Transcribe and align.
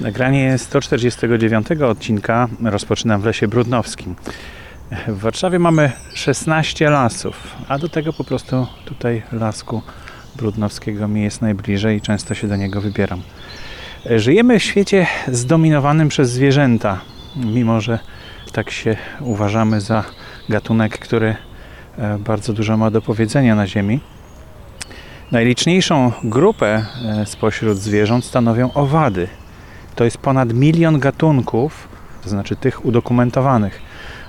Nagranie 0.00 0.58
149 0.58 1.66
odcinka 1.70 2.48
rozpoczynam 2.64 3.20
w 3.20 3.24
Lesie 3.24 3.48
Brudnowskim. 3.48 4.14
W 5.08 5.20
Warszawie 5.20 5.58
mamy 5.58 5.92
16 6.14 6.90
lasów, 6.90 7.56
a 7.68 7.78
do 7.78 7.88
tego 7.88 8.12
po 8.12 8.24
prostu 8.24 8.66
tutaj 8.84 9.22
lasku 9.32 9.82
Brudnowskiego 10.36 11.08
mi 11.08 11.22
jest 11.22 11.42
najbliżej 11.42 11.96
i 11.96 12.00
często 12.00 12.34
się 12.34 12.48
do 12.48 12.56
niego 12.56 12.80
wybieram. 12.80 13.22
Żyjemy 14.16 14.58
w 14.58 14.62
świecie 14.62 15.06
zdominowanym 15.28 16.08
przez 16.08 16.30
zwierzęta, 16.30 17.00
mimo 17.36 17.80
że 17.80 17.98
tak 18.52 18.70
się 18.70 18.96
uważamy 19.20 19.80
za 19.80 20.04
gatunek, 20.48 20.98
który 20.98 21.36
e, 21.98 22.18
bardzo 22.18 22.52
dużo 22.52 22.76
ma 22.76 22.90
do 22.90 23.02
powiedzenia 23.02 23.54
na 23.54 23.66
Ziemi. 23.66 24.00
Najliczniejszą 25.32 26.12
grupę 26.24 26.84
e, 27.04 27.26
spośród 27.26 27.78
zwierząt 27.78 28.24
stanowią 28.24 28.72
owady. 28.72 29.28
To 29.98 30.04
jest 30.04 30.18
ponad 30.18 30.52
milion 30.52 30.98
gatunków, 30.98 31.88
to 32.22 32.28
znaczy 32.28 32.56
tych 32.56 32.84
udokumentowanych, 32.84 33.82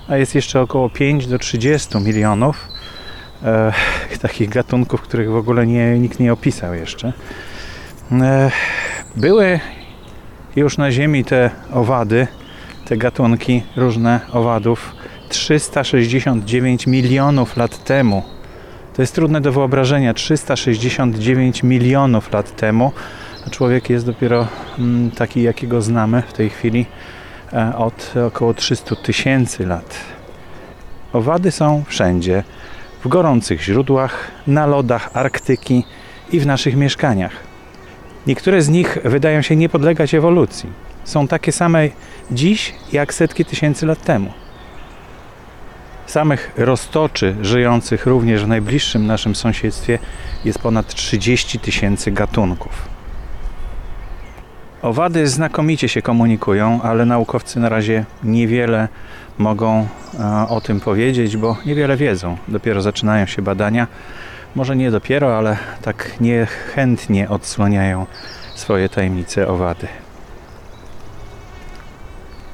a 0.08 0.16
jest 0.16 0.34
jeszcze 0.34 0.60
około 0.60 0.90
5 0.90 1.26
do 1.26 1.38
30 1.38 1.98
milionów 1.98 2.68
e, 3.44 3.72
takich 4.22 4.48
gatunków, 4.48 5.02
których 5.02 5.30
w 5.30 5.36
ogóle 5.36 5.66
nie, 5.66 5.98
nikt 5.98 6.20
nie 6.20 6.32
opisał 6.32 6.74
jeszcze. 6.74 7.12
E, 8.12 8.50
były 9.16 9.60
już 10.56 10.78
na 10.78 10.92
Ziemi 10.92 11.24
te 11.24 11.50
owady, 11.72 12.26
te 12.84 12.96
gatunki 12.96 13.62
różne 13.76 14.20
owadów 14.32 14.94
369 15.28 16.86
milionów 16.86 17.56
lat 17.56 17.84
temu. 17.84 18.22
To 18.96 19.02
jest 19.02 19.14
trudne 19.14 19.40
do 19.40 19.52
wyobrażenia. 19.52 20.14
369 20.14 21.62
milionów 21.62 22.32
lat 22.32 22.56
temu, 22.56 22.92
człowiek 23.50 23.90
jest 23.90 24.06
dopiero 24.06 24.48
mm, 24.78 25.10
taki, 25.10 25.42
jakiego 25.42 25.82
znamy 25.82 26.22
w 26.22 26.32
tej 26.32 26.50
chwili 26.50 26.86
e, 27.52 27.76
od 27.76 28.14
około 28.26 28.54
300 28.54 28.96
tysięcy 28.96 29.66
lat. 29.66 29.96
Owady 31.12 31.50
są 31.50 31.84
wszędzie. 31.86 32.44
W 33.04 33.08
gorących 33.08 33.62
źródłach, 33.62 34.30
na 34.46 34.66
lodach 34.66 35.10
Arktyki 35.14 35.84
i 36.32 36.40
w 36.40 36.46
naszych 36.46 36.76
mieszkaniach. 36.76 37.32
Niektóre 38.26 38.62
z 38.62 38.68
nich 38.68 38.98
wydają 39.04 39.42
się 39.42 39.56
nie 39.56 39.68
podlegać 39.68 40.14
ewolucji. 40.14 40.68
Są 41.04 41.28
takie 41.28 41.52
same 41.52 41.88
dziś 42.30 42.74
jak 42.92 43.14
setki 43.14 43.44
tysięcy 43.44 43.86
lat 43.86 44.04
temu. 44.04 44.32
Samych 46.06 46.52
roztoczy 46.56 47.36
żyjących 47.42 48.06
również 48.06 48.44
w 48.44 48.48
najbliższym 48.48 49.06
naszym 49.06 49.34
sąsiedztwie 49.34 49.98
jest 50.44 50.58
ponad 50.58 50.94
30 50.94 51.58
tysięcy 51.58 52.10
gatunków. 52.10 52.99
Owady 54.82 55.28
znakomicie 55.28 55.88
się 55.88 56.02
komunikują, 56.02 56.82
ale 56.82 57.06
naukowcy 57.06 57.60
na 57.60 57.68
razie 57.68 58.04
niewiele 58.24 58.88
mogą 59.38 59.86
e, 60.20 60.48
o 60.48 60.60
tym 60.60 60.80
powiedzieć, 60.80 61.36
bo 61.36 61.56
niewiele 61.66 61.96
wiedzą. 61.96 62.36
Dopiero 62.48 62.82
zaczynają 62.82 63.26
się 63.26 63.42
badania. 63.42 63.86
Może 64.54 64.76
nie 64.76 64.90
dopiero, 64.90 65.38
ale 65.38 65.56
tak 65.82 66.20
niechętnie 66.20 67.28
odsłaniają 67.28 68.06
swoje 68.54 68.88
tajemnice 68.88 69.48
owady. 69.48 69.88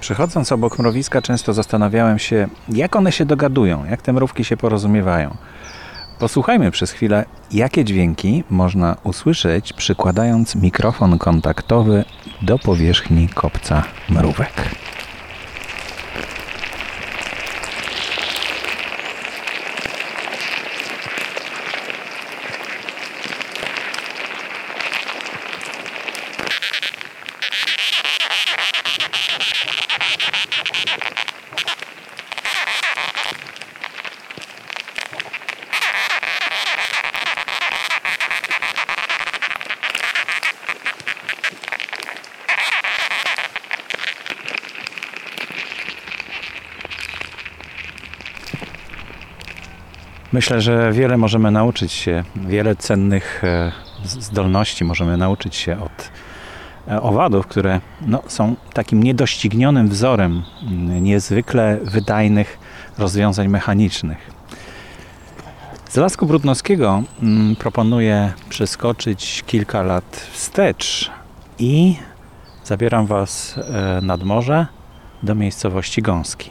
Przechodząc 0.01 0.53
obok 0.53 0.79
mrowiska, 0.79 1.23
często 1.23 1.53
zastanawiałem 1.53 2.19
się, 2.19 2.49
jak 2.69 2.97
one 2.97 3.13
się 3.13 3.25
dogadują, 3.25 3.85
jak 3.85 4.03
te 4.03 4.13
mrówki 4.13 4.45
się 4.45 4.57
porozumiewają. 4.57 5.37
Posłuchajmy 6.19 6.71
przez 6.71 6.93
chwilę, 6.93 7.25
jakie 7.53 7.85
dźwięki 7.85 8.45
można 8.51 8.97
usłyszeć, 9.05 9.73
przykładając 9.73 10.55
mikrofon 10.55 11.19
kontaktowy 11.19 12.05
do 12.43 12.59
powierzchni 12.59 13.29
kopca 13.29 13.83
mrówek. 14.09 14.53
Myślę, 50.37 50.61
że 50.61 50.93
wiele 50.93 51.17
możemy 51.17 51.51
nauczyć 51.51 51.93
się, 51.93 52.25
wiele 52.37 52.77
cennych 52.77 53.45
e, 53.45 53.73
zdolności 54.05 54.85
możemy 54.85 55.17
nauczyć 55.17 55.57
się 55.57 55.81
od 55.81 56.11
e, 56.89 57.03
owadów, 57.03 57.47
które 57.47 57.81
no, 58.01 58.23
są 58.27 58.57
takim 58.73 59.03
niedoścignionym 59.03 59.89
wzorem 59.89 60.43
mm, 60.63 61.05
niezwykle 61.05 61.79
wydajnych 61.83 62.59
rozwiązań 62.99 63.49
mechanicznych. 63.49 64.31
Z 65.89 65.97
Lasku 65.97 66.27
Brudnowskiego 66.27 67.03
mm, 67.23 67.57
proponuję 67.57 68.33
przeskoczyć 68.49 69.45
kilka 69.47 69.83
lat 69.83 70.27
wstecz 70.33 71.11
i 71.59 71.97
zabieram 72.65 73.07
Was 73.07 73.59
e, 73.59 74.01
nad 74.03 74.23
morze 74.23 74.67
do 75.23 75.35
miejscowości 75.35 76.03
Gąski. 76.03 76.51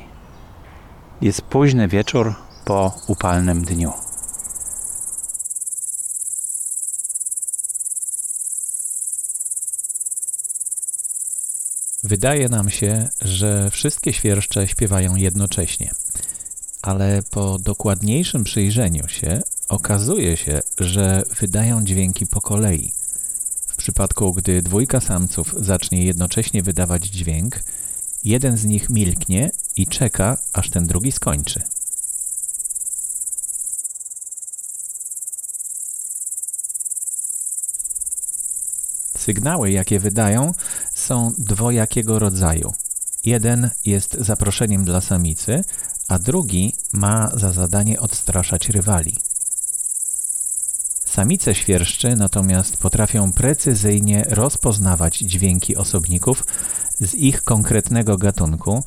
Jest 1.22 1.42
późny 1.42 1.88
wieczór, 1.88 2.45
po 2.66 2.94
upalnym 3.08 3.66
dniu. 3.66 3.94
Wydaje 12.04 12.50
nam 12.50 12.70
się, 12.70 13.10
że 13.22 13.72
wszystkie 13.72 14.14
świerszcze 14.14 14.68
śpiewają 14.68 15.16
jednocześnie, 15.16 15.92
ale 16.82 17.24
po 17.32 17.60
dokładniejszym 17.60 18.44
przyjrzeniu 18.44 19.08
się 19.08 19.42
okazuje 19.70 20.38
się, 20.38 20.62
że 20.80 21.24
wydają 21.40 21.84
dźwięki 21.84 22.28
po 22.28 22.42
kolei. 22.42 22.94
W 23.68 23.76
przypadku, 23.76 24.34
gdy 24.34 24.62
dwójka 24.62 25.02
samców 25.02 25.56
zacznie 25.58 26.06
jednocześnie 26.06 26.64
wydawać 26.64 27.06
dźwięk, 27.06 27.60
jeden 28.24 28.58
z 28.58 28.66
nich 28.66 28.90
milknie 28.90 29.52
i 29.76 29.88
czeka, 29.88 30.38
aż 30.54 30.70
ten 30.70 30.88
drugi 30.88 31.12
skończy. 31.12 31.75
Sygnały, 39.26 39.72
jakie 39.72 40.00
wydają, 40.00 40.54
są 40.94 41.34
dwojakiego 41.38 42.20
rodzaju. 42.20 42.74
Jeden 43.24 43.70
jest 43.86 44.18
zaproszeniem 44.20 44.86
dla 44.86 45.02
samicy, 45.02 45.64
a 46.08 46.20
drugi 46.20 46.74
ma 46.94 47.32
za 47.34 47.52
zadanie 47.52 48.00
odstraszać 48.00 48.70
rywali. 48.70 49.18
Samice 51.06 51.56
świerszczy 51.56 52.16
natomiast 52.16 52.78
potrafią 52.78 53.34
precyzyjnie 53.34 54.26
rozpoznawać 54.30 55.18
dźwięki 55.18 55.76
osobników 55.76 56.46
z 57.00 57.14
ich 57.14 57.44
konkretnego 57.44 58.18
gatunku 58.18 58.84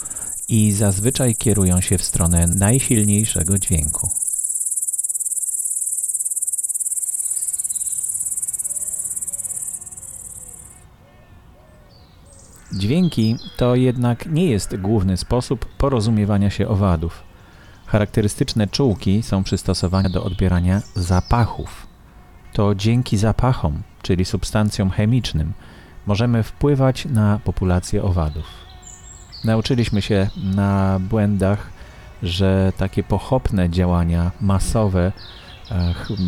i 0.48 0.72
zazwyczaj 0.72 1.36
kierują 1.36 1.80
się 1.80 1.98
w 1.98 2.04
stronę 2.04 2.46
najsilniejszego 2.46 3.58
dźwięku. 3.58 4.10
Dźwięki 12.72 13.36
to 13.56 13.74
jednak 13.74 14.26
nie 14.26 14.46
jest 14.46 14.76
główny 14.76 15.16
sposób 15.16 15.64
porozumiewania 15.64 16.50
się 16.50 16.68
owadów. 16.68 17.22
Charakterystyczne 17.86 18.66
czułki 18.66 19.22
są 19.22 19.44
przystosowane 19.44 20.10
do 20.10 20.24
odbierania 20.24 20.82
zapachów. 20.94 21.86
To 22.52 22.74
dzięki 22.74 23.16
zapachom, 23.16 23.82
czyli 24.02 24.24
substancjom 24.24 24.90
chemicznym, 24.90 25.52
możemy 26.06 26.42
wpływać 26.42 27.04
na 27.04 27.40
populację 27.44 28.02
owadów. 28.02 28.46
Nauczyliśmy 29.44 30.02
się 30.02 30.30
na 30.54 30.98
błędach, 31.00 31.70
że 32.22 32.72
takie 32.76 33.02
pochopne 33.02 33.70
działania 33.70 34.30
masowe, 34.40 35.12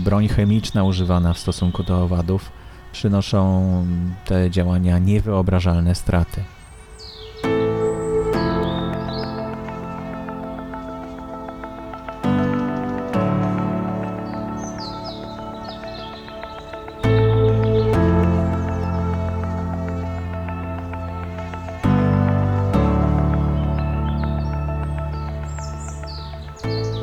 broń 0.05 0.29
chemiczna 0.29 0.85
używana 0.85 1.33
w 1.33 1.39
stosunku 1.39 1.83
do 1.83 2.03
owadów, 2.03 2.53
przynoszą 2.93 3.87
te 4.25 4.51
działania 4.51 4.99
niewyobrażalne 4.99 5.95
straty. 5.95 6.45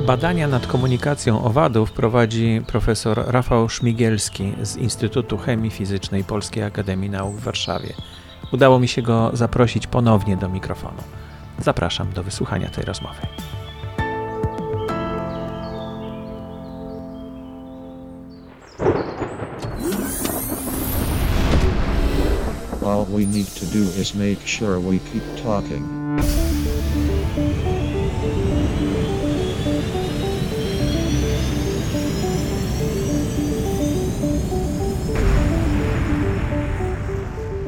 Badania 0.07 0.47
nad 0.47 0.67
komunikacją 0.67 1.43
owadów 1.43 1.91
prowadzi 1.91 2.61
profesor 2.67 3.23
Rafał 3.27 3.69
Szmigielski 3.69 4.53
z 4.61 4.75
Instytutu 4.75 5.37
Chemii 5.37 5.71
Fizycznej 5.71 6.23
Polskiej 6.23 6.63
Akademii 6.63 7.09
Nauk 7.09 7.35
w 7.35 7.43
Warszawie. 7.43 7.93
Udało 8.53 8.79
mi 8.79 8.87
się 8.87 9.01
go 9.01 9.31
zaprosić 9.33 9.87
ponownie 9.87 10.37
do 10.37 10.49
mikrofonu. 10.49 11.03
Zapraszam 11.59 12.13
do 12.13 12.23
wysłuchania 12.23 12.69
tej 12.69 12.85
rozmowy. 12.85 13.21
All 22.85 23.05
we 23.05 23.25
need 23.25 23.53
to 23.53 23.65
do 23.65 24.01
is 24.01 24.15
make 24.15 24.47
sure 24.47 24.79
we 24.79 24.99
keep 24.99 25.43
talking. 25.43 25.96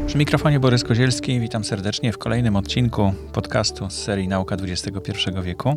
Przy 0.09 0.17
mikrofonie 0.17 0.59
Borys 0.59 0.83
Kozielski, 0.83 1.39
witam 1.39 1.63
serdecznie 1.63 2.13
w 2.13 2.17
kolejnym 2.17 2.55
odcinku 2.55 3.13
podcastu 3.33 3.89
z 3.89 3.93
serii 3.93 4.27
Nauka 4.27 4.55
XXI 4.55 5.11
wieku. 5.43 5.75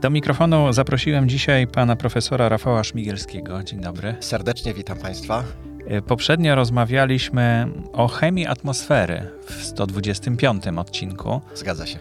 Do 0.00 0.10
mikrofonu 0.10 0.72
zaprosiłem 0.72 1.28
dzisiaj 1.28 1.66
pana 1.66 1.96
profesora 1.96 2.48
Rafała 2.48 2.84
Szmigielskiego. 2.84 3.62
Dzień 3.62 3.80
dobry. 3.80 4.14
Serdecznie 4.20 4.74
witam 4.74 4.98
państwa. 4.98 5.44
E, 5.86 6.02
poprzednio 6.02 6.54
rozmawialiśmy 6.54 7.68
o 7.92 8.08
chemii 8.08 8.46
atmosfery 8.46 9.30
w 9.46 9.64
125 9.64 10.64
odcinku. 10.78 11.40
Zgadza 11.54 11.86
się. 11.86 11.98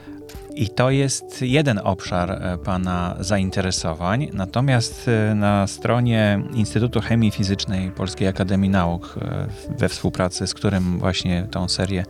I 0.55 0.69
to 0.69 0.89
jest 0.89 1.41
jeden 1.41 1.79
obszar 1.83 2.31
e, 2.31 2.57
Pana 2.57 3.15
zainteresowań. 3.19 4.29
Natomiast 4.33 5.07
e, 5.07 5.35
na 5.35 5.67
stronie 5.67 6.43
Instytutu 6.53 7.01
Chemii 7.01 7.31
Fizycznej 7.31 7.91
Polskiej 7.91 8.27
Akademii 8.27 8.69
Nauk, 8.69 9.17
e, 9.21 9.47
we 9.77 9.89
współpracy 9.89 10.47
z 10.47 10.53
którym 10.53 10.99
właśnie 10.99 11.47
tą 11.51 11.67
serię 11.67 12.05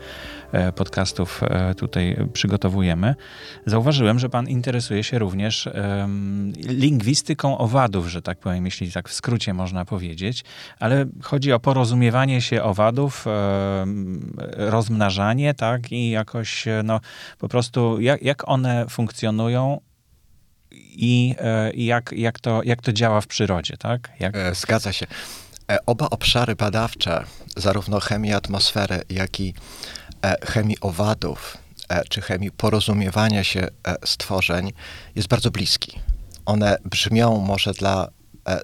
podcastów 0.76 1.44
e, 1.44 1.76
tutaj 1.76 2.18
przygotowujemy, 2.34 3.16
zauważyłem, 3.66 4.20
że 4.20 4.30
pan 4.30 4.50
interesuje 4.50 5.04
się 5.04 5.20
również 5.20 5.70
lingwistyką 6.56 7.58
owadów, 7.58 8.08
że 8.08 8.22
tak 8.22 8.40
powiem, 8.40 8.66
jeśli 8.66 8.92
tak 8.92 9.10
w 9.10 9.14
skrócie 9.14 9.54
można 9.54 9.86
powiedzieć, 9.86 10.44
ale 10.80 11.06
chodzi 11.24 11.54
o 11.54 11.60
porozumiewanie 11.60 12.42
się 12.42 12.64
owadów, 12.64 13.26
rozmnażanie, 14.56 15.54
tak, 15.54 15.92
i 15.92 16.10
jakoś, 16.10 16.68
e, 16.68 16.82
no, 16.84 17.00
po 17.38 17.48
prostu 17.48 18.02
jak, 18.02 18.22
jak 18.22 18.50
one 18.50 18.86
funkcjonują 18.90 19.82
i, 20.72 21.36
i 21.74 21.86
jak, 21.86 22.12
jak, 22.12 22.40
to, 22.40 22.62
jak 22.64 22.82
to 22.82 22.94
działa 22.94 23.22
w 23.22 23.28
przyrodzie, 23.28 23.78
tak? 23.78 24.10
Jak... 24.20 24.36
Zgadza 24.56 24.94
się. 24.94 25.08
Oba 25.86 26.10
obszary 26.10 26.56
badawcze, 26.56 27.24
zarówno 27.58 28.00
chemii 28.00 28.34
atmosfery, 28.34 29.02
jak 29.10 29.40
i 29.40 29.54
E, 29.54 30.01
chemii 30.46 30.78
owadów, 30.82 31.58
e, 31.90 32.02
czy 32.10 32.22
chemii 32.22 32.52
porozumiewania 32.52 33.44
się 33.44 33.68
e, 33.88 33.96
stworzeń 34.06 34.74
jest 35.16 35.28
bardzo 35.28 35.52
bliski. 35.52 36.00
One 36.46 36.78
brzmią 36.86 37.38
może 37.38 37.74
dla 37.74 38.08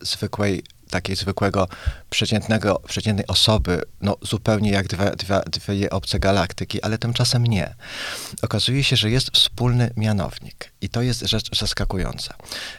zwykłej 0.01 0.63
takiej 0.89 1.15
zwykłego, 1.15 1.67
przeciętnego, 2.09 2.79
przeciętnej 2.87 3.27
osoby, 3.27 3.81
no 4.01 4.17
zupełnie 4.21 4.71
jak 4.71 4.87
dwie, 4.87 5.11
dwie, 5.11 5.41
dwie 5.47 5.89
obce 5.89 6.19
galaktyki, 6.19 6.81
ale 6.81 6.97
tymczasem 6.97 7.43
nie. 7.43 7.75
Okazuje 8.41 8.83
się, 8.83 8.95
że 8.95 9.11
jest 9.11 9.29
wspólny 9.29 9.91
mianownik 9.97 10.71
i 10.81 10.89
to 10.89 11.01
jest 11.01 11.21
rzecz 11.21 11.59
zaskakująca. 11.59 12.33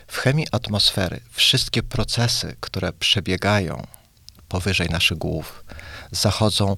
W 0.06 0.16
chemii 0.16 0.46
atmosfery 0.52 1.20
wszystkie 1.30 1.82
procesy, 1.82 2.56
które 2.60 2.92
przebiegają 2.92 3.86
powyżej 4.48 4.88
naszych 4.88 5.18
głów, 5.18 5.64
zachodzą 6.12 6.76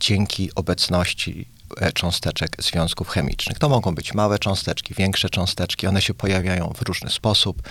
dzięki 0.00 0.54
obecności 0.54 1.48
e, 1.80 1.92
cząsteczek 1.92 2.56
związków 2.62 3.08
chemicznych. 3.08 3.58
To 3.58 3.68
mogą 3.68 3.94
być 3.94 4.14
małe 4.14 4.38
cząsteczki, 4.38 4.94
większe 4.94 5.30
cząsteczki, 5.30 5.86
one 5.86 6.02
się 6.02 6.14
pojawiają 6.14 6.72
w 6.76 6.82
różny 6.82 7.10
sposób 7.10 7.62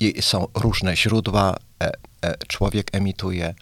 i 0.00 0.22
są 0.22 0.46
różne 0.54 0.96
źródła, 0.96 1.56
e, 1.82 1.92
e, 2.22 2.36
człowiek 2.48 2.88
emituje. 2.92 3.54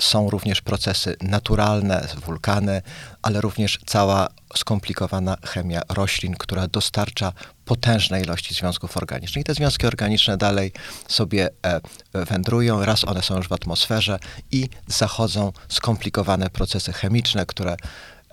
Są 0.00 0.30
również 0.30 0.60
procesy 0.60 1.16
naturalne, 1.20 2.08
wulkany, 2.26 2.82
ale 3.22 3.40
również 3.40 3.78
cała 3.86 4.28
skomplikowana 4.56 5.36
chemia 5.44 5.82
roślin, 5.88 6.34
która 6.34 6.68
dostarcza 6.68 7.32
potężne 7.66 8.20
ilości 8.20 8.54
związków 8.54 8.96
organicznych. 8.96 9.42
I 9.42 9.44
te 9.44 9.54
związki 9.54 9.86
organiczne 9.86 10.36
dalej 10.36 10.72
sobie 11.08 11.48
e, 11.62 11.80
wędrują, 12.24 12.84
raz 12.84 13.04
one 13.04 13.22
są 13.22 13.36
już 13.36 13.48
w 13.48 13.52
atmosferze 13.52 14.18
i 14.52 14.68
zachodzą 14.86 15.52
skomplikowane 15.68 16.50
procesy 16.50 16.92
chemiczne, 16.92 17.46
które 17.46 17.76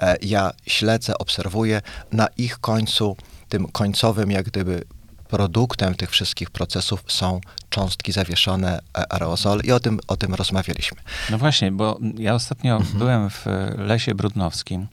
e, 0.02 0.18
ja 0.22 0.52
śledzę, 0.68 1.18
obserwuję. 1.18 1.82
Na 2.12 2.28
ich 2.38 2.60
końcu, 2.60 3.18
tym 3.50 3.68
końcowym 3.68 4.32
jak 4.32 4.46
gdyby 4.46 4.84
produktem 5.28 5.96
tych 5.96 6.10
wszystkich 6.10 6.50
procesów 6.52 7.04
są 7.08 7.42
cząstki 7.70 8.12
zawieszone, 8.12 8.80
e, 8.98 9.14
aerozol 9.14 9.60
i 9.64 9.72
o 9.72 9.80
tym, 9.80 10.00
o 10.08 10.18
tym 10.18 10.34
rozmawialiśmy. 10.34 10.98
No 11.30 11.38
właśnie, 11.38 11.72
bo 11.72 12.00
ja 12.18 12.36
ostatnio 12.36 12.76
mhm. 12.76 12.98
byłem 12.98 13.30
w 13.30 13.46
Lesie 13.78 14.16
Brudnowskim 14.16 14.88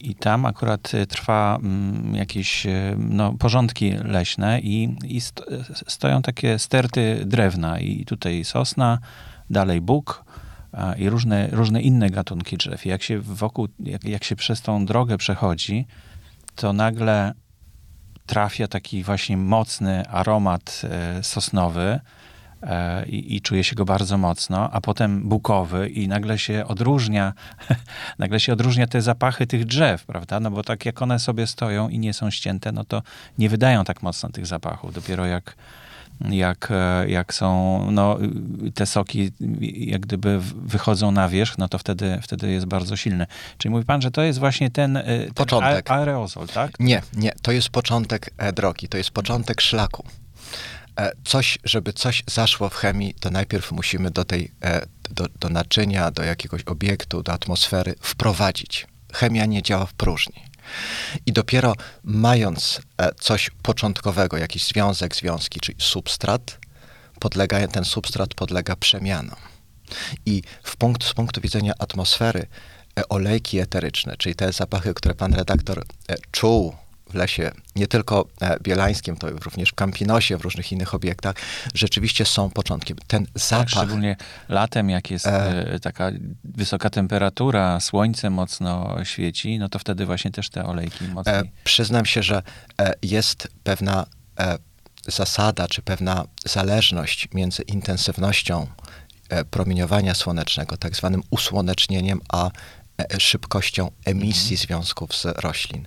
i 0.00 0.14
tam 0.14 0.46
akurat 0.46 0.94
y, 0.94 1.06
trwa 1.06 1.58
mm, 1.62 2.14
jakieś 2.14 2.66
y, 2.66 2.96
no, 2.98 3.32
porządki 3.32 3.90
leśne 3.90 4.60
i, 4.60 4.96
i 5.04 5.20
stoją 5.86 6.22
takie 6.22 6.58
sterty 6.58 7.22
drewna 7.26 7.80
i 7.80 8.04
tutaj 8.04 8.44
sosna, 8.44 8.98
dalej 9.50 9.80
bóg 9.80 10.24
i 10.98 11.08
różne, 11.08 11.48
różne 11.52 11.82
inne 11.82 12.10
gatunki 12.10 12.56
drzew. 12.56 12.86
I 12.86 12.88
jak 12.88 13.02
się 13.02 13.20
wokół, 13.20 13.68
jak, 13.80 14.04
jak 14.04 14.24
się 14.24 14.36
przez 14.36 14.62
tą 14.62 14.86
drogę 14.86 15.18
przechodzi, 15.18 15.86
to 16.54 16.72
nagle 16.72 17.34
trafia 18.26 18.68
taki 18.68 19.02
właśnie 19.02 19.36
mocny 19.36 20.08
aromat 20.08 20.82
y, 21.18 21.22
sosnowy, 21.24 22.00
i, 23.06 23.36
i 23.36 23.40
czuje 23.40 23.64
się 23.64 23.76
go 23.76 23.84
bardzo 23.84 24.18
mocno, 24.18 24.70
a 24.70 24.80
potem 24.80 25.28
bukowy 25.28 25.88
i 25.88 26.08
nagle 26.08 26.38
się 26.38 26.64
odróżnia, 26.66 27.32
nagle 28.18 28.40
się 28.40 28.52
odróżnia 28.52 28.86
te 28.86 29.02
zapachy 29.02 29.46
tych 29.46 29.64
drzew, 29.64 30.04
prawda? 30.04 30.40
No 30.40 30.50
bo 30.50 30.62
tak 30.62 30.86
jak 30.86 31.02
one 31.02 31.18
sobie 31.18 31.46
stoją 31.46 31.88
i 31.88 31.98
nie 31.98 32.12
są 32.12 32.30
ścięte, 32.30 32.72
no 32.72 32.84
to 32.84 33.02
nie 33.38 33.48
wydają 33.48 33.84
tak 33.84 34.02
mocno 34.02 34.28
tych 34.28 34.46
zapachów. 34.46 34.94
Dopiero 34.94 35.26
jak 35.26 35.56
jak, 36.30 36.68
e, 36.70 37.08
jak 37.08 37.34
są 37.34 37.80
no, 37.90 38.18
te 38.74 38.86
soki, 38.86 39.30
jak 39.74 40.00
gdyby 40.00 40.40
wychodzą 40.54 41.10
na 41.10 41.28
wierzch, 41.28 41.58
no 41.58 41.68
to 41.68 41.78
wtedy, 41.78 42.18
wtedy 42.22 42.50
jest 42.50 42.66
bardzo 42.66 42.96
silny. 42.96 43.26
Czyli 43.58 43.72
mówi 43.72 43.84
pan, 43.84 44.02
że 44.02 44.10
to 44.10 44.22
jest 44.22 44.38
właśnie 44.38 44.70
ten, 44.70 44.96
e, 44.96 45.02
ten 45.04 45.34
początek. 45.34 45.90
aerozol, 45.90 46.46
tak? 46.46 46.80
Nie, 46.80 47.02
nie, 47.16 47.32
to 47.42 47.52
jest 47.52 47.68
początek 47.68 48.30
drogi, 48.52 48.88
to 48.88 48.98
jest 48.98 49.10
początek 49.10 49.60
szlaku. 49.60 50.04
E, 50.98 51.12
coś, 51.24 51.58
żeby 51.64 51.92
coś 51.92 52.22
zaszło 52.26 52.68
w 52.68 52.74
chemii, 52.74 53.14
to 53.14 53.30
najpierw 53.30 53.72
musimy 53.72 54.10
do 54.10 54.24
tej, 54.24 54.52
e, 54.64 54.86
do, 55.10 55.26
do 55.40 55.48
naczynia, 55.48 56.10
do 56.10 56.22
jakiegoś 56.22 56.62
obiektu, 56.62 57.22
do 57.22 57.32
atmosfery 57.32 57.94
wprowadzić. 58.00 58.86
Chemia 59.12 59.46
nie 59.46 59.62
działa 59.62 59.86
w 59.86 59.92
próżni. 59.94 60.44
I 61.26 61.32
dopiero 61.32 61.74
mając 62.04 62.80
e, 62.96 63.14
coś 63.14 63.50
początkowego, 63.62 64.38
jakiś 64.38 64.64
związek, 64.64 65.16
związki, 65.16 65.60
czyli 65.60 65.78
substrat, 65.80 66.58
podlega, 67.20 67.68
ten 67.68 67.84
substrat 67.84 68.34
podlega 68.34 68.76
przemianom. 68.76 69.38
I 70.26 70.42
w 70.62 70.76
punkt, 70.76 71.04
z 71.04 71.14
punktu 71.14 71.40
widzenia 71.40 71.72
atmosfery, 71.78 72.46
olejki 73.08 73.58
eteryczne, 73.58 74.16
czyli 74.16 74.34
te 74.34 74.52
zapachy, 74.52 74.94
które 74.94 75.14
pan 75.14 75.34
redaktor 75.34 75.84
czuł 76.30 76.76
w 77.10 77.14
lesie, 77.14 77.50
nie 77.76 77.86
tylko 77.86 78.28
e, 78.40 78.60
bielańskim, 78.60 79.16
to 79.16 79.30
również 79.30 79.70
w 79.70 79.74
Campinosie, 79.74 80.36
w 80.36 80.40
różnych 80.40 80.72
innych 80.72 80.94
obiektach, 80.94 81.36
rzeczywiście 81.74 82.24
są 82.24 82.50
początkiem. 82.50 82.96
Ten 83.06 83.26
tak, 83.26 83.38
zapach... 83.42 83.68
Szczególnie 83.68 84.16
latem, 84.48 84.90
jak 84.90 85.10
jest 85.10 85.26
e... 85.26 85.72
e 85.72 85.80
taka 85.80 86.10
wysoka 86.44 86.90
temperatura, 86.90 87.80
słońce 87.80 88.30
mocno 88.30 88.96
świeci, 89.04 89.58
no 89.58 89.68
to 89.68 89.78
wtedy 89.78 90.06
właśnie 90.06 90.30
też 90.30 90.50
te 90.50 90.64
olejki 90.64 91.04
mocniej... 91.08 91.36
E, 91.36 91.42
przyznam 91.64 92.06
się, 92.06 92.22
że 92.22 92.42
e, 92.80 92.94
jest 93.02 93.48
pewna 93.62 94.06
e, 94.38 94.58
zasada, 95.06 95.68
czy 95.68 95.82
pewna 95.82 96.24
zależność 96.44 97.28
między 97.34 97.62
intensywnością 97.62 98.66
promieniowania 99.50 100.14
słonecznego, 100.14 100.76
tak 100.76 100.96
zwanym 100.96 101.22
usłonecznieniem, 101.30 102.20
a 102.28 102.46
E, 102.46 102.50
szybkością 103.18 103.90
emisji 104.04 104.54
mhm. 104.54 104.66
związków 104.66 105.16
z 105.16 105.24
roślin. 105.24 105.86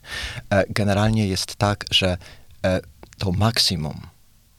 E, 0.49 0.63
generalnie 0.69 1.27
jest 1.27 1.55
tak, 1.55 1.85
że 1.91 2.17
e, 2.65 2.79
to 3.17 3.31
maksimum 3.31 4.01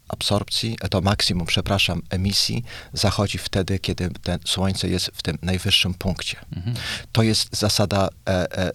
absorpcji, 0.09 0.77
to 0.91 1.01
maksimum, 1.01 1.47
przepraszam, 1.47 2.03
emisji 2.11 2.65
zachodzi 2.93 3.39
wtedy, 3.39 3.79
kiedy 3.79 4.11
ten 4.23 4.39
słońce 4.45 4.89
jest 4.89 5.11
w 5.15 5.23
tym 5.23 5.39
najwyższym 5.43 5.95
punkcie. 5.95 6.37
Mhm. 6.57 6.77
To 7.13 7.23
jest 7.23 7.57
zasada 7.57 8.09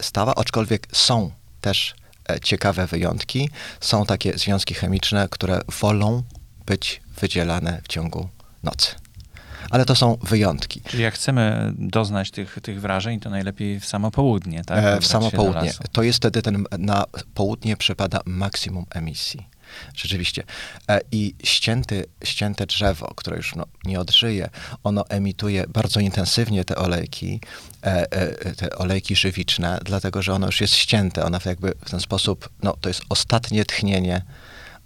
stała, 0.01 0.35
aczkolwiek 0.35 0.87
są 0.91 1.31
też 1.61 1.95
ciekawe 2.43 2.87
wyjątki. 2.87 3.49
Są 3.81 4.05
takie 4.05 4.37
związki 4.37 4.73
chemiczne, 4.73 5.27
które 5.31 5.61
wolą 5.81 6.23
być 6.65 7.01
wydzielane 7.21 7.81
w 7.83 7.87
ciągu 7.87 8.29
nocy. 8.63 8.95
Ale 9.69 9.85
to 9.85 9.95
są 9.95 10.17
wyjątki. 10.23 10.81
Czyli 10.81 11.03
jak 11.03 11.13
chcemy 11.13 11.73
doznać 11.77 12.31
tych, 12.31 12.59
tych 12.61 12.81
wrażeń, 12.81 13.19
to 13.19 13.29
najlepiej 13.29 13.79
w 13.79 13.85
samo 13.85 14.11
południe, 14.11 14.63
tak? 14.63 14.83
E, 14.83 14.99
w 14.99 15.03
się 15.03 15.09
samo 15.09 15.31
południe. 15.31 15.71
To 15.91 16.03
jest 16.03 16.17
wtedy 16.17 16.41
ten, 16.41 16.65
na 16.77 17.05
południe 17.33 17.77
przypada 17.77 18.19
maksimum 18.25 18.85
emisji. 18.89 19.57
Rzeczywiście. 19.95 20.43
E, 20.89 21.01
I 21.11 21.35
ścięty, 21.43 22.05
ścięte 22.23 22.65
drzewo, 22.65 23.13
które 23.15 23.37
już 23.37 23.55
no, 23.55 23.65
nie 23.85 23.99
odżyje, 23.99 24.49
ono 24.83 25.09
emituje 25.09 25.65
bardzo 25.67 25.99
intensywnie 25.99 26.65
te 26.65 26.75
olejki, 26.75 27.39
e, 27.83 28.11
e, 28.11 28.55
te 28.55 28.77
olejki 28.77 29.15
żywiczne, 29.15 29.79
dlatego 29.85 30.21
że 30.21 30.33
ono 30.33 30.45
już 30.45 30.61
jest 30.61 30.73
ścięte. 30.73 31.25
Ono 31.25 31.39
jakby 31.45 31.73
w 31.85 31.89
ten 31.89 31.99
sposób, 31.99 32.49
no 32.63 32.77
to 32.81 32.89
jest 32.89 33.01
ostatnie 33.09 33.65
tchnienie, 33.65 34.21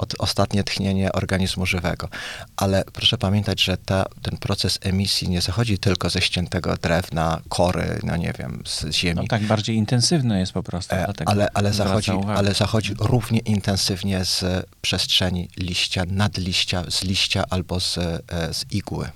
od, 0.01 0.15
ostatnie 0.19 0.63
tchnienie 0.63 1.11
organizmu 1.11 1.65
żywego. 1.65 2.09
Ale 2.57 2.83
proszę 2.93 3.17
pamiętać, 3.17 3.63
że 3.63 3.77
ta, 3.77 4.05
ten 4.21 4.37
proces 4.37 4.79
emisji 4.81 5.29
nie 5.29 5.41
zachodzi 5.41 5.77
tylko 5.77 6.09
ze 6.09 6.21
ściętego 6.21 6.77
drewna, 6.77 7.41
kory, 7.49 7.99
no 8.03 8.17
nie 8.17 8.33
wiem, 8.39 8.63
z 8.65 8.91
ziemi. 8.91 9.21
No 9.21 9.27
tak, 9.27 9.43
bardziej 9.43 9.75
intensywny 9.75 10.39
jest 10.39 10.51
po 10.51 10.63
prostu. 10.63 10.95
E, 10.95 11.07
ale, 11.25 11.47
ale, 11.53 11.73
zachodzi, 11.73 12.11
ale 12.35 12.53
zachodzi 12.53 12.93
równie 12.99 13.39
intensywnie 13.39 14.25
z 14.25 14.65
przestrzeni 14.81 15.49
liścia, 15.57 16.03
nadliścia, 16.07 16.83
z 16.89 17.03
liścia 17.03 17.43
albo 17.49 17.79
z, 17.79 17.97
e, 17.97 18.53
z 18.53 18.65
igły. 18.71 19.09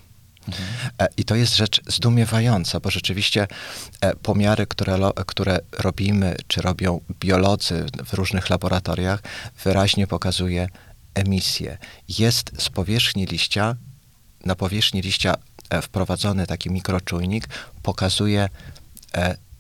E, 1.00 1.08
I 1.18 1.26
to 1.26 1.36
jest 1.36 1.56
rzecz 1.56 1.82
zdumiewająca, 1.88 2.80
bo 2.80 2.92
rzeczywiście 2.92 3.48
e, 4.02 4.16
pomiary, 4.16 4.68
które, 4.68 5.12
które 5.28 5.60
robimy, 5.72 6.36
czy 6.48 6.62
robią 6.62 7.02
biolodzy 7.20 7.86
w 8.06 8.14
różnych 8.14 8.50
laboratoriach, 8.50 9.24
wyraźnie 9.64 10.08
pokazuje 10.08 10.70
emisję. 11.14 11.78
Jest 12.10 12.52
z 12.58 12.70
powierzchni 12.70 13.26
liścia, 13.26 13.76
na 14.46 14.56
powierzchni 14.56 15.02
liścia 15.02 15.36
e, 15.70 15.82
wprowadzony 15.82 16.48
taki 16.48 16.72
mikroczujnik, 16.72 17.48
pokazuje, 17.84 18.50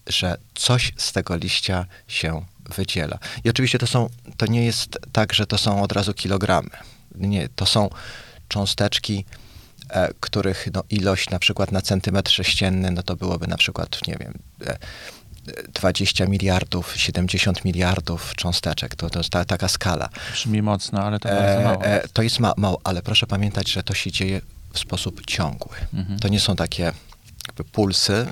że 0.08 0.38
coś 0.56 0.94
z 0.98 1.12
tego 1.12 1.36
liścia 1.36 1.86
się 2.08 2.46
wydziela. 2.76 3.18
I 3.44 3.50
oczywiście 3.50 3.80
to, 3.80 3.88
są, 3.88 4.10
to 4.38 4.46
nie 4.46 4.66
jest 4.66 5.00
tak, 5.12 5.34
że 5.34 5.48
to 5.48 5.58
są 5.58 5.82
od 5.82 5.92
razu 5.92 6.14
kilogramy. 6.14 6.70
Nie, 7.16 7.50
to 7.50 7.66
są 7.66 7.90
cząsteczki, 8.48 9.26
których 10.20 10.68
no, 10.74 10.84
ilość 10.90 11.30
na 11.30 11.40
przykład 11.40 11.72
na 11.72 11.82
centymetr 11.82 12.32
sześcienny, 12.32 12.92
no 12.92 13.04
to 13.04 13.16
byłoby 13.16 13.48
na 13.48 13.58
przykład, 13.58 14.08
nie 14.08 14.16
wiem, 14.20 14.34
e, 14.68 14.78
20 15.74 16.26
miliardów, 16.26 16.94
70 16.98 17.66
miliardów 17.66 18.34
cząsteczek. 18.36 18.96
To, 18.96 19.10
to 19.10 19.20
jest 19.20 19.30
ta, 19.30 19.46
taka 19.46 19.68
skala. 19.68 20.10
Brzmi 20.32 20.62
mocno, 20.62 21.04
ale 21.04 21.20
to 21.20 21.30
bardzo 21.30 21.64
mało. 21.64 21.84
E, 21.84 22.04
e, 22.04 22.08
to 22.08 22.22
jest 22.22 22.40
ma, 22.40 22.54
mało, 22.58 22.82
ale 22.84 23.02
proszę 23.02 23.28
pamiętać, 23.28 23.72
że 23.72 23.84
to 23.84 23.94
się 23.94 24.12
dzieje 24.12 24.42
w 24.74 24.80
sposób 24.80 25.26
ciągły. 25.26 25.78
Mhm. 25.94 26.20
To 26.20 26.28
nie 26.28 26.40
są 26.40 26.56
takie 26.56 26.92
pulsy, 27.72 28.28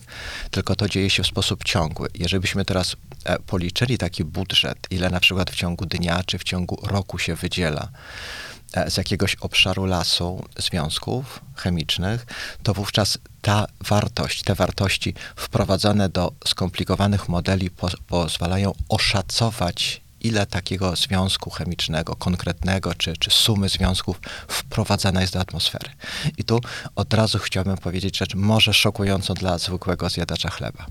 tylko 0.51 0.75
to 0.75 0.89
dzieje 0.89 1.09
się 1.09 1.23
w 1.23 1.27
sposób 1.27 1.63
ciągły. 1.63 2.09
Jeżeli 2.15 2.41
byśmy 2.41 2.65
teraz 2.65 2.95
e, 3.23 3.39
policzyli 3.39 3.97
taki 3.97 4.23
budżet, 4.23 4.77
ile 4.89 5.09
na 5.09 5.19
przykład 5.19 5.51
w 5.51 5.55
ciągu 5.55 5.85
dnia 5.85 6.23
czy 6.25 6.37
w 6.39 6.43
ciągu 6.43 6.87
roku 6.87 7.19
się 7.19 7.35
wydziela 7.35 7.87
e, 7.91 8.52
z 8.87 8.97
jakiegoś 8.97 9.35
obszaru 9.35 9.85
lasu 9.85 10.45
związków 10.57 11.41
chemicznych, 11.55 12.25
to 12.63 12.73
wówczas 12.73 13.17
ta 13.41 13.65
wartość, 13.81 14.43
te 14.43 14.55
wartości 14.55 15.13
wprowadzone 15.35 16.09
do 16.09 16.31
skomplikowanych 16.47 17.29
modeli 17.29 17.69
po, 17.69 17.89
pozwalają 18.07 18.73
oszacować, 18.89 20.01
ile 20.21 20.45
takiego 20.45 20.95
związku 20.95 21.49
chemicznego, 21.49 22.15
konkretnego, 22.15 22.93
czy, 22.93 23.17
czy 23.17 23.29
sumy 23.29 23.69
związków 23.69 24.19
wprowadzana 24.47 25.21
jest 25.21 25.33
do 25.33 25.39
atmosfery. 25.39 25.89
I 26.37 26.43
tu 26.43 26.59
od 26.95 27.13
razu 27.13 27.39
chciałbym 27.39 27.77
powiedzieć 27.77 28.17
rzecz 28.17 28.35
może 28.35 28.73
szokującą 28.73 29.33
dla 29.33 29.57
zwykłego 29.57 30.09
zjadacza 30.09 30.49
chleba. 30.49 30.85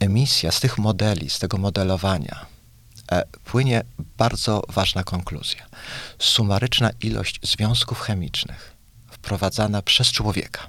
Emisja 0.00 0.52
z 0.52 0.60
tych 0.60 0.78
modeli, 0.78 1.30
z 1.30 1.38
tego 1.38 1.58
modelowania, 1.58 2.36
e, 2.40 2.59
płynie 3.44 3.82
bardzo 4.16 4.62
ważna 4.68 5.04
konkluzja. 5.04 5.66
Sumaryczna 6.18 6.90
ilość 7.00 7.40
związków 7.42 8.00
chemicznych 8.00 8.76
wprowadzana 9.10 9.82
przez 9.82 10.12
człowieka, 10.12 10.66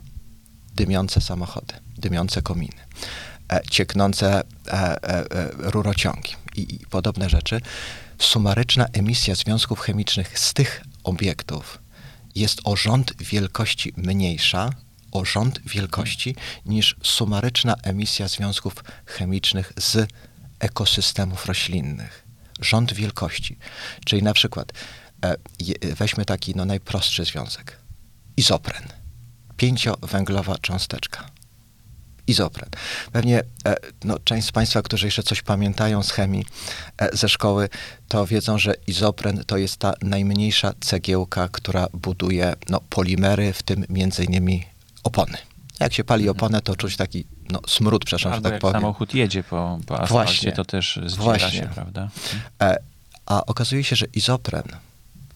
dymiące 0.76 1.22
samochody, 1.22 1.74
dymiące 1.98 2.42
kominy, 2.42 2.88
e, 3.54 3.62
cieknące 3.70 4.40
e, 4.40 4.44
e, 4.72 5.32
e, 5.32 5.50
rurociągi 5.58 6.36
i 6.56 6.80
podobne 6.90 7.30
rzeczy, 7.30 7.62
sumaryczna 8.20 8.86
emisja 8.94 9.36
związków 9.36 9.80
chemicznych 9.80 10.40
z 10.40 10.54
tych 10.54 10.84
obiektów 11.04 11.80
jest 12.36 12.62
o 12.64 12.76
rząd 12.76 13.24
wielkości 13.24 13.94
mniejsza, 13.98 14.70
o 15.12 15.26
rząd 15.26 15.60
wielkości 15.66 16.36
niż 16.66 16.96
sumaryczna 17.04 17.76
emisja 17.84 18.28
związków 18.28 18.76
chemicznych 19.06 19.74
z 19.78 20.10
ekosystemów 20.60 21.46
roślinnych. 21.46 22.31
Rząd 22.62 22.94
wielkości. 22.94 23.58
Czyli 24.06 24.24
na 24.24 24.34
przykład 24.34 24.72
e, 25.26 25.36
weźmy 25.96 26.26
taki 26.26 26.56
no, 26.56 26.66
najprostszy 26.66 27.26
związek. 27.26 27.78
Izopren. 28.38 28.84
Pięciowęglowa 29.58 30.58
cząsteczka. 30.58 31.30
Izopren. 32.28 32.70
Pewnie 33.12 33.44
e, 33.66 33.76
no, 34.04 34.20
część 34.20 34.48
z 34.48 34.52
Państwa, 34.52 34.82
którzy 34.82 35.08
jeszcze 35.08 35.24
coś 35.24 35.42
pamiętają 35.42 36.04
z 36.04 36.12
chemii 36.12 36.46
e, 36.98 37.18
ze 37.18 37.30
szkoły, 37.30 37.70
to 38.08 38.26
wiedzą, 38.26 38.58
że 38.58 38.74
izopren 38.88 39.44
to 39.48 39.58
jest 39.58 39.78
ta 39.78 39.94
najmniejsza 40.02 40.74
cegiełka, 40.80 41.48
która 41.48 41.88
buduje 41.94 42.54
no, 42.70 42.82
polimery, 42.90 43.54
w 43.54 43.64
tym 43.64 43.86
między 43.90 44.24
innymi 44.24 44.66
opony. 45.04 45.38
Jak 45.82 45.94
się 45.94 46.04
pali 46.04 46.30
oponę, 46.30 46.62
to 46.62 46.76
czuć 46.76 46.98
taki 46.98 47.26
no, 47.50 47.60
smród, 47.68 48.06
przepraszam, 48.06 48.32
że 48.32 48.36
Albo 48.36 48.44
tak 48.44 48.54
jak 48.54 48.62
powiem. 48.62 48.82
samochód 48.82 49.14
jedzie 49.14 49.44
po, 49.44 49.80
po 49.86 49.94
asfalcie, 49.94 50.14
Właśnie. 50.14 50.52
to 50.52 50.66
też 50.66 51.00
zdziera 51.06 51.24
Właśnie. 51.24 51.52
się, 51.52 51.70
prawda? 51.76 52.10
E, 52.62 52.78
a 53.26 53.46
okazuje 53.46 53.84
się, 53.84 53.96
że 53.96 54.06
izopren, 54.14 54.64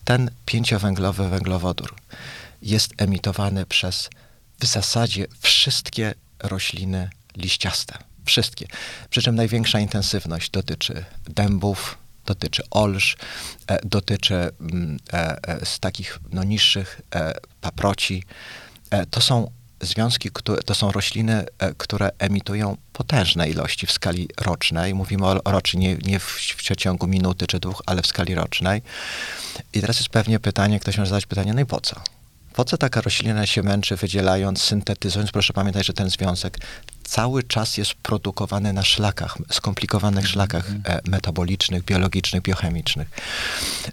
ten 0.04 0.32
pięciowęglowy 0.46 1.30
węglowodór, 1.30 1.96
jest 2.62 2.94
emitowany 2.98 3.66
przez 3.66 4.10
w 4.60 4.66
zasadzie 4.66 5.26
wszystkie 5.40 6.14
rośliny 6.44 7.10
liściaste. 7.38 7.98
Wszystkie. 8.26 8.68
Przy 9.10 9.22
czym 9.22 9.36
największa 9.36 9.80
intensywność 9.80 10.50
dotyczy 10.50 11.06
dębów, 11.26 11.98
dotyczy 12.26 12.64
olsz, 12.72 13.18
e, 13.68 13.80
dotyczy 13.86 14.36
mm, 14.36 14.98
e, 15.14 15.48
e, 15.48 15.66
z 15.66 15.80
takich 15.80 16.20
no, 16.32 16.44
niższych 16.44 17.02
e, 17.16 17.34
paproci. 17.62 18.24
E, 18.90 19.06
to 19.06 19.22
są 19.22 19.52
związki, 19.86 20.30
które, 20.34 20.64
to 20.64 20.76
są 20.76 20.92
rośliny, 20.92 21.46
e, 21.60 21.74
które 21.78 22.12
emitują 22.20 22.78
potężne 22.94 23.50
ilości 23.50 23.88
w 23.88 23.92
skali 23.92 24.30
rocznej. 24.42 24.94
Mówimy 24.94 25.26
o 25.26 25.52
rocznie, 25.52 25.80
nie, 25.80 25.98
nie 26.12 26.20
w, 26.20 26.24
w 26.24 26.56
przeciągu 26.56 27.08
minuty 27.08 27.48
czy 27.48 27.60
dwóch, 27.60 27.82
ale 27.86 28.02
w 28.02 28.08
skali 28.08 28.36
rocznej. 28.36 28.82
I 29.74 29.82
teraz 29.82 29.98
jest 29.98 30.10
pewnie 30.10 30.40
pytanie, 30.40 30.80
ktoś 30.80 30.98
może 30.98 31.10
zadać 31.10 31.26
pytanie, 31.26 31.54
no 31.54 31.62
i 31.62 31.66
po 31.66 31.82
co? 31.82 31.96
Po 32.54 32.66
co 32.66 32.78
taka 32.78 33.02
roślina 33.02 33.46
się 33.46 33.64
męczy, 33.64 33.96
wydzielając, 33.96 34.62
syntetyzując? 34.62 35.32
Proszę 35.32 35.54
pamiętać, 35.54 35.86
że 35.86 35.94
ten 35.94 36.10
związek 36.10 36.58
cały 37.04 37.44
czas 37.44 37.78
jest 37.78 37.94
produkowany 37.94 38.74
na 38.74 38.84
szlakach, 38.84 39.38
skomplikowanych 39.52 40.28
szlakach 40.28 40.70
e, 40.86 41.00
metabolicznych, 41.06 41.84
biologicznych, 41.84 42.42
biochemicznych. 42.42 43.08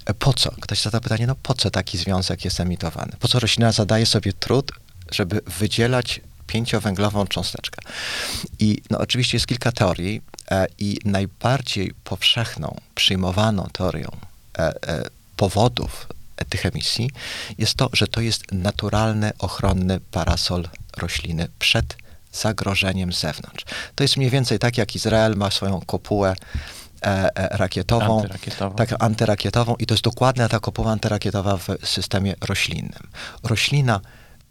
E, 0.07 0.15
Po 0.15 0.33
co? 0.33 0.51
Ktoś 0.61 0.83
zada 0.83 1.01
pytanie, 1.01 1.27
no 1.27 1.35
po 1.43 1.55
co 1.55 1.71
taki 1.71 1.99
związek 1.99 2.45
jest 2.45 2.61
emitowany? 2.61 3.13
Po 3.21 3.29
co 3.29 3.41
roślina 3.41 3.73
zadaje 3.73 4.07
sobie 4.07 4.33
trud, 4.33 4.73
żeby 5.13 5.41
wydzielać 5.59 6.21
pięciowęglową 6.47 7.27
cząsteczkę? 7.27 7.83
I 8.59 8.83
no, 8.91 8.99
oczywiście 8.99 9.37
jest 9.37 9.47
kilka 9.47 9.73
teorii 9.73 10.23
e, 10.51 10.67
i 10.79 10.99
najbardziej 11.05 11.95
powszechną, 12.05 12.77
przyjmowaną 12.95 13.69
teorią 13.73 14.11
e, 14.59 14.89
e, 14.89 15.05
powodów 15.37 16.07
tych 16.49 16.67
emisji 16.67 17.11
jest 17.59 17.75
to, 17.75 17.91
że 17.93 18.07
to 18.07 18.21
jest 18.21 18.53
naturalny, 18.53 19.33
ochronny 19.39 20.01
parasol 20.01 20.69
rośliny 20.97 21.49
przed 21.59 21.97
zagrożeniem 22.33 23.13
z 23.13 23.21
zewnątrz. 23.21 23.65
To 23.95 24.05
jest 24.05 24.17
mniej 24.17 24.31
więcej 24.31 24.59
tak, 24.59 24.79
jak 24.79 24.95
Izrael 24.97 25.37
ma 25.37 25.51
swoją 25.51 25.81
kopułę 25.81 26.35
e, 27.03 27.37
e, 27.37 27.57
rakietową, 27.57 28.17
Antyrakietową. 28.21 28.77
tak, 28.77 28.95
antyrakietową 28.99 29.75
i 29.79 29.87
to 29.87 29.95
jest 29.95 30.05
dokładnie 30.05 30.49
ta 30.49 30.61
kopuła 30.61 30.93
antyrakietowa 30.93 31.57
w 31.57 31.69
systemie 31.85 32.35
roślinnym. 32.41 33.09
Roślina 33.43 34.01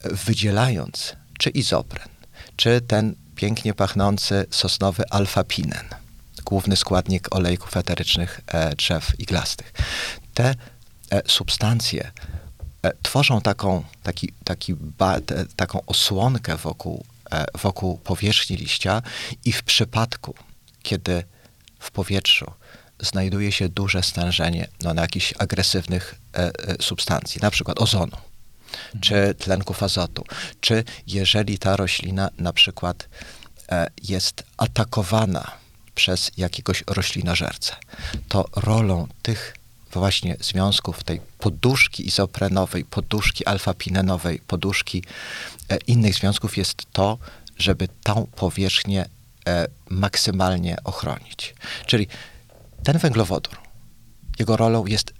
wydzielając 0.03 1.15
czy 1.39 1.49
izopren, 1.49 2.09
czy 2.55 2.81
ten 2.81 3.15
pięknie 3.35 3.73
pachnący 3.73 4.45
sosnowy 4.51 5.03
alfapinen, 5.09 5.85
główny 6.45 6.75
składnik 6.75 7.35
olejków 7.35 7.77
eterycznych 7.77 8.41
e, 8.47 8.75
drzew 8.75 9.19
iglastych. 9.19 9.73
Te 10.33 10.55
e, 11.11 11.21
substancje 11.27 12.11
e, 12.83 12.91
tworzą 13.01 13.41
taką, 13.41 13.83
taki, 14.03 14.33
taki 14.43 14.73
ba, 14.73 15.17
taką 15.55 15.85
osłonkę 15.85 16.57
wokół, 16.57 17.05
wokół 17.61 17.97
powierzchni 17.97 18.57
liścia 18.57 19.01
i 19.45 19.51
w 19.51 19.63
przypadku, 19.63 20.35
kiedy 20.83 21.23
w 21.79 21.91
powietrzu 21.91 22.51
znajduje 22.99 23.51
się 23.51 23.69
duże 23.69 24.03
stężenie 24.03 24.67
no, 24.81 24.93
na 24.93 25.01
jakichś 25.01 25.33
agresywnych 25.39 26.15
substancji, 26.79 27.41
na 27.41 27.51
przykład 27.51 27.81
ozonu, 27.81 28.17
czy 29.01 29.35
tlenków 29.39 29.83
azotu, 29.83 30.23
czy 30.61 30.83
jeżeli 31.07 31.57
ta 31.57 31.75
roślina 31.75 32.29
na 32.37 32.53
przykład 32.53 33.09
jest 34.03 34.43
atakowana 34.57 35.51
przez 35.95 36.31
jakiegoś 36.37 36.83
roślinożercę, 36.87 37.75
to 38.27 38.45
rolą 38.55 39.07
tych 39.21 39.55
właśnie 39.93 40.37
związków 40.39 41.03
tej 41.03 41.21
poduszki 41.39 42.07
izoprenowej, 42.07 42.85
poduszki 42.85 43.45
alfapinenowej, 43.45 44.39
poduszki 44.47 45.03
e, 45.69 45.77
innych 45.77 46.15
związków 46.15 46.57
jest 46.57 46.85
to, 46.93 47.17
żeby 47.57 47.87
tą 48.03 48.27
powierzchnię 48.35 49.05
e, 49.47 49.67
maksymalnie 49.89 50.77
ochronić. 50.83 51.55
Czyli 51.85 52.07
ten 52.83 52.97
węglowodór, 52.97 53.57
jego 54.39 54.57
rolą 54.57 54.85
jest 54.85 55.13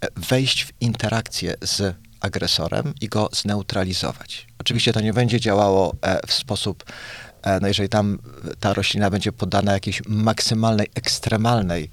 e, 0.00 0.08
wejść 0.16 0.64
w 0.64 0.72
interakcję 0.80 1.54
z 1.62 1.96
agresorem 2.20 2.94
i 3.00 3.08
go 3.08 3.28
zneutralizować. 3.32 4.46
Oczywiście 4.58 4.92
to 4.92 5.00
nie 5.00 5.12
będzie 5.12 5.40
działało 5.40 5.94
e, 6.02 6.26
w 6.26 6.32
sposób 6.32 6.84
E, 7.42 7.60
no 7.60 7.68
jeżeli 7.68 7.88
tam 7.88 8.18
ta 8.60 8.74
roślina 8.74 9.10
będzie 9.10 9.32
poddana 9.32 9.72
jakiejś 9.72 10.02
maksymalnej, 10.06 10.90
ekstremalnej 10.94 11.90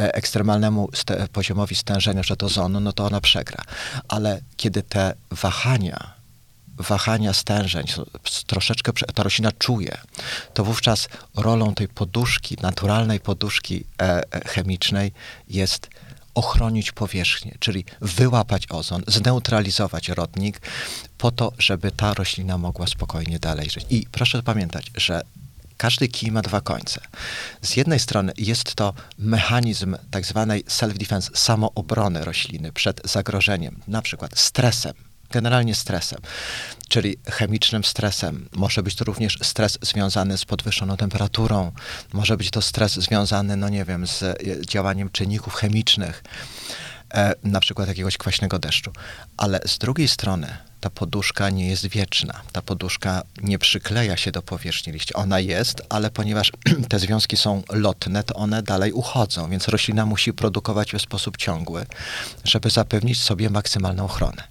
e, 0.00 0.14
ekstremalnemu 0.14 0.88
st 0.94 1.12
poziomowi 1.32 1.74
stężenia 1.74 2.22
ozonu, 2.42 2.80
no 2.80 2.92
to 2.92 3.04
ona 3.04 3.20
przegra. 3.20 3.64
Ale 4.08 4.40
kiedy 4.56 4.82
te 4.82 5.14
wahania, 5.30 6.14
wahania 6.76 7.32
stężeń 7.32 7.86
troszeczkę 8.46 8.92
ta 9.14 9.22
roślina 9.22 9.52
czuje, 9.52 9.98
to 10.54 10.64
wówczas 10.64 11.08
rolą 11.36 11.74
tej 11.74 11.88
poduszki, 11.88 12.56
naturalnej 12.62 13.20
poduszki 13.20 13.84
e, 14.02 14.22
chemicznej 14.46 15.12
jest 15.48 15.90
ochronić 16.34 16.92
powierzchnię, 16.92 17.56
czyli 17.60 17.84
wyłapać 18.00 18.66
ozon, 18.70 19.02
zneutralizować 19.06 20.08
rodnik, 20.08 20.60
po 21.18 21.30
to, 21.30 21.52
żeby 21.58 21.90
ta 21.90 22.14
roślina 22.14 22.58
mogła 22.58 22.86
spokojnie 22.86 23.38
dalej 23.38 23.70
żyć. 23.70 23.86
I 23.90 24.06
proszę 24.12 24.42
pamiętać, 24.42 24.90
że 24.96 25.22
każdy 25.76 26.08
kij 26.08 26.32
ma 26.32 26.42
dwa 26.42 26.60
końce. 26.60 27.00
Z 27.62 27.76
jednej 27.76 28.00
strony 28.00 28.32
jest 28.38 28.74
to 28.74 28.94
mechanizm 29.18 29.96
tak 30.10 30.26
zwanej 30.26 30.64
self-defense, 30.64 31.30
samoobrony 31.34 32.24
rośliny 32.24 32.72
przed 32.72 33.00
zagrożeniem, 33.04 33.80
na 33.88 34.02
przykład 34.02 34.38
stresem, 34.38 34.94
generalnie 35.34 35.74
stresem, 35.74 36.20
czyli 36.88 37.16
chemicznym 37.26 37.84
stresem. 37.84 38.48
Może 38.52 38.82
być 38.82 38.94
to 38.94 39.04
również 39.04 39.38
stres 39.42 39.78
związany 39.82 40.38
z 40.38 40.44
podwyższoną 40.44 40.96
temperaturą, 40.96 41.72
może 42.12 42.36
być 42.36 42.50
to 42.50 42.62
stres 42.62 42.92
związany, 42.92 43.56
no 43.56 43.68
nie 43.68 43.84
wiem, 43.84 44.06
z 44.06 44.22
e, 44.22 44.36
działaniem 44.66 45.10
czynników 45.10 45.54
chemicznych, 45.54 46.24
e, 47.14 47.34
na 47.44 47.60
przykład 47.60 47.88
jakiegoś 47.88 48.18
kwaśnego 48.18 48.58
deszczu. 48.58 48.92
Ale 49.36 49.60
z 49.66 49.78
drugiej 49.78 50.08
strony 50.08 50.56
ta 50.80 50.90
poduszka 50.90 51.50
nie 51.50 51.68
jest 51.68 51.86
wieczna. 51.86 52.40
Ta 52.52 52.62
poduszka 52.62 53.22
nie 53.42 53.58
przykleja 53.58 54.16
się 54.16 54.32
do 54.32 54.42
powierzchni 54.42 54.92
liścia. 54.92 55.14
Ona 55.14 55.40
jest, 55.40 55.82
ale 55.88 56.10
ponieważ 56.10 56.52
te 56.88 56.98
związki 56.98 57.36
są 57.36 57.62
lotne, 57.70 58.22
to 58.22 58.34
one 58.34 58.62
dalej 58.62 58.92
uchodzą, 58.92 59.50
więc 59.50 59.68
roślina 59.68 60.06
musi 60.06 60.32
produkować 60.32 60.92
w 60.92 61.00
sposób 61.00 61.36
ciągły, 61.36 61.86
żeby 62.44 62.70
zapewnić 62.70 63.22
sobie 63.22 63.50
maksymalną 63.50 64.04
ochronę. 64.04 64.42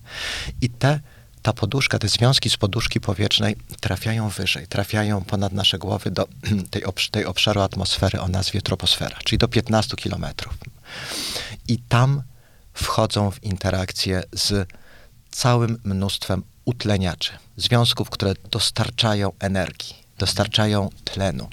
I 0.62 0.70
te 0.70 1.00
ta 1.42 1.54
poduszka, 1.54 2.00
te 2.00 2.08
związki 2.08 2.50
z 2.50 2.58
poduszki 2.58 3.00
powietrznej 3.00 3.56
trafiają 3.80 4.30
wyżej, 4.30 4.68
trafiają 4.68 5.24
ponad 5.24 5.54
nasze 5.54 5.78
głowy 5.78 6.12
do 6.12 6.28
tej, 6.72 6.86
obsz 6.86 7.10
tej 7.10 7.26
obszaru 7.26 7.62
atmosfery 7.62 8.22
o 8.22 8.28
nazwie 8.28 8.62
troposfera, 8.62 9.18
czyli 9.24 9.40
do 9.40 9.48
15 9.48 9.96
kilometrów. 9.96 10.58
I 11.68 11.78
tam 11.78 12.24
wchodzą 12.74 13.32
w 13.32 13.44
interakcję 13.44 14.24
z 14.36 14.70
całym 15.32 15.80
mnóstwem 15.84 16.44
utleniaczy, 16.66 17.32
związków, 17.58 18.10
które 18.10 18.34
dostarczają 18.52 19.32
energii, 19.40 19.96
dostarczają 20.18 20.90
tlenu, 21.04 21.50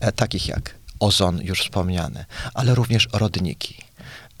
e, 0.00 0.12
takich 0.12 0.48
jak 0.48 0.74
ozon 1.00 1.40
już 1.42 1.60
wspomniany, 1.60 2.24
ale 2.54 2.74
również 2.74 3.08
rodniki. 3.12 3.84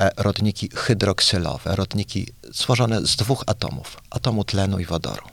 E, 0.00 0.10
rodniki 0.16 0.70
hydroksylowe, 0.74 1.76
rodniki 1.76 2.26
złożone 2.50 3.06
z 3.06 3.16
dwóch 3.16 3.44
atomów, 3.46 3.96
atomu 4.10 4.44
tlenu 4.44 4.78
i 4.78 4.84
wodoru. 4.84 5.26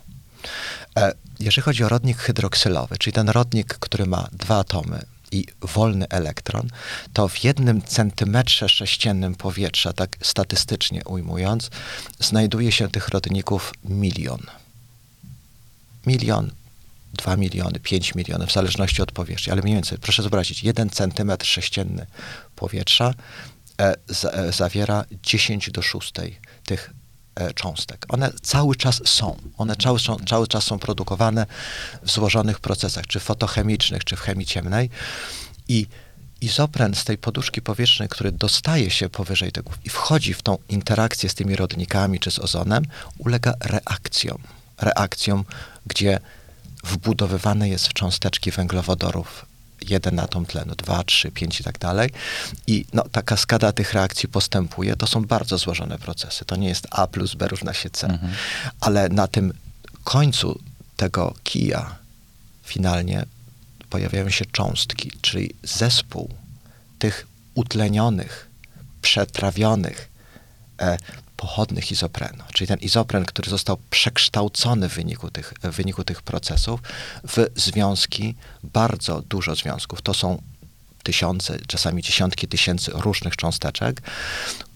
E, 0.98 1.14
jeżeli 1.40 1.62
chodzi 1.62 1.84
o 1.84 1.90
rodnik 1.90 2.18
hydroksylowy, 2.18 2.98
czyli 2.98 3.14
ten 3.14 3.30
rodnik, 3.30 3.74
który 3.74 4.06
ma 4.06 4.28
dwa 4.32 4.58
atomy, 4.60 5.06
i 5.32 5.46
wolny 5.62 6.08
elektron, 6.10 6.68
to 7.14 7.28
w 7.28 7.44
jednym 7.44 7.82
centymetrze 7.82 8.70
sześciennym 8.70 9.36
powietrza, 9.36 9.94
tak 9.94 10.18
statystycznie 10.22 11.02
ujmując, 11.06 11.70
znajduje 12.20 12.72
się 12.72 12.90
tych 12.90 13.08
rodników 13.08 13.74
milion. 13.84 14.42
Milion, 16.06 16.52
dwa 17.14 17.36
miliony, 17.38 17.80
pięć 17.80 18.16
milionów, 18.16 18.50
w 18.50 18.54
zależności 18.54 19.02
od 19.02 19.12
powierzchni, 19.12 19.52
ale 19.52 19.62
mniej 19.62 19.76
więcej, 19.76 19.98
proszę 19.98 20.24
zobaczyć, 20.24 20.64
jeden 20.64 20.90
centymetr 20.90 21.46
sześcienny 21.46 22.06
powietrza 22.56 23.14
e, 23.82 23.96
z, 24.08 24.26
e, 24.26 24.52
zawiera 24.52 25.06
10 25.24 25.72
do 25.72 25.82
6 25.82 26.14
tych 26.66 26.94
cząstek. 27.56 28.06
One 28.10 28.32
cały 28.42 28.76
czas 28.76 29.02
są. 29.06 29.38
One 29.58 29.76
cały, 29.76 30.00
cały 30.28 30.48
czas 30.48 30.64
są 30.64 30.80
produkowane 30.80 31.46
w 32.04 32.12
złożonych 32.12 32.60
procesach, 32.60 33.08
czy 33.08 33.20
fotochemicznych, 33.20 34.04
czy 34.04 34.16
w 34.16 34.20
chemii 34.20 34.46
ciemnej. 34.46 34.90
I 35.68 35.88
izopren 36.42 36.96
z 36.96 37.04
tej 37.04 37.18
poduszki 37.18 37.62
powietrznej, 37.62 38.10
który 38.10 38.32
dostaje 38.32 38.92
się 38.92 39.10
powyżej 39.10 39.52
tego 39.52 39.72
i 39.86 39.90
wchodzi 39.90 40.34
w 40.34 40.42
tą 40.42 40.58
interakcję 40.70 41.30
z 41.30 41.36
tymi 41.36 41.56
rodnikami 41.56 42.20
czy 42.20 42.32
z 42.32 42.40
ozonem, 42.40 42.84
ulega 43.18 43.54
reakcjom. 43.60 44.38
Reakcjom, 44.82 45.46
gdzie 45.86 46.20
wbudowywane 46.84 47.70
jest 47.70 47.88
w 47.88 47.94
cząsteczki 47.94 48.52
węglowodorów 48.52 49.49
jeden 49.82 50.20
atom 50.20 50.46
tlenu, 50.46 50.76
dwa, 50.76 51.04
trzy, 51.04 51.32
pięć 51.32 51.60
i 51.60 51.64
tak 51.64 51.80
dalej. 51.80 52.10
I 52.68 52.86
no, 52.94 53.04
ta 53.12 53.22
kaskada 53.22 53.72
tych 53.72 53.94
reakcji 53.94 54.30
postępuje. 54.30 54.96
To 54.96 55.08
są 55.08 55.26
bardzo 55.26 55.58
złożone 55.58 55.98
procesy. 55.98 56.46
To 56.46 56.56
nie 56.56 56.68
jest 56.68 56.88
A 56.92 57.08
plus 57.08 57.36
B 57.36 57.48
równa 57.48 57.74
się 57.74 57.90
C. 57.90 58.08
Mhm. 58.08 58.34
Ale 58.80 59.10
na 59.10 59.28
tym 59.28 59.54
końcu 60.04 60.60
tego 60.98 61.34
kija 61.44 61.96
finalnie 62.64 63.26
pojawiają 63.90 64.30
się 64.30 64.46
cząstki, 64.46 65.12
czyli 65.22 65.56
zespół 65.64 66.30
tych 67.00 67.28
utlenionych, 67.56 68.50
przetrawionych, 69.02 70.10
e, 70.82 70.98
pochodnych 71.40 71.92
izoprenu, 71.92 72.44
czyli 72.54 72.68
ten 72.68 72.80
izopren, 72.80 73.26
który 73.26 73.50
został 73.50 73.78
przekształcony 73.90 74.90
w 74.90 74.94
wyniku 74.94 75.32
tych, 75.32 75.54
w 75.64 75.76
wyniku 75.76 76.04
tych 76.04 76.22
procesów 76.22 76.80
w 77.24 77.48
związki, 77.56 78.36
bardzo 78.64 79.22
dużo 79.22 79.56
związków. 79.56 80.02
To 80.02 80.14
są 80.14 80.42
tysiące, 81.04 81.60
czasami 81.68 82.02
dziesiątki 82.02 82.48
tysięcy 82.48 82.92
różnych 82.94 83.36
cząsteczek, 83.36 84.02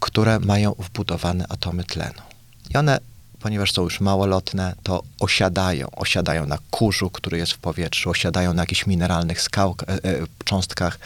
które 0.00 0.38
mają 0.38 0.74
wbudowane 0.78 1.46
atomy 1.48 1.84
tlenu. 1.84 2.22
I 2.70 2.76
one, 2.76 2.98
ponieważ 3.40 3.72
są 3.72 3.82
już 3.82 4.00
małolotne, 4.00 4.74
to 4.82 5.02
osiadają. 5.20 5.90
Osiadają 5.90 6.46
na 6.46 6.58
kurzu, 6.70 7.10
który 7.10 7.38
jest 7.38 7.52
w 7.52 7.58
powietrzu, 7.58 8.10
osiadają 8.10 8.54
na 8.54 8.62
jakichś 8.62 8.86
mineralnych 8.86 9.40
skał, 9.40 9.76
e, 9.82 9.92
e, 9.92 10.26
cząstkach 10.44 10.98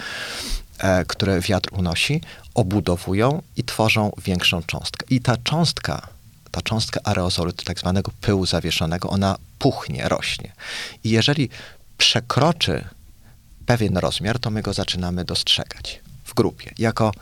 które 1.06 1.40
wiatr 1.40 1.68
unosi, 1.72 2.20
obudowują 2.54 3.42
i 3.56 3.64
tworzą 3.64 4.12
większą 4.24 4.62
cząstkę. 4.62 5.06
I 5.10 5.20
ta 5.20 5.36
cząstka, 5.36 6.08
ta 6.50 6.62
cząstka 6.62 7.00
aerozolu, 7.04 7.52
tak 7.52 7.78
zwanego 7.78 8.12
pyłu 8.20 8.46
zawieszonego, 8.46 9.10
ona 9.10 9.36
puchnie, 9.58 10.08
rośnie. 10.08 10.52
I 11.04 11.10
jeżeli 11.10 11.48
przekroczy 11.98 12.84
pewien 13.66 13.96
rozmiar, 13.96 14.38
to 14.38 14.50
my 14.50 14.62
go 14.62 14.72
zaczynamy 14.72 15.24
dostrzegać 15.24 16.00
w 16.24 16.34
grupie, 16.34 16.74
jako 16.78 17.12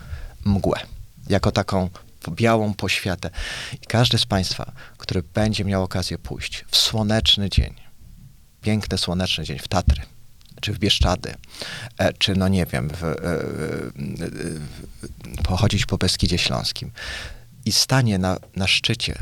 mgłę, 0.45 0.81
jako 1.29 1.53
taką 1.53 1.91
białą 2.31 2.75
poświatę. 2.75 3.31
I 3.83 3.87
każdy 3.87 4.19
z 4.19 4.27
Państwa, 4.27 4.73
który 4.99 5.23
będzie 5.23 5.65
miał 5.65 5.83
okazję 5.83 6.19
pójść 6.19 6.65
w 6.69 6.77
słoneczny 6.77 7.51
dzień, 7.51 7.75
piękny 8.63 8.99
słoneczny 8.99 9.45
dzień 9.45 9.59
w 9.59 9.69
Tatry, 9.69 10.03
czy 10.61 10.73
w 10.73 10.79
Bieszczady, 10.79 11.35
e, 11.99 12.13
czy 12.13 12.37
no 12.37 12.49
nie 12.49 12.67
wiem, 12.67 12.89
w, 12.89 13.05
e, 13.05 13.17
pochodzić 15.43 15.87
po 15.87 15.99
Beskidzie 15.99 16.39
Śląskim 16.39 16.91
i 17.65 17.73
stanie 17.73 18.19
na, 18.19 18.37
na 18.57 18.67
szczycie 18.67 19.19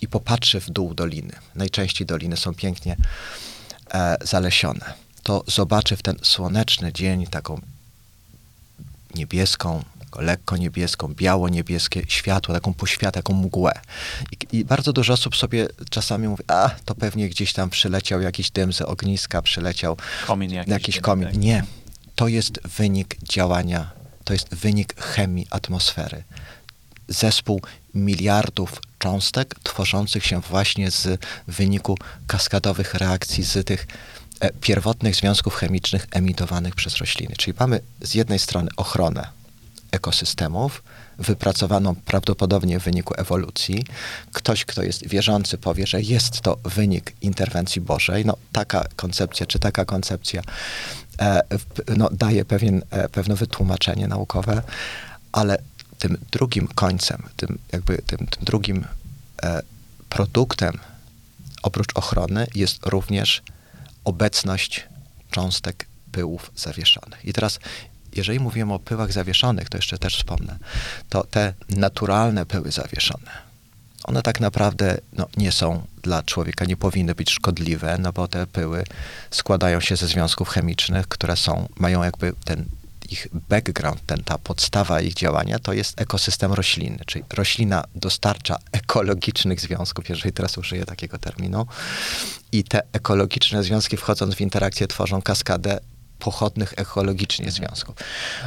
i 0.00 0.08
popatrzy 0.08 0.60
w 0.60 0.70
dół 0.70 0.94
doliny, 0.94 1.32
najczęściej 1.54 2.06
doliny 2.06 2.36
są 2.36 2.54
pięknie 2.54 2.96
e, 3.94 4.16
zalesione, 4.22 4.94
to 5.22 5.44
zobaczy 5.46 5.96
w 5.96 6.02
ten 6.02 6.16
słoneczny 6.22 6.92
dzień 6.92 7.26
taką 7.26 7.60
niebieską, 9.14 9.84
lekko 10.20 10.56
niebieską, 10.56 11.14
biało-niebieskie 11.14 12.02
światło, 12.08 12.54
taką 12.54 12.74
poświatę, 12.74 13.22
taką 13.22 13.34
mgłę. 13.34 13.72
I, 14.32 14.58
I, 14.58 14.64
bardzo 14.64 14.92
dużo 14.92 15.12
osób 15.12 15.36
sobie 15.36 15.68
czasami 15.90 16.28
mówi, 16.28 16.44
a 16.48 16.70
to 16.84 16.94
pewnie 16.94 17.28
gdzieś 17.28 17.52
tam 17.52 17.70
przyleciał 17.70 18.20
jakiś 18.20 18.50
dym 18.50 18.72
z 18.72 18.80
ogniska, 18.80 19.42
przyleciał 19.42 19.96
komin 20.26 20.50
jakiś, 20.50 20.72
jakiś 20.72 21.00
komin. 21.00 21.28
Tak. 21.28 21.36
Nie. 21.36 21.64
To 22.14 22.28
jest 22.28 22.60
wynik 22.78 23.16
działania, 23.22 23.90
to 24.24 24.32
jest 24.32 24.54
wynik 24.54 25.00
chemii 25.00 25.46
atmosfery. 25.50 26.24
Zespół 27.08 27.60
miliardów 27.94 28.80
cząstek 28.98 29.54
tworzących 29.62 30.26
się 30.26 30.40
właśnie 30.40 30.90
z 30.90 31.20
wyniku 31.48 31.98
kaskadowych 32.26 32.94
reakcji 32.94 33.44
z 33.44 33.66
tych 33.66 33.86
e, 34.40 34.50
pierwotnych 34.52 35.16
związków 35.16 35.54
chemicznych 35.54 36.06
emitowanych 36.10 36.74
przez 36.74 36.96
rośliny. 36.96 37.34
Czyli 37.36 37.56
mamy 37.60 37.80
z 38.00 38.14
jednej 38.14 38.38
strony 38.38 38.68
ochronę 38.76 39.43
ekosystemów, 39.94 40.82
wypracowaną 41.18 41.94
prawdopodobnie 41.94 42.80
w 42.80 42.82
wyniku 42.82 43.14
ewolucji. 43.16 43.84
Ktoś, 44.32 44.64
kto 44.64 44.82
jest 44.82 45.06
wierzący, 45.06 45.58
powie, 45.58 45.86
że 45.86 46.02
jest 46.02 46.40
to 46.40 46.56
wynik 46.64 47.12
interwencji 47.20 47.80
Bożej. 47.80 48.24
No, 48.24 48.36
taka 48.52 48.84
koncepcja, 48.96 49.46
czy 49.46 49.58
taka 49.58 49.84
koncepcja 49.84 50.42
e, 51.20 51.42
no, 51.96 52.08
daje 52.12 52.44
pewien, 52.44 52.82
e, 52.90 53.08
pewne 53.08 53.34
wytłumaczenie 53.34 54.08
naukowe, 54.08 54.62
ale 55.32 55.58
tym 55.98 56.18
drugim 56.30 56.68
końcem, 56.68 57.22
tym 57.36 57.58
jakby 57.72 58.02
tym, 58.06 58.18
tym 58.18 58.44
drugim 58.44 58.84
e, 59.42 59.62
produktem 60.08 60.78
oprócz 61.62 61.90
ochrony 61.94 62.46
jest 62.54 62.86
również 62.86 63.42
obecność 64.04 64.84
cząstek 65.30 65.86
pyłów 66.12 66.50
zawieszonych. 66.56 67.24
I 67.24 67.32
teraz, 67.32 67.58
jeżeli 68.16 68.40
mówimy 68.40 68.74
o 68.74 68.78
pyłach 68.78 69.12
zawieszonych, 69.12 69.68
to 69.68 69.78
jeszcze 69.78 69.98
też 69.98 70.16
wspomnę, 70.16 70.58
to 71.08 71.24
te 71.24 71.54
naturalne 71.68 72.46
pyły 72.46 72.72
zawieszone, 72.72 73.30
one 74.04 74.22
tak 74.22 74.40
naprawdę 74.40 74.98
no, 75.12 75.28
nie 75.36 75.52
są 75.52 75.86
dla 76.02 76.22
człowieka, 76.22 76.64
nie 76.64 76.76
powinny 76.76 77.14
być 77.14 77.30
szkodliwe, 77.30 77.98
no 77.98 78.12
bo 78.12 78.28
te 78.28 78.46
pyły 78.46 78.84
składają 79.30 79.80
się 79.80 79.96
ze 79.96 80.06
związków 80.06 80.48
chemicznych, 80.48 81.08
które 81.08 81.36
są, 81.36 81.68
mają 81.76 82.02
jakby 82.02 82.32
ten 82.44 82.64
ich 83.10 83.28
background, 83.48 84.06
ten, 84.06 84.24
ta 84.24 84.38
podstawa 84.38 85.00
ich 85.00 85.14
działania, 85.14 85.58
to 85.58 85.72
jest 85.72 86.00
ekosystem 86.00 86.52
rośliny, 86.52 86.98
czyli 87.06 87.24
roślina 87.32 87.84
dostarcza 87.94 88.56
ekologicznych 88.72 89.60
związków, 89.60 90.08
jeżeli 90.08 90.32
teraz 90.32 90.58
użyję 90.58 90.84
takiego 90.84 91.18
terminu, 91.18 91.66
i 92.52 92.64
te 92.64 92.82
ekologiczne 92.92 93.62
związki 93.62 93.96
wchodząc 93.96 94.34
w 94.34 94.40
interakcję 94.40 94.86
tworzą 94.86 95.22
kaskadę 95.22 95.80
pochodnych 96.18 96.74
ekologicznie 96.76 97.50
związków. 97.50 97.96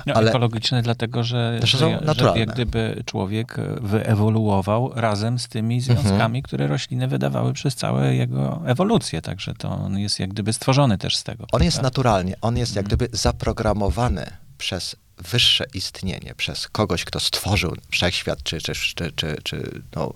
No, 0.05 0.13
Ale- 0.13 0.29
Ekologiczne 0.29 0.81
dlatego, 0.81 1.23
że, 1.23 1.59
Że 1.63 1.77
są 1.77 1.91
że, 1.91 1.99
że 1.99 2.05
naturalne. 2.05 2.39
jak 2.39 2.49
gdyby 2.51 3.03
człowiek 3.05 3.59
e, 3.59 3.63
wyewoluował 3.81 4.91
razem 4.95 5.39
z 5.39 5.47
tymi 5.47 5.75
Mhm. 5.75 5.97
związkami, 5.99 6.43
które 6.43 6.67
rośliny 6.67 7.07
wydawały 7.07 7.53
przez 7.53 7.75
całą 7.75 8.03
jego 8.03 8.61
ewolucję, 8.65 9.21
także 9.21 9.53
to 9.53 9.69
on 9.69 9.99
jest 9.99 10.19
jak 10.19 10.29
gdyby 10.29 10.53
stworzony 10.53 10.97
też 10.97 11.15
z 11.17 11.23
tego. 11.23 11.45
On 11.51 11.63
jest 11.63 11.77
prawda? 11.77 11.87
naturalnie, 11.87 12.35
on 12.41 12.57
jest 12.57 12.75
jak 12.75 12.85
Mhm. 12.85 12.97
gdyby 12.97 13.17
zaprogramowany 13.17 14.25
przez 14.57 14.95
wyższe 15.17 15.65
istnienie, 15.73 16.33
przez 16.37 16.67
kogoś, 16.67 17.05
kto 17.05 17.19
stworzył 17.19 17.75
wszechświat, 17.91 18.43
czy, 18.43 18.61
czy, 18.61 18.75
czy, 18.75 19.11
czy, 19.15 19.37
czy 19.43 19.81
no, 19.95 20.13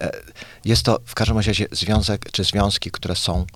e, 0.00 0.10
jest 0.64 0.82
to 0.82 0.98
w 1.04 1.14
każdym 1.14 1.36
razie 1.36 1.66
związek, 1.72 2.32
czy 2.32 2.44
związki, 2.44 2.90
które 2.90 3.16
są 3.16 3.46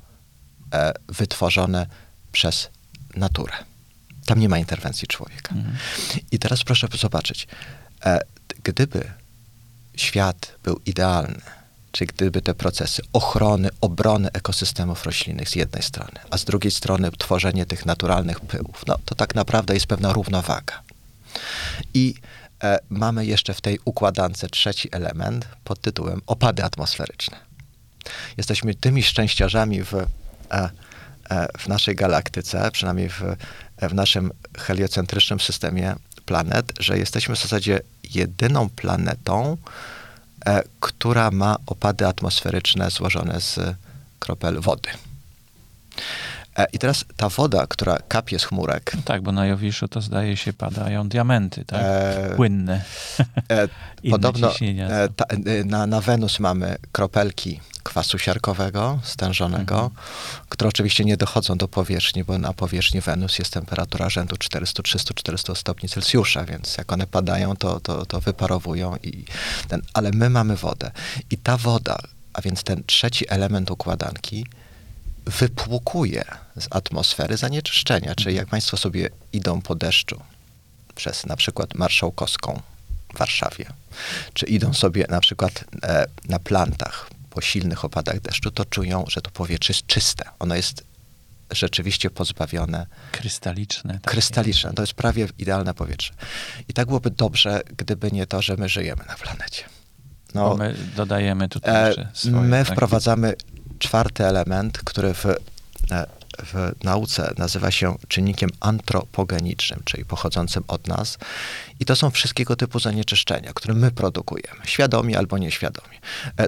e, 0.75 0.93
wytworzone 1.09 1.87
przez 2.33 2.71
naturę. 3.17 3.53
Tam 4.27 4.41
nie 4.41 4.49
ma 4.49 4.59
interwencji 4.59 5.09
człowieka. 5.09 5.55
Mhm. 5.55 5.77
I 6.33 6.39
teraz 6.39 6.65
proszę 6.65 6.89
zobaczyć, 7.01 7.47
e, 8.05 8.21
gdyby 8.63 9.11
świat 9.97 10.55
był 10.65 10.81
idealny, 10.87 11.41
czy 11.93 12.07
gdyby 12.07 12.43
te 12.43 12.55
procesy 12.55 13.03
ochrony, 13.13 13.69
obrony 13.81 14.33
ekosystemów 14.33 15.05
roślinnych 15.05 15.49
z 15.49 15.55
jednej 15.55 15.83
strony, 15.83 16.21
a 16.31 16.39
z 16.39 16.45
drugiej 16.45 16.71
strony 16.71 17.11
tworzenie 17.19 17.67
tych 17.67 17.87
naturalnych 17.87 18.41
pyłów, 18.41 18.85
no 18.87 18.99
to 19.05 19.15
tak 19.15 19.35
naprawdę 19.35 19.75
jest 19.75 19.87
pewna 19.87 20.13
równowaga. 20.13 20.83
I 21.95 22.15
e, 22.63 22.79
mamy 22.91 23.27
jeszcze 23.27 23.55
w 23.55 23.61
tej 23.61 23.79
układance 23.85 24.45
trzeci 24.51 24.89
element 24.93 25.49
pod 25.65 25.81
tytułem 25.81 26.23
opady 26.27 26.65
atmosferyczne. 26.65 27.37
Jesteśmy 28.37 28.75
tymi 28.75 29.03
szczęściarzami 29.03 29.83
w, 29.83 29.95
e, 29.95 30.71
w 31.59 31.69
naszej 31.69 31.95
galaktyce, 31.97 32.71
przynajmniej 32.73 33.09
w, 33.09 33.23
e, 33.77 33.89
w 33.89 33.95
naszym 33.95 34.31
heliocentrycznym 34.59 35.41
systemie 35.41 35.95
planet, 36.27 36.73
że 36.81 36.99
jesteśmy 36.99 37.35
w 37.37 37.43
zasadzie 37.43 37.81
jedyną 38.15 38.69
planetą, 38.69 39.57
e, 40.47 40.63
która 40.81 41.31
ma 41.31 41.57
opady 41.67 42.07
atmosferyczne 42.07 42.91
złożone 42.91 43.41
z 43.41 43.61
kropel 44.19 44.61
wody. 44.61 44.89
E, 46.57 46.67
I 46.73 46.79
teraz 46.79 47.05
ta 47.17 47.29
woda, 47.29 47.67
która 47.67 47.99
kapie 48.09 48.39
z 48.39 48.45
chmurek, 48.45 48.93
No 48.97 49.03
tak, 49.05 49.23
bo 49.23 49.33
na 49.33 49.47
Jowiszu 49.47 49.89
to 49.89 50.01
zdaje 50.01 50.37
się 50.37 50.53
padają 50.53 51.09
diamenty, 51.09 51.65
tak? 51.65 51.81
e, 51.83 52.33
Płynne. 52.37 52.83
E, 53.49 53.69
Podobno 54.11 54.51
e, 54.51 54.55
są. 54.55 55.15
ta, 55.17 55.25
e, 55.25 55.65
na, 55.65 55.87
na 55.87 56.01
Wenus 56.01 56.41
mamy 56.41 56.77
kropelki 56.93 57.61
kwasu 57.83 58.19
siarkowego, 58.19 59.01
stężonego, 59.03 59.75
Mhm. 59.75 59.91
które 60.49 60.69
oczywiście 60.69 61.05
nie 61.05 61.17
dochodzą 61.17 61.57
do 61.59 61.69
powierzchni, 61.69 62.25
bo 62.25 62.39
na 62.39 62.53
powierzchni 62.53 63.01
Wenus 63.01 63.39
jest 63.39 63.53
temperatura 63.53 64.11
rzędu 64.11 64.37
400, 64.37 64.83
300, 64.83 65.15
400 65.15 65.55
stopni 65.55 65.89
Celsjusza, 65.89 66.45
więc 66.45 66.77
jak 66.77 66.93
one 66.93 67.07
padają, 67.07 67.57
to, 67.57 67.81
to, 67.81 68.07
to 68.07 68.21
wyparowują. 68.21 68.97
I 69.03 69.25
ten, 69.69 69.83
ale 69.95 70.11
my 70.11 70.31
mamy 70.31 70.57
wodę. 70.57 70.91
I 71.31 71.39
ta 71.39 71.57
woda, 71.57 71.99
a 72.33 72.41
więc 72.43 72.63
ten 72.63 72.85
trzeci 72.87 73.25
element 73.29 73.71
układanki, 73.71 74.47
wypłukuje 75.27 76.25
z 76.57 76.67
atmosfery 76.71 77.37
zanieczyszczenia. 77.37 78.15
Czyli 78.15 78.37
jak 78.37 78.49
Państwo 78.49 78.77
sobie 78.77 79.09
idą 79.33 79.63
po 79.63 79.75
deszczu 79.75 80.21
przez 80.95 81.27
na 81.27 81.37
przykład 81.37 81.75
Marszałkowską 81.75 82.61
w 83.15 83.19
Warszawie, 83.19 83.67
czy 84.35 84.47
idą 84.47 84.75
sobie 84.75 85.07
na 85.09 85.21
przykład 85.21 85.65
e, 85.83 86.07
na 86.29 86.39
plantach 86.39 87.11
po 87.35 87.41
silnych 87.41 87.85
opadach 87.85 88.21
deszczu, 88.21 88.51
to 88.51 88.65
czują, 88.65 89.05
że 89.09 89.21
to 89.23 89.31
powietrze 89.31 89.73
jest 89.73 89.87
czyste. 89.87 90.25
Ono 90.39 90.55
jest 90.55 90.85
rzeczywiście 91.51 92.11
pozbawione 92.11 92.87
Krystaliczne. 93.13 93.93
takie. 93.95 94.05
krystaliczne. 94.11 94.73
To 94.73 94.83
jest 94.83 94.95
prawie 94.95 95.29
idealne 95.39 95.75
powietrze. 95.75 96.13
I 96.69 96.73
tak 96.73 96.87
byłoby 96.87 97.11
dobrze, 97.11 97.61
gdyby 97.77 98.13
nie 98.13 98.27
to, 98.27 98.43
że 98.43 98.57
my 98.57 98.69
żyjemy 98.69 99.05
na 99.09 99.15
planecie. 99.15 99.65
Bo 100.35 100.41
No, 100.41 100.57
my 100.57 100.75
dodajemy 100.97 101.49
tutaj 101.49 101.91
E, 101.93 102.09
swoje. 102.15 102.35
My 102.35 102.65
tak? 102.65 102.73
wprowadzamy 102.75 103.35
czwarty 103.79 104.25
element, 104.27 104.79
który 104.79 105.15
w, 105.15 105.27
e, 105.27 106.07
w 106.39 106.85
nauce 106.85 107.33
nazywa 107.39 107.71
się 107.71 107.97
czynnikiem 108.09 108.51
antropogenicznym, 108.61 109.83
czyli 109.85 110.05
pochodzącym 110.05 110.65
od 110.69 110.87
nas. 110.87 111.19
I 111.81 111.85
to 111.85 111.97
są 111.97 112.11
wszystkiego 112.11 112.57
typu 112.57 112.81
zanieczyszczenia, 112.81 113.53
które 113.55 113.75
my 113.75 113.91
produkujemy, 113.91 114.61
świadomie 114.65 115.19
albo 115.19 115.39
nieświadomie. 115.39 115.99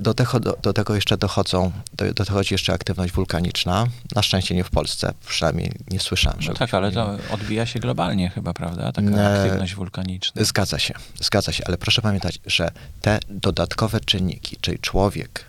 Do 0.01 0.15
tego, 0.15 0.41
do, 0.41 0.57
do 0.63 0.73
tego 0.73 0.95
jeszcze 0.95 1.17
dochodzą, 1.17 1.73
do, 1.93 2.15
dochodzi 2.15 2.55
jeszcze 2.55 2.73
aktywność 2.73 3.13
wulkaniczna. 3.13 3.87
Na 4.15 4.23
szczęście 4.23 4.55
nie 4.55 4.65
w 4.65 4.71
Polsce, 4.71 5.15
przynajmniej 5.27 5.73
nie 5.91 6.01
słyszałem, 6.01 6.39
No 6.49 6.55
tak, 6.55 6.75
ale 6.75 6.93
to 6.93 7.17
odbija 7.31 7.67
się 7.67 7.81
globalnie 7.81 8.31
chyba, 8.31 8.53
prawda? 8.53 8.93
Taka 8.93 9.09
E, 9.09 9.43
aktywność 9.43 9.75
wulkaniczna. 9.75 10.45
Zgadza 10.45 10.79
się, 10.79 10.95
zgadza 11.21 11.53
się, 11.53 11.65
ale 11.67 11.79
proszę 11.79 12.03
pamiętać, 12.03 12.39
że 12.47 12.71
te 13.03 13.19
dodatkowe 13.29 14.01
czynniki, 14.01 14.57
czyli 14.61 14.79
człowiek 14.79 15.45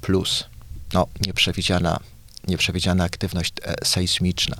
plus 0.00 0.44
no, 0.92 1.06
nieprzewidziana, 1.26 1.98
nieprzewidziana 2.48 3.04
aktywność 3.04 3.52
e, 3.64 3.74
sejsmiczna, 3.84 4.56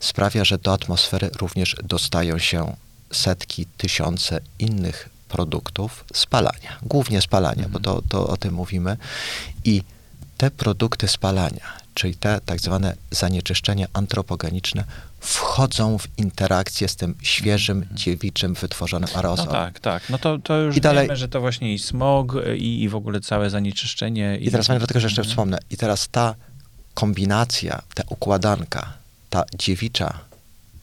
sprawia, 0.00 0.44
że 0.44 0.58
do 0.58 0.72
atmosfery 0.72 1.30
również 1.40 1.76
dostają 1.84 2.38
się 2.38 2.76
setki, 3.12 3.66
tysiące 3.76 4.40
innych 4.58 5.08
produktów 5.28 6.04
spalania, 6.14 6.78
głównie 6.82 7.20
spalania, 7.20 7.68
bo 7.68 7.80
to, 7.80 8.02
to 8.08 8.26
o 8.26 8.36
tym 8.36 8.54
mówimy. 8.54 8.96
I 9.64 9.82
te 10.38 10.50
produkty 10.50 11.08
spalania, 11.08 11.66
czyli 11.94 12.14
te 12.14 12.40
tak 12.46 12.60
zwane 12.60 12.96
zanieczyszczenia 13.10 13.86
antropogeniczne, 13.92 14.84
wchodzą 15.20 15.98
w 15.98 16.06
interakcję 16.18 16.88
z 16.88 16.96
tym 16.96 17.14
świeżym, 17.22 17.86
dziewiczym, 17.92 18.54
wytworzonym 18.54 19.08
No 19.12 19.16
aerosolem. 19.16 19.52
tak, 19.52 19.80
tak. 19.80 20.02
No 20.10 20.18
to, 20.18 20.38
to 20.38 20.56
już 20.58 20.76
I 20.76 20.80
dalej- 20.80 21.06
wiemy, 21.06 21.16
że 21.16 21.28
to 21.28 21.40
właśnie 21.40 21.74
i 21.74 21.78
smog, 21.78 22.34
i, 22.56 22.82
i 22.82 22.88
w 22.88 22.94
ogóle 22.94 23.20
całe 23.20 23.50
zanieczyszczenie. 23.50 24.38
I 24.40 24.50
teraz 24.50 24.66
pamiętam 24.66 24.86
tylko, 24.86 25.00
że 25.00 25.06
jeszcze 25.06 25.20
Mhm. 25.22 25.30
wspomnę. 25.32 25.58
I 25.70 25.76
teraz 25.76 26.08
ta 26.08 26.34
kombinacja, 26.94 27.82
ta 27.94 28.02
układanka, 28.08 28.92
ta 29.30 29.44
dziewicza, 29.58 30.18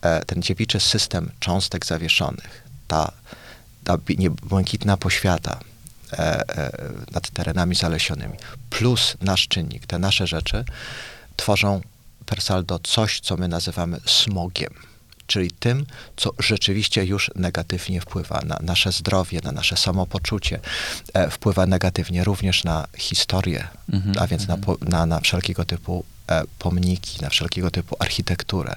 e, 0.01 0.25
ten 0.25 0.41
dziewiczy 0.41 0.79
system 0.79 1.31
cząstek 1.39 1.85
zawieszonych, 1.85 2.63
ta, 2.87 3.11
ta 3.83 3.97
błękitna 4.41 4.97
poświata 4.97 5.59
e, 6.13 6.17
e, 6.57 6.71
nad 7.11 7.29
terenami 7.29 7.75
zalesionymi, 7.75 8.37
plus 8.69 9.17
nasz 9.21 9.47
czynnik, 9.47 9.85
te 9.85 9.99
nasze 9.99 10.27
rzeczy, 10.27 10.65
tworzą 11.37 11.81
per 12.25 12.41
saldo 12.41 12.79
coś, 12.79 13.19
co 13.19 13.37
my 13.37 13.47
nazywamy 13.47 13.99
smogiem. 14.05 14.88
Czyli 15.29 15.51
tym, 15.51 15.85
co 16.17 16.31
rzeczywiście 16.39 17.05
już 17.05 17.31
negatywnie 17.35 18.01
wpływa 18.01 18.41
na 18.45 18.59
nasze 18.61 18.91
zdrowie, 18.91 19.39
na 19.43 19.51
nasze 19.51 19.77
samopoczucie, 19.77 20.59
e, 21.13 21.29
wpływa 21.29 21.65
negatywnie 21.65 22.23
również 22.23 22.63
na 22.63 22.87
historię, 22.97 23.67
Mhm, 23.93 24.15
a 24.19 24.27
więc 24.27 24.47
na, 24.47 24.53
mhm. 24.53 24.77
na, 24.81 25.05
na 25.05 25.19
wszelkiego 25.19 25.65
typu 25.65 26.05
e, 26.29 26.43
pomniki, 26.59 27.21
na 27.21 27.29
wszelkiego 27.29 27.71
typu 27.71 27.95
architekturę. 27.99 28.75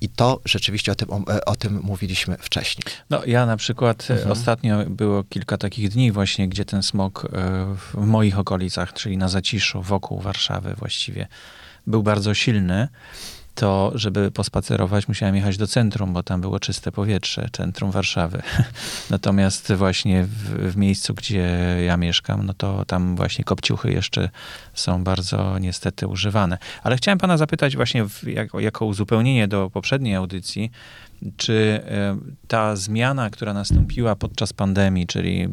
I 0.00 0.08
to 0.08 0.40
rzeczywiście 0.44 0.92
o 0.92 0.94
tym, 0.94 1.10
o, 1.10 1.24
o 1.46 1.56
tym 1.56 1.80
mówiliśmy 1.82 2.36
wcześniej. 2.40 2.84
No 3.10 3.24
ja 3.24 3.46
na 3.46 3.56
przykład 3.56 4.10
mhm. 4.10 4.32
ostatnio 4.32 4.84
było 4.84 5.24
kilka 5.24 5.58
takich 5.58 5.88
dni 5.88 6.12
właśnie, 6.12 6.48
gdzie 6.48 6.64
ten 6.64 6.82
smog 6.82 7.24
e, 7.24 7.28
w 7.76 7.94
moich 7.94 8.38
okolicach, 8.38 8.92
czyli 8.92 9.16
na 9.16 9.28
Zaciszu, 9.28 9.82
wokół 9.82 10.20
Warszawy 10.20 10.74
właściwie, 10.74 11.26
był 11.86 12.02
bardzo 12.02 12.34
silny 12.34 12.88
to 13.58 13.92
żeby 13.94 14.30
pospacerować, 14.30 15.08
musiałem 15.08 15.36
jechać 15.36 15.56
do 15.56 15.66
centrum, 15.66 16.12
bo 16.12 16.22
tam 16.22 16.40
było 16.40 16.60
czyste 16.60 16.92
powietrze, 16.92 17.48
centrum 17.52 17.90
Warszawy. 17.90 18.42
Natomiast 19.10 19.72
właśnie 19.72 20.24
w, 20.24 20.72
w, 20.72 20.76
miejscu, 20.76 21.14
gdzie 21.14 21.76
ja 21.86 21.96
mieszkam, 21.96 22.46
no 22.46 22.54
to 22.54 22.84
tam 22.84 23.16
właśnie 23.16 23.44
kopciuchy 23.44 23.92
jeszcze 23.92 24.30
są 24.74 25.04
bardzo 25.04 25.58
niestety 25.58 26.06
używane. 26.06 26.58
Ale 26.82 26.96
chciałem 26.96 27.18
pana 27.18 27.36
zapytać 27.36 27.76
właśnie 27.76 28.04
w, 28.04 28.22
jako, 28.24 28.60
jako 28.60 28.84
uzupełnienie 28.84 29.48
do 29.48 29.70
poprzedniej 29.70 30.14
audycji, 30.14 30.70
czy 31.36 31.80
e, 31.84 32.16
ta 32.48 32.76
zmiana, 32.76 33.30
która 33.30 33.54
nastąpiła 33.54 34.16
podczas 34.16 34.52
pandemii, 34.52 35.06
czyli 35.06 35.48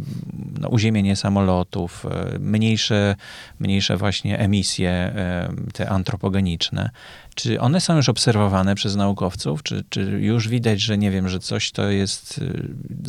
no, 0.60 0.70
uziemienie 0.70 1.16
samolotów, 1.16 2.06
e, 2.06 2.40
mniejsze, 2.40 3.16
mniejsze 3.60 3.98
właśnie 3.98 4.40
emisje, 4.40 4.90
e, 4.90 5.54
te 5.74 5.90
antropogeniczne, 5.90 6.90
czy 7.36 7.60
one 7.60 7.82
są 7.82 7.96
już 7.96 8.10
obserwowane 8.10 8.76
przez 8.76 8.96
naukowców? 8.96 9.64
Czy, 9.64 9.84
czy 9.90 10.02
już 10.02 10.48
widać, 10.48 10.82
że 10.82 10.98
nie 10.98 11.12
wiem, 11.12 11.30
że 11.30 11.40
coś 11.40 11.72
to 11.72 11.90
jest 11.90 12.42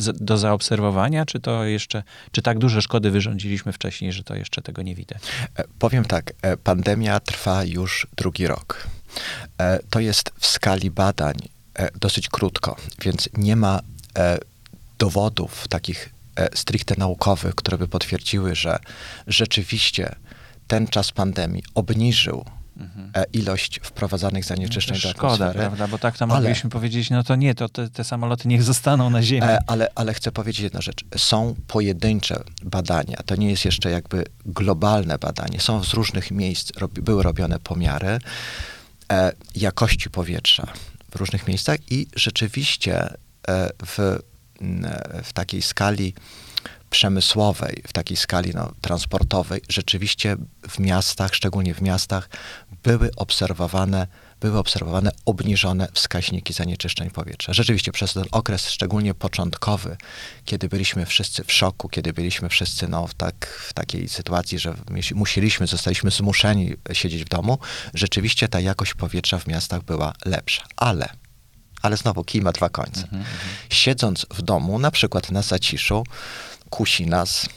do 0.01 0.37
zaobserwowania, 0.37 1.25
czy 1.25 1.39
to 1.39 1.63
jeszcze, 1.63 2.03
czy 2.31 2.41
tak 2.41 2.57
duże 2.59 2.81
szkody 2.81 3.11
wyrządziliśmy 3.11 3.71
wcześniej, 3.71 4.11
że 4.11 4.23
to 4.23 4.35
jeszcze 4.35 4.61
tego 4.61 4.81
nie 4.81 4.95
widać? 4.95 5.21
Powiem 5.79 6.05
tak, 6.05 6.33
pandemia 6.63 7.19
trwa 7.19 7.63
już 7.63 8.07
drugi 8.17 8.47
rok. 8.47 8.87
To 9.89 9.99
jest 9.99 10.31
w 10.39 10.45
skali 10.45 10.91
badań 10.91 11.35
dosyć 11.99 12.29
krótko, 12.29 12.75
więc 13.01 13.29
nie 13.37 13.55
ma 13.55 13.79
e, 14.17 14.37
dowodów 14.99 15.67
takich 15.67 16.09
e, 16.35 16.57
stricte 16.57 16.95
naukowych, 16.97 17.55
które 17.55 17.77
by 17.77 17.87
potwierdziły, 17.87 18.55
że 18.55 18.79
rzeczywiście 19.27 20.15
ten 20.67 20.87
czas 20.87 21.11
pandemii 21.11 21.63
obniżył 21.75 22.45
mhm. 22.77 23.25
ilość 23.33 23.79
wprowadzanych 23.83 24.45
zanieczyszczeń 24.45 24.97
no 24.97 25.09
do 25.09 25.09
Szkoda, 25.09 25.53
prawda? 25.53 25.87
Bo 25.87 25.97
tak 25.97 26.17
to 26.17 26.27
mogliśmy 26.27 26.69
powiedzieć, 26.69 27.09
no 27.09 27.23
to 27.23 27.35
nie, 27.35 27.55
to 27.55 27.69
te, 27.69 27.89
te, 27.89 28.03
samoloty 28.03 28.47
niech 28.47 28.63
zostaną 28.63 29.09
na 29.09 29.23
ziemi. 29.23 29.47
Ale, 29.67 29.87
ale 29.95 30.13
chcę 30.13 30.31
powiedzieć 30.31 30.61
jedną 30.61 30.81
rzecz. 30.81 31.05
Są 31.17 31.55
pojedyncze 31.67 32.43
badania. 32.63 33.17
To 33.25 33.35
nie 33.35 33.49
jest 33.49 33.65
jeszcze 33.65 33.91
jakby 33.91 34.23
globalne 34.45 35.17
badanie. 35.17 35.59
Są 35.59 35.83
z 35.83 35.93
różnych 35.93 36.31
miejsc, 36.31 36.71
robi, 36.77 37.01
były 37.01 37.23
robione 37.23 37.59
pomiary 37.59 38.19
e, 39.11 39.31
jakości 39.55 40.09
powietrza 40.09 40.67
w 41.11 41.15
różnych 41.15 41.47
miejscach 41.47 41.91
i 41.91 42.07
rzeczywiście 42.15 43.13
e, 43.47 43.69
w, 43.85 44.19
w 45.23 45.33
takiej 45.33 45.61
skali 45.61 46.13
przemysłowej, 46.89 47.83
w 47.87 47.93
takiej 47.93 48.17
skali 48.17 48.51
no, 48.53 48.71
transportowej, 48.81 49.61
rzeczywiście 49.69 50.35
w 50.69 50.79
miastach, 50.79 51.35
szczególnie 51.35 51.73
w 51.73 51.81
miastach, 51.81 52.29
były 52.83 53.09
obserwowane, 53.15 54.07
były 54.39 54.59
obserwowane 54.59 55.11
obniżone 55.25 55.87
wskaźniki 55.93 56.53
zanieczyszczeń 56.53 57.09
powietrza. 57.09 57.53
Rzeczywiście 57.53 57.91
przez 57.91 58.13
ten 58.13 58.25
okres, 58.31 58.69
szczególnie 58.69 59.13
początkowy, 59.13 59.97
kiedy 60.45 60.69
byliśmy 60.69 61.05
wszyscy 61.05 61.43
w 61.43 61.51
szoku, 61.51 61.89
kiedy 61.89 62.13
byliśmy 62.13 62.49
wszyscy 62.49 62.87
no, 62.87 63.07
w, 63.07 63.13
tak, 63.13 63.47
w 63.67 63.73
takiej 63.73 64.09
sytuacji, 64.09 64.59
że 64.59 64.75
musieliśmy, 65.15 65.67
zostaliśmy 65.67 66.11
zmuszeni 66.11 66.73
siedzieć 66.93 67.25
w 67.25 67.29
domu, 67.29 67.57
rzeczywiście 67.93 68.47
ta 68.47 68.59
jakość 68.59 68.93
powietrza 68.93 69.39
w 69.39 69.47
miastach 69.47 69.83
była 69.83 70.13
lepsza. 70.25 70.63
Ale 70.75 71.09
ale 71.81 71.97
znowu 71.97 72.23
kij 72.23 72.41
ma 72.41 72.51
dwa 72.51 72.69
końce. 72.69 73.03
Mhm, 73.03 73.21
mhm. 73.21 73.49
Siedząc 73.69 74.25
w 74.29 74.41
domu, 74.41 74.79
na 74.79 74.91
przykład 74.91 75.31
na 75.31 75.41
zaciszu, 75.41 76.03
kusi 76.69 77.05
nas, 77.05 77.49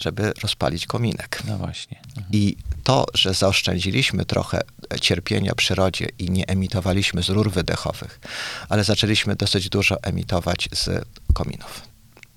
żeby 0.00 0.32
rozpalić 0.42 0.86
kominek. 0.86 1.42
No 1.48 1.58
właśnie. 1.58 1.98
Mhm. 2.08 2.26
I 2.32 2.56
to, 2.84 3.06
że 3.14 3.34
zaoszczędziliśmy 3.34 4.24
trochę 4.24 4.60
cierpienia 5.00 5.54
przyrodzie 5.54 6.08
i 6.18 6.30
nie 6.30 6.46
emitowaliśmy 6.46 7.22
z 7.22 7.28
rur 7.28 7.52
wydechowych, 7.52 8.20
ale 8.68 8.84
zaczęliśmy 8.84 9.36
dosyć 9.36 9.68
dużo 9.68 10.02
emitować 10.02 10.68
z 10.72 11.04
kominów. 11.34 11.82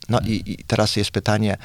No 0.09 0.17
mhm. 0.17 0.35
i, 0.35 0.51
i, 0.51 0.63
teraz 0.63 0.95
jest 0.95 1.11
pytanie, 1.11 1.57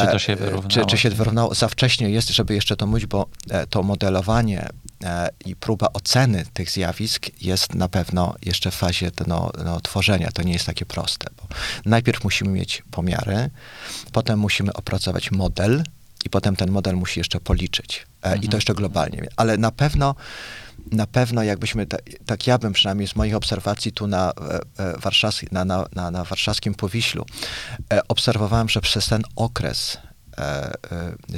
czy 0.00 0.06
to 0.06 0.18
się 0.18 0.36
wyrównało? 0.36 0.68
Czy, 0.68 0.86
czy 0.86 0.98
się 0.98 1.10
wyrównało? 1.10 1.54
Za 1.54 1.68
wcześnie 1.68 2.10
jest, 2.10 2.28
żeby 2.28 2.54
jeszcze 2.54 2.76
to 2.76 2.86
mówić, 2.86 3.06
bo 3.06 3.26
e, 3.50 3.66
to 3.66 3.82
modelowanie 3.82 4.62
e, 4.62 4.70
i 5.44 5.56
próba 5.56 5.88
oceny 5.92 6.44
tych 6.52 6.70
zjawisk 6.70 7.26
jest 7.40 7.74
na 7.74 7.88
pewno 7.88 8.34
jeszcze 8.42 8.70
w 8.70 8.74
fazie 8.74 9.10
no, 9.26 9.50
no, 9.64 9.80
tworzenia. 9.80 10.30
To 10.32 10.42
nie 10.42 10.52
jest 10.52 10.66
takie 10.66 10.86
proste. 10.86 11.26
Bo 11.36 11.48
najpierw 11.84 12.24
musimy 12.24 12.50
mieć 12.50 12.82
pomiary, 12.90 13.50
potem 14.12 14.38
musimy 14.38 14.72
opracować 14.72 15.30
model 15.30 15.84
i 16.24 16.30
potem 16.30 16.56
ten 16.56 16.70
model 16.70 16.96
musi 16.96 17.20
jeszcze 17.20 17.40
policzyć. 17.40 18.06
Mhm. 18.22 18.36
I 18.36 18.40
to 18.40 18.46
mhm. 18.46 18.58
jeszcze 18.58 18.74
globalnie. 18.74 19.26
Ale 19.36 19.56
na 19.56 19.70
pewno 19.70 20.14
na 20.92 21.06
pewno 21.06 21.42
jakbyśmy, 21.42 21.86
tak 22.26 22.46
ja 22.46 22.58
bym 22.58 22.72
przynajmniej 22.72 23.08
z 23.08 23.16
moich 23.16 23.34
obserwacji 23.34 23.92
tu 23.92 24.06
na, 24.06 24.30
e, 24.30 24.60
e, 24.84 24.98
warszawski, 24.98 25.46
na, 25.52 25.64
na, 25.64 25.86
na, 26.10 26.24
warszawskim 26.24 26.74
Powiślu, 26.74 27.26
e, 27.92 28.08
obserwowałem, 28.08 28.68
że 28.68 28.80
przez 28.80 29.06
ten 29.06 29.22
okres 29.36 29.98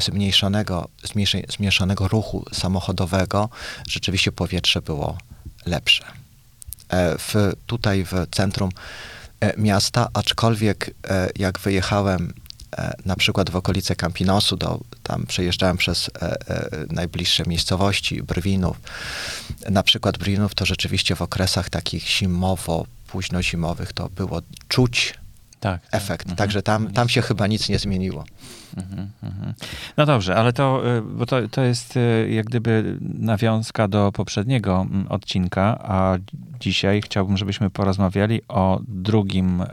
zmniejszonego, 0.00 0.88
zmniejszonego 1.48 2.08
ruchu 2.08 2.44
samochodowego 2.52 3.48
rzeczywiście 3.88 4.32
powietrze 4.32 4.82
było 4.82 5.18
lepsze. 5.66 6.04
W, 7.18 7.52
tutaj 7.66 8.04
w 8.04 8.12
centrum 8.30 8.70
miasta, 9.56 10.08
aczkolwiek 10.12 10.94
jak 11.36 11.58
wyjechałem 11.58 12.32
E, 12.76 12.94
na 13.04 13.16
przykład 13.16 13.50
w 13.50 13.56
okolice 13.56 13.96
Campinosu, 13.96 14.56
do, 14.56 14.80
tam 15.02 15.26
przejeżdżałem 15.26 15.76
przez 15.76 16.08
e, 16.08 16.20
e, 16.22 16.70
najbliższe 16.90 17.44
miejscowości, 17.46 18.22
Brwinów. 18.22 18.76
Na 19.70 19.82
przykład 19.82 20.18
Brwinów 20.18 20.54
to 20.54 20.66
rzeczywiście 20.66 21.16
w 21.16 21.22
okresach 21.22 21.70
takich 21.70 22.08
zimowo, 22.08 22.86
późno 23.06 23.42
zimowych 23.42 23.92
to 23.92 24.08
było 24.08 24.42
czuć 24.68 25.14
tak, 25.60 25.82
tak. 25.82 26.02
efekt. 26.02 26.28
Tak. 26.28 26.38
Także 26.38 26.62
tam, 26.62 26.92
tam 26.92 27.08
się 27.08 27.22
chyba 27.22 27.46
nic 27.46 27.68
nie 27.68 27.78
zmieniło. 27.78 28.24
Mhm, 28.76 29.10
mhm. 29.22 29.54
No 29.96 30.06
dobrze, 30.06 30.36
ale 30.36 30.52
to, 30.52 30.82
bo 31.02 31.26
to, 31.26 31.48
to 31.48 31.62
jest 31.62 31.98
jak 32.28 32.46
gdyby 32.46 32.98
nawiązka 33.00 33.88
do 33.88 34.12
poprzedniego 34.12 34.86
mm, 34.90 35.06
odcinka, 35.08 35.78
a 35.82 36.18
dzisiaj 36.60 37.02
chciałbym, 37.02 37.36
żebyśmy 37.36 37.70
porozmawiali 37.70 38.40
o 38.48 38.80
drugim 38.88 39.64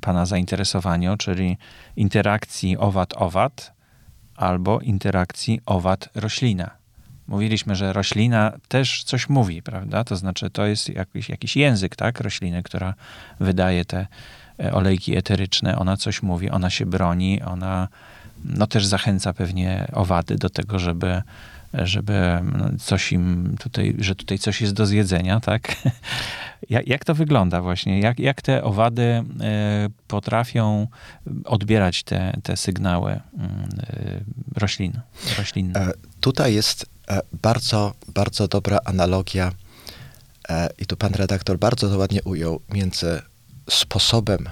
Pana 0.00 0.26
zainteresowaniu, 0.26 1.16
czyli 1.16 1.58
interakcji 1.96 2.76
owad-owad 2.78 3.72
albo 4.36 4.80
interakcji 4.80 5.60
owad-roślina. 5.66 6.79
Mówiliśmy, 7.30 7.76
że 7.76 7.92
roślina 7.92 8.52
też 8.68 9.04
coś 9.04 9.28
mówi, 9.28 9.62
prawda? 9.62 10.04
To 10.04 10.16
znaczy, 10.16 10.50
to 10.50 10.66
jest 10.66 10.88
jakiś, 10.88 11.28
jakiś 11.28 11.56
język, 11.56 11.96
tak? 11.96 12.20
Rośliny, 12.20 12.62
która 12.62 12.94
wydaje 13.40 13.84
te 13.84 14.06
e, 14.60 14.72
olejki 14.72 15.16
eteryczne, 15.16 15.78
ona 15.78 15.96
coś 15.96 16.22
mówi, 16.22 16.50
ona 16.50 16.70
się 16.70 16.86
broni, 16.86 17.42
ona 17.42 17.88
no, 18.44 18.66
też 18.66 18.86
zachęca 18.86 19.32
pewnie 19.32 19.88
owady 19.92 20.36
do 20.36 20.50
tego, 20.50 20.78
żeby 20.78 21.22
żeby 21.74 22.40
no, 22.58 22.68
coś 22.78 23.12
im 23.12 23.56
tutaj, 23.60 23.96
że 23.98 24.14
tutaj 24.14 24.38
coś 24.38 24.60
jest 24.60 24.74
do 24.74 24.86
zjedzenia, 24.86 25.40
tak? 25.40 25.76
Jak, 26.70 26.88
jak 26.88 27.04
to 27.04 27.14
wygląda 27.14 27.62
właśnie? 27.62 28.00
Jak, 28.00 28.18
jak 28.18 28.42
te 28.42 28.64
owady 28.64 29.02
e, 29.02 29.22
potrafią 30.08 30.86
odbierać 31.44 32.02
te, 32.02 32.36
te 32.42 32.56
sygnały 32.56 33.10
mm, 33.10 33.68
e, 33.82 34.60
roślin, 34.60 35.00
roślin? 35.38 35.76
E, 35.76 35.92
tutaj 36.20 36.54
jest 36.54 36.86
bardzo, 37.32 37.94
bardzo 38.08 38.48
dobra 38.48 38.78
analogia 38.84 39.52
i 40.78 40.86
tu 40.86 40.96
pan 40.96 41.12
redaktor 41.12 41.58
bardzo 41.58 41.90
to 41.90 41.98
ładnie 41.98 42.22
ujął 42.22 42.60
między 42.68 43.22
sposobem 43.70 44.48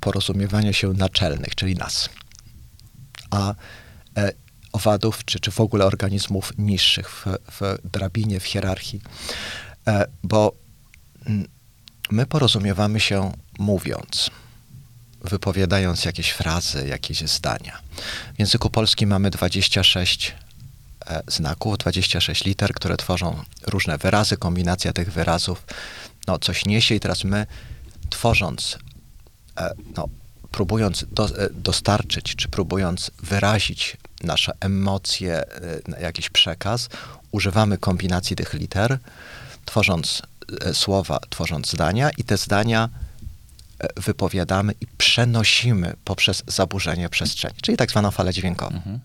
porozumiewania 0.00 0.72
się 0.72 0.92
naczelnych, 0.92 1.54
czyli 1.54 1.74
nas, 1.74 2.08
a 3.30 3.54
owadów, 4.72 5.24
czy, 5.24 5.40
czy 5.40 5.50
w 5.50 5.60
ogóle 5.60 5.84
organizmów 5.84 6.52
niższych 6.58 7.10
w, 7.10 7.24
w 7.26 7.78
drabinie, 7.92 8.40
w 8.40 8.44
hierarchii. 8.44 9.00
Bo 10.22 10.52
my 12.10 12.26
porozumiewamy 12.26 13.00
się 13.00 13.32
mówiąc, 13.58 14.30
wypowiadając 15.20 16.04
jakieś 16.04 16.30
frazy, 16.30 16.88
jakieś 16.88 17.20
zdania. 17.20 17.78
W 18.34 18.38
języku 18.38 18.70
polskim 18.70 19.08
mamy 19.08 19.30
26 19.30 20.30
e, 20.30 20.45
znaków, 21.26 21.78
26 21.78 22.44
liter, 22.44 22.72
które 22.74 22.96
tworzą 22.96 23.42
różne 23.66 23.98
wyrazy, 23.98 24.36
kombinacja 24.36 24.92
tych 24.92 25.12
wyrazów 25.12 25.64
no, 26.26 26.38
coś 26.38 26.64
niesie 26.64 26.94
i 26.94 27.00
teraz 27.00 27.24
my 27.24 27.46
tworząc, 28.10 28.78
e, 29.58 29.74
no, 29.96 30.08
próbując 30.50 31.04
do, 31.12 31.24
e, 31.38 31.50
dostarczyć, 31.50 32.36
czy 32.36 32.48
próbując 32.48 33.10
wyrazić 33.22 33.96
nasze 34.22 34.52
emocje, 34.60 35.44
e, 35.96 36.02
jakiś 36.02 36.30
przekaz, 36.30 36.88
używamy 37.30 37.78
kombinacji 37.78 38.36
tych 38.36 38.52
liter, 38.52 38.98
tworząc 39.64 40.22
słowa, 40.72 41.18
tworząc 41.30 41.70
zdania 41.70 42.10
i 42.10 42.24
te 42.24 42.36
zdania 42.36 42.88
wypowiadamy 43.96 44.74
i 44.80 44.86
przenosimy 44.86 45.94
poprzez 46.04 46.42
zaburzenie 46.46 47.08
przestrzeni, 47.08 47.54
czyli 47.62 47.76
tak 47.76 47.90
zwaną 47.90 48.10
falę 48.10 48.32
dźwiękową. 48.32 48.76
Mhm. 48.76 49.00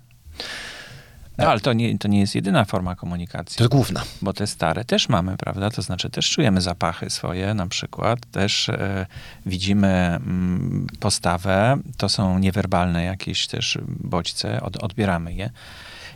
No 1.41 1.49
ale 1.49 1.59
to 1.59 1.73
nie, 1.73 1.97
to 1.97 2.07
nie 2.07 2.19
jest 2.19 2.35
jedyna 2.35 2.65
forma 2.65 2.95
komunikacji. 2.95 3.57
To 3.57 3.63
jest 3.63 3.71
główna. 3.71 4.03
Bo 4.21 4.33
te 4.33 4.47
stare 4.47 4.85
też 4.85 5.09
mamy, 5.09 5.37
prawda? 5.37 5.69
To 5.69 5.81
znaczy 5.81 6.09
też 6.09 6.29
czujemy 6.29 6.61
zapachy 6.61 7.09
swoje 7.09 7.53
na 7.53 7.67
przykład, 7.67 8.19
też 8.31 8.69
e, 8.69 9.05
widzimy 9.45 9.87
mm, 9.87 10.87
postawę, 10.99 11.77
to 11.97 12.09
są 12.09 12.39
niewerbalne 12.39 13.03
jakieś 13.03 13.47
też 13.47 13.77
bodźce, 13.87 14.61
od, 14.61 14.77
odbieramy 14.77 15.33
je. 15.33 15.49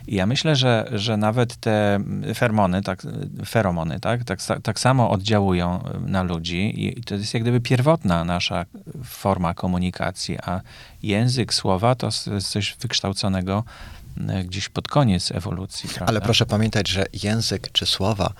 I 0.06 0.14
ja 0.14 0.26
myślę, 0.26 0.56
że, 0.56 0.88
że 0.92 1.16
nawet 1.16 1.56
te 1.56 2.00
fermony, 2.34 2.82
tak, 2.82 3.02
feromony, 3.46 4.00
tak, 4.00 4.24
tak, 4.24 4.40
tak 4.62 4.80
samo 4.80 5.10
oddziałują 5.10 5.84
na 6.06 6.22
ludzi 6.22 6.86
i 6.86 7.02
to 7.02 7.14
jest 7.14 7.34
jak 7.34 7.42
gdyby 7.42 7.60
pierwotna 7.60 8.24
nasza 8.24 8.66
forma 9.04 9.54
komunikacji, 9.54 10.38
a 10.42 10.60
język, 11.02 11.54
słowa 11.54 11.94
to 11.94 12.06
jest 12.06 12.48
coś 12.48 12.76
wykształconego 12.80 13.64
E, 13.64 13.95
gdzieś 14.44 14.68
pod 14.68 14.88
koniec 14.88 15.32
ewolucji. 15.32 15.88
Prawda? 15.88 16.06
Ale 16.06 16.20
proszę 16.20 16.46
pamiętać, 16.46 16.88
że 16.88 17.06
język 17.12 17.72
czy 17.72 17.86
słowa 17.86 18.32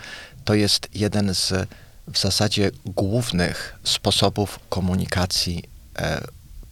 to 0.44 0.54
jest 0.54 0.88
jeden 0.94 1.34
z 1.34 1.68
w 2.08 2.18
zasadzie 2.18 2.70
głównych 2.84 3.78
sposobów 3.84 4.60
komunikacji 4.68 5.62
e, 5.98 6.20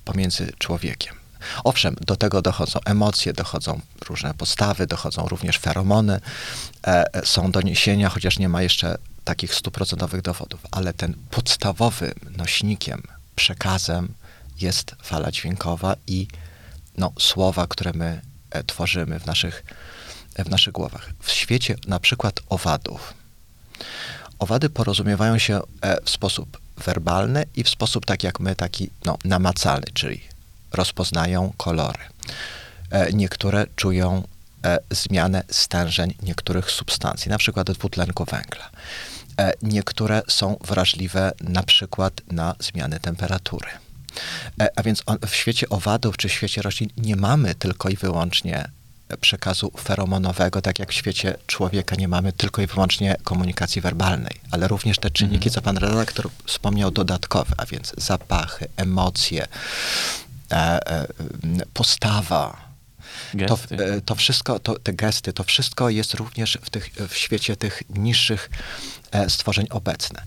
pomiędzy 0.04 0.52
człowiekiem. 0.58 1.14
Owszem, 1.64 1.96
do 2.00 2.16
tego 2.16 2.42
dochodzą 2.42 2.78
emocje, 2.84 3.32
dochodzą 3.32 3.80
różne 4.08 4.34
postawy, 4.34 4.86
dochodzą 4.86 5.28
również 5.28 5.58
feromony, 5.58 6.20
e, 6.86 7.14
e 7.14 7.26
są 7.26 7.50
doniesienia, 7.50 8.08
chociaż 8.08 8.38
nie 8.38 8.48
ma 8.48 8.62
jeszcze 8.62 8.98
takich 9.24 9.54
stuprocentowych 9.54 10.22
dowodów, 10.22 10.60
ale 10.70 10.92
ten 10.92 11.14
podstawowym 11.30 12.14
nośnikiem, 12.36 13.02
przekazem 13.36 14.14
jest 14.60 14.94
fala 15.02 15.32
dźwiękowa 15.32 15.96
i 16.06 16.28
no, 16.96 17.12
słowa, 17.18 17.66
które 17.66 17.92
my 17.94 18.20
E, 18.20 18.33
tworzymy 18.62 19.20
w 19.20 19.26
naszych, 19.26 19.64
w 20.38 20.50
naszych 20.50 20.72
głowach. 20.72 21.10
W 21.20 21.30
świecie 21.30 21.76
na 21.86 22.00
przykład 22.00 22.40
owadów. 22.48 23.14
Owady 24.38 24.70
porozumiewają 24.70 25.38
się 25.38 25.60
e, 25.80 26.00
w 26.04 26.10
sposób 26.10 26.60
werbalny 26.76 27.44
i 27.56 27.64
w 27.64 27.68
sposób 27.68 28.06
tak 28.06 28.22
jak 28.22 28.40
my, 28.40 28.56
taki 28.56 28.90
no, 29.04 29.18
namacalny, 29.24 29.86
czyli 29.94 30.20
rozpoznają 30.72 31.52
kolory. 31.56 31.98
E, 32.90 33.12
niektóre 33.12 33.66
czują 33.76 34.22
zmianę 34.90 35.42
stężeń 35.50 36.14
niektórych 36.22 36.70
substancji, 36.70 37.30
na 37.30 37.38
przykład 37.38 37.70
dwutlenku 37.70 38.24
węgla. 38.24 38.70
Niektóre 39.62 40.22
są 40.28 40.56
wrażliwe 40.60 41.32
na 41.40 41.62
przykład 41.62 42.20
na 42.30 42.54
zmiany 42.58 43.00
temperatury. 43.00 43.68
E, 44.60 44.68
a 44.76 44.82
więc 44.82 45.02
w 45.26 45.34
świecie 45.34 45.68
owadów 45.68 46.16
czy 46.16 46.28
w 46.28 46.32
świecie 46.32 46.62
roślin 46.62 46.90
nie 46.96 47.16
mamy 47.16 47.54
tylko 47.54 47.88
i 47.88 47.96
wyłącznie 47.96 48.68
przekazu 49.20 49.72
feromonowego, 49.80 50.62
tak 50.62 50.78
jak 50.78 50.90
w 50.90 50.94
świecie 50.94 51.36
człowieka 51.46 51.96
nie 51.96 52.08
mamy 52.08 52.32
tylko 52.32 52.62
i 52.62 52.66
wyłącznie 52.66 53.16
komunikacji 53.24 53.82
werbalnej, 53.82 54.40
ale 54.50 54.68
również 54.68 54.98
te 54.98 55.10
czynniki, 55.10 55.48
mhm. 55.48 55.52
co 55.54 55.62
pan 55.62 55.76
redaktor 55.76 56.28
wspomniał, 56.44 56.90
dodatkowe, 56.90 57.54
a 57.56 57.66
więc 57.66 57.92
zapachy, 57.96 58.68
emocje, 58.76 59.46
e, 60.52 60.56
e, 60.56 61.06
postawa, 61.74 62.73
to, 63.46 63.58
e, 63.70 64.00
to, 64.00 64.14
wszystko, 64.14 64.58
to, 64.58 64.78
te 64.78 64.92
gesty, 64.92 65.32
to 65.32 65.44
wszystko 65.44 65.90
jest 65.90 66.14
również 66.14 66.58
w, 66.62 66.70
tych, 66.70 66.90
w 67.08 67.16
świecie 67.16 67.56
tych 67.56 67.82
niższych 67.90 68.50
e, 69.12 69.30
stworzeń 69.30 69.66
obecne. 69.70 70.22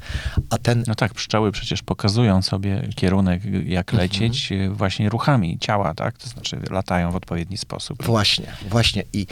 A 0.50 0.58
ten... 0.58 0.84
No 0.88 0.96
tak, 0.96 1.14
pszczoły 1.14 1.52
przecież 1.52 1.82
pokazują 1.82 2.42
sobie 2.42 2.90
kierunek, 2.96 3.42
jak 3.66 3.94
mhm. 3.94 4.04
lecieć 4.04 4.52
mhm. 4.52 4.76
właśnie 4.76 5.10
ruchami 5.10 5.60
ciała, 5.60 5.94
tak? 5.94 6.18
To 6.18 6.30
znaczy 6.30 6.60
latają 6.70 7.12
w 7.12 7.16
odpowiedni 7.16 7.58
sposób. 7.58 8.04
Właśnie, 8.04 8.54
właśnie. 8.70 9.04
I, 9.14 9.28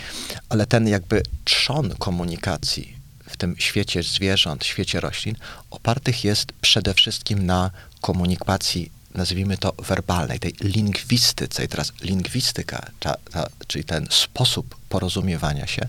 ale 0.49 0.65
ten 0.65 0.87
jakby 0.87 1.23
trzon 1.43 1.95
komunikacji 1.99 2.95
w 3.29 3.37
tym 3.37 3.55
świecie 3.57 4.03
zwierząt, 4.03 4.65
świecie 4.65 4.99
roślin, 4.99 5.35
opartych 5.71 6.23
jest 6.23 6.53
przede 6.61 6.93
wszystkim 6.93 7.45
na 7.45 7.71
komunikacji 8.01 8.91
nazwijmy 9.15 9.57
to 9.57 9.73
werbalnej, 9.77 10.39
tej 10.39 10.53
lingwistyce. 10.61 11.65
I 11.65 11.67
teraz 11.67 11.93
lingwistyka, 12.01 12.85
ta, 12.99 13.15
ta, 13.31 13.47
czyli 13.67 13.83
ten 13.83 14.07
sposób 14.09 14.75
porozumiewania 14.89 15.67
się, 15.67 15.87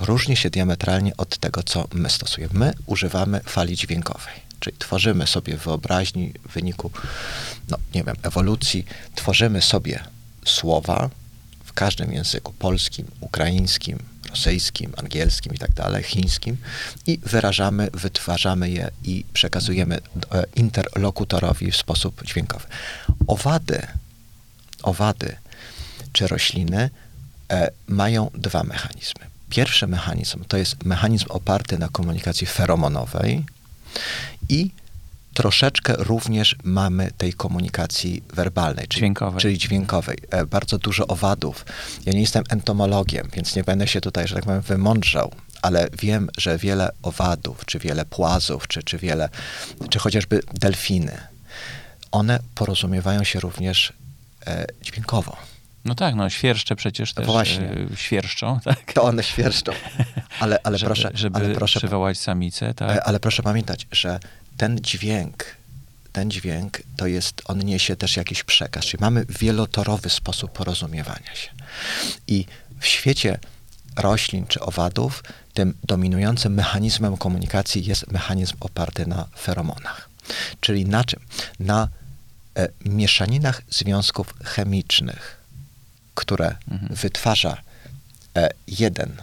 różni 0.00 0.36
się 0.36 0.50
diametralnie 0.50 1.16
od 1.16 1.38
tego, 1.38 1.62
co 1.62 1.88
my 1.92 2.10
stosujemy. 2.10 2.58
My 2.58 2.72
używamy 2.86 3.40
fali 3.40 3.76
dźwiękowej, 3.76 4.34
czyli 4.60 4.76
tworzymy 4.78 5.26
sobie 5.26 5.56
wyobraźni 5.56 6.32
w 6.48 6.52
wyniku, 6.52 6.90
no 7.68 7.78
nie 7.94 8.04
wiem, 8.04 8.16
ewolucji, 8.22 8.86
tworzymy 9.14 9.62
sobie 9.62 10.04
słowa 10.44 11.10
w 11.64 11.72
każdym 11.72 12.12
języku, 12.12 12.52
polskim, 12.52 13.06
ukraińskim, 13.20 13.98
rosyjskim, 14.30 14.92
angielskim 14.96 15.54
i 15.54 15.58
tak 15.58 15.72
dalej, 15.72 16.02
chińskim 16.02 16.56
i 17.06 17.18
wyrażamy, 17.22 17.90
wytwarzamy 17.94 18.70
je 18.70 18.90
i 19.04 19.24
przekazujemy 19.32 19.96
e, 19.96 20.44
interlokutorowi 20.56 21.70
w 21.70 21.76
sposób 21.76 22.24
dźwiękowy. 22.24 22.66
Owady, 23.26 23.86
owady 24.82 25.36
czy 26.12 26.26
rośliny 26.26 26.90
e, 27.50 27.70
mają 27.88 28.30
dwa 28.34 28.64
mechanizmy. 28.64 29.26
Pierwszy 29.50 29.86
mechanizm 29.86 30.44
to 30.48 30.56
jest 30.56 30.84
mechanizm 30.84 31.26
oparty 31.28 31.78
na 31.78 31.88
komunikacji 31.88 32.46
feromonowej 32.46 33.44
i 34.48 34.70
troszeczkę 35.34 35.94
również 35.98 36.56
mamy 36.64 37.10
tej 37.18 37.32
komunikacji 37.32 38.22
werbalnej, 38.34 38.88
czyli 38.88 39.00
dźwiękowej. 39.00 39.40
Czyli 39.40 39.58
dźwiękowej. 39.58 40.18
E, 40.30 40.46
bardzo 40.46 40.78
dużo 40.78 41.06
owadów. 41.06 41.64
Ja 42.06 42.12
nie 42.12 42.20
jestem 42.20 42.44
entomologiem, 42.48 43.28
więc 43.32 43.56
nie 43.56 43.64
będę 43.64 43.86
się 43.86 44.00
tutaj, 44.00 44.28
że 44.28 44.34
tak 44.34 44.44
powiem, 44.44 44.60
wymądrzał, 44.60 45.32
ale 45.62 45.88
wiem, 45.98 46.28
że 46.38 46.58
wiele 46.58 46.90
owadów, 47.02 47.64
czy 47.66 47.78
wiele 47.78 48.04
płazów, 48.04 48.68
czy, 48.68 48.82
czy 48.82 48.98
wiele, 48.98 49.28
czy 49.90 49.98
chociażby 49.98 50.40
delfiny, 50.54 51.18
one 52.12 52.38
porozumiewają 52.54 53.24
się 53.24 53.40
również 53.40 53.92
e, 54.46 54.66
dźwiękowo. 54.82 55.36
No 55.84 55.94
tak, 55.94 56.14
no 56.14 56.30
świerszcze 56.30 56.76
przecież 56.76 57.14
też 57.14 57.26
Właśnie. 57.26 57.70
E, 57.92 57.96
świerszczą, 57.96 58.60
tak? 58.64 58.92
To 58.92 59.02
one 59.02 59.22
świerszczą. 59.22 59.72
Ale, 60.40 60.58
ale 60.62 60.78
żeby, 60.78 60.88
proszę... 60.88 61.10
Żeby 61.14 61.38
ale 61.38 61.54
proszę, 61.54 61.80
przywołać 61.80 62.18
samicę, 62.18 62.74
tak? 62.74 62.96
E, 62.96 63.04
ale 63.04 63.20
proszę 63.20 63.42
pamiętać, 63.42 63.86
że 63.92 64.20
ten 64.60 64.78
dźwięk, 64.80 65.44
ten 66.12 66.30
dźwięk 66.30 66.82
to 66.96 67.06
jest, 67.06 67.42
on 67.44 67.58
niesie 67.58 67.96
też 67.96 68.16
jakiś 68.16 68.44
przekaz, 68.44 68.84
czyli 68.84 69.00
mamy 69.00 69.24
wielotorowy 69.28 70.10
sposób 70.10 70.52
porozumiewania 70.52 71.34
się. 71.34 71.50
I 72.26 72.46
w 72.80 72.86
świecie 72.86 73.38
roślin 73.96 74.46
czy 74.46 74.60
owadów 74.60 75.24
tym 75.54 75.74
dominującym 75.84 76.54
mechanizmem 76.54 77.16
komunikacji 77.16 77.84
jest 77.84 78.12
mechanizm 78.12 78.56
oparty 78.60 79.06
na 79.06 79.26
feromonach. 79.38 80.08
Czyli 80.60 80.86
na 80.86 81.04
czym? 81.04 81.20
Na 81.60 81.88
e, 82.56 82.68
mieszaninach 82.84 83.62
związków 83.70 84.34
chemicznych, 84.44 85.40
które 86.14 86.56
mhm. 86.70 86.94
wytwarza 86.94 87.56
e, 88.36 88.48
jeden 88.66 89.22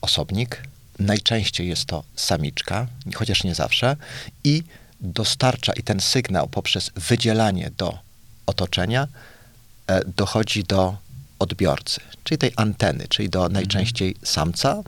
osobnik, 0.00 0.62
Najczęściej 1.00 1.68
jest 1.68 1.84
to 1.84 2.04
samiczka, 2.16 2.86
chociaż 3.14 3.44
nie 3.44 3.54
zawsze, 3.54 3.96
i 4.44 4.62
dostarcza 5.00 5.72
i 5.72 5.82
ten 5.82 6.00
sygnał 6.00 6.48
poprzez 6.48 6.90
wydzielanie 6.96 7.70
do 7.76 7.98
otoczenia 8.46 9.08
e, 9.86 10.00
dochodzi 10.16 10.64
do 10.64 10.96
odbiorcy, 11.38 12.00
czyli 12.24 12.38
tej 12.38 12.52
anteny, 12.56 13.08
czyli 13.08 13.28
do 13.28 13.38
mhm. 13.38 13.52
najczęściej 13.52 14.16
samca. 14.22 14.82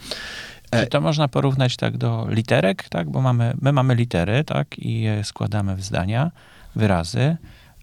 E, 0.70 0.84
Czy 0.84 0.90
to 0.90 1.00
można 1.00 1.28
porównać 1.28 1.76
tak 1.76 1.96
do 1.96 2.26
literek, 2.30 2.88
tak? 2.88 3.10
Bo 3.10 3.20
mamy, 3.20 3.54
my 3.60 3.72
mamy 3.72 3.94
litery, 3.94 4.44
tak? 4.44 4.78
I 4.78 5.00
je 5.00 5.24
składamy 5.24 5.76
w 5.76 5.84
zdania, 5.84 6.30
wyrazy 6.76 7.36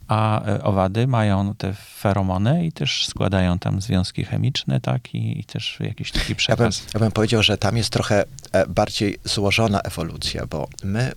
a 0.09 0.45
e, 0.45 0.63
owady 0.63 1.07
mają 1.07 1.55
te 1.55 1.73
feromony 1.73 2.65
i 2.65 2.71
też 2.71 3.05
składają 3.07 3.59
tam 3.59 3.81
związki 3.81 4.25
chemiczne, 4.25 4.81
tak, 4.81 5.15
i, 5.15 5.39
i 5.39 5.43
też 5.43 5.77
jakiś 5.79 6.11
taki 6.11 6.35
przekaz. 6.35 6.59
Ja 6.59 6.83
bym, 6.83 6.91
ja 6.93 6.99
bym 6.99 7.11
powiedział, 7.11 7.43
że 7.43 7.57
tam 7.57 7.77
jest 7.77 7.89
trochę 7.89 8.23
e, 8.51 8.67
bardziej 8.67 9.19
złożona 9.23 9.81
ewolucja, 9.81 10.45
bo 10.45 10.67
my 10.83 11.11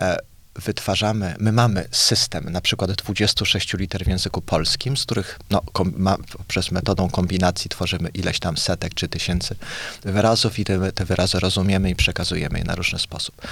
e, 0.00 0.16
wytwarzamy, 0.54 1.34
my 1.38 1.52
mamy 1.52 1.88
system 1.90 2.52
na 2.52 2.60
przykład 2.60 2.92
26 2.92 3.74
liter 3.74 4.04
w 4.04 4.08
języku 4.08 4.40
polskim, 4.40 4.96
z 4.96 5.04
których 5.04 5.38
no, 5.50 5.60
kom, 5.72 5.92
ma, 5.96 6.16
przez 6.48 6.70
metodą 6.70 7.10
kombinacji 7.10 7.68
tworzymy 7.68 8.08
ileś 8.08 8.38
tam 8.38 8.56
setek 8.56 8.94
czy 8.94 9.08
tysięcy 9.08 9.56
wyrazów 10.02 10.58
i 10.58 10.64
te, 10.64 10.92
te 10.92 11.04
wyrazy 11.04 11.40
rozumiemy 11.40 11.90
i 11.90 11.94
przekazujemy 11.94 12.58
je 12.58 12.64
na 12.64 12.74
różny 12.74 12.98
sposób. 12.98 13.42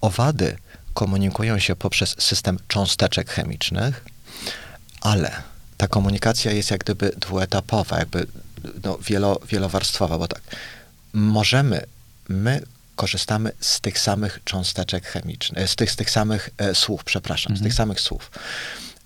Owady 0.00 0.56
komunikują 0.94 1.58
się 1.58 1.76
poprzez 1.76 2.16
system 2.18 2.58
cząsteczek 2.68 3.30
chemicznych, 3.30 4.04
Ale 5.00 5.42
ta 5.76 5.88
komunikacja 5.88 6.52
jest 6.52 6.70
jak 6.70 6.80
gdyby 6.80 7.12
dwuetapowa, 7.16 7.98
jakby 7.98 8.26
no, 8.84 8.98
wielo, 8.98 9.40
wielowarstwowa, 9.48 10.18
bo 10.18 10.28
tak, 10.28 10.42
możemy, 11.12 11.86
my 12.28 12.62
korzystamy 12.96 13.52
z 13.60 13.80
tych 13.80 13.98
samych 13.98 14.40
cząsteczek 14.44 15.06
chemicznych, 15.06 15.70
z 15.70 15.76
tych, 15.76 15.90
z 15.90 15.96
tych 15.96 16.10
samych 16.10 16.50
e, 16.58 16.74
słów, 16.74 17.04
przepraszam, 17.04 17.56
z 17.56 17.62
tych 17.62 17.74
samych 17.74 18.00
słów. 18.00 18.30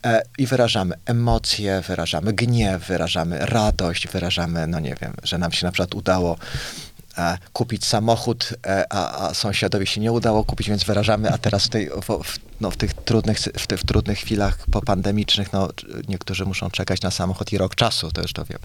E, 0.04 0.22
I 0.38 0.46
wyrażamy 0.46 0.94
emocje, 1.06 1.82
wyrażamy 1.88 2.32
gniew, 2.32 2.86
wyrażamy 2.86 3.38
radość, 3.38 4.08
wyrażamy, 4.08 4.66
no 4.66 4.80
nie 4.80 4.94
wiem, 5.00 5.14
że 5.22 5.38
nam 5.38 5.52
się 5.52 5.66
na 5.66 5.72
przykład 5.72 5.94
udało 5.94 6.36
e, 6.36 6.93
kupić 7.52 7.84
samochód, 7.86 8.54
e, 8.66 8.92
a, 8.92 9.26
a 9.26 9.34
sąsiadowi 9.34 9.86
się 9.86 10.00
nie 10.00 10.12
udało 10.12 10.44
kupić, 10.44 10.68
więc 10.68 10.84
wyrażamy, 10.84 11.30
a 11.30 11.38
teraz 11.38 11.64
w, 11.64 11.68
tej, 11.68 11.88
w, 11.88 12.38
no, 12.60 12.70
w 12.70 12.76
tych 12.76 12.94
trudnych, 12.94 13.38
w, 13.38 13.66
tych, 13.66 13.80
w 13.80 13.86
trudnych 13.86 14.18
chwilach 14.18 14.58
popandemicznych, 14.72 15.52
no 15.52 15.68
niektórzy 16.08 16.44
muszą 16.44 16.70
czekać 16.70 17.02
na 17.02 17.10
samochód 17.10 17.52
i 17.52 17.58
rok 17.58 17.74
czasu, 17.74 18.10
to 18.10 18.22
już 18.22 18.32
to 18.32 18.44
wiem. 18.44 18.58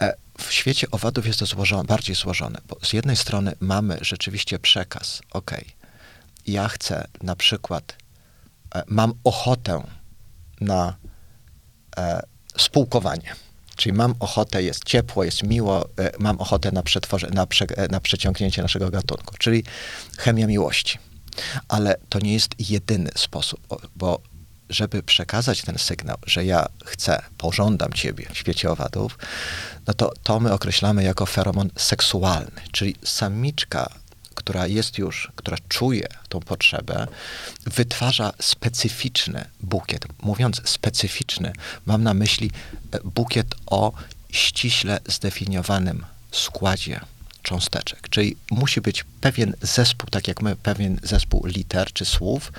E, 0.00 0.14
W 0.38 0.52
świecie 0.52 0.86
owadów 0.90 1.26
jest 1.26 1.38
to 1.38 1.46
złożone, 1.46 1.84
bardziej 1.84 2.16
złożone, 2.16 2.60
bo 2.68 2.76
z 2.82 2.92
jednej 2.92 3.16
strony 3.16 3.52
mamy 3.60 3.98
rzeczywiście 4.00 4.58
przekaz, 4.58 5.22
ok, 5.30 5.50
ja 6.46 6.68
chcę 6.68 7.08
na 7.22 7.36
przykład, 7.36 7.96
e, 8.74 8.82
mam 8.86 9.14
ochotę 9.24 9.82
na 10.60 10.96
e, 11.96 12.22
spółkowanie. 12.58 13.34
Czyli 13.76 13.92
mam 13.92 14.14
ochotę, 14.20 14.62
jest 14.62 14.84
ciepło, 14.84 15.24
jest 15.24 15.42
miło, 15.42 15.88
e, 15.98 16.10
mam 16.18 16.40
ochotę 16.40 16.72
na, 16.72 16.82
na, 17.32 17.46
prze, 17.46 17.66
e, 17.76 17.88
na 17.88 18.00
przeciągnięcie 18.00 18.62
naszego 18.62 18.90
gatunku, 18.90 19.34
czyli 19.38 19.64
chemia 20.18 20.46
miłości. 20.46 20.98
Ale 21.68 21.96
to 22.08 22.18
nie 22.18 22.32
jest 22.32 22.70
jedyny 22.70 23.10
sposób, 23.16 23.60
bo 23.96 24.20
żeby 24.68 25.02
przekazać 25.02 25.62
ten 25.62 25.78
sygnał, 25.78 26.16
że 26.26 26.44
ja 26.44 26.66
chcę, 26.84 27.22
pożądam 27.38 27.92
ciebie 27.92 28.26
w 28.32 28.38
świecie 28.38 28.70
owadów, 28.70 29.18
no 29.86 29.94
to 29.94 30.12
to 30.22 30.40
my 30.40 30.52
określamy 30.52 31.04
jako 31.04 31.26
feromon 31.26 31.70
seksualny, 31.76 32.60
czyli 32.72 32.96
samiczka, 33.04 33.88
która 34.44 34.66
jest 34.66 34.98
już, 34.98 35.32
która 35.36 35.56
czuje 35.68 36.06
tą 36.28 36.40
potrzebę, 36.40 37.06
wytwarza 37.66 38.32
specyficzny 38.40 39.44
bukiet. 39.60 40.06
Mówiąc 40.22 40.62
specyficzny, 40.64 41.52
mam 41.86 42.02
na 42.02 42.14
myśli 42.14 42.50
e, 42.92 42.98
bukiet 43.04 43.54
o 43.66 43.92
ściśle 44.32 45.00
zdefiniowanym 45.06 46.04
składzie 46.32 47.00
cząsteczek. 47.42 48.08
Czyli 48.08 48.36
musi 48.50 48.80
być 48.80 49.04
pewien 49.20 49.54
zespół, 49.62 50.10
tak 50.10 50.28
jak 50.28 50.42
my, 50.42 50.56
pewien 50.56 51.00
zespół 51.02 51.46
liter 51.46 51.92
czy 51.92 52.04
słów, 52.04 52.52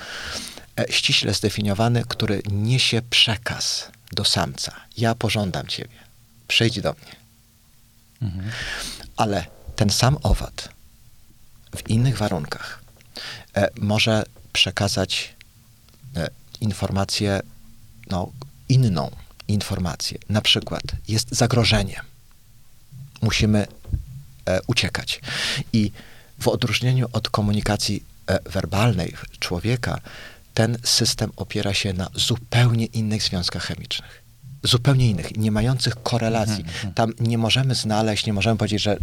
e, 0.79 0.85
ściśle 0.91 1.33
zdefiniowany, 1.33 2.03
który 2.07 2.41
niesie 2.51 3.01
przekaz 3.09 3.91
do 4.11 4.25
samca. 4.25 4.71
Ja 4.97 5.15
pożądam 5.15 5.67
ciebie. 5.67 5.97
Przyjdź 6.47 6.81
do 6.81 6.93
mnie. 6.93 7.15
Ale 9.17 9.45
ten 9.75 9.89
sam 9.89 10.17
owad 10.23 10.74
w 11.75 11.89
innych 11.89 12.17
warunkach 12.17 12.83
e, 13.55 13.69
może 13.81 14.23
przekazać 14.53 15.35
e, 16.15 16.29
informację, 16.61 17.41
no, 18.09 18.31
inną 18.69 19.11
informację. 19.47 20.17
Na 20.29 20.41
przykład 20.41 20.83
jest 21.07 21.35
zagrożenie. 21.35 22.01
Musimy 23.21 23.67
e, 24.45 24.59
uciekać. 24.67 25.21
I 25.73 25.91
w 26.39 26.47
odróżnieniu 26.47 27.07
od 27.13 27.29
komunikacji 27.29 28.03
werbalnej 28.45 29.13
człowieka, 29.39 29.99
ten 30.53 30.77
system 30.83 31.31
opiera 31.35 31.73
się 31.73 31.93
na 31.93 32.09
zupełnie 32.15 32.85
innych 32.85 33.23
związkach 33.23 33.63
chemicznych. 33.63 34.24
Zupełnie 34.65 35.09
innych, 35.09 35.37
nie 35.37 35.51
mających 35.51 36.03
korelacji. 36.03 36.65
Tam 36.95 37.13
nie 37.19 37.37
możemy 37.37 37.75
znaleźć, 37.75 38.25
nie 38.25 38.33
możemy 38.33 38.57
powiedzieć, 38.57 38.81
że, 38.81 38.97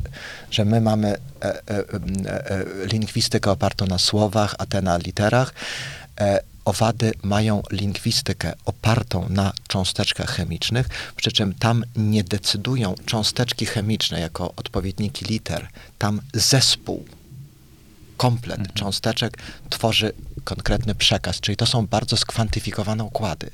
że 0.50 0.64
my 0.64 0.80
mamy 0.80 1.08
e, 1.08 1.18
e, 1.42 1.60
e, 1.68 2.50
e, 2.50 2.64
lingwistykę 2.86 3.50
opartą 3.50 3.86
na 3.86 3.98
słowach, 3.98 4.54
a 4.58 4.66
te 4.66 4.82
na 4.82 4.98
literach. 4.98 5.54
E, 6.20 6.42
owady 6.64 7.12
mają 7.22 7.62
lingwistykę 7.70 8.52
opartą 8.64 9.28
na 9.28 9.52
cząsteczkach 9.68 10.30
chemicznych, 10.30 10.88
przy 11.16 11.32
czym 11.32 11.54
tam 11.54 11.84
nie 11.96 12.24
decydują 12.24 12.94
cząsteczki 13.06 13.66
chemiczne 13.66 14.20
jako 14.20 14.52
odpowiedniki 14.56 15.24
liter. 15.24 15.68
Tam 15.98 16.20
zespół 16.34 17.04
komplet 18.16 18.74
cząsteczek 18.74 19.38
tworzy 19.70 20.12
konkretny 20.44 20.94
przekaz, 20.94 21.40
czyli 21.40 21.56
to 21.56 21.66
są 21.66 21.86
bardzo 21.86 22.16
skwantyfikowane 22.16 23.04
układy, 23.04 23.50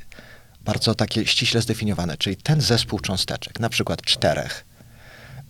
bardzo 0.69 0.95
takie 0.95 1.27
ściśle 1.27 1.63
zdefiniowane, 1.63 2.17
czyli 2.17 2.37
ten 2.37 2.61
zespół 2.61 3.01
cząsteczek, 3.01 3.61
na 3.61 3.69
przykład 3.69 4.03
czterech, 4.03 4.65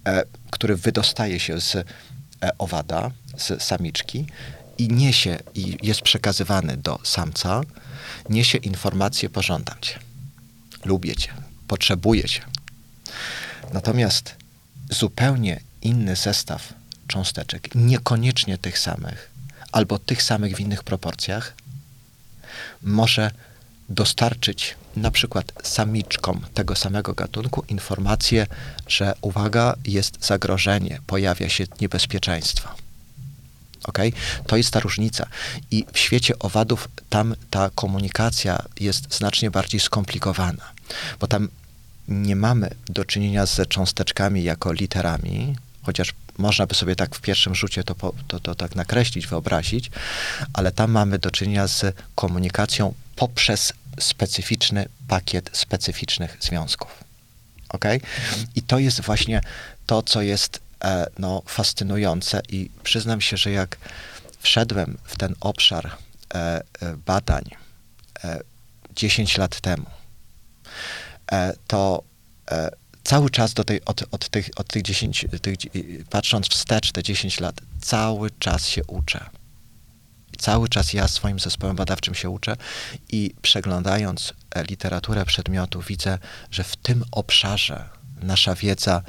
e, 0.07 0.23
który 0.51 0.77
wydostaje 0.77 1.41
się 1.41 1.61
z 1.61 1.75
e, 1.77 1.85
owada, 2.59 3.11
z 3.37 3.63
samiczki 3.63 4.27
i 4.79 4.89
niesie, 4.89 5.39
i 5.55 5.77
jest 5.83 6.03
przekazywany 6.03 6.77
do 6.77 6.99
samca, 7.05 7.61
niesie 8.31 8.59
informację 8.59 9.31
pożądam 9.31 9.77
cię, 9.81 9.99
lubię 10.85 11.17
cię, 11.17 11.33
potrzebuję 11.69 12.25
cię. 12.25 12.43
Natomiast 13.73 14.35
zupełnie 14.91 15.61
inny 15.83 16.17
zestaw 16.17 16.75
cząsteczek, 17.07 17.75
niekoniecznie 17.75 18.59
tych 18.59 18.79
samych, 18.79 19.31
albo 19.73 19.99
tych 19.99 20.23
samych 20.23 20.57
w 20.57 20.61
innych 20.61 20.85
proporcjach, 20.85 21.55
może 22.83 23.31
dostarczyć 23.89 24.77
na 24.99 25.11
przykład 25.11 25.53
samiczkom 25.63 26.41
tego 26.55 26.77
samego 26.77 27.15
gatunku 27.15 27.65
informację, 27.69 28.47
że 28.89 29.15
uwaga, 29.21 29.75
jest 29.85 30.27
zagrożenie, 30.27 31.01
pojawia 31.07 31.49
się 31.49 31.65
niebezpieczeństwo. 31.81 32.69
Okay? 33.85 34.13
To 34.47 34.57
jest 34.57 34.71
ta 34.71 34.81
różnica. 34.81 35.27
I 35.71 35.87
w 35.93 35.99
świecie 35.99 36.39
owadów 36.39 36.89
tam 37.11 37.35
ta 37.51 37.71
komunikacja 37.75 38.63
jest 38.81 39.15
znacznie 39.15 39.51
bardziej 39.51 39.81
skomplikowana, 39.81 40.73
bo 41.21 41.27
tam 41.27 41.49
nie 42.09 42.37
mamy 42.37 42.71
do 42.87 43.05
czynienia 43.05 43.47
z 43.47 43.69
cząsteczkami 43.69 44.45
jako 44.45 44.73
literami, 44.73 45.57
chociaż 45.83 46.15
można 46.39 46.67
by 46.67 46.75
sobie 46.75 46.97
tak 46.97 47.15
w 47.15 47.21
pierwszym 47.21 47.55
rzucie 47.55 47.85
to, 47.85 47.95
to, 48.29 48.41
to 48.41 48.55
tak 48.55 48.75
nakreślić, 48.77 49.27
wyobrazić, 49.27 49.91
ale 50.53 50.73
tam 50.73 50.91
mamy 50.91 51.19
do 51.19 51.31
czynienia 51.31 51.67
z 51.67 51.97
komunikacją 52.15 52.95
poprzez 53.17 53.73
specyficzny 54.01 54.89
pakiet 55.09 55.51
specyficznych 55.53 56.37
związków. 56.41 57.05
Ok? 57.69 57.85
I 58.55 58.63
to 58.63 58.79
jest 58.79 59.01
właśnie 59.01 59.41
to, 59.87 60.03
co 60.03 60.23
jest 60.23 60.61
e, 60.85 61.07
no, 61.19 61.43
fascynujące 61.47 62.41
i 62.49 62.71
przyznam 62.83 63.21
się, 63.21 63.37
że 63.37 63.51
jak 63.51 63.79
wszedłem 64.41 64.99
w 65.05 65.17
ten 65.17 65.35
obszar 65.41 65.87
e, 65.87 66.37
e, 66.37 66.63
badań 67.07 67.45
e, 68.25 68.41
10 68.97 69.39
lat 69.39 69.61
temu, 69.61 69.87
e, 71.33 71.55
to 71.67 72.03
e, 72.51 72.71
cały 73.05 73.31
czas 73.31 73.55
do 73.55 73.65
tej, 73.65 73.85
od, 73.85 74.05
od, 74.11 74.29
tych, 74.29 74.51
od 74.57 74.69
tych 74.69 74.83
10, 74.83 75.27
tych, 75.43 75.57
patrząc 76.11 76.49
wstecz 76.49 76.93
te 76.93 77.03
10 77.03 77.41
lat, 77.41 77.61
cały 77.81 78.31
czas 78.39 78.67
się 78.67 78.85
uczę. 78.85 79.38
Cały 80.39 80.69
czas 80.69 80.93
ja 80.93 81.09
swoim 81.09 81.39
zespołem 81.39 81.77
badawczym 81.77 82.15
się 82.15 82.31
uczę 82.31 82.57
i 83.09 83.35
przeglądając 83.43 84.35
e, 84.55 84.65
literaturę 84.65 85.25
przedmiotu 85.25 85.83
widzę, 85.83 86.19
że 86.51 86.65
w 86.65 86.77
tym 86.77 87.05
obszarze 87.13 87.89
nasza 88.23 88.55
wiedza 88.55 89.03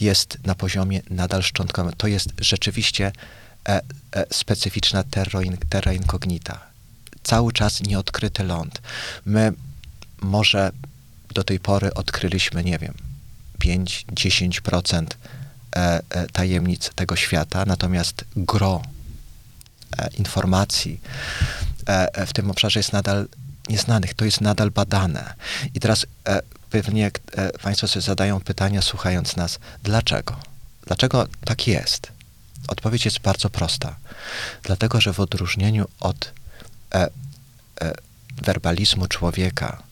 jest 0.00 0.38
na 0.46 0.54
poziomie 0.54 1.02
nadal 1.10 1.42
szczątkowym. 1.42 1.92
To 1.96 2.06
jest 2.06 2.28
rzeczywiście 2.40 3.12
e, 3.68 3.80
e, 4.12 4.26
specyficzna 4.30 5.02
terra, 5.02 5.42
in, 5.42 5.56
terra 5.56 5.92
incognita. 5.92 6.60
Cały 7.22 7.52
czas 7.52 7.80
nieodkryty 7.80 8.44
ląd. 8.44 8.82
My 9.24 9.52
może 10.20 10.72
do 11.34 11.44
tej 11.44 11.60
pory 11.60 11.94
odkryliśmy, 11.94 12.64
nie 12.64 12.78
wiem, 12.78 12.94
5-10% 13.64 15.06
e, 15.76 16.00
e, 16.10 16.26
tajemnic 16.26 16.90
tego 16.94 17.16
świata, 17.16 17.64
natomiast 17.66 18.24
gro 18.36 18.82
informacji 20.18 21.00
e, 21.88 22.14
e, 22.14 22.26
w 22.26 22.32
tym 22.32 22.50
obszarze 22.50 22.80
jest 22.80 22.92
nadal 22.92 23.28
nieznanych, 23.68 24.14
to 24.14 24.24
jest 24.24 24.40
nadal 24.40 24.70
badane. 24.70 25.34
I 25.74 25.80
teraz 25.80 26.06
e, 26.28 26.42
pewnie 26.70 27.10
e, 27.36 27.50
Państwo 27.58 27.88
sobie 27.88 28.02
zadają 28.02 28.40
pytania, 28.40 28.82
słuchając 28.82 29.36
nas, 29.36 29.58
dlaczego? 29.82 30.36
Dlaczego 30.86 31.28
tak 31.44 31.66
jest? 31.66 32.12
Odpowiedź 32.68 33.04
jest 33.04 33.18
bardzo 33.18 33.50
prosta. 33.50 33.96
Dlatego, 34.62 35.00
że 35.00 35.12
w 35.12 35.20
odróżnieniu 35.20 35.86
od 36.00 36.32
e, 36.94 37.08
e, 37.80 37.92
werbalizmu 38.42 39.06
człowieka, 39.06 39.82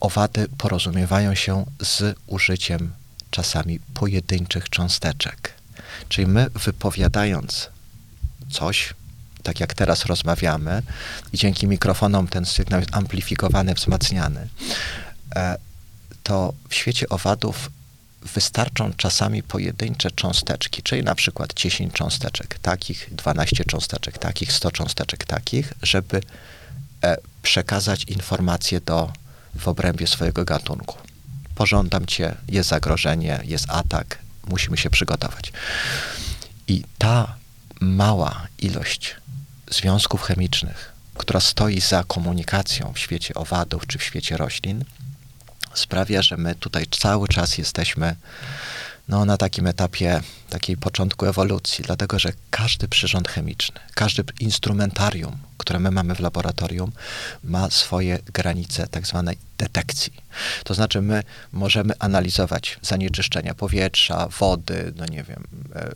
owady 0.00 0.48
porozumiewają 0.58 1.34
się 1.34 1.64
z 1.80 2.16
użyciem 2.26 2.92
czasami 3.30 3.80
pojedynczych 3.94 4.68
cząsteczek. 4.68 5.54
Czyli 6.08 6.26
my 6.26 6.50
wypowiadając 6.54 7.70
coś, 8.52 8.94
tak 9.42 9.60
jak 9.60 9.74
teraz 9.74 10.06
rozmawiamy, 10.06 10.82
i 11.32 11.38
dzięki 11.38 11.66
mikrofonom 11.66 12.28
ten 12.28 12.46
sygnał 12.46 12.80
jest 12.80 12.96
amplifikowany, 12.96 13.74
wzmacniany, 13.74 14.48
e, 15.36 15.58
to 16.22 16.52
w 16.68 16.74
świecie 16.74 17.08
owadów 17.08 17.70
wystarczą 18.34 18.92
czasami 18.96 19.42
pojedyncze 19.42 20.10
cząsteczki, 20.10 20.82
czyli 20.82 21.02
na 21.02 21.14
przykład 21.14 21.54
10 21.54 21.92
cząsteczek 21.92 22.58
takich, 22.58 23.08
12 23.12 23.64
cząsteczek 23.64 24.18
takich, 24.18 24.52
100 24.52 24.70
cząsteczek 24.70 25.24
takich, 25.24 25.72
żeby 25.82 26.20
e, 27.04 27.16
przekazać 27.42 28.04
informacje 28.04 28.80
do, 28.80 29.12
w 29.54 29.68
obrębie 29.68 30.06
swojego 30.06 30.44
gatunku. 30.44 30.98
Pożądam 31.54 32.06
cię, 32.06 32.34
jest 32.48 32.68
zagrożenie, 32.68 33.40
jest 33.44 33.64
atak, 33.68 34.18
musimy 34.48 34.76
się 34.76 34.90
przygotować. 34.90 35.52
I 36.68 36.84
ta 36.98 37.34
mała 37.82 38.46
ilość 38.58 39.16
związków 39.70 40.22
chemicznych, 40.22 40.92
która 41.14 41.40
stoi 41.40 41.80
za 41.80 42.04
komunikacją 42.04 42.92
w 42.92 42.98
świecie 42.98 43.34
owadów 43.34 43.86
czy 43.86 43.98
w 43.98 44.02
świecie 44.02 44.36
roślin, 44.36 44.84
sprawia, 45.74 46.22
że 46.22 46.36
my 46.36 46.54
tutaj 46.54 46.86
cały 46.90 47.28
czas 47.28 47.58
jesteśmy 47.58 48.16
no, 49.08 49.24
na 49.24 49.36
takim 49.36 49.66
etapie 49.66 50.20
takiej 50.50 50.76
początku 50.76 51.26
ewolucji, 51.26 51.84
dlatego 51.84 52.18
że 52.18 52.32
każdy 52.50 52.88
przyrząd 52.88 53.28
chemiczny, 53.28 53.80
każdy 53.94 54.24
instrumentarium, 54.40 55.36
które 55.58 55.78
my 55.78 55.90
mamy 55.90 56.14
w 56.14 56.20
laboratorium, 56.20 56.92
ma 57.44 57.70
swoje 57.70 58.18
granice 58.32 58.86
tak 58.86 59.06
zwanej 59.06 59.38
detekcji. 59.58 60.12
To 60.64 60.74
znaczy 60.74 61.02
my 61.02 61.22
możemy 61.52 61.94
analizować 61.98 62.78
zanieczyszczenia 62.82 63.54
powietrza, 63.54 64.28
wody, 64.28 64.92
no 64.96 65.06
nie 65.06 65.22
wiem, 65.22 65.44
e, 65.74 65.92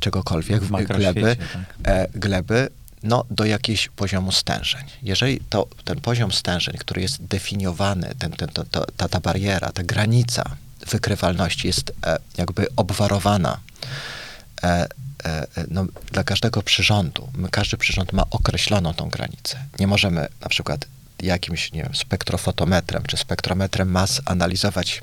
czegokolwiek, 0.00 0.62
W 0.62 0.68
gleby, 0.68 0.72
makroświecie, 0.72 1.36
tak. 1.36 1.62
e, 1.84 2.08
gleby, 2.14 2.68
no, 3.02 3.24
do 3.30 3.44
jakiegoś 3.44 3.88
poziomu 3.88 4.32
stężeń. 4.32 4.84
Jeżeli 5.02 5.40
to, 5.50 5.68
ten 5.84 6.00
poziom 6.00 6.32
stężeń, 6.32 6.76
który 6.78 7.02
jest 7.02 7.24
definiowany, 7.24 8.14
ten, 8.18 8.32
ten, 8.32 8.48
to, 8.48 8.64
to, 8.64 8.86
ta, 8.96 9.08
ta 9.08 9.20
bariera, 9.20 9.72
ta 9.72 9.82
granica 9.82 10.56
wykrywalności 10.90 11.66
jest 11.66 11.92
e, 12.06 12.18
jakby 12.38 12.66
obwarowana 12.76 13.60
e, 14.62 14.88
e, 15.24 15.46
no, 15.70 15.86
dla 16.12 16.24
każdego 16.24 16.62
przyrządu. 16.62 17.28
Każdy 17.50 17.76
przyrząd 17.76 18.12
ma 18.12 18.24
określoną 18.30 18.94
tą 18.94 19.10
granicę. 19.10 19.58
Nie 19.78 19.86
możemy 19.86 20.28
na 20.40 20.48
przykład 20.48 20.86
jakimś, 21.22 21.72
nie 21.72 21.82
wiem, 21.82 21.94
spektrofotometrem 21.94 23.02
czy 23.02 23.16
spektrometrem 23.16 23.90
mas 23.90 24.20
analizować 24.24 25.02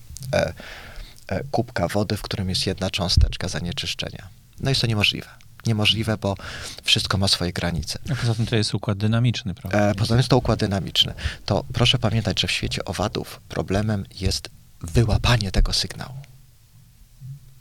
kubka 1.51 1.88
wody, 1.88 2.17
w 2.17 2.21
którym 2.21 2.49
jest 2.49 2.67
jedna 2.67 2.89
cząsteczka 2.89 3.47
zanieczyszczenia. 3.47 4.27
No 4.59 4.69
jest 4.69 4.81
to 4.81 4.88
niemożliwe. 4.88 5.27
Niemożliwe, 5.65 6.17
bo 6.17 6.35
wszystko 6.83 7.17
ma 7.17 7.27
swoje 7.27 7.53
granice. 7.53 7.99
A 8.11 8.15
poza 8.15 8.35
tym 8.35 8.45
to 8.45 8.55
jest 8.55 8.73
układ 8.73 8.97
dynamiczny, 8.97 9.53
prawda? 9.53 9.79
E, 9.79 9.95
poza 9.95 10.07
tym 10.07 10.17
jest 10.17 10.29
to 10.29 10.38
układ 10.38 10.59
dynamiczny. 10.59 11.13
To 11.45 11.65
proszę 11.73 11.99
pamiętać, 11.99 12.41
że 12.41 12.47
w 12.47 12.51
świecie 12.51 12.85
owadów 12.85 13.41
problemem 13.49 14.05
jest 14.19 14.49
wyłapanie 14.82 15.51
tego 15.51 15.73
sygnału. 15.73 16.13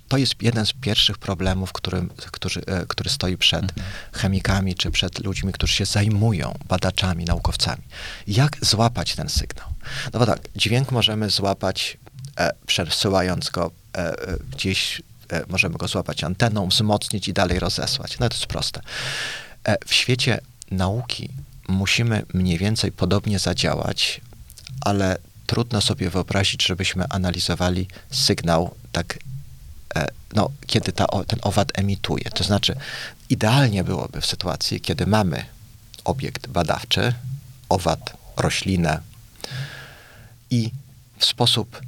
To 0.08 0.16
jest 0.16 0.34
jeden 0.42 0.66
z 0.66 0.72
pierwszych 0.72 1.18
problemów, 1.18 1.72
którym, 1.72 2.08
który, 2.08 2.62
e, 2.66 2.86
który 2.86 3.10
stoi 3.10 3.36
przed 3.36 3.62
Mhm. 3.62 3.86
chemikami 4.12 4.74
czy 4.74 4.90
przed 4.90 5.24
ludźmi, 5.24 5.52
którzy 5.52 5.74
się 5.74 5.84
zajmują, 5.86 6.58
badaczami, 6.68 7.24
naukowcami. 7.24 7.82
Jak 8.26 8.56
złapać 8.64 9.14
ten 9.14 9.28
sygnał? 9.28 9.68
No 10.12 10.18
bo 10.18 10.26
tak, 10.26 10.40
dźwięk 10.56 10.92
możemy 10.92 11.30
złapać 11.30 11.98
e, 12.38 12.50
przesyłając 12.66 13.50
go 13.50 13.70
e, 13.94 13.98
e, 13.98 14.36
gdzieś, 14.52 15.02
e, 15.32 15.44
możemy 15.48 15.76
go 15.76 15.88
złapać 15.88 16.24
anteną, 16.24 16.68
wzmocnić 16.68 17.28
i 17.28 17.32
dalej 17.32 17.58
rozesłać. 17.58 18.18
No 18.18 18.28
to 18.28 18.34
jest 18.34 18.46
proste. 18.46 18.80
E, 19.64 19.76
w 19.86 19.94
świecie 19.94 20.40
nauki 20.70 21.28
musimy 21.68 22.22
mniej 22.34 22.58
więcej 22.58 22.92
podobnie 22.92 23.38
zadziałać, 23.38 24.20
ale 24.80 25.18
trudno 25.46 25.80
sobie 25.80 26.10
wyobrazić, 26.10 26.66
żebyśmy 26.66 27.04
analizowali 27.08 27.88
sygnał 28.10 28.74
tak, 28.92 29.18
e, 29.96 30.06
no, 30.34 30.50
kiedy 30.66 30.92
ta, 30.92 31.06
ten 31.26 31.38
owad 31.42 31.78
emituje. 31.78 32.24
To 32.24 32.44
znaczy, 32.44 32.76
idealnie 33.30 33.84
byłoby 33.84 34.20
w 34.20 34.26
sytuacji, 34.26 34.80
kiedy 34.80 35.06
mamy 35.06 35.44
obiekt 36.04 36.46
badawczy, 36.46 37.14
owad, 37.68 38.16
roślinę 38.36 39.00
i 40.50 40.70
w 41.18 41.24
sposób 41.24 41.80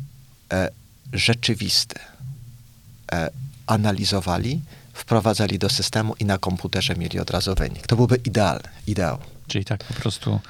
e, 0.52 0.68
rzeczywisty 1.12 2.00
e, 3.12 3.30
analizowali, 3.66 4.60
wprowadzali 4.92 5.58
do 5.58 5.70
systemu 5.70 6.14
i 6.18 6.24
na 6.24 6.38
komputerze 6.38 6.94
mieli 6.96 7.20
od 7.20 7.30
razu 7.30 7.54
wynik. 7.54 7.86
To 7.86 7.96
byłby 7.96 8.16
idealny, 8.16 8.68
ideał. 8.86 9.18
Czyli 9.48 9.64
tak 9.64 9.84
po 9.84 9.94
prostu 9.94 10.40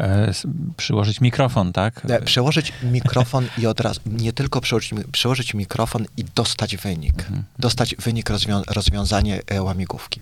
e, 0.00 0.32
przyłożyć 0.76 1.20
mikrofon, 1.20 1.72
tak? 1.72 2.02
E, 2.08 2.22
Przełożyć 2.22 2.72
mikrofon 2.82 3.48
i 3.58 3.66
od 3.66 3.80
razu, 3.80 4.00
nie 4.06 4.32
tylko 4.32 4.60
przełożyć, 4.60 4.92
mi- 4.92 5.04
przełożyć 5.04 5.54
mikrofon 5.54 6.06
i 6.16 6.24
dostać 6.34 6.76
wynik. 6.76 7.20
Mhm. 7.20 7.44
Dostać 7.58 7.94
wynik, 7.96 8.30
rozwią, 8.30 8.62
rozwiązanie 8.68 9.42
e, 9.46 9.62
łamigłówki. 9.62 10.20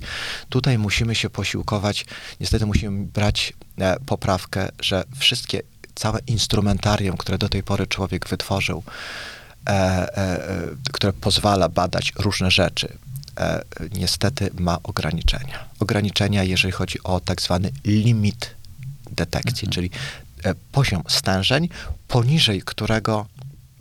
Tutaj 0.48 0.78
musimy 0.78 1.14
się 1.14 1.30
posiłkować, 1.30 2.06
niestety 2.40 2.66
musimy 2.66 3.04
brać 3.04 3.52
e, 3.78 3.96
poprawkę, 4.06 4.68
że 4.80 5.04
wszystkie, 5.16 5.62
całe 5.94 6.18
instrumentarium, 6.26 7.16
które 7.16 7.38
do 7.38 7.48
tej 7.48 7.62
pory 7.62 7.86
człowiek 7.86 8.28
wytworzył, 8.28 8.82
e, 9.68 10.70
które 10.92 11.12
pozwala 11.12 11.68
badać 11.68 12.12
różne 12.18 12.50
rzeczy, 12.50 12.88
niestety 13.94 14.50
ma 14.58 14.78
ograniczenia. 14.82 15.64
Ograniczenia, 15.80 16.42
jeżeli 16.42 16.72
chodzi 16.72 17.02
o 17.02 17.20
tak 17.20 17.42
zwany 17.42 17.70
limit 17.84 18.50
detekcji, 19.14 19.68
Mhm. 19.68 19.72
czyli 19.72 19.90
e, 20.44 20.54
poziom 20.72 21.02
stężeń, 21.08 21.68
poniżej 22.08 22.62
którego 22.62 23.26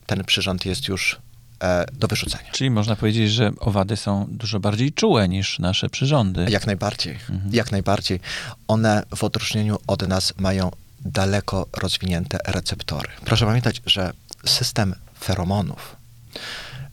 ten 0.05 0.23
przyrząd 0.23 0.65
jest 0.65 0.87
już 0.87 1.19
e, 1.63 1.85
do 1.93 2.07
wyrzucenia. 2.07 2.51
Czyli 2.51 2.69
można 2.69 2.95
powiedzieć, 2.95 3.31
że 3.31 3.51
owady 3.59 3.97
są 3.97 4.27
dużo 4.29 4.59
bardziej 4.59 4.93
czułe 4.93 5.29
niż 5.29 5.59
nasze 5.59 5.89
przyrządy. 5.89 6.45
Jak 6.49 6.65
najbardziej. 6.67 7.13
Mhm. 7.29 7.53
Jak 7.53 7.71
najbardziej. 7.71 8.19
One 8.67 9.03
w 9.15 9.23
odróżnieniu 9.23 9.77
od 9.87 10.07
nas 10.07 10.33
mają 10.37 10.71
daleko 11.05 11.67
rozwinięte 11.73 12.37
receptory. 12.45 13.09
Proszę 13.25 13.45
pamiętać, 13.45 13.81
że 13.85 14.13
system 14.45 14.95
feromonów 15.19 15.95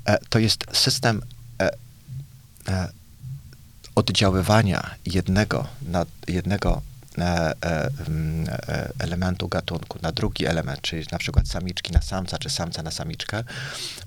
e, 0.04 0.18
to 0.28 0.38
jest 0.38 0.66
system 0.72 1.22
oddziaływania 3.94 4.90
jednego, 5.06 5.66
na, 5.82 6.06
jednego 6.28 6.82
elementu 8.98 9.48
gatunku 9.48 9.98
na 10.02 10.12
drugi 10.12 10.46
element, 10.46 10.80
czyli 10.80 11.06
na 11.12 11.18
przykład 11.18 11.48
samiczki 11.48 11.92
na 11.92 12.02
samca, 12.02 12.38
czy 12.38 12.50
samca 12.50 12.82
na 12.82 12.90
samiczkę, 12.90 13.44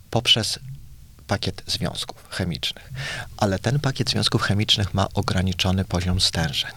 poprzez 0.09 0.59
pakiet 1.27 1.63
związków 1.67 2.27
chemicznych. 2.29 2.89
Ale 3.37 3.59
ten 3.59 3.79
pakiet 3.79 4.09
związków 4.09 4.41
chemicznych 4.41 4.93
ma 4.93 5.07
ograniczony 5.13 5.85
poziom 5.85 6.21
stężeń. 6.21 6.71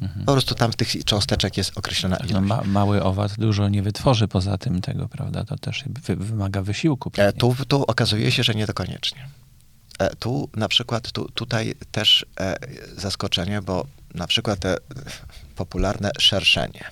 Mhm. 0.00 0.26
Po 0.26 0.32
prostu 0.32 0.54
tam 0.54 0.72
tych 0.72 1.04
cząsteczek 1.04 1.56
jest 1.56 1.78
określona 1.78 2.16
No, 2.20 2.26
ilość. 2.28 2.46
ma, 2.46 2.62
mały 2.64 3.02
owad 3.02 3.32
dużo 3.38 3.68
nie 3.68 3.82
wytworzy 3.82 4.28
poza 4.28 4.58
tym 4.58 4.80
tego, 4.80 5.08
prawda? 5.08 5.44
To 5.44 5.58
też 5.58 5.84
wy, 5.86 6.16
wymaga 6.16 6.62
wysiłku. 6.62 7.10
E, 7.16 7.32
tu, 7.32 7.56
tu 7.68 7.82
okazuje 7.82 8.32
się, 8.32 8.42
że 8.42 8.54
nie 8.54 8.66
do 8.66 8.74
koniecznie. 8.74 9.28
E, 9.98 10.16
tu 10.16 10.48
na 10.56 10.68
przykład, 10.68 11.12
tu, 11.12 11.28
tutaj 11.34 11.74
też 11.92 12.26
e, 12.40 12.56
zaskoczenie, 12.96 13.62
bo 13.62 13.86
na 14.14 14.26
przykład 14.26 14.58
te 14.58 14.76
popularne 15.56 16.10
szerszenie, 16.18 16.84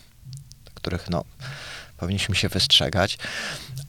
których 0.74 1.10
no, 1.10 1.24
powinniśmy 1.96 2.36
się 2.36 2.48
wystrzegać, 2.48 3.18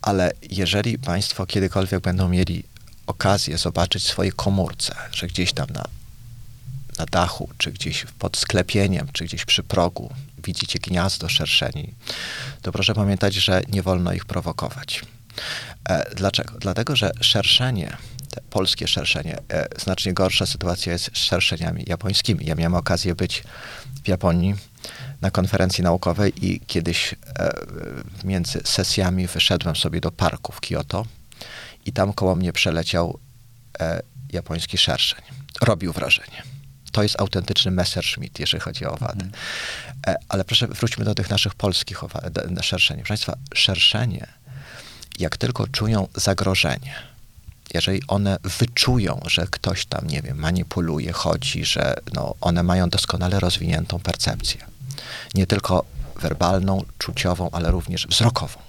ale 0.02 0.32
jeżeli 0.50 0.98
Państwo 0.98 1.46
kiedykolwiek 1.46 2.00
będą 2.00 2.30
mieli 2.30 2.64
okazję 3.08 3.58
zobaczyć 3.58 4.04
w 4.04 4.08
swojej 4.08 4.32
komórce, 4.32 4.96
że 5.12 5.28
gdzieś 5.28 5.54
tam 5.54 5.68
na, 5.70 5.84
na 7.00 7.06
dachu, 7.06 7.50
czy 7.58 7.72
gdzieś 7.72 8.06
pod 8.20 8.38
sklepieniem, 8.38 9.08
czy 9.14 9.26
gdzieś 9.26 9.46
przy 9.46 9.64
progu 9.64 10.14
widzicie 10.44 10.80
gniazdo 10.80 11.30
szerszeni, 11.30 11.94
to 12.62 12.72
proszę 12.72 12.94
pamiętać, 12.94 13.34
że 13.34 13.62
nie 13.70 13.84
wolno 13.84 14.14
ich 14.14 14.26
prowokować. 14.26 15.02
E, 15.90 16.16
dlaczego? 16.16 16.54
Dlatego, 16.60 16.96
że 16.96 17.12
szerszenie, 17.22 17.98
polskie 18.50 18.88
szerszenie, 18.88 19.38
e, 19.50 19.68
znacznie 19.82 20.14
gorsza 20.14 20.46
sytuacja 20.46 20.94
jest 20.94 21.06
z 21.14 21.18
szerszeniami 21.18 21.84
japońskimi. 21.88 22.46
Ja 22.46 22.56
miałem 22.56 22.76
okazję 22.76 23.16
być 23.16 23.44
w 24.04 24.08
Japonii 24.08 24.56
na 25.22 25.32
konferencji 25.32 25.84
naukowej 25.84 26.46
i 26.46 26.60
kiedyś 26.60 27.16
e, 27.40 27.54
między 28.24 28.62
sesjami 28.64 29.28
wyszedłem 29.28 29.76
sobie 29.76 30.02
do 30.02 30.12
parku 30.12 30.52
w 30.52 30.62
Kyoto 30.62 31.06
i 31.86 31.94
tam 31.94 32.14
koło 32.14 32.36
mnie 32.36 32.54
przeleciał 32.54 33.20
e, 33.80 34.02
japoński 34.34 34.78
szerszeń. 34.78 35.22
Robił 35.62 35.94
wrażenie. 35.94 36.44
To 36.92 37.04
jest 37.04 37.20
autentyczny 37.20 37.72
Messerschmitt, 37.72 38.40
jeżeli 38.40 38.62
chodzi 38.62 38.86
o 38.86 38.94
owady. 38.94 39.30
E, 40.08 40.16
ale 40.30 40.44
proszę, 40.46 40.68
wróćmy 40.68 41.06
do 41.06 41.16
tych 41.16 41.30
naszych 41.30 41.56
polskich 41.56 42.02
szerszeni. 42.62 43.02
Proszę 43.02 43.12
Państwa, 43.12 43.38
szerszenie, 43.54 44.28
jak 45.20 45.38
tylko 45.38 45.68
czują 45.68 46.08
zagrożenie, 46.16 47.13
jeżeli 47.74 48.02
one 48.08 48.38
wyczują, 48.44 49.22
że 49.26 49.48
ktoś 49.48 49.86
tam, 49.86 50.08
nie 50.08 50.22
wiem, 50.22 50.38
manipuluje, 50.38 51.12
chodzi, 51.12 51.66
że 51.66 51.96
no, 52.14 52.36
one 52.42 52.64
mają 52.64 52.90
doskonale 52.90 53.40
rozwiniętą 53.40 54.00
percepcję. 54.00 54.66
Nie 55.36 55.48
tylko 55.48 55.86
werbalną, 56.22 56.84
czuciową, 56.98 57.50
ale 57.52 57.72
również 57.72 58.08
wzrokową. 58.08 58.60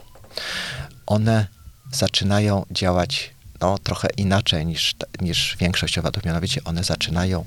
One 1.07 1.47
zaczynają 1.93 2.67
działać 2.71 3.31
no, 3.61 3.79
trochę 3.79 4.09
inaczej 4.17 4.67
niż, 4.67 4.95
niż 5.21 5.57
większość 5.61 5.99
owadów, 5.99 6.25
mianowicie 6.25 6.65
one 6.65 6.85
zaczynają 6.85 7.45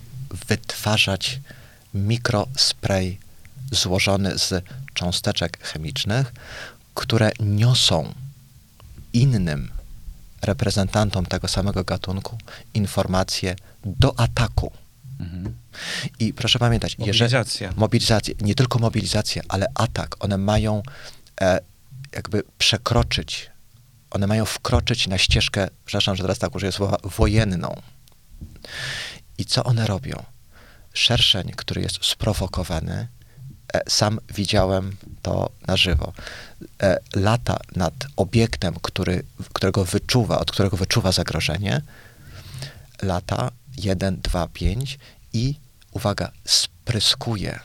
wytwarzać 0.47 1.39
mikrospray 1.93 3.17
złożony 3.71 4.39
z 4.39 4.63
cząsteczek 4.93 5.63
chemicznych, 5.63 6.33
które 6.93 7.31
niosą 7.39 8.13
innym 9.13 9.76
reprezentantom 10.41 11.25
tego 11.25 11.47
samego 11.47 11.83
gatunku 11.83 12.37
informacje 12.73 13.55
do 13.85 14.19
ataku. 14.19 14.71
Mhm. 15.19 15.55
I 16.19 16.33
proszę 16.33 16.59
pamiętać, 16.59 16.97
Mobilizacja. 16.97 17.67
Jeżeli, 17.67 17.79
mobilizację, 17.79 18.35
nie 18.41 18.55
tylko 18.55 18.79
mobilizacja, 18.79 19.41
ale 19.49 19.65
atak. 19.75 20.15
One 20.19 20.37
mają 20.37 20.83
e, 21.41 21.59
jakby 22.15 22.43
przekroczyć, 22.57 23.51
one 24.09 24.27
mają 24.27 24.45
wkroczyć 24.45 25.07
na 25.07 25.17
ścieżkę, 25.17 25.67
przepraszam, 25.85 26.15
że 26.15 26.23
teraz 26.23 26.39
tak 26.39 26.55
użyję 26.55 26.71
słowa, 26.71 26.97
wojenną. 27.03 27.81
I 29.37 29.45
co 29.45 29.63
one 29.63 29.87
robią? 29.87 30.23
Szerszeń, 30.93 31.51
który 31.55 31.81
jest 31.81 32.05
sprowokowany, 32.05 33.07
sam 33.87 34.19
widziałem 34.33 34.95
to 35.21 35.49
na 35.67 35.77
żywo, 35.77 36.13
e, 36.81 36.97
lata 37.15 37.59
nad 37.75 37.93
obiektem, 38.15 38.75
który, 38.81 39.23
którego 39.53 39.85
wyczuwa, 39.85 40.39
od 40.39 40.51
którego 40.51 40.77
wyczuwa 40.77 41.11
zagrożenie, 41.11 41.81
lata 43.01 43.51
1, 43.77 44.21
2, 44.21 44.47
5 44.47 44.99
i 45.33 45.55
uwaga, 45.91 46.31
spryskuje, 46.45 47.59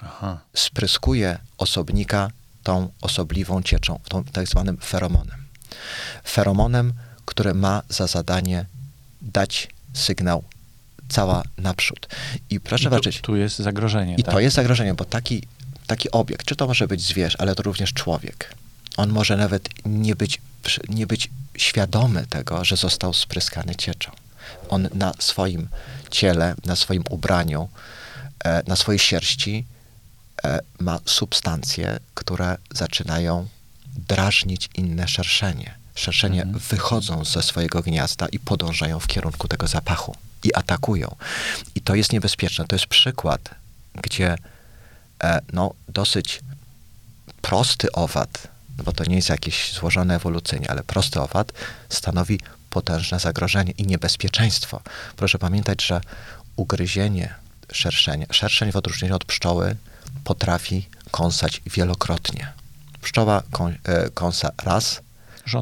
Aha. 0.00 0.38
spryskuje 0.54 1.38
osobnika 1.58 2.30
tą 2.62 2.92
osobliwą 3.00 3.62
cieczą, 3.62 4.00
tą 4.08 4.24
tak 4.24 4.48
zwanym 4.48 4.76
feromonem. 4.76 5.40
Feromonem, 6.24 6.92
który 7.24 7.54
ma 7.54 7.82
za 7.88 8.06
zadanie 8.06 8.66
dać 9.22 9.68
sygnał 9.94 10.44
cała 11.10 11.42
naprzód. 11.58 12.08
I 12.50 12.60
proszę 12.60 12.82
I 12.82 12.84
tu, 12.86 12.90
zobaczyć, 12.90 13.20
tu 13.20 13.36
jest 13.36 13.58
zagrożenie. 13.58 14.14
i 14.18 14.22
tak? 14.22 14.34
to 14.34 14.40
jest 14.40 14.56
zagrożenie, 14.56 14.94
bo 14.94 15.04
taki, 15.04 15.42
taki 15.86 16.10
obiekt, 16.10 16.46
czy 16.46 16.56
to 16.56 16.66
może 16.66 16.88
być 16.88 17.00
zwierz, 17.02 17.36
ale 17.38 17.54
to 17.54 17.62
również 17.62 17.92
człowiek, 17.92 18.54
on 18.96 19.10
może 19.10 19.36
nawet 19.36 19.68
nie 19.84 20.16
być, 20.16 20.40
nie 20.88 21.06
być 21.06 21.30
świadomy 21.56 22.26
tego, 22.26 22.64
że 22.64 22.76
został 22.76 23.12
spryskany 23.14 23.74
cieczą. 23.74 24.10
On 24.68 24.88
na 24.94 25.12
swoim 25.18 25.68
ciele, 26.10 26.54
na 26.66 26.76
swoim 26.76 27.04
ubraniu, 27.10 27.68
e, 28.44 28.62
na 28.66 28.76
swojej 28.76 28.98
sierści 28.98 29.64
e, 30.44 30.58
ma 30.78 30.98
substancje, 31.04 31.98
które 32.14 32.56
zaczynają 32.74 33.48
drażnić 34.08 34.68
inne 34.74 35.08
szerszenie. 35.08 35.74
Szerszenie 35.94 36.42
Mhm. 36.42 36.58
wychodzą 36.58 37.24
ze 37.24 37.42
swojego 37.42 37.82
gniazda 37.82 38.28
i 38.28 38.38
podążają 38.38 39.00
w 39.00 39.06
kierunku 39.06 39.48
tego 39.48 39.66
zapachu 39.66 40.16
i 40.44 40.54
atakują. 40.54 41.16
I 41.74 41.80
to 41.80 41.94
jest 41.94 42.12
niebezpieczne. 42.12 42.64
To 42.66 42.76
jest 42.76 42.86
przykład, 42.86 43.50
gdzie 44.02 44.36
e, 45.22 45.40
no, 45.52 45.74
dosyć 45.88 46.40
prosty 47.42 47.92
owad, 47.92 48.48
no 48.78 48.84
bo 48.84 48.92
to 48.92 49.04
nie 49.04 49.16
jest 49.16 49.28
jakieś 49.28 49.72
złożone 49.72 50.16
ewolucyjnie, 50.16 50.70
ale 50.70 50.82
prosty 50.82 51.20
owad 51.20 51.52
stanowi 51.88 52.40
potężne 52.70 53.20
zagrożenie 53.20 53.72
i 53.78 53.86
niebezpieczeństwo. 53.86 54.80
Proszę 55.16 55.38
pamiętać, 55.38 55.82
że 55.82 56.00
ugryzienie 56.56 57.34
szerszenia, 57.72 58.26
szerszeń 58.30 58.72
w 58.72 58.76
odróżnieniu 58.76 59.16
od 59.16 59.24
pszczoły 59.24 59.76
potrafi 60.24 60.88
kąsać 61.10 61.62
wielokrotnie. 61.66 62.52
Pszczoła 63.02 63.42
e, 63.84 64.10
kąsa 64.10 64.50
raz 64.64 65.00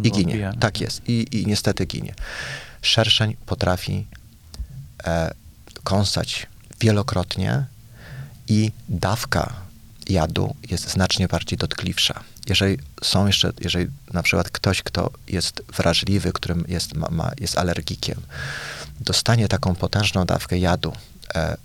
i 0.05 0.13
ginie. 0.13 0.53
Tak 0.61 0.81
jest. 0.81 1.09
I, 1.09 1.27
I 1.41 1.47
niestety 1.47 1.87
ginie. 1.87 2.15
Szerszeń 2.83 3.37
potrafi 3.47 4.07
e, 5.05 5.35
kąsać 5.85 6.47
wielokrotnie 6.81 7.65
i 8.49 8.73
dawka 8.89 9.53
jadu 10.09 10.55
jest 10.71 10.91
znacznie 10.91 11.29
bardziej 11.29 11.59
dotkliwsza. 11.59 12.21
Jeżeli 12.49 12.79
są 13.03 13.27
jeszcze, 13.27 13.53
jeżeli 13.61 13.91
na 14.13 14.23
przykład 14.23 14.51
ktoś, 14.51 14.83
kto 14.83 15.11
jest 15.29 15.63
wrażliwy, 15.77 16.33
którym 16.33 16.65
jest, 16.69 16.95
ma, 16.95 17.09
ma, 17.11 17.31
jest 17.41 17.59
alergikiem, 17.59 18.21
dostanie 19.01 19.49
taką 19.49 19.75
potężną 19.75 20.25
dawkę 20.25 20.59
jadu 20.59 20.93
e, 21.35 21.37
e, 21.39 21.57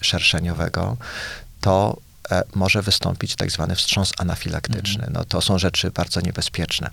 szerszeniowego, 0.00 0.96
to 1.60 1.96
może 2.54 2.82
wystąpić 2.82 3.36
tak 3.36 3.50
zwany 3.50 3.74
wstrząs 3.76 4.12
anafilaktyczny. 4.18 5.06
No, 5.10 5.24
to 5.24 5.40
są 5.40 5.58
rzeczy 5.58 5.90
bardzo 5.90 6.20
niebezpieczne. 6.20 6.90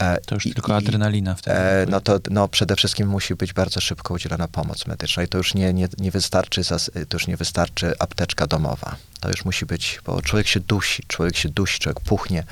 E, 0.00 0.18
To 0.20 0.34
już 0.34 0.46
i- 0.46 0.54
tylko 0.54 0.76
adrenalina 0.76 1.34
wtedy. 1.34 1.56
E, 1.58 1.86
no 1.88 2.00
to 2.00 2.18
no, 2.30 2.48
przede 2.48 2.76
wszystkim 2.76 3.08
musi 3.08 3.34
być 3.34 3.52
bardzo 3.52 3.80
szybko 3.80 4.14
udzielona 4.14 4.48
pomoc 4.48 4.86
medyczna 4.86 5.22
i 5.22 5.28
to 5.28 5.38
już 5.38 5.54
nie, 5.54 5.72
nie, 5.72 5.88
nie 5.98 6.10
wystarczy 6.10 6.62
to 7.08 7.16
już 7.16 7.26
nie 7.26 7.36
wystarczy 7.36 7.92
apteczka 7.98 8.46
domowa. 8.46 8.96
To 9.20 9.28
już 9.28 9.44
musi 9.44 9.66
być, 9.66 10.00
bo 10.06 10.22
człowiek 10.22 10.46
się 10.48 10.60
dusi, 10.60 11.02
człowiek 11.08 11.36
się 11.36 11.48
dusi, 11.48 11.78
człowiek 11.78 12.00
puchnie, 12.00 12.44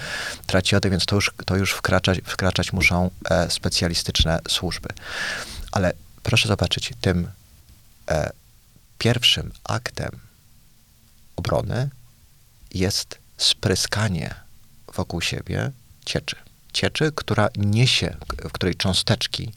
traci 0.47 0.77
oddech, 0.77 0.91
więc 0.91 1.07
to 1.07 1.15
już, 1.17 1.33
to 1.47 1.57
już 1.57 1.73
wkraczać, 1.73 2.19
wkraczać 2.25 2.73
muszą 2.73 3.11
e, 3.31 3.51
specjalistyczne 3.51 4.39
służby. 4.49 4.89
Ale 5.73 5.93
proszę 6.23 6.49
zobaczyć, 6.49 6.93
tym 7.01 7.31
e, 8.11 8.31
pierwszym 8.99 9.53
aktem 9.65 10.11
obrony 11.37 11.89
jest 12.75 13.19
spryskanie 13.37 14.35
wokół 14.95 15.21
siebie 15.21 15.71
cieczy. 16.05 16.37
Cieczy, 16.73 17.13
która 17.15 17.49
niesie, 17.57 18.17
w 18.45 18.53
której 18.53 18.75
cząsteczki 18.75 19.53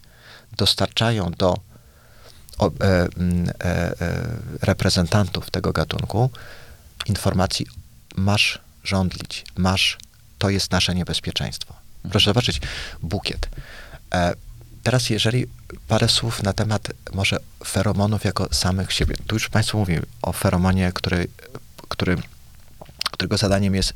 dostarczają 0.58 1.32
do 1.32 1.58
o, 2.58 2.68
e, 2.68 2.72
e, 2.82 4.02
e, 4.02 4.26
reprezentantów 4.62 5.52
tego 5.52 5.72
gatunku 5.74 6.30
informacji, 7.06 7.66
masz 8.16 8.60
żądlić, 8.84 9.46
masz, 9.58 9.98
to 10.38 10.50
jest 10.50 10.72
nasze 10.72 10.96
niebezpieczeństwo. 10.96 11.74
Proszę 12.10 12.26
zobaczyć, 12.26 12.62
bukiet. 13.02 13.50
E, 14.14 14.34
teraz 14.84 15.10
jeżeli 15.10 15.48
parę 15.88 16.10
słów 16.10 16.44
na 16.44 16.54
temat 16.54 16.92
może 17.14 17.38
feromonów 17.66 18.24
jako 18.24 18.54
samych 18.54 18.94
siebie. 18.94 19.16
Tu 19.28 19.36
już 19.36 19.50
Państwu 19.50 19.78
mówię 19.78 20.02
o 20.22 20.34
feromonie, 20.34 20.92
który, 20.94 21.28
który, 21.90 22.18
którego 23.22 23.38
zadaniem 23.38 23.76
jest 23.76 23.94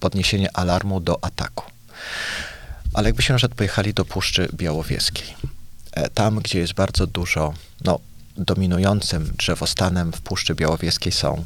podniesienie 0.00 0.56
alarmu 0.56 1.00
do 1.00 1.24
ataku. 1.24 1.64
Ale 2.94 3.08
jakbyśmy 3.08 3.32
na 3.32 3.36
przykład 3.36 3.58
pojechali 3.58 3.94
do 3.94 4.04
Puszczy 4.04 4.48
Białowieskiej, 4.52 5.26
e, 5.92 6.10
tam, 6.10 6.40
gdzie 6.40 6.58
jest 6.58 6.72
bardzo 6.72 7.06
dużo, 7.06 7.54
no, 7.84 8.00
dominującym 8.36 9.32
drzewostanem 9.38 10.12
w 10.12 10.20
Puszczy 10.20 10.54
Białowieskiej 10.54 11.12
są, 11.12 11.44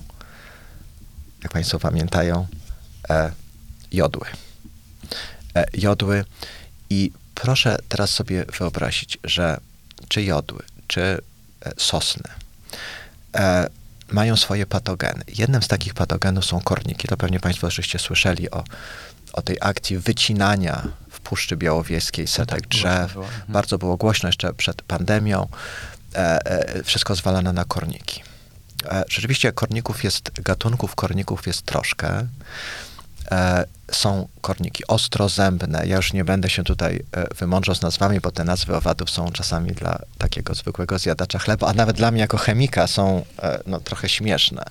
jak 1.42 1.52
Państwo 1.52 1.78
pamiętają, 1.78 2.46
e, 3.10 3.32
jodły. 3.92 4.26
E, 5.56 5.64
jodły 5.74 6.24
i 6.90 7.12
proszę 7.34 7.76
teraz 7.88 8.10
sobie 8.10 8.44
wyobrazić, 8.58 9.18
że 9.24 9.60
czy 10.08 10.22
jodły, 10.22 10.62
czy 10.86 11.00
e, 11.00 11.20
sosny 11.76 12.30
e, 13.34 13.68
mają 14.14 14.36
swoje 14.36 14.66
patogeny. 14.66 15.24
Jednym 15.28 15.62
z 15.62 15.68
takich 15.68 15.94
patogenów 15.94 16.44
są 16.44 16.60
korniki. 16.60 17.08
To 17.08 17.16
pewnie 17.16 17.40
Państwo 17.40 17.66
oczywiście 17.66 17.98
słyszeli 17.98 18.50
o, 18.50 18.64
o 19.32 19.42
tej 19.42 19.56
akcji 19.60 19.98
wycinania 19.98 20.82
w 21.10 21.20
Puszczy 21.20 21.56
Białowieskiej 21.56 22.26
setek 22.26 22.60
tak, 22.60 22.68
drzew. 22.68 23.12
było. 23.12 23.24
Mhm. 23.24 23.42
Bardzo 23.48 23.78
było 23.78 23.96
głośno 23.96 24.28
jeszcze 24.28 24.54
przed 24.54 24.82
pandemią. 24.82 25.48
E, 26.14 26.46
e, 26.46 26.82
wszystko 26.82 27.14
zwalano 27.14 27.52
na 27.52 27.64
korniki. 27.64 28.22
E, 28.90 29.04
rzeczywiście 29.08 29.52
korników 29.52 30.04
jest, 30.04 30.30
gatunków 30.42 30.94
korników 30.94 31.46
jest 31.46 31.62
troszkę. 31.62 32.26
E, 33.30 33.64
są 33.92 34.28
korniki 34.40 34.86
ostrozębne. 34.86 35.86
Ja 35.86 35.96
już 35.96 36.12
nie 36.12 36.24
będę 36.24 36.50
się 36.50 36.64
tutaj 36.64 37.04
e, 37.12 37.34
wymądrzał 37.34 37.74
z 37.74 37.82
nazwami, 37.82 38.20
bo 38.20 38.30
te 38.30 38.44
nazwy 38.44 38.76
owadów 38.76 39.10
są 39.10 39.32
czasami 39.32 39.72
dla 39.72 39.98
takiego 40.18 40.54
zwykłego 40.54 40.98
zjadacza 40.98 41.38
chleba, 41.38 41.66
a 41.66 41.72
nawet 41.72 41.96
dla 41.96 42.10
mnie 42.10 42.20
jako 42.20 42.36
chemika 42.36 42.86
są 42.86 43.24
e, 43.42 43.58
no, 43.66 43.80
trochę 43.80 44.08
śmieszne. 44.08 44.64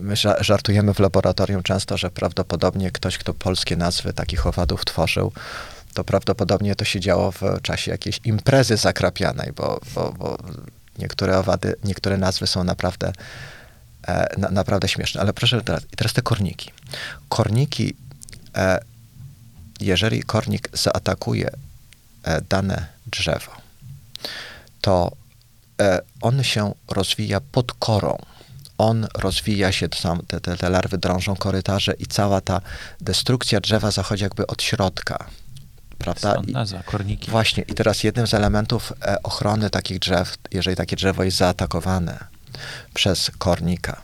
My 0.00 0.14
ża- 0.14 0.42
żartujemy 0.42 0.94
w 0.94 0.98
laboratorium 0.98 1.62
często, 1.62 1.96
że 1.96 2.10
prawdopodobnie 2.10 2.90
ktoś, 2.90 3.18
kto 3.18 3.34
polskie 3.34 3.76
nazwy 3.76 4.12
takich 4.12 4.46
owadów 4.46 4.84
tworzył, 4.84 5.32
to 5.94 6.04
prawdopodobnie 6.04 6.74
to 6.74 6.84
się 6.84 7.00
działo 7.00 7.32
w 7.32 7.40
czasie 7.62 7.90
jakiejś 7.90 8.20
imprezy 8.24 8.76
zakrapianej, 8.76 9.52
bo, 9.56 9.80
bo, 9.94 10.12
bo 10.18 10.38
niektóre 10.98 11.38
owady, 11.38 11.74
niektóre 11.84 12.16
nazwy 12.16 12.46
są 12.46 12.64
naprawdę 12.64 13.12
e, 14.06 14.38
na, 14.38 14.50
naprawdę 14.50 14.88
śmieszne. 14.88 15.20
Ale 15.20 15.32
proszę 15.32 15.62
teraz, 15.62 15.82
i 15.92 15.96
teraz 15.96 16.12
te 16.12 16.22
korniki. 16.22 16.70
Korniki, 17.28 17.94
e, 18.56 18.78
jeżeli 19.80 20.22
kornik 20.22 20.68
zaatakuje 20.72 21.50
e, 22.22 22.40
dane 22.40 22.86
drzewo, 23.06 23.52
to 24.80 25.12
e, 25.80 26.00
on 26.20 26.44
się 26.44 26.74
rozwija 26.88 27.40
pod 27.40 27.72
korą. 27.72 28.18
On 28.78 29.06
rozwija 29.18 29.72
się, 29.72 29.88
tam 29.88 30.26
te, 30.26 30.40
te, 30.40 30.56
te 30.56 30.70
larwy 30.70 30.98
drążą 30.98 31.36
korytarze 31.36 31.92
i 31.98 32.06
cała 32.06 32.40
ta 32.40 32.60
destrukcja 33.00 33.60
drzewa 33.60 33.90
zachodzi 33.90 34.22
jakby 34.22 34.46
od 34.46 34.62
środka. 34.62 35.26
Prawda? 35.98 36.32
Stąd 36.32 36.48
nazwa, 36.48 36.82
korniki. 36.82 37.30
Właśnie, 37.30 37.62
i 37.62 37.74
teraz 37.74 38.04
jednym 38.04 38.26
z 38.26 38.34
elementów 38.34 38.92
e, 39.02 39.22
ochrony 39.22 39.70
takich 39.70 39.98
drzew, 39.98 40.36
jeżeli 40.50 40.76
takie 40.76 40.96
drzewo 40.96 41.24
jest 41.24 41.36
zaatakowane 41.36 42.31
przez 42.94 43.30
kornika, 43.38 44.02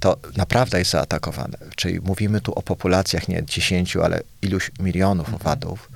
to 0.00 0.16
naprawdę 0.36 0.78
jest 0.78 0.90
zaatakowane. 0.90 1.58
Czyli 1.76 2.00
mówimy 2.00 2.40
tu 2.40 2.52
o 2.52 2.62
populacjach 2.62 3.28
nie 3.28 3.44
10, 3.44 3.96
ale 3.96 4.20
iluś 4.42 4.70
milionów 4.80 5.26
Mhm. 5.28 5.42
owadów, 5.42 5.90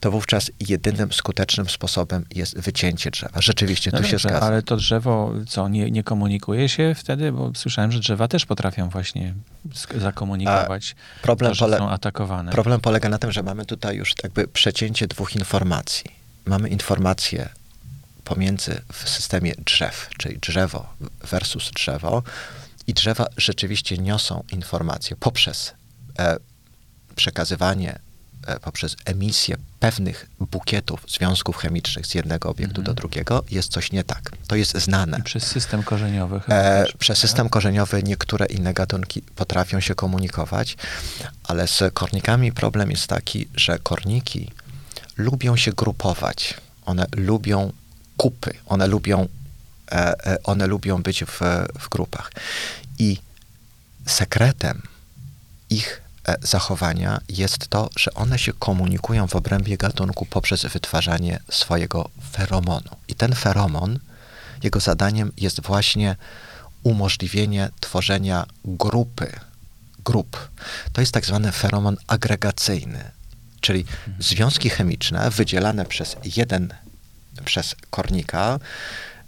to 0.00 0.10
wówczas 0.10 0.50
jedynym 0.60 1.12
skutecznym 1.12 1.68
sposobem 1.68 2.24
jest 2.34 2.58
wycięcie 2.58 3.10
drzewa. 3.10 3.40
Rzeczywiście, 3.40 3.90
No 3.92 3.98
tu 3.98 4.04
się 4.04 4.10
dobrze, 4.10 4.28
zgadza. 4.28 4.46
ale 4.46 4.62
to 4.62 4.76
drzewo, 4.76 5.32
co, 5.48 5.68
nie, 5.68 5.90
nie 5.90 6.02
komunikuje 6.02 6.68
się 6.68 6.94
wtedy? 6.98 7.32
Bo 7.32 7.50
słyszałem, 7.54 7.92
że 7.92 7.98
drzewa 8.00 8.28
też 8.28 8.46
potrafią 8.46 8.88
właśnie 8.88 9.34
zakomunikować 9.98 10.96
Problem, 11.22 11.52
to, 11.52 11.58
pole, 11.58 11.78
są 11.78 11.90
atakowane. 11.90 12.52
problem 12.52 12.80
polega 12.80 13.08
na 13.08 13.18
tym, 13.18 13.32
że 13.32 13.42
mamy 13.42 13.64
tutaj 13.66 13.96
już 13.96 14.12
jakby 14.22 14.48
przecięcie 14.48 15.06
dwóch 15.06 15.36
informacji. 15.36 16.04
Mamy 16.46 16.68
informację 16.68 17.48
pomiędzy 18.24 18.82
w 18.92 19.08
systemie 19.08 19.52
drzew, 19.58 20.08
czyli 20.18 20.38
drzewo 20.38 20.94
versus 21.30 21.70
drzewo, 21.70 22.22
i 22.86 22.94
drzewa 22.94 23.26
rzeczywiście 23.36 23.98
niosą 23.98 24.44
informacje 24.52 25.16
poprzez 25.16 25.74
e, 26.18 26.36
przekazywanie, 27.16 27.98
e, 28.46 28.60
poprzez 28.60 28.96
emisję 29.04 29.56
pewnych 29.80 30.26
bukietów 30.40 31.04
związków 31.08 31.56
chemicznych 31.56 32.06
z 32.06 32.14
jednego 32.14 32.48
obiektu 32.50 32.80
Mhm. 32.80 32.84
do 32.84 32.94
drugiego, 32.94 33.44
jest 33.50 33.72
coś 33.72 33.92
nie 33.92 34.04
tak. 34.04 34.30
To 34.46 34.56
jest 34.56 34.78
znane. 34.78 35.18
I 35.18 35.22
przez 35.22 35.46
system 35.46 35.82
korzeniowy. 35.82 36.40
E, 36.48 36.84
przez 36.98 37.18
system 37.18 37.48
korzeniowy 37.48 38.02
niektóre 38.02 38.46
inne 38.46 38.74
gatunki 38.74 39.22
potrafią 39.22 39.80
się 39.80 39.94
komunikować, 39.94 40.76
ale 41.44 41.68
z 41.68 41.94
kornikami 41.94 42.52
problem 42.52 42.90
jest 42.90 43.06
taki, 43.06 43.48
że 43.54 43.78
korniki 43.78 44.50
lubią 45.16 45.56
się 45.56 45.72
grupować. 45.72 46.54
One 46.86 47.06
lubią 47.16 47.72
kupy, 48.16 48.54
one 48.66 48.86
lubią, 48.86 49.28
e, 49.92 50.26
e, 50.26 50.42
one 50.42 50.66
lubią 50.66 51.02
być 51.02 51.24
w, 51.24 51.40
w 51.78 51.88
grupach. 51.88 52.32
I 52.98 53.18
sekretem 54.06 54.82
ich 55.70 56.02
e, 56.28 56.36
zachowania 56.42 57.20
jest 57.28 57.68
to, 57.68 57.90
że 57.96 58.14
one 58.14 58.38
się 58.38 58.52
komunikują 58.52 59.26
w 59.26 59.36
obrębie 59.36 59.76
gatunku 59.76 60.26
poprzez 60.26 60.66
wytwarzanie 60.66 61.40
swojego 61.50 62.10
feromonu. 62.32 62.90
I 63.08 63.14
ten 63.14 63.34
feromon, 63.34 63.98
jego 64.62 64.80
zadaniem 64.80 65.32
jest 65.36 65.62
właśnie 65.62 66.16
umożliwienie 66.82 67.70
tworzenia 67.80 68.46
grupy, 68.64 69.32
grup. 70.04 70.48
To 70.92 71.00
jest 71.00 71.12
tak 71.12 71.26
zwany 71.26 71.52
feromon 71.52 71.96
agregacyjny, 72.06 73.10
czyli 73.60 73.84
związki 74.18 74.70
chemiczne 74.70 75.30
wydzielane 75.30 75.84
przez 75.84 76.16
jeden, 76.36 76.74
przez 77.44 77.76
kornika, 77.90 78.58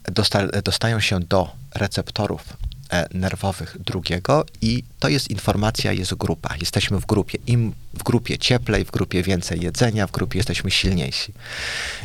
dosta, 0.04 0.46
dostają 0.46 1.00
się 1.00 1.20
do 1.20 1.50
receptorów 1.74 2.42
e, 2.90 3.08
nerwowych 3.14 3.76
drugiego 3.82 4.46
i 4.60 4.84
to 4.98 5.08
jest 5.08 5.30
informacja, 5.30 5.92
jest 5.92 6.14
grupa. 6.14 6.56
Jesteśmy 6.60 7.00
w 7.00 7.06
grupie. 7.06 7.38
Im 7.46 7.74
w 7.94 8.02
grupie 8.02 8.38
cieplej, 8.38 8.84
w 8.84 8.90
grupie 8.90 9.22
więcej 9.22 9.60
jedzenia, 9.60 10.06
w 10.06 10.10
grupie 10.10 10.38
jesteśmy 10.38 10.70
silniejsi. 10.70 11.32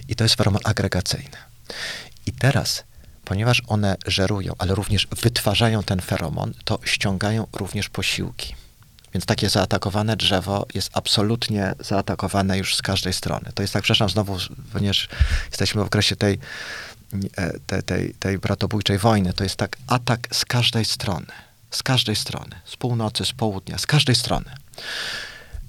I 0.08 0.16
to 0.16 0.24
jest 0.24 0.36
feromon 0.36 0.62
agregacyjny. 0.64 1.38
I 2.26 2.32
teraz, 2.32 2.84
ponieważ 3.26 3.62
one 3.68 3.96
żerują, 4.08 4.54
ale 4.58 4.76
również 4.76 5.08
wytwarzają 5.22 5.84
ten 5.84 6.02
feromon, 6.02 6.54
to 6.64 6.80
ściągają 6.86 7.48
również 7.54 7.90
posiłki. 7.90 8.61
Więc 9.14 9.26
takie 9.26 9.50
zaatakowane 9.50 10.16
drzewo 10.16 10.66
jest 10.74 10.90
absolutnie 10.94 11.74
zaatakowane 11.80 12.58
już 12.58 12.76
z 12.76 12.82
każdej 12.82 13.14
strony. 13.14 13.52
To 13.56 13.62
jest 13.62 13.74
tak, 13.74 13.84
przepraszam, 13.84 14.10
znowu, 14.10 14.38
ponieważ 14.74 15.10
jesteśmy 15.48 15.84
w 15.84 15.86
okresie 15.86 16.16
tej, 16.16 16.40
e, 17.38 17.60
tej, 17.60 17.84
tej, 17.84 18.14
tej 18.14 18.38
bratobójczej 18.38 18.98
wojny, 18.98 19.34
to 19.34 19.44
jest 19.44 19.56
tak 19.56 19.78
atak 19.88 20.28
z 20.32 20.46
każdej 20.46 20.86
strony. 20.86 21.26
Z 21.72 21.84
każdej 21.84 22.16
strony. 22.16 22.56
Z 22.66 22.76
północy, 22.76 23.26
z 23.26 23.32
południa, 23.34 23.78
z 23.78 23.86
każdej 23.86 24.16
strony. 24.16 24.52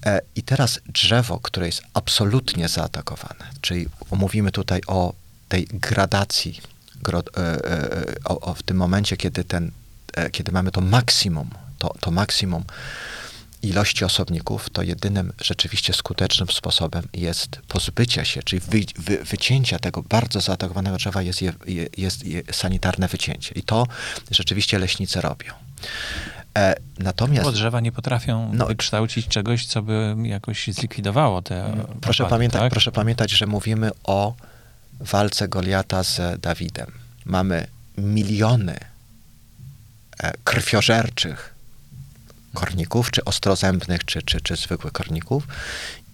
E, 0.05 0.21
I 0.35 0.43
teraz 0.43 0.79
drzewo, 0.85 1.39
które 1.39 1.65
jest 1.65 1.81
absolutnie 1.93 2.67
zaatakowane, 2.67 3.45
czyli 3.61 3.85
mówimy 4.11 4.51
tutaj 4.51 4.81
o 4.87 5.13
tej 5.49 5.67
gradacji, 5.71 6.61
e, 7.07 7.21
o, 8.25 8.39
o 8.39 8.53
w 8.53 8.63
tym 8.63 8.77
momencie, 8.77 9.17
kiedy, 9.17 9.43
ten, 9.43 9.71
kiedy 10.31 10.51
mamy 10.51 10.71
to 10.71 10.81
maksimum, 10.81 11.49
to, 11.79 11.93
to 11.99 12.11
maksimum 12.11 12.63
ilości 13.63 14.05
osobników, 14.05 14.69
to 14.69 14.81
jedynym 14.81 15.33
rzeczywiście 15.41 15.93
skutecznym 15.93 16.49
sposobem 16.49 17.03
jest 17.13 17.61
pozbycia 17.67 18.25
się, 18.25 18.43
czyli 18.43 18.59
wy, 18.59 18.79
wy, 18.97 19.23
wycięcia 19.23 19.79
tego 19.79 20.03
bardzo 20.03 20.41
zaatakowanego 20.41 20.97
drzewa 20.97 21.21
jest, 21.21 21.41
je, 21.41 21.53
je, 21.65 21.87
jest 21.97 22.25
je 22.25 22.41
sanitarne 22.51 23.07
wycięcie. 23.07 23.55
I 23.55 23.63
to 23.63 23.87
rzeczywiście 24.31 24.79
leśnicy 24.79 25.21
robią. 25.21 25.53
E, 26.57 26.75
natomiast... 26.99 27.43
Bo 27.43 27.51
drzewa 27.51 27.79
nie 27.79 27.91
potrafią 27.91 28.53
No. 28.53 28.65
wykształcić 28.65 29.27
czegoś, 29.27 29.65
co 29.65 29.81
by 29.81 30.15
jakoś 30.23 30.67
zlikwidowało 30.67 31.41
te 31.41 31.85
Proszę, 32.01 32.23
opady, 32.23 32.35
pamiętać, 32.35 32.61
tak? 32.61 32.71
proszę 32.71 32.91
pamiętać, 32.91 33.31
że 33.31 33.47
mówimy 33.47 33.91
o 34.03 34.33
walce 34.99 35.47
Goliata 35.47 36.03
z 36.03 36.41
Dawidem. 36.41 36.91
Mamy 37.25 37.67
miliony 37.97 38.77
e, 40.19 40.33
krwiożerczych 40.43 41.52
korników, 42.53 43.11
czy 43.11 43.25
ostrozębnych, 43.25 44.05
czy, 44.05 44.21
czy, 44.21 44.41
czy 44.41 44.55
zwykłych 44.55 44.93
korników 44.93 45.47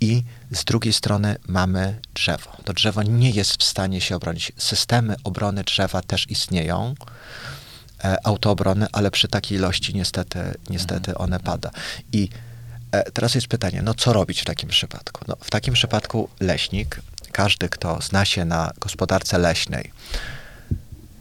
i 0.02 0.24
z 0.52 0.66
drugiej 0.66 0.94
strony 0.94 1.36
mamy 1.48 2.00
drzewo. 2.14 2.58
To 2.66 2.74
drzewo 2.74 3.04
nie 3.04 3.30
jest 3.30 3.62
w 3.62 3.64
stanie 3.64 4.02
się 4.02 4.16
obronić. 4.16 4.52
Systemy 4.58 5.16
obrony 5.24 5.64
drzewa 5.64 6.02
też 6.02 6.30
istnieją, 6.30 6.96
e, 8.04 8.28
autoobrony, 8.28 8.88
ale 8.92 9.12
przy 9.12 9.28
takiej 9.28 9.58
ilości 9.58 9.96
niestety, 9.96 10.40
niestety 10.70 11.18
one 11.18 11.40
pada. 11.40 11.72
I 12.12 12.30
e, 12.92 13.12
teraz 13.12 13.36
jest 13.36 13.48
pytanie, 13.48 13.82
no 13.82 13.94
co 13.94 14.14
robić 14.14 14.42
w 14.42 14.46
takim 14.46 14.70
przypadku? 14.70 15.26
No, 15.28 15.36
w 15.42 15.50
takim 15.50 15.74
przypadku 15.74 16.30
leśnik, 16.40 17.02
każdy, 17.32 17.70
kto 17.70 18.02
zna 18.02 18.26
się 18.26 18.46
na 18.46 18.72
gospodarce 18.80 19.38
leśnej, 19.38 19.92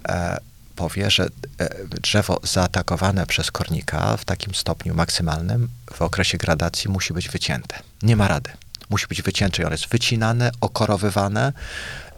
e, 0.08 0.36
powie, 0.78 1.10
że 1.10 1.24
e, 1.24 1.68
drzewo 2.02 2.40
zaatakowane 2.42 3.26
przez 3.26 3.50
kornika 3.50 4.16
w 4.16 4.24
takim 4.24 4.54
stopniu 4.54 4.94
maksymalnym 4.94 5.68
w 5.92 6.02
okresie 6.02 6.38
gradacji 6.38 6.90
musi 6.90 7.12
być 7.14 7.28
wycięte. 7.28 7.78
Nie 8.02 8.16
ma 8.16 8.28
rady. 8.28 8.50
Musi 8.90 9.06
być 9.06 9.22
wycięte 9.22 9.62
ono 9.62 9.74
jest 9.74 9.88
wycinane, 9.88 10.50
okorowywane 10.60 11.52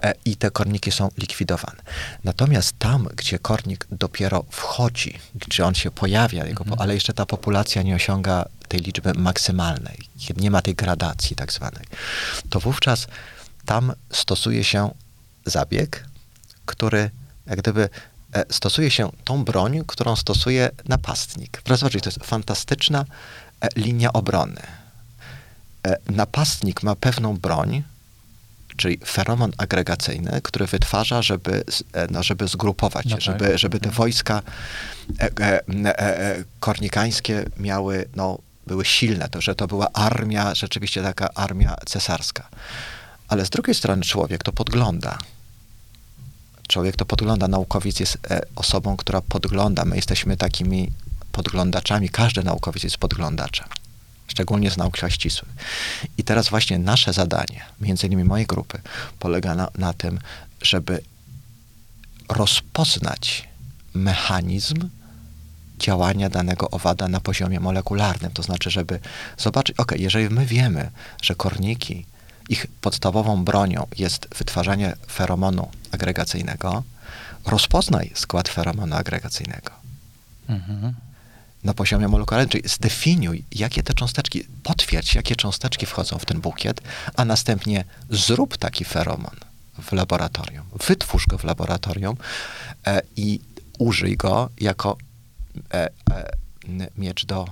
e, 0.03 0.15
i 0.25 0.37
te 0.37 0.51
korniki 0.51 0.93
są 0.93 1.11
likwidowane. 1.19 1.83
Natomiast 2.25 2.79
tam, 2.79 3.09
gdzie 3.17 3.39
kornik 3.39 3.87
dopiero 3.93 4.45
wchodzi, 4.51 5.19
gdzie 5.35 5.67
on 5.67 5.75
się 5.75 5.91
pojawia, 5.91 6.47
jego, 6.47 6.65
po- 6.65 6.81
ale 6.81 6.95
jeszcze 6.95 7.13
ta 7.13 7.27
populacja 7.27 7.83
nie 7.83 7.95
osiąga 7.95 8.45
tej 8.69 8.81
liczby 8.81 9.13
maksymalnej, 9.15 9.99
nie 10.37 10.51
ma 10.51 10.63
tej 10.63 10.75
gradacji 10.75 11.37
tak 11.37 11.53
zwanej, 11.53 11.85
to 12.51 12.61
wówczas 12.61 13.07
tam 13.67 13.93
stosuje 14.13 14.65
się 14.65 14.91
zabieg, 15.47 16.05
który 16.67 17.11
jak 17.47 17.59
gdyby 17.59 17.89
stosuje 18.51 18.91
się 18.91 19.11
tą 19.25 19.45
broń, 19.45 19.83
którą 19.87 20.17
stosuje 20.17 20.71
napastnik. 20.89 21.63
Proszę 21.65 21.79
zobaczyć, 21.81 22.05
to 22.05 22.11
jest 22.11 22.25
fantastyczna 22.25 23.05
e, 23.61 23.69
linia 23.77 24.13
obrony. 24.13 24.61
E, 25.87 25.97
napastnik 26.11 26.83
ma 26.83 26.95
pewną 26.97 27.37
broń, 27.37 27.83
czyli 28.77 28.99
feromon 29.07 29.53
agregacyjny, 29.59 30.41
który 30.43 30.67
wytwarza, 30.67 31.23
żeby, 31.23 31.65
e, 31.93 32.07
no, 32.11 32.23
żeby 32.23 32.49
zgrupować, 32.49 33.07
No 33.07 33.11
tak. 33.11 33.21
żeby, 33.21 33.59
żeby 33.59 33.81
te 33.81 33.87
Mhm. 33.87 33.95
wojska 33.97 34.43
e, 35.21 35.31
e, 35.41 35.61
e, 35.85 35.99
e, 35.99 36.45
kornikańskie 36.61 37.45
miały, 37.57 38.09
no, 38.17 38.39
były 38.67 38.85
silne, 38.85 39.29
to, 39.29 39.41
że 39.41 39.55
to 39.55 39.67
była 39.67 39.89
armia, 39.93 40.55
rzeczywiście 40.55 41.03
taka 41.03 41.29
armia 41.35 41.77
cesarska. 41.87 42.49
Ale 43.29 43.47
z 43.47 43.51
drugiej 43.51 43.75
strony 43.75 44.03
człowiek 44.03 44.43
to 44.43 44.53
podgląda. 44.53 45.19
Człowiek 46.71 46.97
to 46.97 47.05
podgląda, 47.05 47.49
naukowiec 47.49 48.01
jest 48.01 48.19
e, 48.31 48.41
osobą, 48.57 48.97
która 48.97 49.21
podgląda. 49.21 49.85
My 49.85 49.97
jesteśmy 49.97 50.37
takimi 50.37 50.93
podglądaczami, 51.33 52.09
każdy 52.09 52.43
naukowiec 52.43 52.83
jest 52.83 52.99
podglądaczem, 52.99 53.67
szczególnie 54.27 54.71
z 54.71 54.77
nauk 54.77 54.97
ścisłych. 55.09 55.51
I 56.19 56.25
teraz 56.25 56.49
właśnie 56.49 56.79
nasze 56.79 57.13
zadanie, 57.13 57.65
między 57.81 58.07
innymi 58.07 58.25
mojej 58.25 58.47
grupy, 58.47 58.81
polega 59.19 59.55
na, 59.55 59.69
na 59.79 59.93
tym, 59.93 60.19
żeby 60.63 61.03
rozpoznać 62.29 63.49
mechanizm 63.95 64.89
działania 65.79 66.29
danego 66.29 66.71
owada 66.71 67.09
na 67.09 67.21
poziomie 67.21 67.61
molekularnym. 67.61 68.31
To 68.31 68.43
znaczy, 68.43 68.71
żeby 68.71 69.01
zobaczyć, 69.39 69.77
ok, 69.79 69.93
jeżeli 69.97 70.35
my 70.35 70.47
wiemy, 70.47 70.91
że 71.23 71.35
korniki 71.35 72.07
ich 72.51 72.67
podstawową 72.81 73.45
bronią 73.45 73.87
jest 73.99 74.29
wytwarzanie 74.39 74.97
feromonu 75.11 75.69
agregacyjnego, 75.93 76.83
rozpoznaj 77.47 78.11
skład 78.15 78.49
feromonu 78.49 78.97
agregacyjnego 78.97 79.71
Mhm. 80.49 80.95
na 81.65 81.75
poziomie 81.75 82.09
molekularnym, 82.09 82.49
czyli 82.49 82.69
zdefiniuj, 82.69 83.45
jakie 83.53 83.83
te 83.83 83.95
cząsteczki, 83.95 84.45
potwierdź, 84.63 85.15
jakie 85.15 85.37
cząsteczki 85.37 85.87
wchodzą 85.87 86.19
w 86.19 86.25
ten 86.25 86.41
bukiet, 86.41 86.81
a 87.17 87.25
następnie 87.25 87.85
zrób 88.11 88.57
taki 88.57 88.85
feromon 88.85 89.37
w 89.83 89.93
laboratorium. 89.93 90.67
Wytwórz 90.89 91.27
go 91.27 91.39
w 91.39 91.45
laboratorium 91.45 92.17
e, 92.87 93.03
i 93.17 93.41
użyj 93.79 94.17
go 94.17 94.49
jako 94.61 94.97
e, 95.73 95.87
e, 95.87 95.91
miecz 96.97 97.27
do 97.27 97.47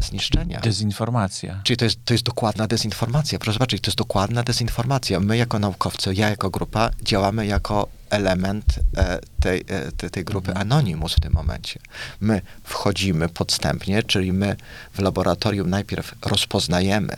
zniszczenia. 0.00 0.60
Dezinformacja. 0.60 1.60
Czyli 1.64 1.76
to 1.76 1.84
jest, 1.84 1.98
to 2.04 2.14
jest 2.14 2.24
dokładna 2.24 2.66
dezinformacja. 2.66 3.38
Proszę 3.38 3.52
zobaczyć, 3.52 3.82
to 3.82 3.88
jest 3.90 3.98
dokładna 3.98 4.42
dezinformacja. 4.42 5.20
My 5.20 5.36
jako 5.36 5.58
naukowcy, 5.58 6.14
ja 6.14 6.28
jako 6.28 6.50
grupa 6.50 6.90
działamy 7.02 7.46
jako 7.46 7.88
element 8.10 8.64
e, 8.96 9.18
tej, 9.40 9.60
e, 9.68 9.92
te, 9.92 10.10
tej 10.10 10.24
grupy 10.24 10.54
Anonymous 10.54 11.14
w 11.14 11.20
tym 11.20 11.32
momencie. 11.32 11.80
My 12.20 12.40
wchodzimy 12.64 13.28
podstępnie, 13.28 14.02
czyli 14.02 14.32
my 14.32 14.56
w 14.92 14.98
laboratorium 14.98 15.70
najpierw 15.70 16.14
rozpoznajemy, 16.22 17.16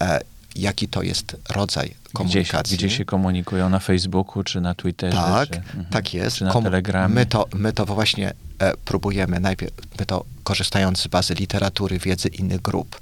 e, 0.00 0.20
jaki 0.56 0.88
to 0.88 1.02
jest 1.02 1.36
rodzaj 1.50 1.86
Gdzie 1.88 1.96
komunikacji. 2.12 2.76
gdzie 2.76 2.90
się 2.90 3.04
komunikują 3.04 3.68
na 3.68 3.78
Facebooku, 3.78 4.42
czy 4.44 4.60
na 4.60 4.74
Twitterze, 4.74 5.16
Tak, 5.16 5.48
czy, 5.50 5.56
mhm. 5.58 5.84
tak 5.84 6.14
jest. 6.14 6.36
czy 6.36 6.44
na 6.44 6.52
Komu- 6.52 6.64
Telegramie. 6.64 7.14
My 7.14 7.26
to, 7.26 7.46
my 7.54 7.72
to 7.72 7.86
właśnie 7.86 8.32
e, 8.58 8.76
próbujemy 8.84 9.40
najpierw, 9.40 9.72
my 9.98 10.06
to 10.06 10.24
korzystając 10.50 11.00
z 11.00 11.06
bazy 11.06 11.34
literatury, 11.34 11.98
wiedzy 11.98 12.28
innych 12.28 12.62
grup 12.62 13.00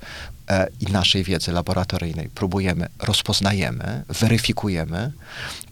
e, 0.48 0.68
i 0.80 0.86
naszej 0.86 1.24
wiedzy 1.24 1.52
laboratoryjnej, 1.52 2.28
próbujemy, 2.28 2.88
rozpoznajemy, 2.98 4.04
weryfikujemy, 4.08 5.12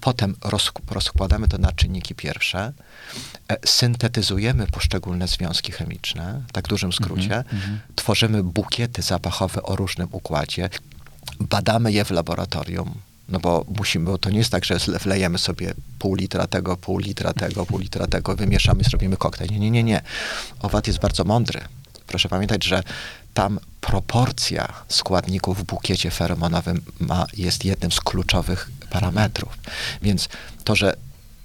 potem 0.00 0.36
roz, 0.44 0.72
rozkładamy 0.90 1.48
to 1.48 1.58
na 1.58 1.72
czynniki 1.72 2.14
pierwsze, 2.14 2.72
e, 3.48 3.56
syntetyzujemy 3.66 4.66
poszczególne 4.66 5.28
związki 5.28 5.72
chemiczne, 5.72 6.42
tak 6.52 6.64
w 6.64 6.68
dużym 6.68 6.92
skrócie, 6.92 7.36
mhm. 7.36 7.80
tworzymy 7.96 8.42
bukiety 8.42 9.02
zapachowe 9.02 9.62
o 9.62 9.76
różnym 9.76 10.08
układzie, 10.12 10.70
badamy 11.40 11.92
je 11.92 12.04
w 12.04 12.10
laboratorium, 12.10 12.94
no 13.28 13.40
bo 13.40 13.64
musimy, 13.78 14.04
bo 14.04 14.18
to 14.18 14.30
nie 14.30 14.38
jest 14.38 14.50
tak, 14.50 14.64
że 14.64 14.78
wlejemy 14.78 15.38
sobie 15.38 15.74
pół 15.98 16.14
litra 16.14 16.46
tego, 16.46 16.76
pół 16.76 16.98
litra 16.98 17.32
tego, 17.32 17.66
pół 17.66 17.78
litra 17.78 18.06
tego, 18.06 18.36
wymieszamy, 18.36 18.84
zrobimy 18.84 19.16
koktajl. 19.16 19.50
Nie, 19.52 19.58
nie, 19.58 19.70
nie, 19.70 19.82
nie. 19.82 20.02
Owad 20.60 20.86
jest 20.86 20.98
bardzo 20.98 21.24
mądry. 21.24 21.60
Proszę 22.06 22.28
pamiętać, 22.28 22.64
że 22.64 22.82
tam 23.34 23.60
proporcja 23.80 24.72
składników 24.88 25.58
w 25.58 25.64
bukiecie 25.64 26.10
feromonowym 26.10 26.82
ma, 27.00 27.26
jest 27.36 27.64
jednym 27.64 27.92
z 27.92 28.00
kluczowych 28.00 28.70
parametrów. 28.90 29.58
Więc 30.02 30.28
to, 30.64 30.76
że 30.76 30.96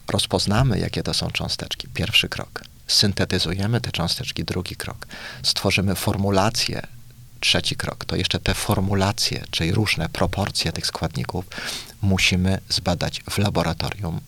rozpoznamy, 0.07 0.79
jakie 0.79 1.03
to 1.03 1.13
są 1.13 1.31
cząsteczki, 1.31 1.87
pierwszy 1.87 2.29
krok. 2.29 2.63
Syntetyzujemy 2.87 3.81
te 3.81 3.91
cząsteczki, 3.91 4.43
drugi 4.43 4.75
krok. 4.75 5.07
Stworzymy 5.43 5.95
formulację, 5.95 6.81
trzeci 7.41 7.75
krok. 7.75 8.05
To 8.05 8.15
jeszcze 8.15 8.39
te 8.39 8.53
formulacje, 8.53 9.43
czyli 9.51 9.71
różne 9.71 10.09
proporcje 10.09 10.71
tych 10.71 10.85
składników, 10.87 11.45
musimy 12.01 12.59
zbadać 12.69 13.21
w 13.29 13.37
laboratorium. 13.37 14.19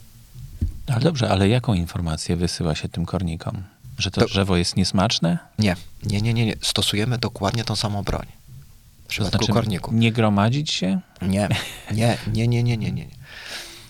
Ale 0.88 0.99
dobrze, 0.99 1.30
ale 1.30 1.49
jaką 1.49 1.74
informację 1.74 2.36
wysyła 2.36 2.76
się 2.76 2.89
tym 2.89 3.05
kornikom? 3.05 3.64
Że 3.97 4.11
to, 4.11 4.22
To- 4.22 4.28
drzewo 4.28 4.57
jest 4.57 4.76
niesmaczne? 4.76 5.38
Nie, 5.59 5.76
nie, 6.03 6.22
nie, 6.22 6.34
nie, 6.34 6.45
nie. 6.45 6.55
Stosujemy 6.61 7.18
dokładnie 7.18 7.64
tą 7.64 7.76
samą 7.76 8.03
broń. 8.03 8.26
W 8.26 9.03
To 9.03 9.09
przypadku 9.09 9.38
znaczy 9.38 9.53
korników. 9.53 9.93
nie 9.93 10.11
gromadzić 10.11 10.72
się? 10.72 10.99
Nie, 11.22 11.49
nie, 11.91 12.18
nie, 12.34 12.47
nie, 12.47 12.64
nie, 12.64 12.78
nie, 12.78 12.91
nie. 12.91 13.07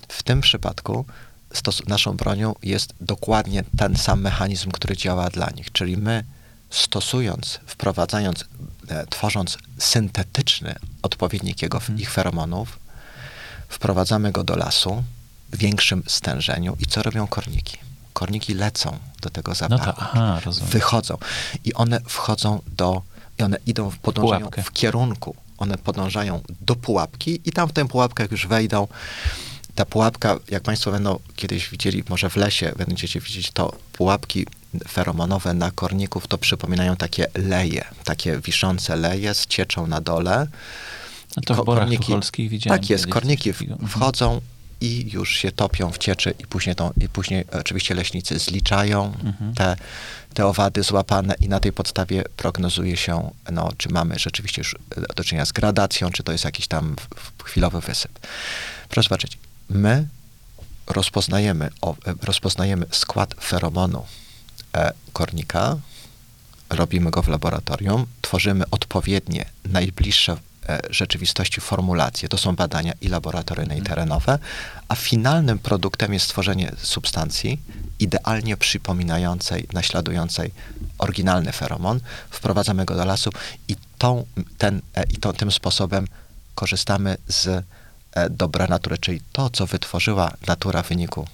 W 0.08 0.24
tym 0.24 0.42
przypadku 0.42 1.06
naszą 1.88 2.18
bronią 2.18 2.56
jest 2.64 2.94
dokładnie 3.02 3.64
ten 3.78 3.96
sam 3.96 4.22
mechanizm, 4.22 4.72
który 4.72 4.98
działa 4.98 5.30
dla 5.30 5.50
nich. 5.50 5.72
Czyli 5.72 5.98
my 5.98 6.24
stosując, 6.74 7.60
wprowadzając, 7.66 8.46
e, 8.90 9.06
tworząc 9.08 9.58
syntetyczny 9.78 10.76
odpowiednik 11.02 11.62
jego, 11.62 11.82
ich 11.98 12.12
feromonów, 12.12 12.80
wprowadzamy 13.70 14.32
go 14.32 14.44
do 14.44 14.56
lasu 14.56 15.04
w 15.52 15.58
większym 15.58 16.04
stężeniu. 16.08 16.78
I 16.80 16.86
co 16.86 17.04
robią 17.04 17.28
korniki? 17.28 17.78
Korniki 18.14 18.54
lecą 18.54 18.98
do 19.22 19.30
tego 19.30 19.52
No 19.52 19.56
zapachu 19.56 19.86
to, 19.86 19.94
aha, 19.98 20.42
wychodzą 20.62 21.18
i 21.66 21.74
one 21.74 22.00
wchodzą 22.08 22.62
do, 22.78 23.02
i 23.40 23.44
one 23.44 23.58
idą, 23.66 23.90
w- 23.90 23.98
podążają 23.98 24.40
Pułapkę. 24.40 24.64
w 24.64 24.72
kierunku, 24.72 25.36
one 25.58 25.78
podążają 25.78 26.42
do 26.62 26.76
pułapki 26.76 27.42
i 27.46 27.52
tam 27.52 27.70
w 27.70 27.74
tę 27.74 27.88
pułapkę 27.88 28.24
jak 28.24 28.32
już 28.32 28.48
wejdą. 28.48 28.88
Ta 29.76 29.86
pułapka, 29.86 30.40
jak 30.50 30.64
Państwo 30.64 30.92
będą 30.92 31.20
kiedyś 31.36 31.70
widzieli, 31.70 32.04
może 32.10 32.30
w 32.30 32.36
lesie 32.36 32.74
będziecie 32.78 33.20
widzieć, 33.20 33.52
to 33.52 33.76
pułapki 33.94 34.46
feromonowe 34.88 35.54
na 35.54 35.72
korników 35.72 36.28
to 36.28 36.38
przypominają 36.38 36.96
takie 36.96 37.28
leje, 37.36 37.86
takie 38.04 38.40
wiszące 38.40 38.96
leje 38.96 39.34
z 39.34 39.46
cieczą 39.48 39.88
na 39.88 40.02
dole. 40.02 40.48
No 41.38 41.44
to 41.46 41.54
w 41.54 41.58
Ko- 41.58 41.64
korniki- 41.64 41.98
Tucholskich 42.06 42.50
widziałem. 42.50 42.80
Tak 42.80 42.90
jest, 42.90 43.08
korniki 43.08 43.54
wchodzą 43.90 44.42
i 44.82 45.10
już 45.14 45.36
się 45.36 45.52
topią 45.52 45.92
w 45.92 45.98
cieczy 45.98 46.34
i 46.40 46.48
później, 46.48 46.76
tą, 46.76 46.92
i 47.02 47.10
później 47.10 47.46
oczywiście 47.52 47.96
leśnicy 47.96 48.40
zliczają 48.40 49.14
Mhm. 49.24 49.54
te, 49.56 49.76
te 50.34 50.46
owady 50.46 50.84
złapane 50.84 51.36
i 51.40 51.50
na 51.50 51.60
tej 51.60 51.72
podstawie 51.74 52.24
prognozuje 52.38 52.98
się, 52.98 53.32
no, 53.52 53.70
czy 53.78 53.90
mamy 53.90 54.20
rzeczywiście 54.20 54.62
już 54.62 54.76
e, 54.98 55.14
do 55.16 55.24
czynienia 55.24 55.46
z 55.46 55.52
gradacją, 55.52 56.10
czy 56.10 56.24
to 56.24 56.32
jest 56.32 56.44
jakiś 56.44 56.68
tam 56.68 56.96
chwilowy 57.44 57.82
wysyp. 57.82 58.12
Proszę 58.90 59.10
zobaczyć, 59.10 59.38
my 59.70 60.08
rozpoznajemy, 60.88 61.70
o, 61.82 61.92
e, 62.06 62.14
rozpoznajemy 62.22 62.86
skład 62.92 63.34
feromonu 63.44 64.06
kornika, 65.14 65.78
robimy 66.70 67.12
go 67.12 67.22
w 67.22 67.28
laboratorium, 67.28 68.06
tworzymy 68.22 68.64
odpowiednie, 68.72 69.46
najbliższe 69.66 70.38
e, 70.70 70.80
rzeczywistości 70.90 71.62
formulacje. 71.62 72.30
To 72.30 72.38
są 72.38 72.56
badania 72.56 72.94
i 73.02 73.08
laboratoryjne, 73.08 73.78
i 73.78 73.82
terenowe, 73.82 74.40
a 74.88 74.96
finalnym 74.96 75.60
produktem 75.60 76.14
jest 76.14 76.26
stworzenie 76.26 76.72
substancji 76.78 77.60
idealnie 78.00 78.58
przypominającej, 78.58 79.68
naśladującej 79.74 80.52
oryginalny 80.98 81.52
feromon. 81.52 82.00
Wprowadzamy 82.30 82.86
go 82.86 82.96
do 82.96 83.06
lasu 83.06 83.30
i, 83.68 83.76
tą, 83.98 84.26
ten, 84.58 84.82
e, 84.96 85.04
i 85.04 85.18
to, 85.18 85.34
tym 85.34 85.52
sposobem 85.52 86.08
korzystamy 86.56 87.18
z 87.28 87.48
e, 87.48 88.30
dobra 88.30 88.68
natury, 88.68 88.98
czyli 88.98 89.22
to, 89.32 89.50
co 89.50 89.68
wytworzyła 89.68 90.32
natura 90.48 90.84
w 90.84 90.90
wyniku 90.90 91.28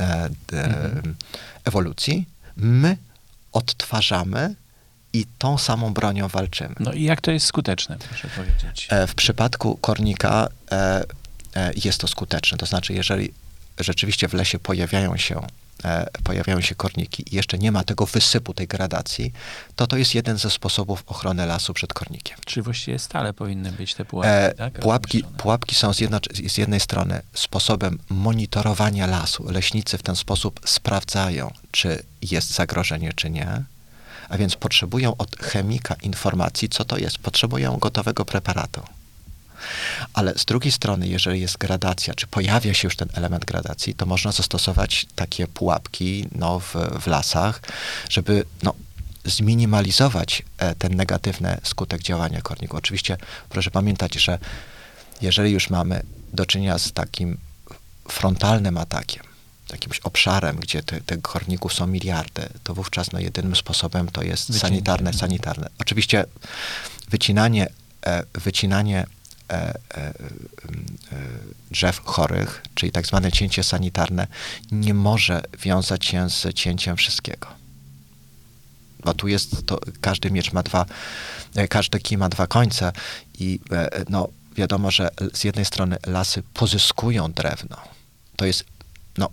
e, 0.00 0.28
e, 0.52 1.02
ewolucji, 1.64 2.26
my 2.56 2.96
odtwarzamy 3.52 4.54
i 5.12 5.26
tą 5.38 5.58
samą 5.58 5.94
bronią 5.94 6.28
walczymy. 6.28 6.74
No 6.80 6.92
i 6.92 7.02
jak 7.02 7.20
to 7.20 7.30
jest 7.30 7.46
skuteczne, 7.46 7.96
proszę 8.08 8.28
powiedzieć? 8.36 8.86
E, 8.90 9.06
W 9.06 9.14
przypadku 9.14 9.76
kornika 9.76 10.48
e, 10.70 11.04
jest 11.84 12.00
to 12.00 12.08
skuteczne. 12.08 12.58
To 12.58 12.66
znaczy, 12.66 12.92
jeżeli 12.92 13.32
rzeczywiście 13.78 14.28
w 14.28 14.34
lesie 14.34 14.58
pojawiają 14.58 15.16
się, 15.16 15.46
pojawiają 16.24 16.60
się 16.60 16.74
korniki 16.74 17.24
i 17.32 17.36
jeszcze 17.36 17.58
nie 17.58 17.72
ma 17.72 17.84
tego 17.84 18.06
wysypu, 18.06 18.54
tej 18.54 18.66
gradacji, 18.66 19.32
to 19.76 19.86
to 19.86 19.96
jest 19.96 20.14
jeden 20.14 20.38
ze 20.38 20.50
sposobów 20.50 21.02
ochrony 21.06 21.46
lasu 21.46 21.74
przed 21.74 21.92
kornikiem. 21.92 22.38
Czy 22.46 22.62
właściwie 22.62 22.98
stale 22.98 23.32
powinny 23.32 23.72
być 23.72 23.94
te 23.94 24.04
pułapki, 24.04 24.32
E, 24.32 24.54
tak? 24.54 24.78
pułapki, 24.80 25.24
pułapki 25.24 25.74
są 25.74 25.92
z, 25.94 26.00
jedno, 26.00 26.18
z 26.48 26.58
jednej 26.58 26.80
strony 26.80 27.20
sposobem 27.34 27.98
monitorowania 28.08 29.06
lasu. 29.06 29.50
Leśnicy 29.52 29.98
w 29.98 30.02
ten 30.02 30.16
sposób 30.16 30.60
sprawdzają, 30.64 31.52
czy 31.70 32.02
jest 32.22 32.50
zagrożenie, 32.54 33.12
czy 33.12 33.30
nie. 33.30 33.62
A 34.28 34.38
więc 34.38 34.56
potrzebują 34.56 35.16
od 35.16 35.36
chemika 35.36 35.94
informacji, 36.02 36.68
co 36.68 36.84
to 36.84 36.98
jest. 36.98 37.18
Potrzebują 37.18 37.76
gotowego 37.76 38.24
preparatu. 38.24 38.82
Ale 40.12 40.34
z 40.38 40.44
drugiej 40.44 40.72
strony, 40.72 41.08
jeżeli 41.08 41.40
jest 41.40 41.58
gradacja, 41.58 42.14
czy 42.14 42.26
pojawia 42.26 42.74
się 42.74 42.86
już 42.86 42.96
ten 42.96 43.08
element 43.14 43.44
gradacji, 43.44 43.94
to 43.94 44.06
można 44.06 44.32
zastosować 44.32 45.06
takie 45.14 45.46
pułapki 45.46 46.28
no, 46.32 46.60
w, 46.60 46.74
w 47.00 47.06
lasach, 47.06 47.60
żeby 48.08 48.44
no, 48.62 48.74
zminimalizować 49.24 50.42
e, 50.58 50.74
ten 50.74 50.96
negatywny 50.96 51.58
skutek 51.62 52.02
działania 52.02 52.42
korniku. 52.42 52.76
Oczywiście 52.76 53.16
proszę 53.48 53.70
pamiętać, 53.70 54.14
że 54.14 54.38
jeżeli 55.20 55.52
już 55.52 55.70
mamy 55.70 56.02
do 56.32 56.46
czynienia 56.46 56.78
z 56.78 56.92
takim 56.92 57.38
frontalnym 58.08 58.78
atakiem, 58.78 59.22
jakimś 59.72 60.00
obszarem, 60.00 60.56
gdzie 60.56 60.82
te, 60.82 61.00
tych 61.00 61.22
korników 61.22 61.74
są 61.74 61.86
miliardy, 61.86 62.48
to 62.64 62.74
wówczas 62.74 63.12
no, 63.12 63.18
jedynym 63.18 63.56
sposobem 63.56 64.08
to 64.08 64.22
jest 64.22 64.60
sanitarne, 64.60 65.12
sanitarne. 65.12 65.68
Oczywiście 65.78 66.24
wycinanie, 67.08 67.66
e, 68.06 68.22
wycinanie 68.34 69.06
drzew 71.70 72.00
chorych, 72.04 72.62
czyli 72.74 72.92
tak 72.92 73.06
zwane 73.06 73.32
cięcie 73.32 73.62
sanitarne, 73.64 74.26
nie 74.72 74.94
może 74.94 75.42
wiązać 75.58 76.06
się 76.06 76.30
z 76.30 76.54
cięciem 76.54 76.96
wszystkiego. 76.96 77.48
Bo 79.04 79.14
tu 79.14 79.28
jest, 79.28 79.66
to 79.66 79.80
każdy 80.00 80.30
miecz 80.30 80.52
ma 80.52 80.62
dwa, 80.62 80.86
e, 81.54 81.68
każdy 81.68 82.00
kij 82.00 82.18
ma 82.18 82.28
dwa 82.28 82.46
końce 82.46 82.92
i 83.38 83.60
e, 83.72 84.04
no, 84.08 84.28
wiadomo, 84.56 84.90
że 84.90 85.08
z 85.34 85.44
jednej 85.44 85.64
strony 85.64 85.96
lasy 86.06 86.42
pozyskują 86.54 87.32
drewno. 87.32 87.76
To 88.36 88.44
jest, 88.46 88.64
no, 89.18 89.30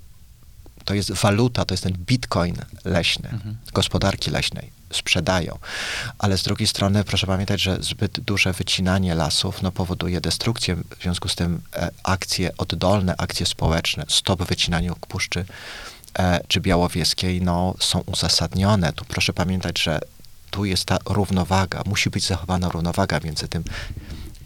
to 0.86 0.94
jest 0.94 1.12
waluta, 1.12 1.66
to 1.66 1.74
jest 1.74 1.84
ten 1.84 1.94
bitcoin 1.94 2.56
leśny, 2.86 3.30
Mhm. 3.30 3.58
gospodarki 3.74 4.32
leśnej. 4.32 4.75
Sprzedają. 4.96 5.60
Ale 6.18 6.38
z 6.38 6.44
drugiej 6.44 6.68
strony 6.68 7.04
proszę 7.04 7.28
pamiętać, 7.28 7.62
że 7.62 7.78
zbyt 7.82 8.20
duże 8.20 8.54
wycinanie 8.54 9.16
lasów 9.16 9.62
no, 9.62 9.72
powoduje 9.72 10.22
destrukcję. 10.22 10.76
W 10.76 11.02
związku 11.02 11.30
z 11.30 11.36
tym 11.36 11.62
e, 11.74 11.92
akcje 12.04 12.58
oddolne, 12.58 13.16
akcje 13.18 13.46
społeczne, 13.46 14.06
stop 14.10 14.44
wycinaniu 14.44 14.96
puszczy 15.08 15.46
e, 16.20 16.40
czy 16.48 16.62
białowieskiej 16.62 17.42
no, 17.42 17.74
są 17.80 18.00
uzasadnione. 18.00 18.94
Tu 18.94 19.06
proszę 19.06 19.34
pamiętać, 19.34 19.82
że 19.82 20.00
tu 20.52 20.66
jest 20.66 20.86
ta 20.86 20.98
równowaga, 21.06 21.82
musi 21.86 22.10
być 22.10 22.28
zachowana 22.28 22.70
równowaga 22.70 23.20
między 23.24 23.48
tym 23.48 23.64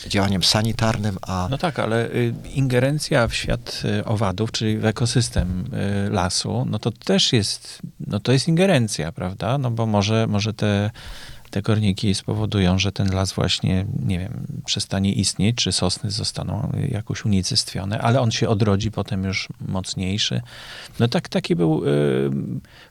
działaniem 0.08 0.43
sanitarnym, 0.43 1.18
a 1.22 1.47
No 1.52 1.58
tak, 1.58 1.80
ale 1.80 2.08
y, 2.08 2.34
ingerencja 2.54 3.28
w 3.28 3.36
świat 3.36 3.82
y, 4.00 4.06
owadów, 4.06 4.52
czyli 4.52 4.78
w 4.78 4.86
ekosystem 4.86 5.66
y, 6.08 6.10
lasu, 6.10 6.66
no 6.70 6.80
to 6.80 6.91
też 6.91 7.34
jest, 7.34 7.82
no 8.08 8.20
to 8.20 8.32
jest 8.32 8.47
ingerencja, 8.47 9.12
prawda? 9.12 9.58
No 9.58 9.72
bo 9.72 9.86
może, 9.86 10.28
może 10.28 10.54
te, 10.54 10.91
te 11.50 11.62
korniki 11.62 12.16
spowodują, 12.16 12.80
że 12.80 12.91
ten 12.91 13.14
las 13.14 13.34
właśnie, 13.34 13.86
nie 14.06 14.20
wiem, 14.20 14.47
przestanie 14.66 15.14
istnieć, 15.14 15.56
czy 15.56 15.72
sosny 15.72 16.12
zostaną 16.12 16.72
jakoś 16.89 17.26
unicestwione, 17.26 18.00
ale 18.00 18.22
on 18.22 18.32
się 18.32 18.50
odrodzi 18.50 18.91
potem 18.91 19.24
już 19.24 19.47
mocniejszy. 19.68 20.41
No 21.00 21.08
tak, 21.08 21.30
taki 21.30 21.56
był 21.56 21.84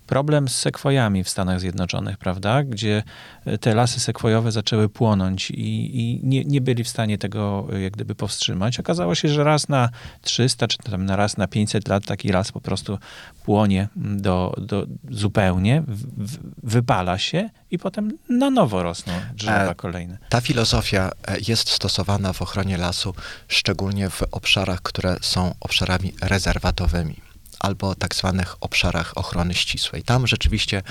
problem 0.09 0.49
z 0.49 0.57
sekwojami 0.57 1.25
w 1.25 1.29
Stanach 1.29 1.61
Zjednoczonych, 1.61 2.19
prawda? 2.19 2.65
Gdzie 2.65 3.03
y, 3.47 3.59
te 3.59 3.75
lasy 3.75 4.01
sekwojowe 4.01 4.53
zaczęły 4.53 4.89
płonąć 4.89 5.51
i, 5.51 6.01
i 6.01 6.21
nie, 6.23 6.45
nie 6.45 6.61
byli 6.61 6.85
w 6.85 6.89
stanie 6.89 7.19
tego 7.19 7.69
y, 7.73 7.81
jak 7.81 7.93
gdyby 7.93 8.15
powstrzymać. 8.15 8.81
Okazało 8.81 9.15
się, 9.15 9.29
że 9.29 9.45
raz 9.45 9.69
na 9.69 9.89
300 10.23 10.69
czy 10.69 10.79
tam 10.79 11.05
na 11.05 11.17
raz 11.17 11.37
na 11.37 11.47
500 11.47 11.89
lat 11.89 12.07
taki 12.07 12.29
las 12.29 12.53
po 12.53 12.61
prostu 12.61 12.99
płonie 13.45 13.89
do, 13.97 14.55
do 14.59 14.87
zupełnie, 15.11 15.83
w, 15.89 16.27
w, 16.33 16.39
wypala 16.63 17.19
się 17.19 17.51
i 17.71 17.79
potem 17.79 18.19
na 18.29 18.51
nowo 18.51 18.83
rosną 18.83 19.13
drzewa 19.35 19.71
E, 19.71 19.75
kolejne. 19.75 20.19
Ta 20.29 20.41
filozofia 20.41 21.11
e, 21.29 21.37
jest 21.49 21.71
stosowana 21.71 22.33
w 22.33 22.43
ochronie 22.43 22.77
lasu, 22.77 23.15
szczególnie 23.49 24.11
w 24.11 24.23
obszarach, 24.31 24.83
które 24.83 25.17
są 25.21 25.55
obszarami 25.61 26.13
rezerwatowymi 26.23 27.28
albo 27.59 27.95
tak 27.95 28.15
zwanych 28.15 28.57
obszarach 28.61 29.19
ochrony 29.19 29.55
ścisłej. 29.55 30.03
Tam 30.03 30.27
rzeczywiście 30.27 30.83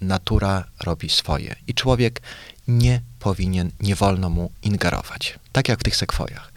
natura 0.00 0.64
robi 0.80 1.08
swoje 1.08 1.56
i 1.66 1.74
człowiek 1.74 2.22
nie 2.68 3.00
powinien, 3.18 3.70
nie 3.80 3.94
wolno 3.94 4.30
mu 4.30 4.50
ingerować, 4.62 5.38
tak 5.52 5.68
jak 5.68 5.80
w 5.80 5.82
tych 5.82 5.96
sekwojach. 5.96 6.52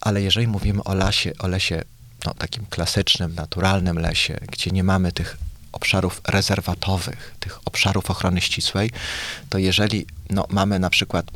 Ale 0.00 0.22
jeżeli 0.22 0.46
mówimy 0.46 0.84
o 0.84 0.94
lasie, 0.94 1.32
o 1.38 1.48
lesie 1.48 1.82
no, 2.26 2.34
takim 2.34 2.66
klasycznym, 2.66 3.34
naturalnym 3.34 3.98
lesie, 3.98 4.38
gdzie 4.52 4.70
nie 4.70 4.84
mamy 4.84 5.12
tych 5.12 5.36
obszarów 5.72 6.20
rezerwatowych, 6.28 7.34
tych 7.40 7.58
obszarów 7.64 8.10
ochrony 8.10 8.40
ścisłej, 8.40 8.90
to 9.48 9.58
jeżeli 9.58 10.06
no, 10.30 10.46
mamy 10.50 10.78
na 10.78 10.90
przykład 10.90 11.26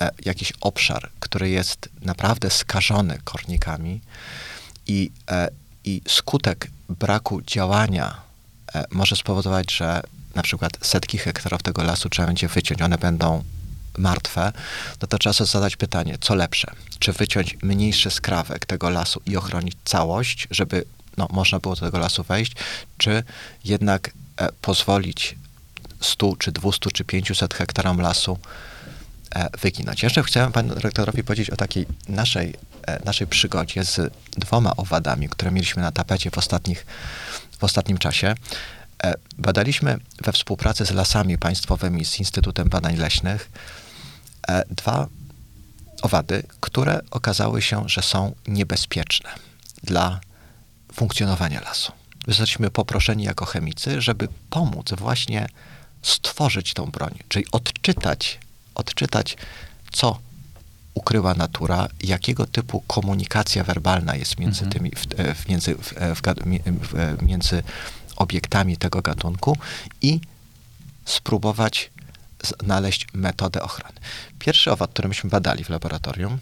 e, 0.00 0.10
jakiś 0.24 0.52
obszar, 0.60 1.10
który 1.20 1.48
jest 1.50 1.88
naprawdę 2.02 2.50
skażony 2.50 3.18
kornikami 3.24 4.00
i, 4.86 5.10
e, 5.30 5.48
i 5.84 6.02
skutek 6.08 6.70
braku 6.90 7.42
działania 7.42 8.20
e, 8.74 8.84
może 8.90 9.16
spowodować, 9.16 9.72
że 9.72 10.02
na 10.34 10.42
przykład 10.42 10.72
setki 10.80 11.18
hektarów 11.18 11.62
tego 11.62 11.82
lasu 11.82 12.08
trzeba 12.08 12.26
będzie 12.26 12.48
wyciąć, 12.48 12.82
one 12.82 12.98
będą 12.98 13.44
martwe, 13.98 14.52
no 15.02 15.08
to 15.08 15.18
trzeba 15.18 15.32
sobie 15.32 15.48
zadać 15.48 15.76
pytanie, 15.76 16.18
co 16.20 16.34
lepsze? 16.34 16.72
Czy 16.98 17.12
wyciąć 17.12 17.56
mniejszy 17.62 18.10
skrawek 18.10 18.66
tego 18.66 18.90
lasu 18.90 19.20
i 19.26 19.36
ochronić 19.36 19.74
całość, 19.84 20.48
żeby 20.50 20.84
no, 21.16 21.28
można 21.30 21.58
było 21.58 21.74
do 21.74 21.80
tego 21.80 21.98
lasu 21.98 22.22
wejść, 22.22 22.52
czy 22.98 23.22
jednak 23.64 24.10
e, 24.36 24.48
pozwolić 24.60 25.36
100, 26.00 26.36
czy 26.36 26.52
200, 26.52 26.90
czy 26.90 27.04
500 27.04 27.54
hektarom 27.54 28.00
lasu 28.00 28.38
e, 29.34 29.48
wyginąć. 29.58 30.02
Jeszcze 30.02 30.22
chciałem 30.22 30.52
panu 30.52 30.74
dyrektorowi 30.74 31.24
powiedzieć 31.24 31.50
o 31.50 31.56
takiej 31.56 31.86
naszej, 32.08 32.54
naszej 33.04 33.26
przygodzie 33.26 33.84
z 33.84 34.12
dwoma 34.32 34.76
owadami, 34.76 35.28
które 35.28 35.50
mieliśmy 35.50 35.82
na 35.82 35.92
tapecie 35.92 36.30
w, 36.30 36.38
ostatnich, 36.38 36.86
w 37.58 37.64
ostatnim 37.64 37.98
czasie. 37.98 38.34
E, 39.02 39.14
badaliśmy 39.38 39.98
we 40.22 40.32
współpracy 40.32 40.84
z 40.84 40.90
lasami 40.90 41.38
państwowymi, 41.38 42.04
z 42.04 42.18
Instytutem 42.18 42.68
Badań 42.68 42.96
Leśnych, 42.96 43.50
e, 44.48 44.64
dwa 44.70 45.06
owady, 46.02 46.42
które 46.60 47.00
okazały 47.10 47.62
się, 47.62 47.88
że 47.88 48.02
są 48.02 48.34
niebezpieczne 48.46 49.30
dla 49.82 50.20
funkcjonowania 50.92 51.60
lasu. 51.60 51.92
Zostaliśmy 52.26 52.70
poproszeni 52.70 53.24
jako 53.24 53.44
chemicy, 53.44 54.00
żeby 54.00 54.28
pomóc 54.50 54.92
właśnie 54.98 55.46
stworzyć 56.02 56.74
tą 56.74 56.86
broń, 56.86 57.18
czyli 57.28 57.46
odczytać, 57.52 58.38
odczytać, 58.74 59.36
co 59.92 60.18
ukryła 60.94 61.34
natura, 61.34 61.88
jakiego 62.02 62.46
typu 62.46 62.80
komunikacja 62.86 63.64
werbalna 63.64 64.16
jest 64.16 64.38
między 64.38 64.64
Mhm. 64.64 64.72
tymi, 64.72 64.90
w, 64.90 65.20
e, 65.20 65.34
w, 65.34 65.48
między, 65.48 65.74
w, 65.74 65.92
e, 65.96 66.14
w, 66.14 66.94
e, 66.94 67.16
między 67.22 67.62
obiektami 68.16 68.76
tego 68.76 69.02
gatunku 69.02 69.56
i 70.02 70.20
spróbować 71.04 71.90
znaleźć 72.60 73.06
metodę 73.12 73.62
ochrony. 73.62 73.94
Pierwszy 74.38 74.72
owad, 74.72 74.90
który 74.90 75.08
myśmy 75.08 75.30
badali 75.30 75.64
w 75.64 75.68
laboratorium, 75.68 76.38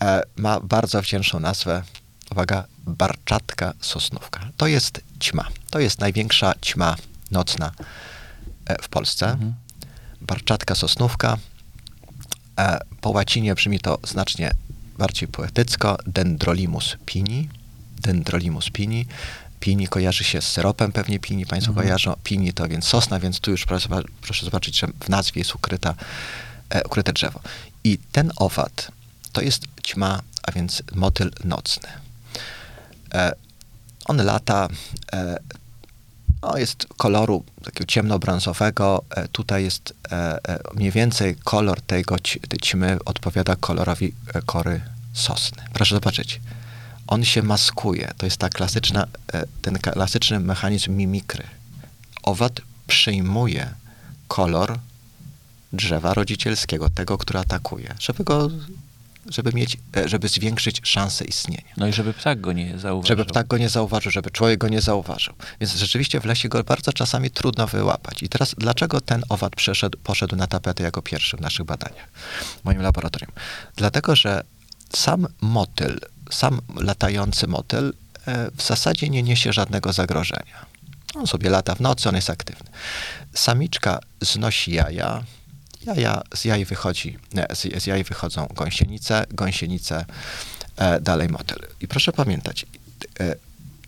e, 0.00 0.22
ma 0.36 0.60
bardzo 0.60 1.02
wdzięczną 1.02 1.40
nazwę, 1.40 1.82
uwaga, 2.30 2.64
barczatka 2.86 3.72
sosnówka. 3.80 4.48
To 4.56 4.66
jest 4.66 5.00
ćma. 5.20 5.48
To 5.70 5.80
jest 5.80 6.00
największa 6.00 6.54
ćma 6.62 6.96
nocna 7.30 7.72
e, 8.66 8.82
w 8.82 8.88
Polsce. 8.88 9.30
Mhm. 9.30 9.54
Barczatka 10.20 10.74
sosnówka. 10.74 11.36
E, 12.58 12.80
po 13.00 13.10
łacinie 13.10 13.54
brzmi 13.54 13.80
to 13.80 13.98
znacznie 14.04 14.50
bardziej 14.98 15.28
poetycko. 15.28 15.98
Dendrolimus 16.06 16.96
pini. 17.06 17.48
Dendrolimus 18.00 18.70
pini. 18.70 19.06
Pini 19.60 19.88
kojarzy 19.88 20.24
się 20.24 20.42
z 20.42 20.48
syropem, 20.48 20.92
pewnie 20.92 21.18
pini 21.18 21.46
Państwo 21.46 21.70
Mhm. 21.70 21.86
kojarzą. 21.86 22.14
Pini 22.24 22.52
to 22.52 22.68
więc 22.68 22.84
sosna, 22.84 23.20
więc 23.20 23.40
tu 23.40 23.50
już 23.50 23.64
proszę, 23.64 23.88
proszę 24.20 24.44
zobaczyć, 24.44 24.78
że 24.78 24.86
w 25.00 25.08
nazwie 25.08 25.40
jest 25.40 25.54
ukryta, 25.54 25.94
e, 26.70 26.84
ukryte 26.84 27.12
drzewo. 27.12 27.40
I 27.84 27.98
ten 28.12 28.32
owad 28.36 28.92
to 29.32 29.40
jest 29.42 29.64
ćma, 29.82 30.20
a 30.42 30.52
więc 30.52 30.82
motyl 30.94 31.30
nocny. 31.44 31.88
E, 33.14 33.32
on 34.04 34.16
lata, 34.24 34.68
e, 35.12 35.38
no 36.46 36.58
jest 36.58 36.86
koloru 36.96 37.44
takiego 37.64 37.86
ciemnobrązowego. 37.86 39.04
E, 39.10 39.28
tutaj 39.28 39.64
jest 39.64 39.94
e, 40.12 40.38
e, 40.48 40.58
mniej 40.74 40.90
więcej 40.90 41.36
kolor 41.44 41.80
tego 41.80 42.16
ćmy 42.62 42.98
odpowiada 43.04 43.56
kolorowi 43.56 44.14
kory 44.46 44.80
sosny. 45.12 45.62
Proszę 45.72 45.94
zobaczyć. 45.94 46.40
On 47.06 47.24
się 47.24 47.42
maskuje. 47.42 48.12
To 48.18 48.26
jest 48.26 48.36
ta 48.36 48.48
klasyczna, 48.48 49.06
ten 49.62 49.78
klasyczny 49.78 50.40
mechanizm 50.40 50.92
mimikry. 50.92 51.44
Owad 52.22 52.60
przyjmuje 52.86 53.70
kolor 54.28 54.78
drzewa 55.72 56.14
rodzicielskiego, 56.14 56.90
tego, 56.90 57.18
który 57.18 57.38
atakuje, 57.38 57.94
żeby 57.98 58.24
go, 58.24 58.50
żeby 59.28 59.52
mieć, 59.52 59.76
e, 59.96 60.08
żeby 60.08 60.28
zwiększyć 60.28 60.80
szanse 60.84 61.24
istnienia. 61.24 61.72
No 61.76 61.86
i 61.86 61.92
żeby 61.92 62.12
ptak 62.12 62.40
go 62.40 62.52
nie 62.52 62.78
zauważył. 62.78 63.08
Żeby 63.16 63.24
ptak 63.24 63.46
go 63.46 63.58
nie 63.58 63.68
zauważył, 63.68 64.12
żeby 64.12 64.30
człowiek 64.30 64.58
go 64.58 64.68
nie 64.68 64.80
zauważył. 64.80 65.34
Więc 65.60 65.74
rzeczywiście 65.74 66.20
w 66.20 66.24
lesie 66.24 66.48
go 66.48 66.64
bardzo 66.64 66.92
czasami 66.92 67.30
trudno 67.30 67.66
wyłapać. 67.66 68.22
I 68.22 68.28
teraz 68.28 68.54
dlaczego 68.58 69.00
ten 69.00 69.22
owad 69.28 69.56
przeszedł, 69.56 69.98
poszedł 70.02 70.36
na 70.36 70.46
tapetę 70.46 70.82
jako 70.82 71.02
pierwszy 71.02 71.36
w 71.36 71.40
naszych 71.40 71.66
badaniach, 71.66 72.08
w 72.62 72.64
moim 72.64 72.82
laboratorium? 72.82 73.32
Dlatego, 73.76 74.16
że 74.16 74.44
sam 74.92 75.26
motyl, 75.40 76.00
sam 76.30 76.60
latający 76.76 77.46
motyl 77.46 77.92
e, 78.26 78.50
w 78.56 78.62
zasadzie 78.62 79.08
nie 79.08 79.22
niesie 79.22 79.52
żadnego 79.52 79.92
zagrożenia. 79.92 80.66
On 81.14 81.26
sobie 81.26 81.50
lata 81.50 81.74
w 81.74 81.80
nocy, 81.80 82.08
on 82.08 82.14
jest 82.14 82.30
aktywny. 82.30 82.70
Samiczka 83.34 83.98
znosi 84.20 84.72
jaja, 84.72 85.24
jaja 85.86 86.22
z 86.34 86.44
jaj 86.44 86.64
wychodzi, 86.64 87.18
nie, 87.34 87.46
z, 87.54 87.82
z 87.82 87.86
jaj 87.86 88.04
wychodzą 88.04 88.46
gąsienice, 88.54 89.24
gąsienice 89.30 90.04
e, 90.76 91.00
dalej 91.00 91.28
motyl. 91.28 91.58
I 91.80 91.88
proszę 91.88 92.12
pamiętać, 92.12 92.66
e, 93.20 93.36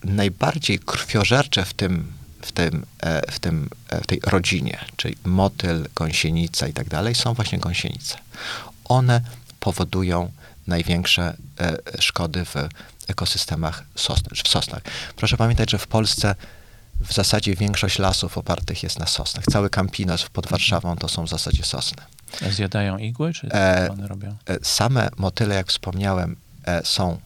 najbardziej 0.03 0.79
krwiożercze 0.79 1.65
w 1.65 1.73
tym, 1.73 2.11
w 2.41 2.51
tym, 2.51 2.85
e, 2.99 3.31
w 3.31 3.39
tym, 3.39 3.69
e, 3.89 4.01
w 4.01 4.07
tej 4.07 4.19
rodzinie, 4.23 4.79
czyli 4.97 5.17
motyl, 5.25 5.87
gąsienica 5.95 6.67
i 6.67 6.73
tak 6.73 6.89
dalej, 6.89 7.15
są 7.15 7.33
właśnie 7.33 7.59
gąsienice. 7.59 8.17
One 8.85 9.21
powodują 9.59 10.31
największe 10.67 11.37
e, 11.59 11.77
szkody 12.01 12.45
w 12.45 12.55
ekosystemach 13.07 13.83
sosny, 13.95 14.29
w 14.43 14.47
sosnach. 14.47 14.81
Proszę 15.15 15.37
pamiętać, 15.37 15.71
że 15.71 15.77
w 15.77 15.87
Polsce 15.87 16.35
w 16.99 17.13
zasadzie 17.13 17.55
większość 17.55 17.99
lasów 17.99 18.37
opartych 18.37 18.83
jest 18.83 18.99
na 18.99 19.05
sosnach. 19.07 19.45
Cały 19.51 19.69
Campinos 19.69 20.25
pod 20.33 20.47
Warszawą 20.47 20.95
to 20.97 21.09
są 21.09 21.25
w 21.25 21.29
zasadzie 21.29 21.63
sosny. 21.63 22.03
Zjadają 22.51 22.97
igły, 22.97 23.33
czy 23.33 23.47
co 23.47 23.55
E, 23.57 23.89
one 23.91 24.07
robią? 24.07 24.35
E, 24.45 24.57
Same 24.63 25.09
motyle, 25.17 25.55
jak 25.55 25.67
wspomniałem, 25.67 26.35
e, 26.65 26.81
są, 26.85 27.19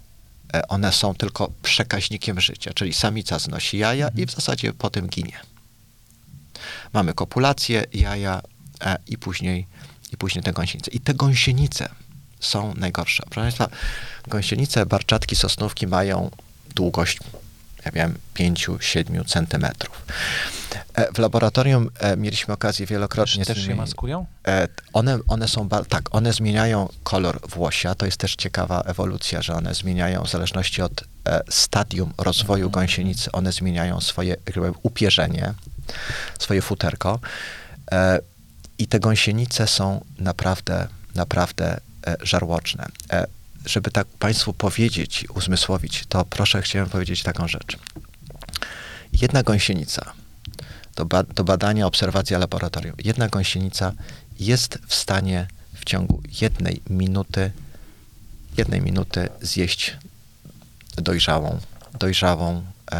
e, 0.54 0.68
one 0.68 0.92
są 0.92 1.16
tylko 1.16 1.52
przekaźnikiem 1.64 2.42
życia, 2.42 2.72
czyli 2.74 2.94
samica 2.94 3.40
znosi 3.40 3.78
jaja 3.78 4.10
i 4.16 4.26
w 4.26 4.32
zasadzie 4.32 4.74
potem 4.74 5.08
ginie. 5.08 5.40
Mamy 6.94 7.14
kopulację, 7.14 7.84
jaja 7.94 8.42
e, 8.82 8.98
i 9.08 9.18
później, 9.18 9.68
i 10.12 10.18
później 10.18 10.44
te 10.44 10.54
gąsienice. 10.54 10.92
I 10.92 11.00
te 11.00 11.14
gąsienice 11.14 11.90
są 12.40 12.74
najgorsze. 12.78 13.24
Proszę 13.30 13.42
Państwa, 13.42 13.68
gąsienice, 14.28 14.86
barczatki, 14.86 15.36
sosnówki 15.36 15.88
mają 15.88 16.32
długość, 16.76 17.20
ja 17.86 17.92
wiem, 17.92 18.16
5-7 18.36 19.26
centymetrów. 19.26 20.06
E, 20.94 21.14
W 21.14 21.18
laboratorium 21.18 21.90
e, 22.00 22.18
mieliśmy 22.18 22.54
okazję 22.54 22.86
wielokrotnie... 22.86 23.46
Też 23.46 23.58
się 23.58 23.68
nimi- 23.68 23.76
maskują? 23.78 24.26
E, 24.48 24.68
One, 24.94 25.20
one 25.28 25.48
są, 25.48 25.70
tak, 25.70 26.16
one 26.16 26.34
zmieniają 26.34 26.90
kolor 27.04 27.40
włosia. 27.50 27.96
To 27.96 28.06
jest 28.06 28.18
też 28.18 28.36
ciekawa 28.36 28.82
ewolucja, 28.82 29.42
że 29.42 29.54
one 29.54 29.74
zmieniają 29.74 30.24
w 30.24 30.30
zależności 30.30 30.82
od 30.82 31.04
stadium 31.50 32.14
rozwoju 32.18 32.70
gąsienicy, 32.70 33.32
one 33.32 33.52
zmieniają 33.52 34.02
swoje 34.02 34.36
upierzenie, 34.84 35.54
swoje 36.40 36.62
futerko. 36.62 37.20
I 38.78 38.88
te 38.88 39.00
gąsienice 39.00 39.68
są 39.68 40.06
naprawdę, 40.20 40.88
naprawdę 41.16 41.80
żarłoczne. 42.22 42.86
Żeby 43.66 43.92
tak 43.92 44.08
Państwu 44.08 44.54
powiedzieć, 44.54 45.26
uzmysłowić, 45.36 46.06
to 46.10 46.26
proszę, 46.26 46.62
chciałem 46.62 46.90
powiedzieć 46.90 47.24
taką 47.24 47.48
rzecz. 47.48 47.78
Jedna 49.22 49.44
gąsienica, 49.44 50.14
do, 50.96 51.06
ba- 51.06 51.24
do 51.24 51.44
badania, 51.44 51.88
obserwacja 51.88 52.38
laboratorium, 52.38 52.96
jedna 53.04 53.28
gąsienica 53.28 53.94
jest 54.40 54.80
w 54.88 54.96
stanie 54.96 55.48
w 55.74 55.86
ciągu 55.86 56.22
jednej 56.42 56.82
minuty, 56.90 57.52
jednej 58.58 58.82
minuty 58.82 59.30
zjeść 59.42 59.98
dojrzałą, 60.98 61.60
dojrzałą 62.00 62.64
e, 62.92 62.96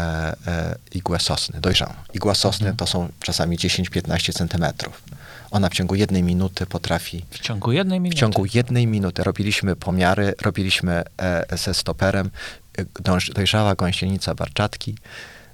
e, 0.46 0.76
igłę 0.92 1.20
sosny, 1.20 1.60
dojrzałą. 1.60 1.92
Igła 2.14 2.34
sosny 2.34 2.66
Mhm. 2.66 2.76
to 2.76 2.86
są 2.86 3.08
czasami 3.20 3.58
10-15 3.58 4.32
centymetrów. 4.32 5.02
Ona 5.50 5.68
w 5.68 5.72
ciągu 5.72 5.94
jednej 5.94 6.22
minuty 6.22 6.66
potrafi 6.66 7.24
W 7.30 7.38
ciągu 7.38 7.72
jednej 7.72 8.00
w 8.00 8.02
minuty? 8.02 8.20
ciągu 8.20 8.44
jednej 8.54 8.86
minuty 8.86 9.24
robiliśmy 9.24 9.76
pomiary, 9.76 10.34
robiliśmy 10.42 11.02
e, 11.22 11.56
ze 11.58 11.74
stoperem. 11.74 12.30
Dąż, 13.00 13.30
dojrzała 13.30 13.74
gąsienica 13.74 14.34
barczatki 14.34 14.96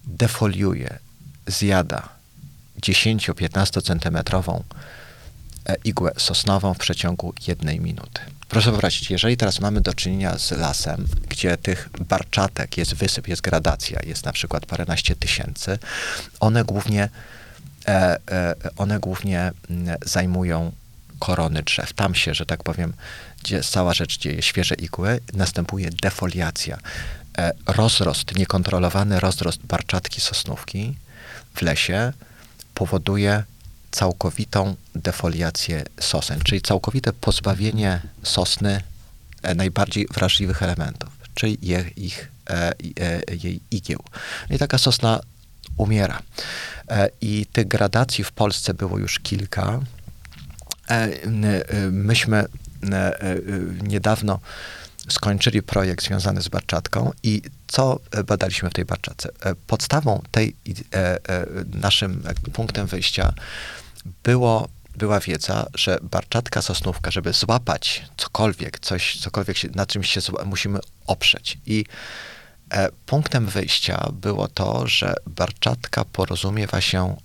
defoliuje, 0.04 0.98
zjada 1.46 2.08
10-15 2.82 3.82
centymetrową 3.82 4.62
igłę 5.84 6.12
sosnową 6.16 6.74
w 6.74 6.78
przeciągu 6.78 7.34
jednej 7.46 7.80
minuty. 7.80 8.20
Proszę 8.48 8.70
wyobrazić, 8.70 9.10
jeżeli 9.10 9.36
teraz 9.36 9.60
mamy 9.60 9.80
do 9.80 9.94
czynienia 9.94 10.38
z 10.38 10.50
lasem, 10.50 11.06
gdzie 11.28 11.56
tych 11.56 11.88
barczatek 12.08 12.76
jest 12.76 12.94
wysyp, 12.94 13.28
jest 13.28 13.42
gradacja, 13.42 14.00
jest 14.06 14.24
na 14.24 14.32
przykład 14.32 14.66
paręnaście 14.66 15.16
tysięcy, 15.16 15.78
one 16.40 16.64
głównie, 16.64 17.08
e, 17.88 18.18
e, 18.30 18.54
one 18.76 18.98
głównie 19.00 19.52
zajmują 20.04 20.72
korony 21.18 21.62
drzew. 21.62 21.92
Tam 21.92 22.14
się, 22.14 22.34
że 22.34 22.46
tak 22.46 22.62
powiem, 22.62 22.92
gdzie 23.42 23.62
cała 23.62 23.94
rzecz 23.94 24.18
dzieje, 24.18 24.42
świeże 24.42 24.74
igły, 24.74 25.20
następuje 25.32 25.90
defoliacja. 26.02 26.78
E, 27.38 27.52
rozrost, 27.66 28.36
niekontrolowany 28.36 29.20
rozrost 29.20 29.62
barczatki 29.62 30.20
sosnówki 30.20 30.96
w 31.54 31.62
lesie 31.62 32.12
powoduje 32.74 33.42
całkowitą 33.90 34.74
defoliację 34.94 35.84
sosen, 36.00 36.40
czyli 36.40 36.62
całkowite 36.62 37.12
pozbawienie 37.12 38.00
sosny 38.22 38.82
e, 39.42 39.54
najbardziej 39.54 40.06
wrażliwych 40.14 40.62
elementów, 40.62 41.08
czyli 41.34 41.58
ich, 41.96 42.28
e, 42.50 42.72
e, 43.00 43.36
jej 43.42 43.60
igieł. 43.70 44.02
I 44.50 44.58
taka 44.58 44.78
sosna 44.78 45.20
umiera. 45.76 46.22
E, 46.88 47.10
I 47.20 47.46
tych 47.52 47.68
gradacji 47.68 48.24
w 48.24 48.32
Polsce 48.32 48.74
było 48.74 48.98
już 48.98 49.18
kilka. 49.18 49.80
E, 50.90 50.92
e, 50.92 51.90
Myśmy 51.90 52.44
niedawno 53.82 54.40
skończyli 55.08 55.62
projekt 55.62 56.04
związany 56.04 56.42
z 56.42 56.48
barczatką 56.48 57.12
i 57.22 57.42
co 57.70 58.00
e, 58.10 58.24
badaliśmy 58.24 58.70
w 58.70 58.72
tej 58.72 58.84
barczatce? 58.84 59.28
E, 59.42 59.54
Podstawą 59.54 60.22
tej, 60.30 60.56
e, 60.94 61.18
naszym 61.74 62.22
punktem 62.52 62.86
wyjścia 62.86 63.34
było, 64.22 64.68
była 64.96 65.20
wiedza, 65.20 65.66
że 65.74 65.98
barczatka 66.02 66.62
sosnówka, 66.62 67.10
żeby 67.10 67.32
złapać 67.32 68.04
cokolwiek, 68.16 68.78
coś, 68.78 69.16
cokolwiek 69.16 69.56
się, 69.56 69.68
na 69.74 69.86
czymś 69.86 70.10
się 70.10 70.20
musimy 70.46 70.78
oprzeć. 71.06 71.58
I 71.66 71.84
punktem 73.06 73.46
wyjścia 73.46 74.08
było 74.12 74.48
to, 74.48 74.86
że 74.86 75.14
barczatka 75.26 76.04
porozumiewa 76.04 76.80
się 76.80 77.16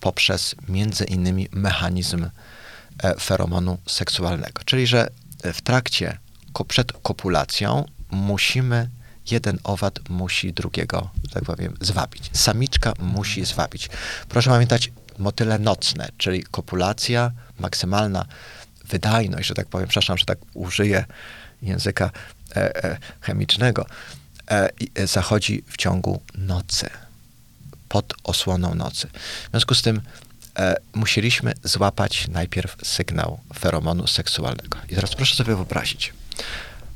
poprzez 0.00 0.54
między 0.68 1.04
innymi 1.04 1.48
mechanizm 1.52 2.30
feromonu 3.20 3.78
seksualnego. 3.86 4.62
Czyli, 4.64 4.86
że 4.86 5.08
w 5.44 5.60
trakcie, 5.60 6.18
przed 6.68 6.92
kopulacją 6.92 7.84
musimy, 8.10 8.88
jeden 9.30 9.58
owad 9.64 10.08
musi 10.08 10.52
drugiego, 10.52 11.10
tak 11.32 11.44
powiem, 11.44 11.76
zwabić. 11.80 12.30
Samiczka 12.32 12.92
musi 12.98 13.44
zwabić. 13.44 13.88
Proszę 14.28 14.50
pamiętać, 14.50 14.92
motyle 15.18 15.58
nocne, 15.58 16.08
czyli 16.18 16.42
kopulacja, 16.42 17.32
maksymalna 17.58 18.24
wydajność, 18.84 19.48
że 19.48 19.54
tak 19.54 19.68
powiem, 19.68 19.88
przepraszam, 19.88 20.18
że 20.18 20.24
tak 20.24 20.38
użyję 20.54 21.04
języka 21.62 22.10
e, 22.56 22.84
e, 22.84 22.98
chemicznego, 23.20 23.86
e, 24.50 24.70
e, 24.94 25.06
zachodzi 25.06 25.64
w 25.66 25.76
ciągu 25.76 26.20
nocy 26.34 26.90
pod 27.88 28.14
osłoną 28.24 28.74
nocy. 28.74 29.08
W 29.46 29.50
związku 29.50 29.74
z 29.74 29.82
tym 29.82 30.00
e, 30.58 30.76
musieliśmy 30.94 31.52
złapać 31.64 32.28
najpierw 32.28 32.76
sygnał 32.82 33.40
feromonu 33.58 34.06
seksualnego. 34.06 34.78
I 34.88 34.94
teraz 34.94 35.14
proszę 35.14 35.36
sobie 35.36 35.56
wyobrazić. 35.56 36.12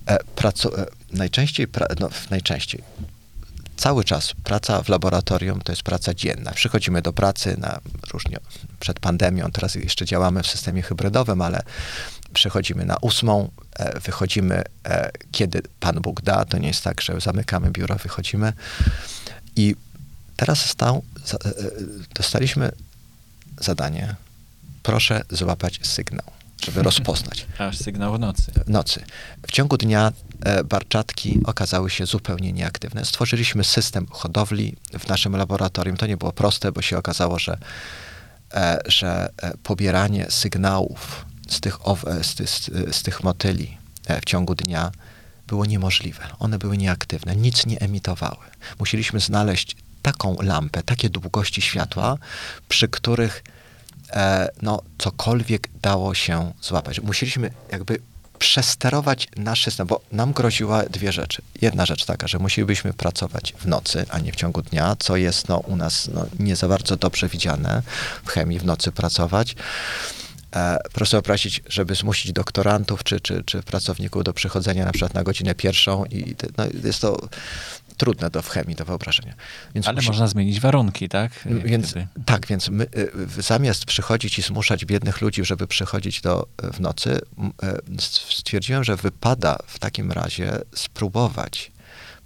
E, 0.08 0.18
e, 0.18 0.86
najczęściej, 1.12 1.66
no, 2.00 2.08
najczęściej, 2.30 2.82
cały 3.76 4.04
czas 4.04 4.32
praca 4.44 4.82
w 4.82 4.88
laboratorium 4.88 5.60
to 5.60 5.72
jest 5.72 5.82
praca 5.82 6.14
dzienna. 6.14 6.50
Przychodzimy 6.52 7.02
do 7.02 7.12
pracy 7.12 7.56
na 7.58 7.80
różnie 8.12 8.38
przed 8.80 9.00
pandemią, 9.00 9.50
teraz 9.52 9.74
jeszcze 9.74 10.04
działamy 10.04 10.42
w 10.42 10.46
systemie 10.46 10.82
hybrydowym, 10.82 11.42
ale 11.42 11.62
przychodzimy 12.34 12.84
na 12.84 12.96
ósmą, 13.00 13.50
e, 13.76 14.00
wychodzimy 14.00 14.62
kiedy 15.32 15.62
Pan 15.80 16.00
Bóg 16.00 16.22
da. 16.22 16.44
To 16.44 16.58
nie 16.58 16.68
jest 16.68 16.84
tak, 16.84 17.00
że 17.00 17.20
zamykamy 17.20 17.70
biuro, 17.70 17.96
wychodzimy. 17.96 18.52
I 19.56 19.76
teraz 20.36 20.66
stał, 20.66 21.02
dostaliśmy 22.14 22.72
zadanie, 23.60 24.16
proszę 24.82 25.22
złapać 25.30 25.80
sygnał, 25.82 26.35
żeby 26.64 26.82
rozpoznać 26.82 27.46
Aż 27.58 27.78
sygnał 27.78 28.14
w 28.14 28.18
nocy. 28.18 28.52
nocy. 28.66 29.04
W 29.46 29.52
ciągu 29.52 29.76
dnia 29.76 30.12
e, 30.44 30.64
barczatki 30.64 31.40
okazały 31.44 31.90
się 31.90 32.06
zupełnie 32.06 32.52
nieaktywne. 32.52 33.04
Stworzyliśmy 33.04 33.64
system 33.64 34.06
hodowli 34.10 34.76
w 34.98 35.08
naszym 35.08 35.36
laboratorium. 35.36 35.96
To 35.96 36.06
nie 36.06 36.16
było 36.16 36.32
proste, 36.32 36.72
bo 36.72 36.82
się 36.82 36.98
okazało, 36.98 37.38
że, 37.38 37.58
e, 38.54 38.78
że 38.86 39.28
e, 39.42 39.56
pobieranie 39.62 40.26
sygnałów 40.30 41.24
z 41.48 41.60
tych, 41.60 41.78
e, 42.06 42.24
z, 42.24 42.50
z, 42.50 42.70
z 42.96 43.02
tych 43.02 43.22
motyli 43.24 43.78
e, 44.06 44.20
w 44.20 44.24
ciągu 44.24 44.54
dnia 44.54 44.92
było 45.46 45.64
niemożliwe. 45.64 46.24
One 46.38 46.58
były 46.58 46.76
nieaktywne, 46.76 47.36
nic 47.36 47.66
nie 47.66 47.80
emitowały. 47.80 48.44
Musieliśmy 48.78 49.20
znaleźć 49.20 49.76
taką 50.02 50.36
lampę, 50.42 50.82
takie 50.82 51.10
długości 51.10 51.62
światła, 51.62 52.18
przy 52.68 52.88
których 52.88 53.42
e, 53.46 53.55
no, 54.62 54.82
cokolwiek 54.98 55.68
dało 55.82 56.14
się 56.14 56.52
złapać. 56.60 57.00
Musieliśmy 57.00 57.50
jakby 57.72 57.98
przesterować 58.38 59.28
nasz 59.36 59.64
system, 59.64 59.86
bo 59.86 60.00
nam 60.12 60.32
groziła 60.32 60.82
dwie 60.82 61.12
rzeczy. 61.12 61.42
Jedna 61.62 61.86
rzecz 61.86 62.04
taka, 62.04 62.28
że 62.28 62.38
musielibyśmy 62.38 62.92
pracować 62.92 63.54
w 63.58 63.66
nocy, 63.66 64.06
a 64.10 64.18
nie 64.18 64.32
w 64.32 64.36
ciągu 64.36 64.62
dnia, 64.62 64.96
co 64.98 65.16
jest 65.16 65.48
no, 65.48 65.58
u 65.58 65.76
nas 65.76 66.08
no, 66.14 66.26
nie 66.38 66.56
za 66.56 66.68
bardzo 66.68 66.96
dobrze 66.96 67.28
widziane 67.28 67.82
w 68.24 68.28
chemii 68.28 68.58
w 68.58 68.64
nocy 68.64 68.92
pracować. 68.92 69.56
E, 70.56 70.78
proszę 70.92 71.16
wyobrazić, 71.16 71.62
żeby 71.68 71.94
zmusić 71.94 72.32
doktorantów 72.32 73.04
czy, 73.04 73.20
czy, 73.20 73.42
czy 73.44 73.62
pracowników 73.62 74.24
do 74.24 74.32
przychodzenia 74.32 74.84
na 74.84 74.92
przykład 74.92 75.14
na 75.14 75.22
godzinę 75.22 75.54
pierwszą 75.54 76.04
i 76.04 76.36
no, 76.58 76.64
jest 76.84 77.00
to 77.00 77.28
trudne 77.96 78.30
do 78.30 78.42
w 78.42 78.48
chemii, 78.48 78.76
do 78.76 78.84
wyobrażenia. 78.84 79.34
Więc 79.74 79.88
Ale 79.88 79.96
musi- 79.96 80.06
można 80.08 80.26
zmienić 80.26 80.60
warunki, 80.60 81.08
tak? 81.08 81.32
Jak 81.46 81.66
więc, 81.66 81.94
tak, 82.26 82.46
więc 82.46 82.68
my 82.68 82.84
y, 83.38 83.42
zamiast 83.42 83.84
przychodzić 83.84 84.38
i 84.38 84.42
zmuszać 84.42 84.84
biednych 84.84 85.20
ludzi, 85.20 85.44
żeby 85.44 85.66
przychodzić 85.66 86.20
do, 86.20 86.46
y, 86.64 86.72
w 86.72 86.80
nocy, 86.80 87.20
y, 87.90 88.02
stwierdziłem, 88.30 88.84
że 88.84 88.96
wypada 88.96 89.58
w 89.66 89.78
takim 89.78 90.12
razie 90.12 90.58
spróbować 90.74 91.72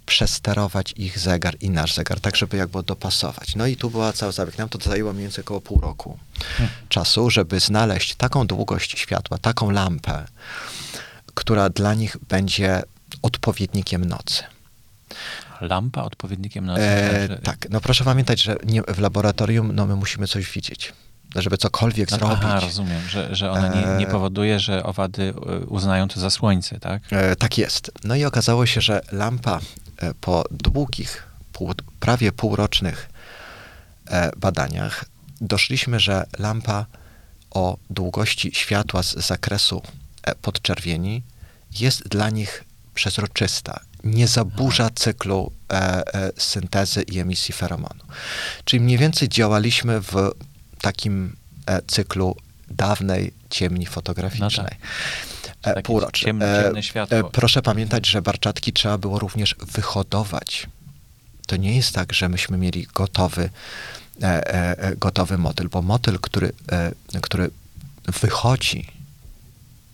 przesterować 0.05 0.93
ich 0.97 1.19
zegar 1.19 1.55
i 1.61 1.69
nasz 1.69 1.93
zegar, 1.93 2.19
tak 2.19 2.35
żeby 2.35 2.57
jakby 2.57 2.83
dopasować. 2.83 3.55
No 3.55 3.67
i 3.67 3.75
tu 3.75 3.89
była 3.89 4.13
cała 4.13 4.31
zabieg. 4.31 4.57
Nam 4.57 4.69
to 4.69 4.79
zajęło 4.89 5.13
mniej 5.13 5.23
więcej 5.23 5.41
około 5.43 5.61
pół 5.61 5.81
roku 5.81 6.17
Hmm. 6.57 6.75
czasu, 6.89 7.29
żeby 7.29 7.59
znaleźć 7.59 8.15
taką 8.15 8.47
długość 8.47 8.99
światła, 8.99 9.37
taką 9.37 9.69
lampę, 9.69 10.25
która 11.33 11.69
dla 11.69 11.93
nich 11.93 12.17
będzie 12.29 12.83
odpowiednikiem 13.21 14.05
nocy. 14.05 14.43
Lampa 15.61 16.03
odpowiednikiem 16.03 16.65
nocy. 16.65 16.81
E, 16.81 17.27
że- 17.27 17.37
tak, 17.37 17.67
no 17.69 17.81
proszę 17.81 18.03
pamiętać, 18.03 18.41
że 18.41 18.55
nie, 18.65 18.81
w 18.87 18.99
laboratorium 18.99 19.75
no, 19.75 19.85
my 19.87 19.95
musimy 19.95 20.27
coś 20.27 20.51
widzieć. 20.51 20.93
Żeby 21.35 21.57
cokolwiek 21.57 22.11
No, 22.11 22.17
zrobić. 22.17 22.37
aha, 22.41 22.59
rozumiem, 22.59 23.01
że, 23.09 23.35
że 23.35 23.51
ona 23.51 23.67
nie, 23.67 23.81
nie 23.81 24.07
E, 24.07 24.11
powoduje, 24.11 24.59
że 24.59 24.83
owady 24.83 25.33
e, 25.47 25.59
uznają 25.65 26.07
to 26.07 26.19
za 26.19 26.29
słońce, 26.29 26.79
tak? 26.79 27.01
E, 27.11 27.35
tak 27.35 27.57
jest. 27.57 27.91
No 28.03 28.15
i 28.15 28.25
okazało 28.25 28.65
się, 28.65 28.81
że 28.81 29.01
lampa 29.11 29.59
e, 29.97 30.13
po 30.13 30.43
długich, 30.51 31.27
pół, 31.53 31.73
prawie 31.99 32.31
półrocznych 32.31 33.09
badaniach 34.37 35.05
doszliśmy, 35.41 35.99
że 35.99 36.25
lampa 36.39 36.85
o 37.51 37.77
długości 37.89 38.51
światła 38.53 39.03
z 39.03 39.13
zakresu 39.15 39.81
podczerwieni 40.41 41.23
jest 41.79 42.07
dla 42.07 42.29
nich 42.29 42.63
przezroczysta. 42.93 43.79
Nie 44.03 44.27
zaburza 44.27 44.89
cyklu 44.95 45.51
e, 45.73 45.73
e, 46.15 46.31
syntezy 46.37 47.01
i 47.01 47.19
emisji 47.19 47.53
feromonu. 47.53 48.03
Czyli 48.65 48.79
mniej 48.83 48.97
więcej 48.97 49.29
działaliśmy 49.29 50.01
w 50.01 50.31
takim 50.81 51.35
e, 51.65 51.81
cyklu 51.87 52.35
dawnej 52.69 53.33
ciemni 53.49 53.85
fotograficznej. 53.85 54.67
Takie 55.61 55.79
E, 55.79 55.81
półroczne. 55.83 56.25
ciemne, 56.25 56.61
ciemne 56.63 56.79
E, 56.79 56.83
światło. 56.83 57.17
e, 57.17 57.23
Proszę 57.23 57.61
pamiętać, 57.61 58.07
że 58.07 58.21
barczatki 58.21 58.73
trzeba 58.73 58.97
było 58.97 59.19
również 59.19 59.55
wyhodować. 59.71 60.67
To 61.47 61.55
nie 61.57 61.75
jest 61.75 61.91
tak, 61.95 62.13
że 62.13 62.29
myśmy 62.29 62.57
mieli 62.57 62.87
gotowy, 62.93 63.49
e, 64.21 64.25
e, 64.25 64.77
e, 64.79 64.95
gotowy 64.95 65.37
motyl, 65.37 65.69
bo 65.69 65.81
motyl, 65.81 66.19
który, 66.19 66.51
e, 66.71 66.91
który 67.21 67.49
wychodzi, 68.21 68.87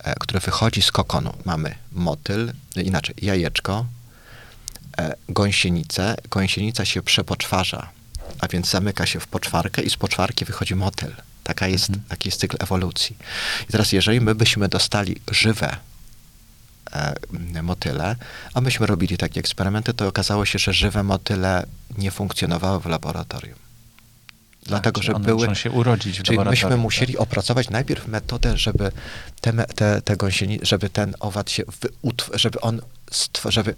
e, 0.04 0.16
który 0.16 0.40
wychodzi 0.40 0.82
z 0.82 0.92
kokonu, 0.92 1.34
mamy 1.46 1.76
motyl, 1.92 2.54
inaczej, 2.76 3.16
jajeczko, 3.22 3.74
e, 3.80 3.97
gąsienicę, 5.30 6.16
gąsienica 6.30 6.86
się 6.86 7.02
przepoczwarza, 7.02 7.90
a 8.40 8.48
więc 8.48 8.70
zamyka 8.70 9.06
się 9.06 9.20
w 9.20 9.28
poczwarkę 9.28 9.82
i 9.82 9.90
z 9.90 9.96
poczwarki 9.98 10.46
wychodzi 10.46 10.76
motyl. 10.76 11.16
Taka 11.44 11.68
jest, 11.68 11.90
Mhm. 11.90 12.06
Taki 12.10 12.30
jest 12.30 12.40
cykl 12.40 12.58
ewolucji. 12.60 13.18
I 13.70 13.72
teraz, 13.72 13.92
jeżeli 13.92 14.22
my 14.22 14.36
byśmy 14.36 14.68
dostali 14.68 15.16
żywe 15.32 15.78
e, 16.94 17.62
motyle, 17.64 18.16
a 18.54 18.62
myśmy 18.62 18.86
robili 18.88 19.18
takie 19.18 19.40
eksperymenty, 19.40 19.94
to 19.94 20.08
okazało 20.08 20.46
się, 20.46 20.60
że 20.60 20.74
żywe 20.74 21.04
motyle 21.04 21.66
nie 21.98 22.12
funkcjonowały 22.12 22.80
w 22.80 22.86
laboratorium. 22.86 23.56
Dlatego, 24.64 25.00
Tak, 25.02 25.04
że 25.04 25.14
były. 25.20 25.48
muszą 25.48 25.54
się 25.62 25.72
urodzić 25.72 26.20
w 26.20 26.24
Czyli 26.24 26.40
myśmy 26.40 26.78
musieli 26.78 27.18
opracować 27.18 27.70
najpierw 27.70 28.08
metodę, 28.08 28.58
żeby 28.58 28.92
te, 29.42 29.54
te, 29.54 30.02
te 30.02 30.18
gąsieni, 30.18 30.60
żeby 30.62 30.90
ten 30.90 31.14
owad 31.20 31.52
się, 31.52 31.64
wyutw- 31.64 32.30
żeby 32.38 32.62
on, 32.62 32.82
stw- 33.12 33.52
żeby 33.52 33.76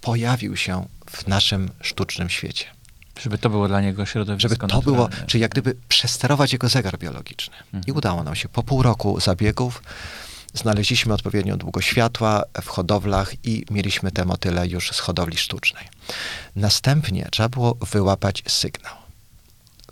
pojawił 0.00 0.56
się 0.56 0.86
w 1.10 1.26
naszym 1.26 1.70
sztucznym 1.80 2.30
świecie. 2.30 2.64
Żeby 3.20 3.38
to 3.38 3.50
było 3.50 3.68
dla 3.68 3.80
niego 3.80 4.06
środowisko 4.06 4.48
Żeby 4.48 4.56
to 4.56 4.66
było, 4.82 4.96
naturalne. 5.02 5.26
czyli 5.26 5.42
jak 5.42 5.50
gdyby 5.50 5.76
przesterować 5.88 6.52
jego 6.52 6.68
zegar 6.68 6.98
biologiczny. 6.98 7.54
I 7.72 7.76
Mhm. 7.76 7.96
udało 7.96 8.22
nam 8.22 8.34
się. 8.36 8.48
Po 8.48 8.62
pół 8.62 8.82
roku 8.82 9.20
zabiegów 9.20 9.82
znaleźliśmy 10.54 11.14
odpowiednią 11.14 11.56
długość 11.56 11.88
światła 11.88 12.42
w 12.62 12.66
hodowlach 12.68 13.32
i 13.44 13.64
mieliśmy 13.70 14.10
te 14.10 14.24
motyle 14.24 14.68
już 14.68 14.90
z 14.90 14.98
hodowli 14.98 15.36
sztucznej. 15.36 15.88
Następnie 16.56 17.28
trzeba 17.32 17.48
było 17.48 17.74
wyłapać 17.74 18.42
sygnał. 18.48 18.94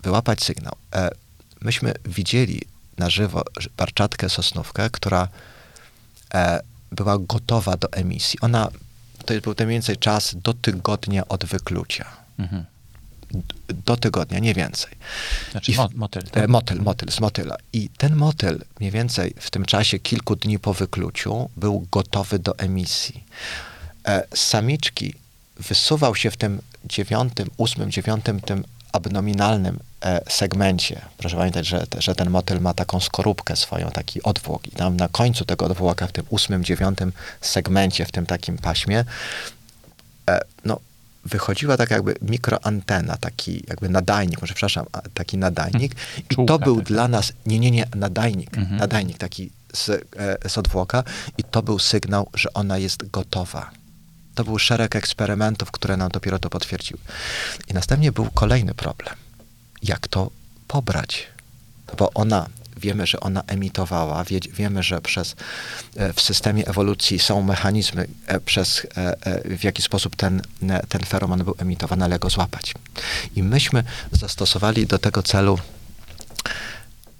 Wyłapać 0.02 0.44
sygnał. 0.44 0.72
E, 0.94 1.10
myśmy 1.60 1.94
widzieli 2.04 2.62
na 2.98 3.10
żywo 3.10 3.42
barczatkę 3.76 4.28
sosnówkę, 4.28 4.90
która 4.90 5.28
e, 6.34 6.60
była 6.92 7.18
gotowa 7.18 7.76
do 7.76 7.92
emisji. 7.92 8.40
Ona, 8.40 8.68
to 9.28 9.40
był 9.40 9.54
mniej 9.66 9.76
więcej 9.76 9.96
czas 9.96 10.36
do 10.42 10.54
tygodnia 10.54 11.28
od 11.28 11.44
wyklucia. 11.44 12.06
Mhm. 12.38 12.64
Do 13.86 13.96
tygodnia, 13.96 14.38
nie 14.38 14.54
więcej. 14.54 14.90
Znaczy 15.50 15.70
I 15.70 15.74
w- 15.74 15.78
mo- 15.78 15.88
motyl. 15.94 16.22
E, 16.22 16.30
Tak? 16.30 16.48
motyl, 16.48 16.82
motyl, 16.82 17.10
z 17.12 17.20
motyla. 17.20 17.56
I 17.72 17.88
ten 17.88 18.16
motyl 18.16 18.60
mniej 18.80 18.92
więcej 18.92 19.34
w 19.40 19.50
tym 19.50 19.64
czasie 19.64 19.98
kilku 19.98 20.36
dni 20.36 20.58
po 20.58 20.74
wykluciu 20.74 21.50
był 21.56 21.86
gotowy 21.90 22.38
do 22.38 22.58
emisji. 22.58 23.24
E, 24.06 24.26
samiczki 24.34 25.14
wysuwał 25.56 26.14
się 26.14 26.30
w 26.30 26.36
tym 26.36 26.60
dziewiątym, 26.84 27.50
ósmym, 27.56 27.90
dziewiątym, 27.90 28.40
tym 28.40 28.64
abnominalnym 28.98 29.78
e, 30.04 30.20
segmencie. 30.28 31.00
Proszę 31.16 31.36
pamiętać, 31.36 31.66
że, 31.66 31.86
że 31.98 32.14
ten 32.14 32.30
motyl 32.30 32.60
ma 32.60 32.74
taką 32.74 33.00
skorupkę 33.00 33.56
swoją, 33.56 33.90
taki 33.90 34.22
odwłok. 34.22 34.66
I 34.66 34.70
tam 34.70 34.96
na 34.96 35.08
końcu 35.08 35.44
tego 35.44 35.64
odwłoka, 35.66 36.06
w 36.06 36.12
tym 36.12 36.24
ósmym, 36.28 36.64
dziewiątym 36.64 37.12
segmencie, 37.40 38.04
w 38.06 38.12
tym 38.12 38.26
takim 38.26 38.58
paśmie, 38.58 39.04
e, 40.30 40.40
no, 40.64 40.80
wychodziła 41.24 41.76
tak 41.76 41.90
jakby 41.90 42.14
mikroantena, 42.22 43.16
taki 43.16 43.64
jakby 43.68 43.88
nadajnik, 43.88 44.40
może 44.42 44.54
przepraszam, 44.54 44.86
taki 45.14 45.38
nadajnik. 45.38 45.92
I 46.30 46.34
Czułka 46.34 46.52
to 46.52 46.58
był 46.58 46.76
taka. 46.76 46.88
dla 46.88 47.08
nas, 47.08 47.32
nie, 47.46 47.58
nie, 47.58 47.70
nie, 47.70 47.86
nadajnik, 47.94 48.58
Mhm. 48.58 48.76
nadajnik 48.76 49.18
taki 49.18 49.50
z, 49.74 49.88
e, 50.44 50.48
z 50.48 50.58
odwłoka 50.58 51.04
i 51.38 51.44
to 51.44 51.62
był 51.62 51.78
sygnał, 51.78 52.28
że 52.34 52.52
ona 52.54 52.78
jest 52.78 53.10
gotowa. 53.10 53.70
To 54.38 54.44
był 54.44 54.58
szereg 54.58 54.96
eksperymentów, 54.96 55.70
które 55.70 55.96
nam 55.96 56.08
dopiero 56.08 56.38
to 56.38 56.50
potwierdziły. 56.50 57.00
I 57.68 57.74
następnie 57.74 58.12
był 58.12 58.30
kolejny 58.34 58.74
problem. 58.74 59.14
Jak 59.82 60.08
to 60.08 60.30
pobrać? 60.68 61.26
Bo 61.98 62.10
ona, 62.14 62.46
wiemy, 62.76 63.06
że 63.06 63.20
ona 63.20 63.42
emitowała, 63.46 64.24
wie, 64.24 64.40
wiemy, 64.52 64.82
że 64.82 65.00
przez, 65.00 65.36
e, 65.96 66.12
w 66.12 66.20
systemie 66.20 66.66
ewolucji 66.66 67.18
są 67.18 67.42
mechanizmy, 67.42 68.08
e, 68.26 68.40
przez, 68.40 68.86
e, 68.96 69.56
w 69.56 69.64
jaki 69.64 69.82
sposób 69.82 70.16
ten, 70.16 70.42
ten 70.88 71.04
feroman 71.04 71.44
był 71.44 71.54
emitowany, 71.58 72.04
ale 72.04 72.18
go 72.18 72.30
złapać. 72.30 72.74
I 73.36 73.42
myśmy 73.42 73.84
zastosowali 74.12 74.86
do 74.86 74.98
tego 74.98 75.22
celu 75.22 75.58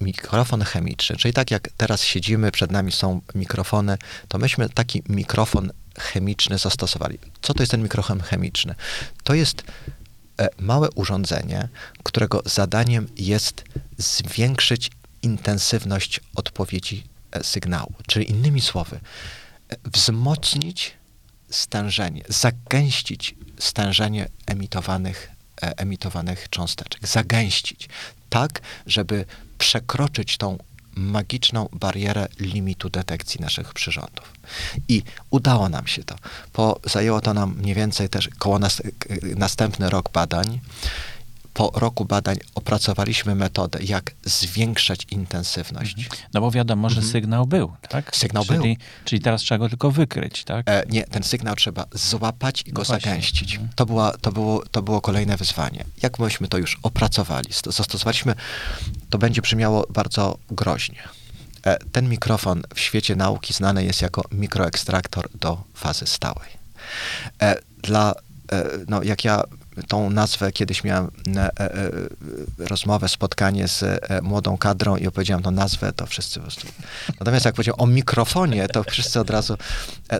mikrofon 0.00 0.62
chemiczny, 0.62 1.16
czyli 1.16 1.34
tak 1.34 1.50
jak 1.50 1.68
teraz 1.76 2.02
siedzimy, 2.02 2.52
przed 2.52 2.70
nami 2.70 2.92
są 2.92 3.20
mikrofony, 3.34 3.98
to 4.28 4.38
myśmy 4.38 4.68
taki 4.68 5.02
mikrofon 5.08 5.70
chemiczny 5.98 6.58
zastosowali. 6.58 7.18
Co 7.42 7.54
to 7.54 7.62
jest 7.62 7.70
ten 7.70 7.82
mikrofon 7.82 8.20
chemiczny? 8.20 8.74
To 9.24 9.34
jest 9.34 9.62
e, 10.40 10.48
małe 10.58 10.90
urządzenie, 10.90 11.68
którego 12.02 12.42
zadaniem 12.44 13.08
jest 13.16 13.64
zwiększyć 13.98 14.90
intensywność 15.22 16.20
odpowiedzi 16.34 17.04
e, 17.32 17.44
sygnału. 17.44 17.94
Czyli 18.06 18.30
innymi 18.30 18.60
słowy, 18.60 19.00
e, 19.68 19.76
wzmocnić 19.84 20.94
stężenie, 21.50 22.22
zagęścić 22.28 23.34
stężenie 23.58 24.28
emitowanych, 24.46 25.30
emitowanych 25.60 26.48
cząsteczek, 26.50 27.08
zagęścić 27.08 27.88
tak, 28.30 28.60
żeby 28.86 29.24
przekroczyć 29.58 30.36
tą 30.36 30.58
magiczną 30.98 31.68
barierę 31.72 32.28
limitu 32.40 32.90
detekcji 32.90 33.40
naszych 33.40 33.74
przyrządów. 33.74 34.32
I 34.88 35.02
udało 35.30 35.68
nam 35.68 35.86
się 35.86 36.04
to. 36.04 36.16
Po, 36.52 36.80
zajęło 36.84 37.20
to 37.20 37.34
nam 37.34 37.54
mniej 37.58 37.74
więcej 37.74 38.08
też 38.08 38.28
koło 38.38 38.58
nas, 38.58 38.82
następny 39.36 39.90
rok 39.90 40.12
badań. 40.12 40.60
Po 41.54 41.70
roku 41.74 42.04
badań 42.04 42.36
opracowaliśmy 42.54 43.34
metodę, 43.34 43.78
jak 43.82 44.10
zwiększać 44.24 45.06
intensywność. 45.10 46.08
No 46.34 46.40
bo 46.40 46.50
wiadomo, 46.50 46.90
że 46.90 46.96
Mhm. 46.96 47.12
sygnał 47.12 47.46
był, 47.46 47.72
tak? 47.88 48.16
Sygnał 48.16 48.44
czyli, 48.44 48.58
był. 48.58 48.76
Czyli 49.04 49.22
teraz 49.22 49.40
trzeba 49.42 49.58
go 49.58 49.68
tylko 49.68 49.90
wykryć, 49.90 50.44
tak? 50.44 50.68
E, 50.68 50.84
nie, 50.88 51.04
ten 51.04 51.22
sygnał 51.22 51.54
trzeba 51.56 51.84
złapać 51.92 52.62
i 52.62 52.68
No 52.68 52.72
go 52.74 52.84
właśnie. 52.84 53.00
zagęścić. 53.10 53.52
Mhm. 53.54 53.70
To, 53.74 53.86
była, 53.86 54.12
to, 54.20 54.32
było, 54.32 54.62
to 54.70 54.82
było 54.82 55.00
kolejne 55.00 55.36
wyzwanie. 55.36 55.84
Jak 56.02 56.18
myśmy 56.18 56.48
to 56.48 56.58
już 56.58 56.78
opracowali, 56.82 57.52
sto- 57.52 57.72
zastosowaliśmy, 57.72 58.34
to 59.10 59.18
będzie 59.18 59.42
brzmiało 59.42 59.86
bardzo 59.90 60.38
groźnie. 60.50 61.02
E, 61.66 61.76
ten 61.92 62.08
mikrofon 62.08 62.62
w 62.74 62.80
świecie 62.80 63.16
nauki 63.16 63.52
znany 63.54 63.84
jest 63.84 64.02
jako 64.02 64.24
mikroekstraktor 64.32 65.28
do 65.40 65.62
fazy 65.74 66.06
stałej. 66.06 66.48
E, 67.42 67.56
dla, 67.82 68.14
e, 68.52 68.64
no, 68.88 69.02
jak 69.02 69.24
ja 69.24 69.42
tą 69.88 70.10
nazwę 70.10 70.52
kiedyś 70.52 70.84
miałem 70.84 71.10
e, 71.36 71.40
e, 71.40 71.74
e, 71.74 71.80
rozmowę, 72.58 73.08
spotkanie 73.08 73.68
z 73.68 73.84
młodą 74.22 74.58
kadrą 74.58 74.96
i 74.96 75.06
opowiedziałem 75.06 75.42
tą 75.42 75.50
nazwę, 75.50 75.92
to 75.92 76.06
wszyscy 76.06 76.40
po 76.40 76.42
prostu. 76.42 76.66
Natomiast 77.20 77.44
jak 77.44 77.54
powiedziałem 77.54 77.80
o 77.80 77.86
mikrofonie, 77.86 78.68
to 78.68 78.84
wszyscy 78.84 79.20
od 79.20 79.30
razu 79.30 79.56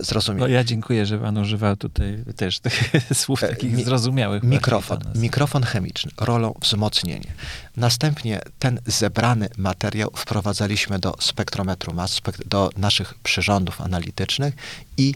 zrozumieli. 0.01 0.41
No 0.41 0.47
ja 0.47 0.63
dziękuję, 0.63 1.05
że 1.05 1.17
pan 1.17 1.37
używał 1.37 1.75
tutaj 1.75 2.23
też 2.35 2.59
tych 2.59 2.91
słów 3.13 3.41
takich 3.41 3.73
mi- 3.73 3.83
zrozumiałych. 3.83 4.43
Mikrofon, 4.43 4.99
mikrofon 5.15 5.63
chemiczny, 5.63 6.11
rolą 6.17 6.53
wzmocnienie. 6.61 7.33
Następnie 7.77 8.41
ten 8.59 8.79
zebrany 8.85 9.49
materiał 9.57 10.11
wprowadzaliśmy 10.15 10.99
do 10.99 11.15
spektrometru 11.19 11.93
mas, 11.93 12.21
do 12.45 12.69
naszych 12.77 13.13
przyrządów 13.13 13.81
analitycznych 13.81 14.53
i 14.97 15.13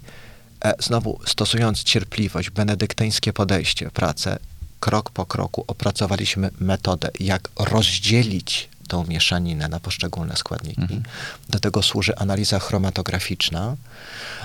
znowu 0.79 1.19
stosując 1.25 1.83
cierpliwość, 1.83 2.49
benedyktyńskie 2.49 3.33
podejście, 3.33 3.91
pracę, 3.91 4.39
krok 4.79 5.09
po 5.09 5.25
kroku 5.25 5.63
opracowaliśmy 5.67 6.49
metodę, 6.59 7.09
jak 7.19 7.49
rozdzielić 7.55 8.69
tą 8.87 9.05
mieszaninę 9.07 9.67
na 9.67 9.79
poszczególne 9.79 10.35
składniki. 10.35 10.81
Mhm. 10.81 11.03
Do 11.49 11.59
tego 11.59 11.83
służy 11.83 12.15
analiza 12.17 12.59
chromatograficzna, 12.59 13.75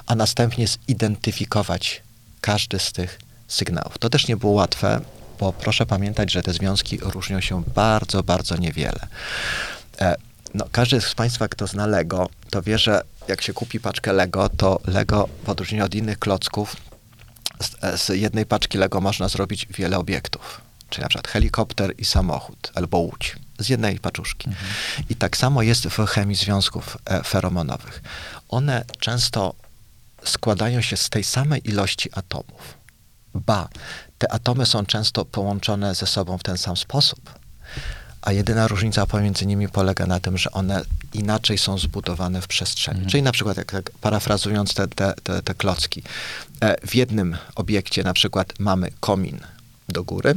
a 0.07 0.15
następnie 0.15 0.67
zidentyfikować 0.89 2.03
każdy 2.41 2.79
z 2.79 2.93
tych 2.93 3.21
sygnałów. 3.49 3.99
To 3.99 4.11
też 4.11 4.29
nie 4.29 4.37
było 4.37 4.53
łatwe, 4.53 5.01
bo 5.41 5.53
proszę 5.53 5.87
pamiętać, 5.87 6.33
że 6.33 6.43
te 6.43 6.53
związki 6.53 6.99
różnią 7.03 7.41
się 7.41 7.63
bardzo, 7.75 8.23
bardzo 8.23 8.57
niewiele. 8.57 9.07
E, 10.01 10.17
no, 10.55 10.65
każdy 10.73 11.01
z 11.01 11.15
Państwa, 11.15 11.49
kto 11.49 11.67
zna 11.67 11.87
Lego, 11.87 12.29
to 12.51 12.63
wie, 12.63 12.79
że 12.79 13.03
jak 13.29 13.43
się 13.43 13.53
kupi 13.53 13.81
paczkę 13.81 14.13
Lego, 14.13 14.49
to 14.49 14.81
Lego 14.87 15.29
w 15.45 15.49
odróżnieniu 15.49 15.85
od 15.85 15.95
innych 15.95 16.19
klocków, 16.19 16.77
z, 17.61 18.01
z 18.01 18.09
jednej 18.09 18.47
paczki 18.47 18.79
Lego 18.79 19.01
można 19.01 19.29
zrobić 19.29 19.67
wiele 19.67 19.99
obiektów. 19.99 20.61
Czyli 20.91 21.03
na 21.03 21.09
przykład 21.09 21.29
helikopter 21.29 21.95
i 21.99 22.05
samochód, 22.05 22.73
albo 22.75 22.99
łódź. 22.99 23.37
Z 23.59 23.69
jednej 23.69 23.99
paczuszki. 23.99 24.51
I 25.11 25.17
tak 25.17 25.37
samo 25.37 25.63
jest 25.63 25.87
w 25.87 26.07
chemii 26.07 26.37
związków 26.37 26.99
e, 27.05 27.23
feromonowych. 27.23 28.03
One 28.49 28.85
często 29.01 29.55
składają 30.25 30.81
się 30.81 30.97
z 30.97 31.11
tej 31.11 31.25
samej 31.25 31.69
ilości 31.69 32.11
atomów. 32.13 32.79
Ba, 33.35 33.69
te 34.19 34.33
atomy 34.33 34.67
są 34.67 34.87
często 34.87 35.25
połączone 35.25 35.95
ze 35.95 36.07
sobą 36.07 36.39
w 36.39 36.43
ten 36.43 36.59
sam 36.59 36.77
sposób. 36.77 37.35
A 38.23 38.33
jedyna 38.33 38.69
różnica 38.69 39.07
pomiędzy 39.07 39.47
nimi 39.47 39.69
polega 39.69 40.07
na 40.07 40.21
tym, 40.21 40.39
że 40.39 40.51
one 40.51 40.83
inaczej 41.15 41.59
są 41.59 41.79
zbudowane 41.79 42.43
w 42.43 42.47
przestrzeni. 42.47 43.07
Czyli 43.07 43.23
na 43.23 43.33
przykład, 43.33 43.57
jak, 43.57 43.73
tak 43.73 43.91
parafrazując 44.01 44.75
te, 44.75 44.89
te, 44.89 45.15
te, 45.23 45.43
te 45.43 45.55
klocki, 45.55 46.03
e, 46.61 46.87
w 46.87 46.95
jednym 46.95 47.37
obiekcie 47.55 48.03
na 48.03 48.13
przykład 48.15 48.53
mamy 48.59 48.91
komin 49.01 49.41
do 49.89 50.05
góry, 50.05 50.35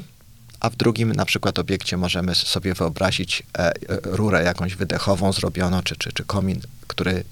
a 0.59 0.69
w 0.69 0.75
drugim 0.75 1.13
na 1.13 1.25
przykład 1.25 1.59
obiekcie 1.59 1.97
możemy 1.97 2.35
sobie 2.35 2.73
wyobrazić 2.73 3.43
e, 3.57 3.59
e, 3.59 3.73
rurę 4.03 4.43
jakąś 4.43 4.75
wydechową 4.75 5.33
zrobioną, 5.33 5.83
czy, 5.83 5.95
czy, 5.95 6.11
czy 6.11 6.23
komin, 6.23 6.61
który 6.87 7.23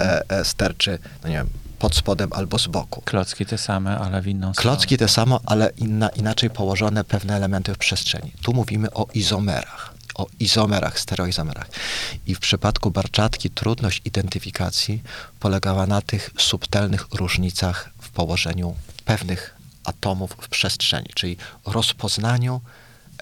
e, 0.00 0.30
e, 0.30 0.44
sterczy, 0.44 0.98
no 1.22 1.28
nie 1.28 1.34
wiem, 1.34 1.48
pod 1.80 1.94
spodem 1.94 2.32
albo 2.32 2.58
z 2.58 2.66
boku. 2.66 3.02
Klocki 3.04 3.46
te 3.46 3.58
same, 3.58 3.98
ale 3.98 4.22
w 4.22 4.26
inną 4.26 4.52
stronę. 4.54 4.76
Klocki 4.76 4.96
te 4.96 5.08
samo, 5.08 5.40
ale 5.46 5.72
inna, 5.76 6.08
inaczej 6.08 6.50
położone 6.50 7.04
pewne 7.04 7.36
elementy 7.36 7.74
w 7.74 7.78
przestrzeni. 7.78 8.32
Tu 8.42 8.52
mówimy 8.52 8.90
o 8.90 9.06
izomerach, 9.14 9.94
o 10.14 10.26
izomerach, 10.40 11.00
stereoizomerach. 11.00 11.68
I 12.26 12.34
w 12.34 12.40
przypadku 12.40 12.90
barczatki 12.90 13.50
trudność 13.50 14.02
identyfikacji 14.04 15.02
polegała 15.40 15.86
na 15.86 16.00
tych 16.02 16.30
subtelnych 16.38 17.06
różnicach 17.12 17.90
w 18.00 18.10
położeniu 18.10 18.74
pewnych 19.04 19.56
atomów 19.84 20.36
w 20.40 20.48
przestrzeni, 20.48 21.08
czyli 21.14 21.36
rozpoznaniu 21.66 22.60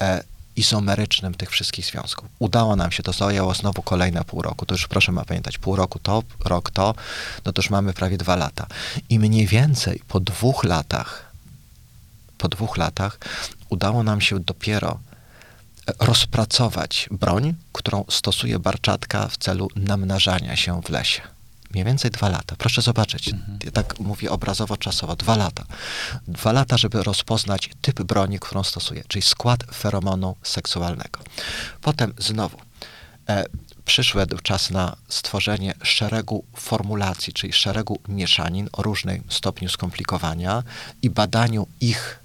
e, 0.01 0.23
izomerycznym 0.59 1.33
tych 1.33 1.49
wszystkich 1.49 1.85
związków. 1.85 2.29
Udało 2.39 2.75
nam 2.75 2.91
się, 2.91 3.03
to 3.03 3.13
zajęło 3.13 3.53
znowu 3.53 3.81
kolejne 3.81 4.23
pół 4.23 4.41
roku. 4.41 4.65
To 4.65 4.73
już 4.73 4.87
proszę 4.87 5.11
ma 5.11 5.25
pamiętać, 5.25 5.57
pół 5.57 5.75
roku 5.75 5.99
to, 5.99 6.23
rok 6.45 6.71
to, 6.71 6.95
no 7.45 7.53
to 7.53 7.61
już 7.61 7.69
mamy 7.69 7.93
prawie 7.93 8.17
dwa 8.17 8.35
lata. 8.35 8.67
I 9.09 9.19
mniej 9.19 9.47
więcej 9.47 10.01
po 10.07 10.19
dwóch 10.19 10.63
latach, 10.63 11.31
po 12.37 12.47
dwóch 12.47 12.77
latach 12.77 13.19
udało 13.69 14.03
nam 14.03 14.21
się 14.21 14.39
dopiero 14.39 14.99
e, 15.87 15.93
rozpracować 16.05 17.09
broń, 17.11 17.53
którą 17.73 18.05
stosuje 18.09 18.59
Barczatka 18.59 19.27
w 19.27 19.37
celu 19.37 19.67
namnażania 19.75 20.55
się 20.55 20.81
w 20.81 20.89
lesie. 20.89 21.38
Mniej 21.71 21.85
więcej 21.85 22.11
dwa 22.11 22.29
lata. 22.29 22.55
Proszę 22.55 22.81
zobaczyć, 22.81 23.31
ja 23.65 23.71
tak 23.71 23.99
mówię 23.99 24.31
obrazowo, 24.31 24.77
czasowo, 24.77 25.15
dwa 25.15 25.35
lata. 25.35 25.63
Dwa 26.27 26.51
lata, 26.51 26.77
żeby 26.77 27.03
rozpoznać 27.03 27.69
typ 27.81 28.03
broni, 28.03 28.39
którą 28.39 28.63
stosuje, 28.63 29.03
czyli 29.07 29.21
skład 29.21 29.63
feromonu 29.73 30.35
seksualnego. 30.43 31.19
Potem 31.81 32.13
znowu 32.17 32.57
e, 33.29 33.43
przyszedł 33.85 34.37
czas 34.37 34.69
na 34.69 34.95
stworzenie 35.07 35.73
szeregu 35.83 36.43
formulacji, 36.55 37.33
czyli 37.33 37.53
szeregu 37.53 37.99
mieszanin 38.07 38.69
o 38.73 38.83
różnym 38.83 39.23
stopniu 39.29 39.69
skomplikowania 39.69 40.63
i 41.01 41.09
badaniu 41.09 41.67
ich 41.81 42.19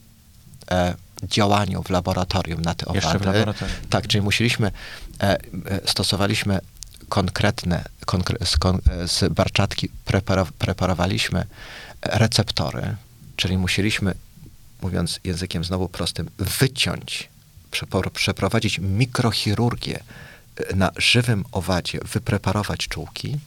e, 0.71 0.95
działaniu 1.23 1.83
w 1.83 1.91
laboratorium 1.91 2.63
na 2.63 2.75
te 2.75 2.87
owady. 2.87 3.45
Tak, 3.91 4.07
czyli 4.07 4.23
musieliśmy, 4.23 4.71
e, 5.21 5.23
e, 5.23 5.39
stosowaliśmy 5.87 6.61
konkretne, 7.15 7.85
konkre, 8.07 8.47
z, 8.47 8.57
kon, 8.57 8.79
z 9.07 9.33
barczatki 9.33 9.89
prepara, 10.05 10.47
preparowaliśmy 10.59 11.47
receptory, 12.03 12.97
czyli 13.37 13.59
musieliśmy, 13.59 14.15
mówiąc 14.83 15.21
językiem 15.25 15.65
znowu 15.65 15.89
prostym, 15.89 16.31
wyciąć, 16.39 17.29
przeprowadzić 18.13 18.79
mikrochirurgię 18.79 20.01
na 20.75 20.91
żywym 20.97 21.45
owadzie, 21.53 21.99
wypreparować 22.13 22.89
czułki, 22.89 23.39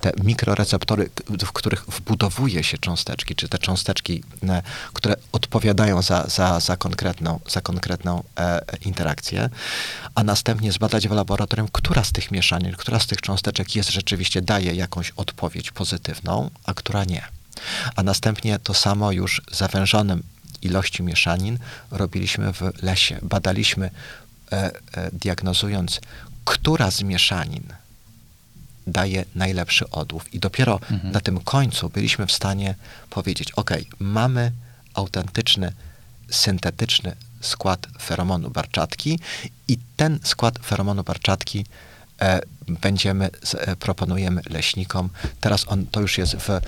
te 0.00 0.12
mikroreceptory, 0.24 1.10
w 1.46 1.52
których 1.52 1.84
wbudowuje 1.84 2.64
się 2.64 2.78
cząsteczki, 2.78 3.34
czy 3.34 3.48
te 3.48 3.58
cząsteczki, 3.58 4.22
e, 4.48 4.62
które 4.92 5.14
odpowiadają 5.32 6.02
za, 6.02 6.26
za, 6.28 6.60
za 6.60 6.76
konkretną, 6.76 7.40
za 7.48 7.60
konkretną 7.60 8.22
e, 8.38 8.60
interakcję, 8.84 9.50
a 10.14 10.24
następnie 10.24 10.72
zbadać 10.72 11.08
w 11.08 11.12
laboratorium, 11.12 11.68
która 11.72 12.04
z 12.04 12.12
tych 12.12 12.30
mieszanin, 12.30 12.72
która 12.72 12.98
z 13.00 13.06
tych 13.06 13.20
cząsteczek 13.20 13.76
jest 13.76 13.90
rzeczywiście, 13.90 14.42
daje 14.42 14.74
jakąś 14.74 15.10
odpowiedź 15.10 15.70
pozytywną, 15.70 16.50
a 16.64 16.74
która 16.74 17.04
nie. 17.04 17.22
A 17.96 18.02
następnie 18.02 18.58
to 18.58 18.74
samo 18.74 19.12
już 19.12 19.42
zawężonym 19.52 20.22
ilości 20.62 21.02
mieszanin 21.02 21.58
robiliśmy 21.90 22.52
w 22.52 22.82
lesie. 22.82 23.18
Badaliśmy, 23.22 23.90
e, 24.52 24.70
e, 24.92 25.10
diagnozując, 25.12 26.00
która 26.44 26.90
z 26.90 27.02
mieszanin 27.02 27.64
daje 28.86 29.24
najlepszy 29.34 29.90
odłów. 29.90 30.34
I 30.34 30.38
dopiero 30.38 30.80
na 31.02 31.20
tym 31.20 31.40
końcu 31.40 31.88
byliśmy 31.88 32.26
w 32.26 32.32
stanie 32.32 32.74
powiedzieć, 33.10 33.52
ok, 33.52 33.70
mamy 33.98 34.52
autentyczny, 34.94 35.72
syntetyczny 36.30 37.16
skład 37.40 37.86
feromonu 38.02 38.50
barczatki 38.50 39.18
i 39.68 39.78
ten 39.96 40.18
skład 40.24 40.58
feromonu 40.58 41.04
barczatki 41.04 41.66
e, 42.20 42.40
będziemy, 42.68 43.30
e, 43.54 43.76
proponujemy 43.76 44.42
leśnikom. 44.50 45.10
Teraz 45.40 45.64
on 45.68 45.86
to 45.86 46.00
już 46.00 46.18
jest 46.18 46.36
w 46.36 46.50
e, 46.50 46.60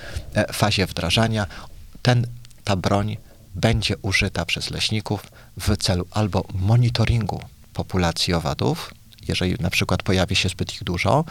fazie 0.53 0.87
wdrażania. 0.87 1.47
Ten, 2.03 2.27
ta 2.65 2.77
broń 2.77 3.17
będzie 3.55 3.97
użyta 4.03 4.45
przez 4.45 4.71
leśników 4.71 5.33
w 5.61 5.77
celu 5.77 6.07
albo 6.11 6.45
monitoringu 6.55 7.41
populacji 7.73 8.35
owadów, 8.35 8.95
jeżeli 9.29 9.55
na 9.61 9.71
przykład 9.71 10.03
pojawi 10.03 10.37
się 10.37 10.49
zbyt 10.49 10.75
ich 10.75 10.85
dużo, 10.85 11.25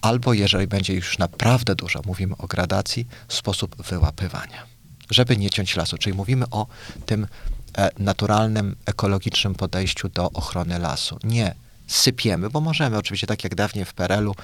albo 0.00 0.32
jeżeli 0.32 0.66
będzie 0.66 0.94
już 0.94 1.18
naprawdę 1.18 1.74
dużo, 1.74 2.00
mówimy 2.06 2.36
o 2.36 2.46
gradacji, 2.46 3.06
sposób 3.28 3.82
wyłapywania, 3.82 4.66
żeby 5.10 5.36
nie 5.36 5.50
ciąć 5.50 5.76
lasu. 5.76 5.98
Czyli 5.98 6.16
mówimy 6.16 6.44
o 6.50 6.66
tym 7.06 7.26
e, 7.78 7.90
naturalnym, 7.98 8.76
ekologicznym 8.86 9.54
podejściu 9.54 10.08
do 10.08 10.30
ochrony 10.30 10.78
lasu. 10.78 11.18
Nie 11.24 11.54
sypiemy, 11.86 12.50
bo 12.50 12.60
możemy, 12.60 12.96
oczywiście 12.98 13.26
tak 13.26 13.44
jak 13.44 13.54
dawniej 13.54 13.84
w 13.84 13.94
PRL-u 13.94 14.34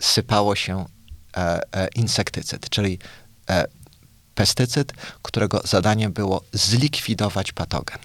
sypało 0.00 0.56
się 0.56 0.84
e, 1.36 1.60
e, 1.72 1.88
insektycyd, 1.88 2.70
czyli 2.70 2.98
pestycyd, 4.34 4.92
którego 5.22 5.60
zadaniem 5.64 6.12
było 6.12 6.42
zlikwidować 6.52 7.52
patogen. 7.52 7.98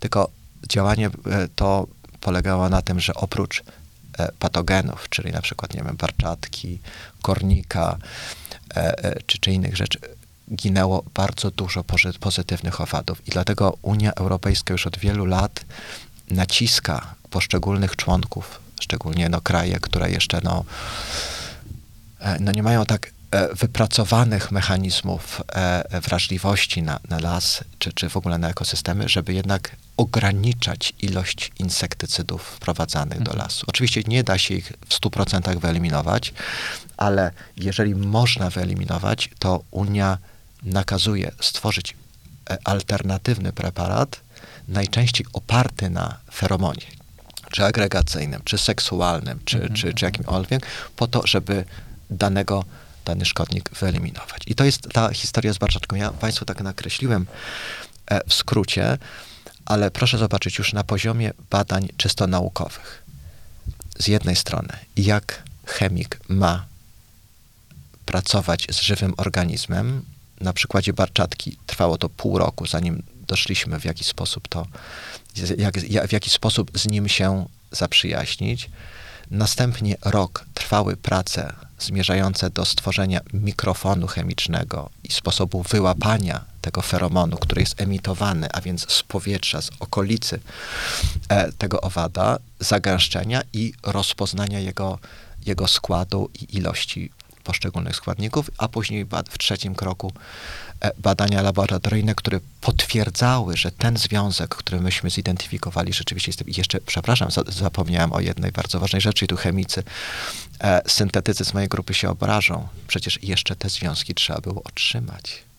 Tylko 0.00 0.30
działanie 0.68 1.10
to 1.56 1.86
polegało 2.22 2.68
na 2.68 2.82
tym, 2.82 3.00
że 3.00 3.14
oprócz 3.14 3.62
e, 4.18 4.32
patogenów, 4.38 5.08
czyli 5.08 5.32
na 5.32 5.42
przykład, 5.42 5.74
nie 5.74 5.82
wiem, 5.82 5.96
barczatki, 5.96 6.78
kornika 7.22 7.98
e, 8.76 9.04
e, 9.04 9.22
czy, 9.26 9.38
czy 9.38 9.52
innych 9.52 9.76
rzeczy, 9.76 9.98
ginęło 10.54 11.04
bardzo 11.14 11.50
dużo 11.50 11.84
pozytywnych 12.20 12.80
owadów. 12.80 13.28
I 13.28 13.30
dlatego 13.30 13.78
Unia 13.82 14.12
Europejska 14.12 14.74
już 14.74 14.86
od 14.86 14.98
wielu 14.98 15.26
lat 15.26 15.64
naciska 16.30 17.14
poszczególnych 17.30 17.96
członków, 17.96 18.60
szczególnie 18.80 19.28
no, 19.28 19.40
kraje, 19.40 19.80
które 19.80 20.10
jeszcze 20.10 20.40
no, 20.44 20.64
no 22.40 22.52
nie 22.52 22.62
mają 22.62 22.86
tak 22.86 23.10
wypracowanych 23.52 24.52
mechanizmów 24.52 25.42
wrażliwości 26.02 26.82
na, 26.82 27.00
na 27.08 27.18
las, 27.18 27.64
czy, 27.78 27.92
czy 27.92 28.08
w 28.08 28.16
ogóle 28.16 28.38
na 28.38 28.50
ekosystemy, 28.50 29.08
żeby 29.08 29.34
jednak 29.34 29.76
ograniczać 29.96 30.92
ilość 30.98 31.52
insektycydów 31.58 32.42
wprowadzanych 32.42 33.22
do 33.22 33.36
lasu. 33.36 33.66
Oczywiście 33.68 34.02
nie 34.06 34.24
da 34.24 34.38
się 34.38 34.54
ich 34.54 34.72
w 34.88 35.00
100% 35.00 35.58
wyeliminować, 35.58 36.34
ale 36.96 37.30
jeżeli 37.56 37.94
można 37.94 38.50
wyeliminować, 38.50 39.30
to 39.38 39.62
Unia 39.70 40.18
nakazuje 40.62 41.32
stworzyć 41.40 41.94
e, 42.50 42.58
alternatywny 42.64 43.52
preparat, 43.52 44.20
najczęściej 44.68 45.26
oparty 45.32 45.90
na 45.90 46.18
feromonie, 46.32 46.86
czy 47.50 47.64
agregacyjnym, 47.64 48.40
czy 48.44 48.58
seksualnym, 48.58 49.40
czy, 49.44 49.70
czy, 49.74 49.94
czy 49.94 50.04
jakimkolwiek, 50.04 50.66
po 50.96 51.06
to, 51.06 51.26
żeby 51.26 51.64
danego 52.10 52.64
dany 53.04 53.24
szkodnik 53.24 53.70
wyeliminować. 53.70 54.42
I 54.46 54.54
to 54.54 54.64
jest 54.64 54.88
ta 54.92 55.12
historia 55.12 55.52
z 55.52 55.58
barczaczką. 55.58 55.96
Ja 55.96 56.10
Państwu 56.10 56.44
tak 56.44 56.60
nakreśliłem 56.60 57.26
e, 58.06 58.20
w 58.28 58.34
skrócie, 58.34 58.98
ale 59.66 59.90
proszę 59.90 60.18
zobaczyć 60.18 60.58
już 60.58 60.72
na 60.72 60.84
poziomie 60.84 61.32
badań 61.50 61.88
czysto 61.96 62.26
naukowych. 62.26 63.02
Z 63.98 64.08
jednej 64.08 64.36
strony, 64.36 64.68
jak 64.96 65.42
chemik 65.66 66.20
ma 66.28 66.64
pracować 68.06 68.66
z 68.70 68.80
żywym 68.80 69.14
organizmem. 69.16 70.02
Na 70.40 70.52
przykładzie 70.52 70.92
barczatki 70.92 71.56
trwało 71.66 71.98
to 71.98 72.08
pół 72.08 72.38
roku, 72.38 72.66
zanim 72.66 73.02
doszliśmy 73.26 73.80
w 73.80 73.84
jaki 73.84 74.04
sposób 74.04 74.48
to, 74.48 74.66
jak, 75.58 75.78
w 76.08 76.12
jaki 76.12 76.30
sposób 76.30 76.70
z 76.78 76.88
nim 76.88 77.08
się 77.08 77.46
zaprzyjaźnić. 77.70 78.70
Następnie 79.30 79.96
rok 80.04 80.44
trwały 80.54 80.96
prace 80.96 81.52
zmierzające 81.78 82.50
do 82.50 82.64
stworzenia 82.64 83.20
mikrofonu 83.32 84.06
chemicznego 84.06 84.90
i 85.04 85.12
sposobu 85.12 85.62
wyłapania 85.62 86.51
tego 86.62 86.82
feromonu, 86.82 87.36
który 87.36 87.60
jest 87.60 87.80
emitowany, 87.80 88.48
a 88.52 88.60
więc 88.60 88.92
z 88.92 89.02
powietrza, 89.02 89.62
z 89.62 89.70
okolicy 89.80 90.40
e, 91.28 91.52
tego 91.52 91.80
owada, 91.80 92.38
zagęszczenia 92.60 93.42
i 93.52 93.72
rozpoznania 93.82 94.60
jego, 94.60 94.98
jego 95.46 95.68
składu 95.68 96.30
i 96.40 96.56
ilości 96.56 97.10
poszczególnych 97.42 97.96
składników, 97.96 98.50
a 98.58 98.68
później 98.68 99.06
w 99.30 99.38
trzecim 99.38 99.74
kroku 99.74 100.12
e, 100.80 100.90
badania 100.98 101.42
laboratoryjne, 101.42 102.14
które 102.14 102.40
potwierdzały, 102.60 103.56
że 103.56 103.70
ten 103.70 103.96
związek, 103.96 104.54
który 104.54 104.80
myśmy 104.80 105.10
zidentyfikowali, 105.10 105.92
rzeczywiście 105.92 106.30
jest. 106.30 106.58
Jeszcze, 106.58 106.80
przepraszam, 106.80 107.28
zapomniałem 107.48 108.12
o 108.12 108.20
jednej 108.20 108.52
bardzo 108.52 108.80
ważnej 108.80 109.00
rzeczy, 109.00 109.26
tu 109.26 109.36
chemicy, 109.36 109.82
e, 110.60 110.82
syntetycy 110.86 111.44
z 111.44 111.54
mojej 111.54 111.68
grupy 111.68 111.94
się 111.94 112.10
obrażą. 112.10 112.68
Przecież 112.88 113.22
jeszcze 113.22 113.56
te 113.56 113.68
związki 113.68 114.14
trzeba 114.14 114.40
było 114.40 114.62
otrzymać. 114.62 115.51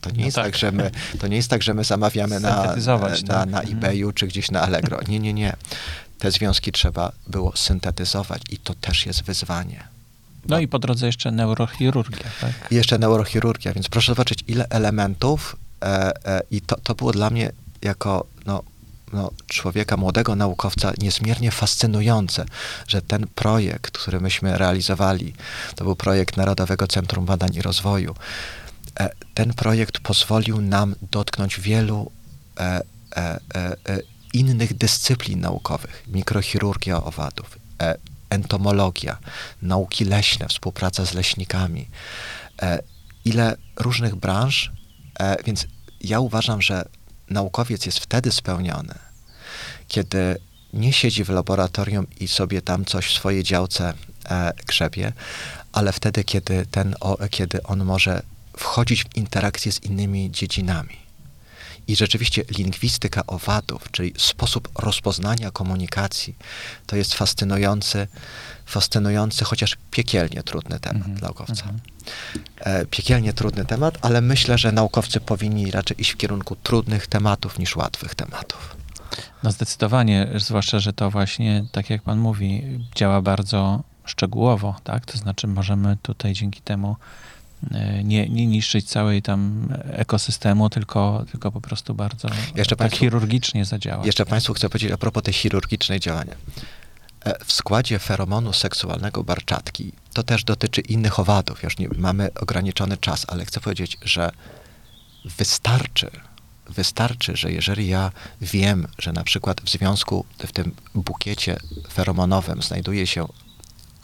To, 0.00 0.10
nie 0.10 0.18
no 0.18 0.24
jest 0.24 0.36
tak. 0.36 0.44
tak. 0.44 0.56
że 0.56 0.72
my, 0.72 0.90
to 1.18 1.26
nie 1.26 1.36
jest 1.36 1.50
tak, 1.50 1.62
że 1.62 1.74
my 1.74 1.84
zamawiamy 1.84 2.40
na, 2.40 2.50
na, 2.50 2.98
tak. 2.98 3.26
na 3.26 3.42
mhm. 3.42 3.68
eBayu 3.68 4.12
czy 4.12 4.26
gdzieś 4.26 4.50
na 4.50 4.60
Allegro. 4.60 5.00
Nie, 5.08 5.20
nie, 5.20 5.32
nie. 5.32 5.56
Te 6.18 6.30
związki 6.30 6.72
trzeba 6.72 7.12
było 7.26 7.56
syntetyzować 7.56 8.42
i 8.50 8.58
to 8.58 8.74
też 8.74 9.06
jest 9.06 9.22
wyzwanie. 9.22 9.84
No 10.48 10.60
i 10.60 10.68
po 10.68 10.78
drodze 10.78 11.06
jeszcze 11.06 11.30
neurochirurgia, 11.30 12.26
tak? 12.40 12.52
Jeszcze 12.70 12.98
neurochirurgia, 12.98 13.72
więc 13.72 13.88
proszę 13.88 14.12
zobaczyć, 14.12 14.44
ile 14.48 14.66
elementów 14.68 15.56
e, 15.82 16.26
e, 16.26 16.40
i 16.50 16.60
to, 16.60 16.76
to 16.80 16.94
było 16.94 17.12
dla 17.12 17.30
mnie 17.30 17.52
jako 17.82 18.26
no, 18.46 18.62
no, 19.12 19.30
człowieka, 19.46 19.96
młodego 19.96 20.36
naukowca 20.36 20.92
niezmiernie 20.98 21.50
fascynujące, 21.50 22.44
że 22.88 23.02
ten 23.02 23.26
projekt, 23.34 23.98
który 23.98 24.20
myśmy 24.20 24.58
realizowali, 24.58 25.34
to 25.76 25.84
był 25.84 25.96
projekt 25.96 26.36
Narodowego 26.36 26.86
Centrum 26.86 27.26
Badań 27.26 27.54
i 27.54 27.62
Rozwoju, 27.62 28.14
ten 29.34 29.54
projekt 29.54 29.98
pozwolił 29.98 30.60
nam 30.60 30.94
dotknąć 31.10 31.60
wielu 31.60 32.10
e, 32.60 32.80
e, 33.16 33.40
e, 33.54 34.00
innych 34.32 34.74
dyscyplin 34.74 35.40
naukowych, 35.40 36.04
mikrochirurgia 36.08 37.04
owadów, 37.04 37.58
entomologia, 38.30 39.18
nauki 39.62 40.04
leśne, 40.04 40.48
współpraca 40.48 41.04
z 41.06 41.14
leśnikami, 41.14 41.88
e, 42.62 42.82
ile 43.24 43.56
różnych 43.76 44.16
branż, 44.16 44.72
e, 45.20 45.36
więc 45.44 45.66
ja 46.00 46.20
uważam, 46.20 46.62
że 46.62 46.84
naukowiec 47.30 47.86
jest 47.86 47.98
wtedy 47.98 48.32
spełniony, 48.32 48.94
kiedy 49.88 50.36
nie 50.72 50.92
siedzi 50.92 51.24
w 51.24 51.28
laboratorium 51.28 52.06
i 52.20 52.28
sobie 52.28 52.62
tam 52.62 52.84
coś 52.84 53.06
w 53.06 53.12
swojej 53.12 53.42
działce 53.42 53.94
e, 54.30 54.52
grzebie, 54.66 55.12
ale 55.72 55.92
wtedy, 55.92 56.24
kiedy, 56.24 56.66
ten, 56.66 56.94
kiedy 57.30 57.62
on 57.62 57.84
może 57.84 58.22
wchodzić 58.58 59.04
w 59.04 59.16
interakcję 59.16 59.72
z 59.72 59.82
innymi 59.82 60.30
dziedzinami 60.30 61.08
i 61.88 61.96
rzeczywiście 61.96 62.44
lingwistyka 62.58 63.26
owadów, 63.26 63.90
czyli 63.90 64.14
sposób 64.18 64.68
rozpoznania 64.78 65.50
komunikacji, 65.50 66.34
to 66.86 66.96
jest 66.96 67.14
fascynujący, 67.14 68.06
fascynujący, 68.66 69.44
chociaż 69.44 69.76
piekielnie 69.90 70.42
trudny 70.42 70.80
temat 70.80 71.06
mm 71.06 71.18
-hmm, 71.18 71.22
naukowca. 71.22 71.64
Mm 71.64 71.76
-hmm. 71.76 72.86
Piekielnie 72.90 73.32
trudny 73.32 73.64
temat, 73.64 73.98
ale 74.02 74.20
myślę, 74.20 74.58
że 74.58 74.72
naukowcy 74.72 75.20
powinni 75.20 75.70
raczej 75.70 76.00
iść 76.00 76.10
w 76.10 76.16
kierunku 76.16 76.56
trudnych 76.56 77.06
tematów 77.06 77.58
niż 77.58 77.76
łatwych 77.76 78.14
tematów. 78.14 78.76
No 79.42 79.52
zdecydowanie, 79.52 80.28
zwłaszcza, 80.36 80.80
że 80.80 80.92
to 80.92 81.10
właśnie, 81.10 81.64
tak 81.72 81.90
jak 81.90 82.02
pan 82.02 82.18
mówi, 82.18 82.62
działa 82.94 83.22
bardzo 83.22 83.82
szczegółowo, 84.04 84.74
tak? 84.84 85.06
To 85.06 85.18
znaczy 85.18 85.46
możemy 85.46 85.96
tutaj 86.02 86.32
dzięki 86.32 86.60
temu 86.60 86.96
nie, 88.04 88.28
nie 88.28 88.46
niszczyć 88.46 88.88
całej 88.88 89.22
tam 89.22 89.68
ekosystemu, 89.92 90.70
tylko, 90.70 91.24
tylko 91.30 91.52
po 91.52 91.60
prostu 91.60 91.94
bardzo 91.94 92.28
jeszcze 92.54 92.76
tak 92.76 92.78
państwu, 92.78 92.98
chirurgicznie 93.00 93.64
zadziałać. 93.64 94.06
Jeszcze 94.06 94.26
Państwu 94.26 94.54
chcę 94.54 94.68
powiedzieć 94.68 94.92
a 94.92 94.96
propos 94.96 95.22
tej 95.22 95.34
chirurgicznej 95.34 96.00
działania. 96.00 96.34
E, 97.24 97.44
w 97.44 97.52
składzie 97.52 97.98
feromonu 97.98 98.52
seksualnego 98.52 99.24
barczatki, 99.24 99.92
to 100.12 100.22
też 100.22 100.44
dotyczy 100.44 100.80
innych 100.80 101.18
owadów, 101.18 101.62
już 101.62 101.78
nie, 101.78 101.88
mamy 101.96 102.30
ograniczony 102.40 102.96
czas, 102.96 103.26
ale 103.28 103.44
chcę 103.44 103.60
powiedzieć, 103.60 103.98
że 104.04 104.30
wystarczy, 105.24 106.10
wystarczy, 106.68 107.36
że 107.36 107.52
jeżeli 107.52 107.88
ja 107.88 108.12
wiem, 108.40 108.86
że 108.98 109.12
na 109.12 109.24
przykład 109.24 109.60
w 109.60 109.70
związku 109.70 110.24
w 110.38 110.52
tym 110.52 110.74
bukiecie 110.94 111.56
feromonowym 111.92 112.62
znajduje 112.62 113.06
się 113.06 113.26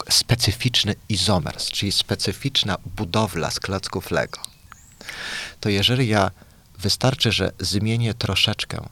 specyficzny 0.09 0.95
izomer, 1.09 1.57
czyli 1.57 1.91
specyficzna 1.91 2.77
budowla 2.95 3.51
z 3.51 3.59
klocków 3.59 4.11
Lego, 4.11 4.39
to 5.59 5.69
jeżeli 5.69 6.07
ja 6.07 6.31
wystarczy, 6.79 7.31
że 7.31 7.51
zmienię 7.59 8.13
troszeczkę 8.13 8.89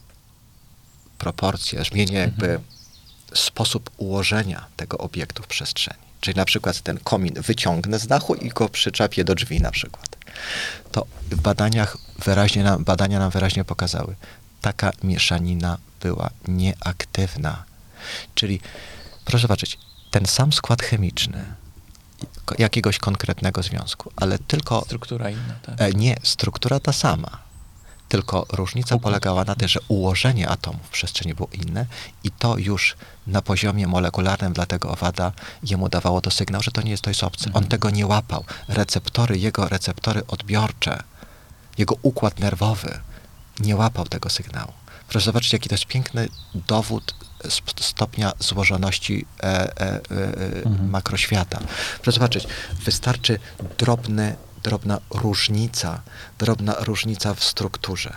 proporcje, 1.18 1.84
zmienię 1.84 2.18
jakby 2.18 2.46
mhm. 2.46 2.64
sposób 3.34 3.90
ułożenia 3.98 4.66
tego 4.76 4.98
obiektu 4.98 5.44
w 5.44 5.48
przestrzeni, 5.48 6.04
czyli 6.22 6.38
na 6.38 6.46
przykład 6.46 6.82
ten 6.82 6.98
komin 6.98 7.34
wyciągnę 7.34 8.00
z 8.00 8.08
dachu 8.08 8.36
i 8.36 8.50
go 8.50 8.70
przyczepię 8.70 9.24
do 9.24 9.36
drzwi 9.36 9.62
na 9.62 9.72
przykład, 9.72 10.18
to 10.92 11.06
w 11.32 11.42
badaniach 11.42 11.98
wyraźnie 12.20 12.64
nam, 12.64 12.84
badania 12.84 13.20
nam 13.20 13.32
wyraźnie 13.32 13.64
pokazały, 13.64 14.16
taka 14.62 14.92
mieszanina 15.04 15.78
była 16.02 16.30
nieaktywna. 16.48 17.64
Czyli 18.36 18.60
proszę 19.26 19.42
zobaczyć, 19.42 19.78
ten 20.14 20.26
sam 20.26 20.54
skład 20.54 20.82
chemiczny 20.82 21.46
jakiegoś 22.58 22.98
konkretnego 22.98 23.64
związku, 23.64 24.12
ale 24.16 24.40
tylko... 24.40 24.82
Struktura 24.86 25.30
inna, 25.30 25.54
tak? 25.66 25.82
E, 25.82 25.92
nie, 25.92 26.16
struktura 26.24 26.80
ta 26.80 26.94
sama. 26.94 27.38
Tylko 28.10 28.46
różnica 28.52 28.98
polegała 28.98 29.44
na 29.44 29.56
tym, 29.56 29.68
że 29.68 29.80
ułożenie 29.88 30.50
atomów 30.50 30.82
w 30.88 30.90
przestrzeni 30.90 31.34
było 31.34 31.50
inne 31.54 31.86
i 32.24 32.32
to 32.32 32.58
już 32.58 32.96
na 33.28 33.42
poziomie 33.42 33.88
molekularnym 33.88 34.54
dla 34.54 34.66
tego 34.66 34.92
owada 34.92 35.32
jemu 35.64 35.90
dawało 35.90 36.22
to 36.22 36.32
sygnał, 36.32 36.62
że 36.62 36.72
to 36.72 36.82
nie 36.82 36.92
jest, 36.92 37.04
to 37.04 37.10
jest 37.10 37.24
obcy. 37.24 37.46
Mhm. 37.48 37.64
On 37.64 37.70
tego 37.70 37.90
nie 37.90 38.08
łapał. 38.08 38.44
Receptory, 38.68 39.38
jego 39.38 39.70
receptory 39.70 40.28
odbiorcze, 40.28 41.04
jego 41.78 41.96
układ 42.02 42.40
nerwowy 42.40 43.00
nie 43.60 43.76
łapał 43.76 44.06
tego 44.06 44.30
sygnału. 44.30 44.74
Proszę 45.08 45.26
zobaczyć, 45.26 45.54
jaki 45.54 45.70
to 45.70 45.76
jest 45.76 45.86
piękny 45.86 46.30
dowód 46.68 47.16
stopnia 47.80 48.34
złożoności 48.40 49.26
e, 49.44 49.44
e, 49.44 49.82
e, 49.82 50.00
mhm. 50.66 50.90
makroświata. 50.90 51.60
Proszę 52.02 52.16
zobaczyć, 52.16 52.48
wystarczy 52.86 53.40
drobny, 53.78 54.36
drobna 54.64 55.00
różnica, 55.10 56.02
drobna 56.40 56.76
różnica 56.80 57.34
w 57.34 57.44
strukturze 57.44 58.14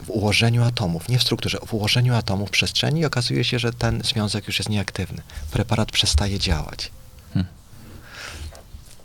w 0.00 0.10
ułożeniu 0.10 0.64
atomów, 0.64 1.08
nie 1.08 1.18
w 1.18 1.22
strukturze, 1.22 1.58
w 1.66 1.74
ułożeniu 1.74 2.14
atomów 2.14 2.48
w 2.48 2.52
przestrzeni 2.52 3.00
i 3.00 3.04
okazuje 3.04 3.44
się, 3.44 3.58
że 3.58 3.72
ten 3.72 4.02
związek 4.04 4.46
już 4.46 4.58
jest 4.58 4.68
nieaktywny. 4.68 5.22
Preparat 5.50 5.92
przestaje 5.92 6.38
działać. 6.38 6.90
Hmm. 7.34 7.52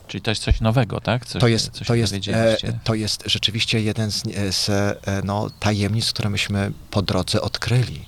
Czyli 0.07 0.21
to 0.21 0.31
jest 0.31 0.43
coś 0.43 0.61
nowego, 0.61 1.01
tak? 1.01 1.25
Coś, 1.25 1.41
to, 1.41 1.47
jest, 1.47 1.71
to, 1.87 1.95
jest, 1.95 2.13
e, 2.13 2.57
to 2.83 2.93
jest 2.93 3.23
rzeczywiście 3.25 3.81
jeden 3.81 4.11
z, 4.11 4.23
z 4.55 4.69
e, 4.69 5.21
no, 5.23 5.49
tajemnic, 5.59 6.13
które 6.13 6.29
myśmy 6.29 6.71
po 6.91 7.01
drodze 7.01 7.41
odkryli. 7.41 8.05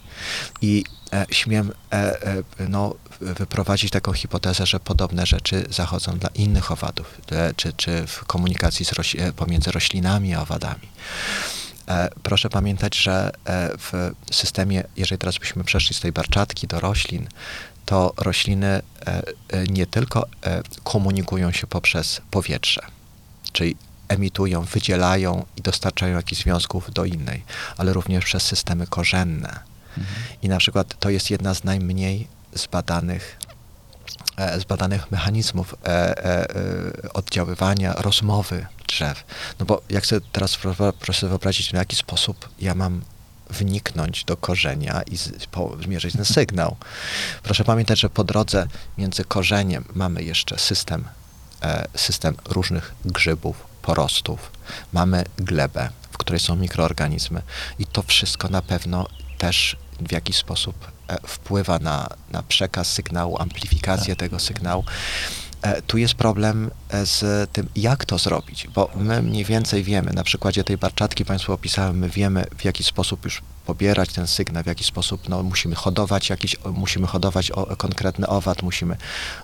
I 0.62 0.84
e, 1.14 1.26
śmiem 1.32 1.72
e, 1.92 1.96
e, 2.28 2.44
no, 2.70 2.96
wyprowadzić 3.22 3.92
taką 3.92 4.14
hipotezę, 4.14 4.66
że 4.66 4.80
podobne 4.80 5.26
rzeczy 5.26 5.66
zachodzą 5.70 6.18
dla 6.18 6.30
innych 6.30 6.72
owadów, 6.72 7.22
e, 7.32 7.54
czy, 7.54 7.74
czy 7.74 8.08
w 8.08 8.26
komunikacji 8.26 8.86
roś 8.98 9.16
e, 9.16 9.34
pomiędzy 9.34 9.72
roślinami 9.72 10.36
a 10.36 10.42
owadami. 10.42 10.88
E, 11.88 12.10
proszę 12.24 12.50
pamiętać, 12.50 12.96
że 12.96 13.32
w 13.80 14.12
systemie, 14.32 14.84
jeżeli 14.98 15.20
teraz 15.20 15.38
byśmy 15.38 15.64
przeszli 15.64 15.96
z 15.96 16.00
tej 16.00 16.12
barczatki 16.12 16.68
do 16.68 16.80
roślin, 16.80 17.28
to 17.86 18.14
rośliny 18.18 18.82
nie 19.70 19.86
tylko 19.86 20.26
komunikują 20.84 21.52
się 21.52 21.68
poprzez 21.68 22.22
powietrze, 22.32 22.82
czyli 23.52 23.76
emitują, 24.08 24.62
wydzielają 24.62 25.46
i 25.58 25.62
dostarczają 25.62 26.16
jakichś 26.16 26.42
związków 26.42 26.94
do 26.94 27.06
innej, 27.06 27.44
ale 27.78 27.94
również 27.94 28.26
przez 28.26 28.44
systemy 28.44 28.88
korzenne. 28.88 29.60
I 30.42 30.50
na 30.50 30.58
przykład 30.58 31.00
to 31.00 31.10
jest 31.10 31.32
jedna 31.32 31.54
z 31.54 31.64
najmniej 31.64 32.28
zbadanych 32.54 33.38
e, 34.38 34.60
zbadanych 34.60 35.12
mechanizmów 35.12 35.76
e, 35.76 35.88
e, 35.88 36.56
e, 37.06 37.14
oddziaływania, 37.14 37.94
rozmowy 37.94 38.66
drzew. 38.88 39.24
No 39.60 39.66
bo 39.66 39.82
jak 39.90 40.06
sobie 40.06 40.22
teraz 40.32 40.56
pro- 40.58 40.94
proszę 40.94 41.28
wyobrazić, 41.28 41.70
w 41.70 41.74
jaki 41.74 41.96
sposób 41.96 42.50
ja 42.60 42.76
mam 42.76 43.02
wniknąć 43.50 44.24
do 44.24 44.38
korzenia 44.38 45.02
i 45.02 45.18
zmierzyć 45.84 46.16
ten 46.16 46.26
sygnał. 46.26 46.76
Proszę 47.44 47.64
pamiętać, 47.64 48.00
że 48.00 48.10
po 48.10 48.24
drodze 48.24 48.68
między 48.98 49.24
korzeniem 49.24 49.86
mamy 49.94 50.24
jeszcze 50.24 50.60
system, 50.60 51.06
e, 51.64 51.88
system 51.96 52.36
różnych 52.46 52.94
grzybów, 53.06 53.68
porostów. 53.82 54.52
Mamy 54.94 55.24
glebę, 55.38 55.90
w 56.12 56.18
której 56.18 56.40
są 56.40 56.56
mikroorganizmy 56.56 57.42
i 57.80 57.86
to 57.86 58.04
wszystko 58.04 58.48
na 58.50 58.62
pewno 58.62 59.08
też 59.38 59.76
w 60.00 60.12
jakiś 60.12 60.36
sposób 60.36 60.92
e, 61.08 61.18
wpływa 61.28 61.80
na, 61.80 62.08
na 62.32 62.44
przekaz 62.44 62.94
sygnału, 62.94 63.42
amplifikację 63.42 64.16
tego 64.16 64.40
sygnału. 64.40 64.84
E, 65.62 65.82
Tu 65.82 65.98
jest 65.98 66.14
problem 66.14 66.72
e, 66.90 67.06
z 67.06 67.52
tym, 67.52 67.70
jak 67.76 68.06
to 68.06 68.18
zrobić, 68.18 68.68
bo 68.68 68.90
my 68.96 69.22
mniej 69.22 69.46
więcej 69.46 69.84
wiemy, 69.84 70.14
na 70.14 70.24
przykładzie 70.24 70.64
tej 70.64 70.78
barczatki 70.78 71.26
Państwu 71.26 71.54
opisałem, 71.54 71.98
my 71.98 72.10
wiemy 72.10 72.46
w 72.58 72.66
jaki 72.66 72.84
sposób 72.84 73.26
już 73.26 73.42
pobierać 73.66 74.14
ten 74.14 74.28
sygnał, 74.28 74.64
w 74.64 74.66
jaki 74.66 74.84
sposób 74.84 75.30
no, 75.30 75.44
musimy 75.44 75.76
hodować 75.76 76.30
jakiś, 76.30 76.56
musimy 76.74 77.08
hodować 77.08 77.52
o, 77.52 77.76
konkretny 77.78 78.28
owad, 78.28 78.64
musimy 78.64 78.98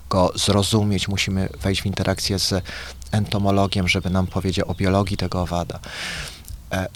go 0.09 0.31
zrozumieć, 0.35 1.07
musimy 1.07 1.49
wejść 1.61 1.81
w 1.81 1.85
interakcję 1.85 2.39
z 2.39 2.63
entomologiem, 3.11 3.87
żeby 3.87 4.09
nam 4.09 4.27
powiedział 4.27 4.71
o 4.71 4.73
biologii 4.73 5.17
tego 5.17 5.41
owada. 5.41 5.79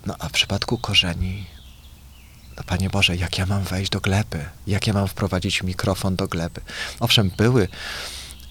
No 0.05 0.15
a 0.19 0.29
w 0.29 0.31
przypadku 0.31 0.77
korzeni, 0.77 1.45
Panie 2.65 2.89
Boże, 2.89 3.15
jak 3.15 3.37
ja 3.37 3.45
mam 3.45 3.63
wejść 3.63 3.91
do 3.91 4.01
gleby? 4.01 4.45
Jak 4.67 4.87
ja 4.87 4.93
mam 4.93 5.07
wprowadzić 5.07 5.63
mikrofon 5.63 6.15
do 6.15 6.27
gleby? 6.27 6.61
Owszem, 6.99 7.31
były, 7.37 7.67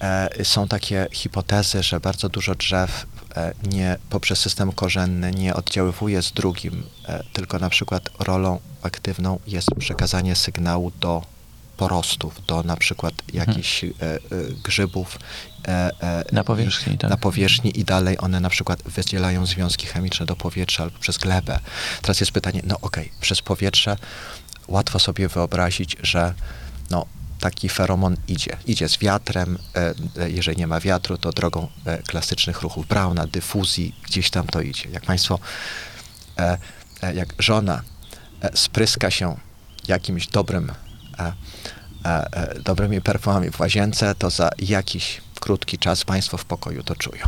e, 0.01 0.45
są 0.45 0.67
takie 0.67 1.07
hipotezy, 1.11 1.83
że 1.83 1.99
bardzo 1.99 2.29
dużo 2.29 2.55
drzew 2.55 3.05
e, 3.35 3.53
nie, 3.63 3.97
poprzez 4.09 4.39
system 4.39 4.71
korzenny 4.71 5.31
nie 5.31 5.55
oddziaływuje 5.55 6.21
z 6.21 6.31
drugim, 6.31 6.83
e, 7.05 7.23
tylko 7.33 7.59
na 7.59 7.69
przykład 7.69 8.09
rolą 8.19 8.59
aktywną 8.81 9.39
jest 9.47 9.69
przekazanie 9.79 10.35
sygnału 10.35 10.91
do 10.99 11.36
porostów, 11.77 12.45
do 12.45 12.63
na 12.63 12.77
przykład 12.77 13.13
jakichś 13.33 13.83
e, 13.83 13.87
e, 13.89 14.19
grzybów. 14.63 15.19
e, 15.67 15.91
Na 16.31 16.41
i- 16.41 16.43
powierzchni, 16.43 16.97
tak. 16.97 17.09
Na 17.09 17.17
powierzchni 17.17 17.79
i 17.79 17.83
dalej 17.83 18.17
one 18.19 18.39
na 18.39 18.49
przykład 18.49 18.83
wydzielają 18.83 19.45
związki 19.45 19.87
chemiczne 19.87 20.25
do 20.25 20.35
powietrza 20.35 20.83
albo 20.83 20.99
przez 20.99 21.17
glebę. 21.17 21.59
Teraz 22.01 22.19
jest 22.19 22.31
pytanie, 22.31 22.61
no 22.63 22.75
okej, 22.81 23.11
przez 23.21 23.41
powietrze 23.41 23.97
łatwo 24.67 24.99
sobie 24.99 25.27
wyobrazić, 25.27 25.97
że 26.03 26.33
no, 26.89 27.05
taki 27.39 27.69
feromon 27.69 28.17
idzie. 28.27 28.57
Idzie 28.65 28.89
z 28.89 28.97
wiatrem, 28.97 29.57
jeżeli 30.27 30.57
nie 30.57 30.67
ma 30.67 30.79
wiatru, 30.79 31.17
to 31.17 31.31
drogą 31.31 31.67
klasycznych 32.07 32.61
ruchów 32.61 32.87
Browna, 32.87 33.27
dyfuzji, 33.27 33.95
gdzieś 34.03 34.29
tam 34.29 34.47
to 34.47 34.61
idzie. 34.61 34.89
Jak 34.89 35.05
Państwo, 35.05 35.39
jak 37.15 37.33
żona 37.39 37.81
spryska 38.55 39.11
się 39.11 39.37
jakimś 39.87 40.27
dobrym, 40.27 40.71
dobrymi 42.63 43.01
perfumami 43.01 43.51
w 43.51 43.59
łazience, 43.59 44.15
to 44.15 44.29
za 44.29 44.49
jakiś 44.59 45.21
krótki 45.39 45.77
czas 45.77 46.05
Państwo 46.05 46.37
w 46.37 46.45
pokoju 46.45 46.83
to 46.83 46.95
czują. 46.95 47.27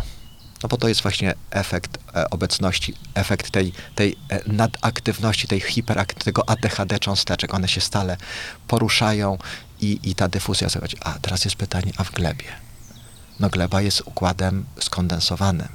No 0.64 0.70
bo 0.70 0.78
to 0.78 0.88
jest 0.88 1.02
właśnie 1.02 1.34
efekt 1.52 1.98
e, 2.16 2.30
obecności, 2.30 2.94
efekt 3.16 3.52
tej, 3.52 3.74
tej 3.96 4.16
e, 4.30 4.42
nadaktywności, 4.54 5.48
tej 5.48 5.60
hiperaktywności, 5.60 6.26
tego 6.26 6.50
ADHD 6.50 7.00
cząsteczek. 7.00 7.54
One 7.54 7.68
się 7.68 7.82
stale 7.82 8.18
poruszają 8.68 9.38
i, 9.82 10.00
i 10.04 10.16
ta 10.16 10.28
dyfuzja 10.28 10.70
zachodzi. 10.70 10.98
A 11.02 11.14
teraz 11.14 11.46
jest 11.46 11.58
pytanie, 11.58 11.92
a 11.98 12.04
w 12.04 12.12
glebie? 12.12 12.46
No 13.40 13.50
gleba 13.50 13.82
jest 13.82 14.02
układem 14.06 14.66
skondensowanym. 14.80 15.70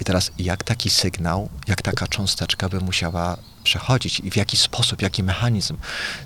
I 0.00 0.04
teraz 0.04 0.30
jak 0.38 0.64
taki 0.64 0.90
sygnał, 0.90 1.48
jak 1.68 1.82
taka 1.82 2.06
cząsteczka 2.06 2.68
by 2.68 2.80
musiała 2.80 3.36
przechodzić 3.66 4.20
i 4.20 4.30
w 4.30 4.36
jaki 4.36 4.56
sposób, 4.56 5.02
jaki 5.02 5.22
mechanizm, 5.22 5.76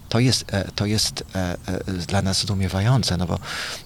to 0.09 0.19
jest, 0.19 0.55
e, 0.55 0.65
to 0.75 0.87
jest 0.87 1.25
e, 1.35 1.57
e, 1.69 1.93
dla 1.93 2.23
nas 2.23 2.41
zdumiewające, 2.43 3.17
no 3.17 3.27
bo 3.27 3.39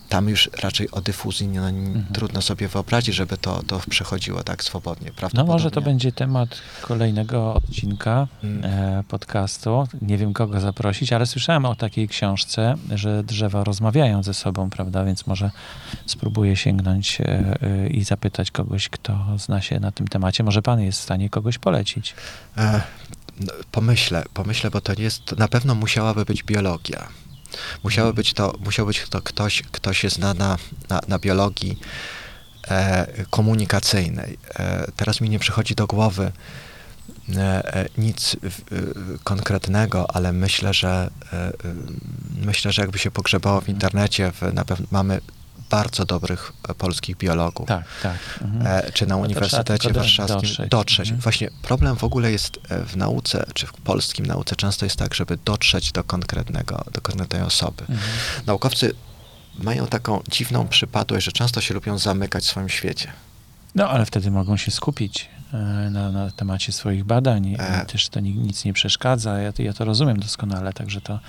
tam 0.09 0.28
już 0.28 0.51
raczej 0.62 0.90
o 0.90 1.01
dyfuzji 1.01 1.48
no, 1.48 1.68
n- 1.68 2.05
trudno 2.14 2.43
sobie 2.43 2.68
wyobrazić, 2.68 3.14
żeby 3.14 3.36
to, 3.36 3.62
to 3.62 3.81
przechodziło 3.90 4.43
tak 4.43 4.64
swobodnie. 4.64 5.10
No 5.35 5.44
może 5.44 5.70
to 5.70 5.81
będzie 5.81 6.12
temat 6.12 6.48
kolejnego 6.82 7.55
odcinka 7.55 8.26
Mm. 8.43 9.05
podcastu. 9.05 9.89
Nie 10.02 10.18
wiem 10.18 10.32
kogo 10.32 10.60
zaprosić, 10.60 11.12
ale 11.12 11.26
słyszałem 11.26 11.64
o 11.64 11.74
takiej 11.74 12.09
książce, 12.09 12.74
że 12.94 13.24
drzewa 13.24 13.64
rozmawiają 13.64 14.22
ze 14.22 14.35
sobą, 14.35 14.70
prawda? 14.70 15.05
Więc 15.05 15.26
może 15.26 15.51
spróbuję 16.06 16.56
sięgnąć 16.56 17.18
i 17.90 18.05
zapytać 18.05 18.51
kogoś, 18.51 18.89
kto 18.89 19.18
zna 19.39 19.60
się 19.60 19.81
na 19.81 19.93
tym 19.93 20.09
temacie. 20.09 20.44
Może 20.44 20.62
pan 20.62 20.81
jest 20.81 21.01
w 21.01 21.02
stanie 21.02 21.31
kogoś 21.31 21.59
polecić. 21.59 22.14
E, 22.56 22.81
pomyślę, 23.70 24.24
pomyślę, 24.35 24.70
bo 24.70 24.81
to 24.81 24.94
nie 24.94 25.05
jest, 25.05 25.39
na 25.39 25.48
pewno 25.48 25.74
musiałaby 25.74 26.24
być 26.24 26.43
biologia. 26.43 27.09
Musiały 27.85 28.15
być 28.15 28.32
to, 28.32 28.55
musiał 28.65 28.86
być 28.86 29.09
to 29.11 29.23
ktoś, 29.23 29.62
kto 29.73 29.93
się 29.93 30.11
zna 30.11 30.35
na, 30.35 30.59
na, 30.89 31.01
na 31.09 31.19
biologii 31.19 31.78
e, 32.69 33.06
komunikacyjnej. 33.31 34.39
E, 34.55 34.86
teraz 34.97 35.20
mi 35.20 35.31
nie 35.31 35.39
przychodzi 35.39 35.74
do 35.74 35.86
głowy 35.86 36.32
e, 37.36 37.74
e, 37.74 37.89
nic 37.98 38.36
konkretnego, 39.24 40.16
ale 40.16 40.32
myślę, 40.32 40.74
że 40.74 41.11
e, 41.32 41.36
e, 41.36 41.52
myślę, 42.44 42.73
że 42.73 42.82
jakby 42.82 42.98
się 42.98 43.11
pogrzebało 43.11 43.61
w 43.61 43.69
internecie, 43.69 44.32
w, 44.32 44.55
na 44.55 44.65
pewno 44.65 44.86
mamy 44.90 45.20
bardzo 45.70 46.05
dobrych 46.05 46.53
e, 46.69 46.74
polskich 46.74 47.16
biologów 47.16 47.69
Tak, 47.69 47.85
tak. 48.03 48.16
Mhm. 48.43 48.66
e, 48.86 48.93
czy 48.93 49.07
na 49.07 49.15
No 49.16 49.20
Uniwersytecie 49.23 49.89
do- 49.93 50.01
Warszawskim 50.01 50.41
dotrzeć. 50.41 50.69
dotrzeć. 50.70 51.09
Mhm. 51.09 51.20
Właśnie 51.20 51.51
problem 51.62 51.97
w 51.97 52.05
ogóle 52.05 52.32
jest 52.32 52.59
e, 52.69 52.85
w 52.85 52.97
nauce, 52.97 53.45
czy 53.55 53.66
w 53.66 53.73
polskim 53.73 54.27
nauce 54.27 54.57
często 54.57 54.86
jest 54.86 54.97
tak, 54.97 55.15
żeby 55.15 55.39
dotrzeć 55.45 55.93
do 55.93 56.05
konkretnego, 56.05 56.85
do 56.93 57.01
konkretnej 57.01 57.43
osoby. 57.43 57.81
Mhm. 57.89 57.99
Naukowcy 58.47 58.93
mają 59.59 59.86
taką 59.86 60.20
dziwną 60.31 60.69
przypadłość, 60.69 61.24
że 61.27 61.32
często 61.32 61.61
się 61.61 61.74
lubią 61.74 61.99
zamykać 61.99 62.45
w 62.45 62.47
swoim 62.47 62.69
świecie. 62.69 63.12
No, 63.74 63.89
ale 63.89 64.07
wtedy 64.07 64.31
mogą 64.31 64.57
się 64.57 64.70
skupić 64.70 65.28
na, 65.91 66.11
na 66.12 66.31
temacie 66.31 66.73
swoich 66.73 67.05
badań 67.05 67.47
i 67.47 67.57
E. 67.59 67.85
też 67.86 68.09
to 68.09 68.20
ni- 68.20 68.35
nic 68.35 68.65
nie 68.65 68.73
przeszkadza. 68.73 69.39
Ja, 69.39 69.53
ja 69.59 69.73
to 69.73 69.85
rozumiem 69.85 70.20
doskonale, 70.20 70.73
także 70.73 71.01
to, 71.01 71.20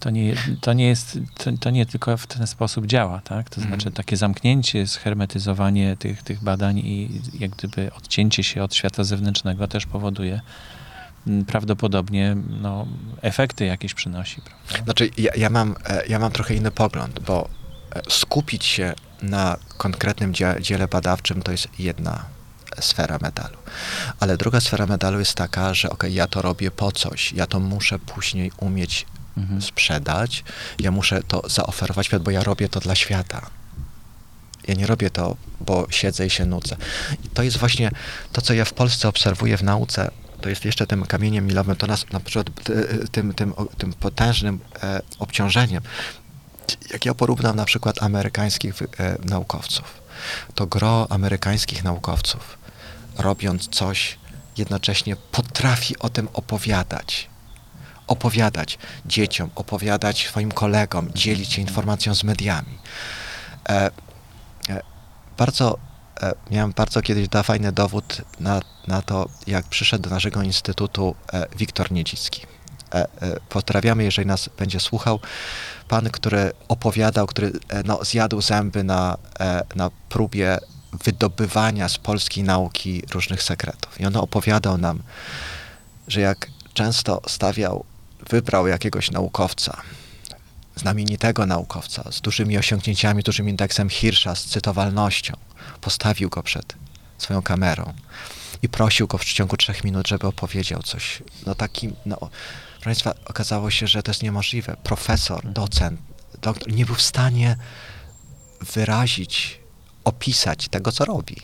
to, 0.00 0.10
nie, 0.10 0.34
to 0.60 0.72
nie 0.72 0.86
jest, 0.86 1.18
to, 1.44 1.50
to 1.60 1.70
nie 1.70 1.86
tylko 1.86 2.16
w 2.16 2.26
ten 2.26 2.46
sposób 2.46 2.86
działa, 2.86 3.20
tak? 3.20 3.50
To 3.50 3.60
Mhm. 3.60 3.80
znaczy 3.80 3.96
takie 3.96 4.16
zamknięcie, 4.16 4.86
shermetyzowanie 4.86 5.96
tych, 5.96 6.22
tych 6.22 6.42
badań 6.42 6.78
i 6.78 7.20
jak 7.38 7.50
gdyby 7.50 7.90
odcięcie 7.94 8.44
się 8.44 8.62
od 8.62 8.74
świata 8.74 9.04
zewnętrznego 9.04 9.68
też 9.68 9.86
powoduje 9.86 10.40
mm, 11.26 11.44
prawdopodobnie 11.44 12.36
no, 12.62 12.86
efekty 13.22 13.64
jakieś 13.64 13.94
przynosi. 13.94 14.40
Prawda? 14.68 14.84
Znaczy, 14.84 15.10
ja, 15.18 15.30
ja, 15.36 15.50
mam, 15.50 15.74
e, 15.86 16.06
ja 16.06 16.18
mam 16.18 16.32
trochę 16.32 16.54
inny 16.54 16.70
pogląd, 16.70 17.20
bo 17.20 17.48
e, 17.94 18.00
skupić 18.08 18.64
się 18.64 18.94
na 19.22 19.56
konkretnym 19.78 20.34
dzie- 20.34 20.56
dziele 20.60 20.88
badawczym 20.88 21.42
to 21.42 21.52
jest 21.52 21.68
jedna 21.78 22.24
sfera 22.80 23.18
medalu. 23.22 23.56
Ale 24.20 24.36
druga 24.36 24.60
sfera 24.60 24.86
medalu 24.86 25.18
jest 25.18 25.34
taka, 25.34 25.74
że 25.74 25.90
ok, 25.90 26.04
ja 26.10 26.26
to 26.26 26.42
robię 26.42 26.70
po 26.70 26.92
coś, 26.92 27.32
ja 27.32 27.46
to 27.46 27.60
muszę 27.60 27.98
później 27.98 28.52
umieć 28.56 29.06
Mhm. 29.38 29.62
sprzedać, 29.62 30.44
ja 30.78 30.90
muszę 30.90 31.22
to 31.22 31.42
zaoferować 31.48 32.10
bo 32.20 32.30
ja 32.30 32.44
robię 32.44 32.68
to 32.68 32.80
dla 32.80 32.94
świata. 32.94 33.50
Ja 34.68 34.74
nie 34.74 34.86
robię 34.86 35.10
to, 35.10 35.36
bo 35.60 35.86
siedzę 35.90 36.26
i 36.26 36.30
się 36.30 36.46
nudzę. 36.46 36.76
I 37.24 37.28
to 37.28 37.42
jest 37.42 37.56
właśnie 37.56 37.90
to, 38.32 38.40
co 38.42 38.54
ja 38.54 38.64
w 38.64 38.72
Polsce 38.72 39.08
obserwuję 39.08 39.56
w 39.56 39.62
nauce, 39.62 40.10
to 40.40 40.48
jest 40.48 40.64
jeszcze 40.64 40.86
tym 40.86 41.04
kamieniem 41.04 41.46
milowym, 41.46 41.76
to 41.76 41.86
nas 41.86 42.06
na 42.12 42.20
przykład 42.20 42.48
e, 42.70 43.08
tym, 43.08 43.34
tym, 43.34 43.54
tym 43.78 43.92
potężnym 43.92 44.60
e, 44.82 45.00
obciążeniem. 45.18 45.82
Jak 46.90 47.06
ja 47.06 47.14
porównam 47.14 47.56
na 47.56 47.64
przykład 47.64 48.02
amerykańskich 48.02 48.82
e, 48.82 49.16
naukowców, 49.24 50.02
to 50.54 50.66
gro 50.66 51.06
amerykańskich 51.10 51.84
naukowców, 51.84 52.58
robiąc 53.18 53.68
coś, 53.68 54.18
jednocześnie 54.56 55.16
potrafi 55.16 55.98
o 55.98 56.08
tym 56.08 56.28
opowiadać 56.32 57.28
opowiadać 58.08 58.78
dzieciom, 59.06 59.50
opowiadać 59.54 60.26
swoim 60.26 60.52
kolegom, 60.52 61.10
dzielić 61.14 61.52
się 61.52 61.62
informacją 61.62 62.14
z 62.14 62.24
mediami. 62.24 62.78
E, 63.68 63.90
e, 64.68 64.82
bardzo, 65.38 65.78
e, 66.20 66.32
miałem 66.50 66.72
bardzo 66.72 67.02
kiedyś 67.02 67.28
da 67.28 67.42
fajny 67.42 67.72
dowód 67.72 68.22
na, 68.40 68.60
na 68.86 69.02
to, 69.02 69.28
jak 69.46 69.66
przyszedł 69.66 70.02
do 70.02 70.10
naszego 70.10 70.42
instytutu 70.42 71.14
e, 71.32 71.46
Wiktor 71.56 71.92
Niedzicki. 71.92 72.46
E, 72.94 73.06
e, 73.22 73.40
pozdrawiamy, 73.48 74.04
jeżeli 74.04 74.28
nas 74.28 74.50
będzie 74.58 74.80
słuchał. 74.80 75.20
Pan, 75.88 76.10
który 76.10 76.52
opowiadał, 76.68 77.26
który 77.26 77.52
no, 77.84 78.04
zjadł 78.04 78.40
zęby 78.40 78.84
na, 78.84 79.16
na 79.74 79.90
próbie 80.08 80.58
wydobywania 81.04 81.88
z 81.88 81.98
polskiej 81.98 82.44
nauki 82.44 83.02
różnych 83.10 83.42
sekretów. 83.42 84.00
I 84.00 84.06
on 84.06 84.16
opowiadał 84.16 84.78
nam, 84.78 85.02
że 86.08 86.20
jak 86.20 86.46
często 86.74 87.22
stawiał, 87.26 87.84
wybrał 88.28 88.66
jakiegoś 88.66 89.10
naukowca, 89.10 89.82
znamienitego 90.76 91.46
naukowca 91.46 92.12
z 92.12 92.20
dużymi 92.20 92.58
osiągnięciami, 92.58 93.22
dużym 93.22 93.48
indeksem 93.48 93.90
Hirscha, 93.90 94.34
z 94.34 94.44
cytowalnością. 94.44 95.36
Postawił 95.80 96.28
go 96.28 96.42
przed 96.42 96.74
swoją 97.18 97.42
kamerą 97.42 97.94
i 98.62 98.68
prosił 98.68 99.06
go 99.06 99.18
w 99.18 99.20
przeciągu 99.20 99.56
trzech 99.56 99.84
minut, 99.84 100.08
żeby 100.08 100.26
opowiedział 100.26 100.82
coś. 100.82 101.22
No 101.46 101.54
taki, 101.54 101.90
no, 102.06 102.16
proszę 102.16 102.84
Państwa, 102.84 103.14
okazało 103.24 103.70
się, 103.70 103.86
że 103.86 104.02
to 104.02 104.10
jest 104.10 104.22
niemożliwe. 104.22 104.76
Profesor, 104.82 105.52
docent, 105.52 106.00
doktor 106.42 106.72
nie 106.72 106.86
był 106.86 106.94
w 106.94 107.02
stanie 107.02 107.56
wyrazić, 108.60 109.60
opisać 110.04 110.68
tego, 110.68 110.92
co 110.92 111.04
robi, 111.04 111.36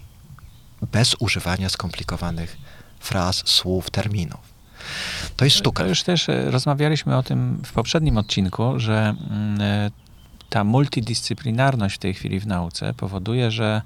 bez 0.83 1.17
używania 1.19 1.69
skomplikowanych 1.69 2.57
fraz, 3.01 3.43
słów, 3.45 3.91
terminów. 3.91 4.54
To 5.37 5.45
jest 5.45 5.57
sztuka. 5.57 5.83
To 5.83 5.89
już 5.89 6.03
też 6.03 6.29
e, 6.29 6.51
rozmawialiśmy 6.51 7.17
o 7.17 7.23
tym 7.23 7.63
w 7.65 7.73
poprzednim 7.73 8.19
odcinku, 8.19 8.73
że 8.77 9.15
mm, 9.31 9.61
e, 9.61 9.91
ta 10.49 10.65
multidyscyplinarność 10.65 11.97
w 11.97 11.99
tej 11.99 12.15
chwili 12.15 12.41
w 12.41 12.47
nauce 12.47 12.95
powoduje, 12.95 13.51
że 13.51 13.83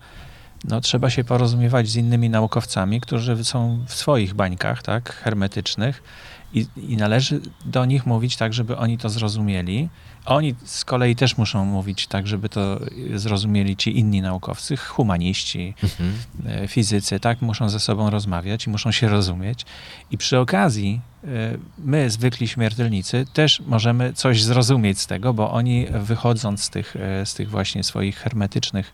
no, 0.65 0.81
trzeba 0.81 1.11
się 1.11 1.25
porozumiewać 1.25 1.89
z 1.89 1.97
innymi 1.97 2.31
naukowcami, 2.31 3.01
którzy 3.01 3.45
są 3.45 3.85
w 3.87 3.95
swoich 3.95 4.35
bańkach, 4.35 4.83
tak, 4.83 5.15
hermetycznych 5.15 6.03
i, 6.55 6.67
i 6.77 6.97
należy 6.97 7.41
do 7.65 7.85
nich 7.85 8.07
mówić 8.07 8.37
tak, 8.37 8.55
żeby 8.55 8.77
oni 8.77 8.99
to 8.99 9.09
zrozumieli. 9.09 9.89
Oni 10.29 10.55
z 10.65 10.85
kolei 10.85 11.17
też 11.17 11.37
muszą 11.39 11.65
mówić 11.65 12.07
tak, 12.07 12.27
żeby 12.27 12.49
to 12.49 12.81
zrozumieli 13.15 13.77
ci 13.77 13.99
inni 13.99 14.23
naukowcy, 14.23 14.77
humaniści, 14.77 15.75
Mhm. 15.83 16.13
e, 16.47 16.69
fizycy, 16.69 17.21
tak, 17.21 17.43
muszą 17.43 17.69
ze 17.69 17.81
sobą 17.81 18.11
rozmawiać 18.11 18.67
i 18.67 18.71
muszą 18.71 18.93
się 18.93 19.09
rozumieć. 19.09 19.67
I 20.11 20.19
przy 20.19 20.39
okazji 20.39 21.01
e, 21.25 21.29
my, 21.79 22.11
zwykli 22.11 22.49
śmiertelnicy, 22.49 23.27
też 23.33 23.61
możemy 23.67 24.13
coś 24.13 24.43
zrozumieć 24.43 25.01
z 25.01 25.07
tego, 25.07 25.35
bo 25.35 25.51
oni 25.51 25.87
wychodząc 25.91 26.65
z 26.65 26.71
tych, 26.71 26.97
e, 26.97 27.27
z 27.27 27.35
tych 27.35 27.51
właśnie 27.51 27.85
swoich 27.85 28.17
hermetycznych 28.19 28.93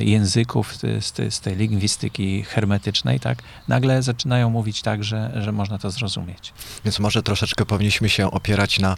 języków, 0.00 0.76
z, 0.76 1.04
z, 1.04 1.34
z 1.34 1.40
tej 1.40 1.56
lingwistyki 1.56 2.42
hermetycznej, 2.42 3.20
tak, 3.20 3.42
nagle 3.68 4.02
zaczynają 4.02 4.50
mówić 4.50 4.82
tak, 4.82 5.04
że, 5.04 5.32
że 5.42 5.52
można 5.52 5.78
to 5.78 5.90
zrozumieć. 5.90 6.52
Więc 6.84 6.98
może 6.98 7.22
troszeczkę 7.22 7.66
powinniśmy 7.66 8.08
się 8.08 8.30
opierać 8.30 8.78
na 8.78 8.96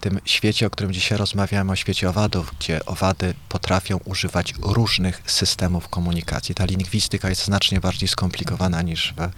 tym 0.00 0.20
świecie, 0.24 0.66
o 0.66 0.70
którym 0.70 0.92
dzisiaj 0.92 1.18
rozmawiamy, 1.18 1.72
o 1.72 1.76
świecie 1.76 2.08
owadów, 2.08 2.54
gdzie 2.58 2.86
owady 2.86 3.34
potrafią 3.48 3.96
używać 4.04 4.54
różnych 4.62 5.22
systemów 5.26 5.88
komunikacji. 5.88 6.54
Ta 6.54 6.64
lingwistyka 6.64 7.28
jest 7.28 7.44
znacznie 7.44 7.80
bardziej 7.80 8.08
skomplikowana 8.08 8.82
niż 8.82 9.14
w 9.16 9.20
e, 9.20 9.30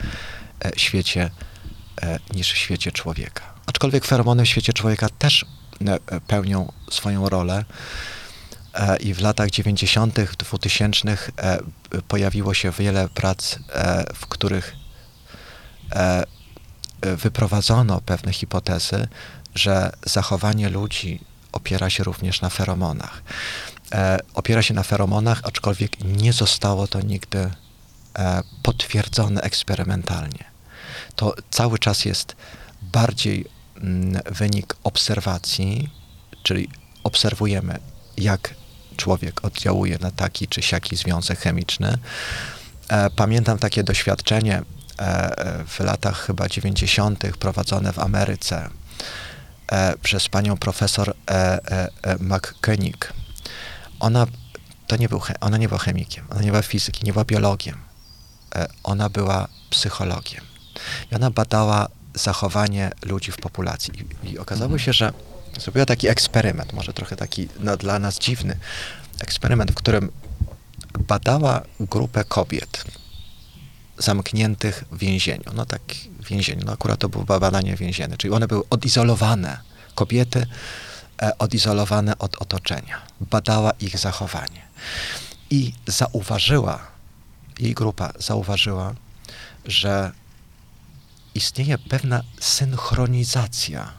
świecie, 0.76 1.30
e, 2.02 2.18
niż 2.34 2.52
w 2.52 2.56
świecie 2.56 2.92
człowieka. 2.92 3.42
Aczkolwiek 3.66 4.04
feromony 4.04 4.44
w 4.44 4.48
świecie 4.48 4.72
człowieka 4.72 5.08
też 5.18 5.46
e, 5.86 6.20
pełnią 6.20 6.72
swoją 6.90 7.28
rolę. 7.28 7.64
I 9.00 9.14
w 9.14 9.20
latach 9.20 9.50
90., 9.50 10.20
2000 10.38 11.08
e, 11.38 11.58
pojawiło 12.08 12.54
się 12.54 12.70
wiele 12.70 13.08
prac, 13.08 13.58
w 14.14 14.26
których 14.26 14.76
wyprowadzono 17.02 18.00
pewne 18.00 18.32
hipotezy, 18.32 19.08
że 19.54 19.92
zachowanie 20.06 20.68
ludzi 20.68 21.20
opiera 21.52 21.90
się 21.90 22.04
również 22.04 22.40
na 22.40 22.50
feromonach. 22.50 23.22
E, 23.92 24.18
opiera 24.34 24.62
się 24.62 24.74
na 24.74 24.82
feromonach, 24.82 25.40
aczkolwiek 25.44 26.04
nie 26.04 26.32
zostało 26.32 26.86
to 26.86 27.00
nigdy 27.00 27.50
e, 28.18 28.42
potwierdzone 28.62 29.40
eksperymentalnie. 29.40 30.44
To 31.16 31.34
cały 31.50 31.78
czas 31.78 32.04
jest 32.04 32.36
bardziej 32.82 33.46
mm, 33.76 34.22
wynik 34.30 34.76
obserwacji, 34.84 35.90
czyli 36.42 36.68
obserwujemy, 37.04 37.78
jak 38.16 38.54
człowiek 38.96 39.44
oddziałuje 39.44 39.98
na 40.00 40.10
taki 40.10 40.48
czy 40.48 40.62
siaki 40.62 40.96
związek 40.96 41.38
chemiczny. 41.38 41.98
E, 42.88 43.10
pamiętam 43.10 43.58
takie 43.58 43.84
doświadczenie 43.84 44.56
e, 44.56 45.02
e, 45.02 45.64
w 45.64 45.80
latach 45.80 46.26
chyba 46.26 46.48
90. 46.48 47.36
prowadzone 47.38 47.92
w 47.92 47.98
Ameryce 47.98 48.68
przez 50.02 50.28
panią 50.28 50.56
profesor 50.56 51.10
e, 51.10 51.32
e, 51.32 51.88
e, 52.02 52.16
McKenig. 52.20 53.12
Ona, 54.00 54.26
to 54.86 54.96
nie 54.96 55.08
był, 55.08 55.20
ona 55.40 55.56
nie 55.56 55.68
była 55.68 55.80
chemikiem, 55.80 56.24
ona 56.30 56.42
nie 56.42 56.50
była 56.50 56.62
fizykiem, 56.62 57.02
nie 57.06 57.12
była 57.12 57.24
biologiem. 57.24 57.76
E, 58.54 58.66
ona 58.82 59.08
była 59.08 59.48
psychologiem. 59.70 60.44
I 61.12 61.14
ona 61.14 61.30
badała 61.30 61.88
zachowanie 62.14 62.90
ludzi 63.02 63.32
w 63.32 63.36
populacji. 63.36 63.92
I, 64.24 64.30
i 64.30 64.38
okazało 64.38 64.78
się, 64.78 64.92
że 64.92 65.12
zrobiła 65.60 65.86
taki 65.86 66.08
eksperyment, 66.08 66.72
może 66.72 66.92
trochę 66.92 67.16
taki 67.16 67.48
no, 67.60 67.76
dla 67.76 67.98
nas 67.98 68.18
dziwny, 68.18 68.58
eksperyment, 69.20 69.70
w 69.70 69.74
którym 69.74 70.10
badała 70.98 71.62
grupę 71.80 72.24
kobiet 72.24 72.84
zamkniętych 74.00 74.84
w 74.92 74.98
więzieniu. 74.98 75.50
No 75.54 75.66
tak, 75.66 75.82
w 76.20 76.28
więzieniu. 76.28 76.62
No 76.66 76.72
akurat 76.72 77.00
to 77.00 77.08
było 77.08 77.24
badanie 77.24 77.76
więzienne, 77.76 78.16
czyli 78.16 78.34
one 78.34 78.48
były 78.48 78.62
odizolowane. 78.70 79.58
Kobiety 79.94 80.46
e, 81.22 81.38
odizolowane 81.38 82.18
od 82.18 82.42
otoczenia. 82.42 83.02
Badała 83.20 83.70
ich 83.70 83.98
zachowanie. 83.98 84.62
I 85.50 85.72
zauważyła, 85.86 86.86
jej 87.58 87.74
grupa 87.74 88.12
zauważyła, 88.18 88.94
że 89.64 90.12
istnieje 91.34 91.78
pewna 91.78 92.22
synchronizacja 92.40 93.92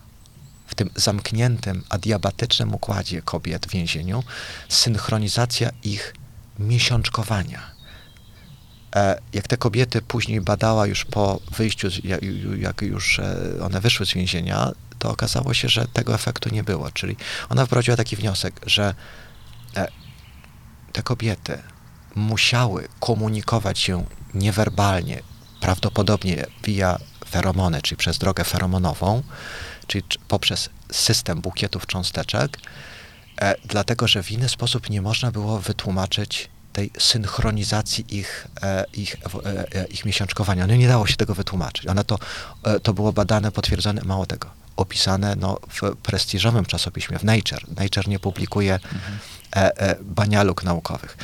w 0.68 0.76
tym 0.76 0.90
zamkniętym, 0.96 1.84
adiabatycznym 1.90 2.74
układzie 2.74 3.22
kobiet 3.22 3.66
w 3.66 3.70
więzieniu, 3.70 4.24
synchronizacja 4.70 5.70
ich 5.84 6.16
miesiączkowania. 6.60 7.72
E, 8.96 9.22
jak 9.34 9.48
te 9.48 9.58
kobiety 9.58 10.02
później 10.02 10.42
badała 10.42 10.88
już 10.88 11.06
po 11.06 11.40
wyjściu, 11.58 11.88
jak, 12.58 12.82
już 12.82 13.20
e, 13.20 13.36
one 13.62 13.82
wyszły 13.82 14.06
z 14.06 14.14
więzienia, 14.14 14.72
to 15.00 15.12
okazało 15.12 15.54
się, 15.54 15.70
że 15.70 15.88
tego 15.88 16.14
efektu 16.14 16.50
nie 16.50 16.64
było. 16.64 16.92
Czyli 16.92 17.16
ona 17.50 17.66
wprowadziła 17.66 17.98
taki 17.98 18.16
wniosek, 18.16 18.62
że 18.66 18.96
e, 19.76 19.88
te 20.92 21.04
kobiety 21.04 21.58
musiały 22.16 22.88
komunikować 23.00 23.80
się 23.80 24.06
niewerbalnie, 24.34 25.22
prawdopodobnie 25.60 26.46
via 26.64 27.00
feromony, 27.30 27.82
czyli 27.82 27.98
przez 27.98 28.18
drogę 28.18 28.44
feromonową, 28.44 29.24
czyli 29.88 30.04
poprzez 30.28 30.70
system 30.92 31.42
bukietów 31.42 31.86
cząsteczek, 31.88 32.58
dlatego 33.66 34.08
że 34.08 34.24
w 34.24 34.32
inny 34.32 34.50
sposób 34.50 34.90
nie 34.90 35.02
można 35.02 35.32
było 35.32 35.60
wytłumaczyć 35.60 36.50
tej 36.74 36.92
synchronizacji 37.00 38.06
ich, 38.10 38.48
e, 38.62 38.86
ich, 38.94 39.16
e, 39.46 39.76
e, 39.76 39.86
ich 39.86 40.06
miesiączkowania. 40.06 40.68
No 40.68 40.76
nie 40.76 40.88
dało 40.88 41.08
się 41.08 41.16
tego 41.16 41.36
wytłumaczyć. 41.36 41.88
One 41.88 42.04
to, 42.04 42.20
to 42.84 42.94
było 42.94 43.14
badane, 43.14 43.52
potwierdzone, 43.52 44.02
mało 44.06 44.26
tego, 44.26 44.48
opisane 44.78 45.36
no, 45.36 45.60
w 45.68 45.96
prestiżowym 45.96 46.66
czasopiśmie, 46.66 47.20
w 47.20 47.24
Nature. 47.24 47.66
Nature 47.78 48.08
nie 48.08 48.20
publikuje 48.20 48.74
e, 48.74 48.80
banialuk 50.02 50.64
naukowych. 50.64 51.18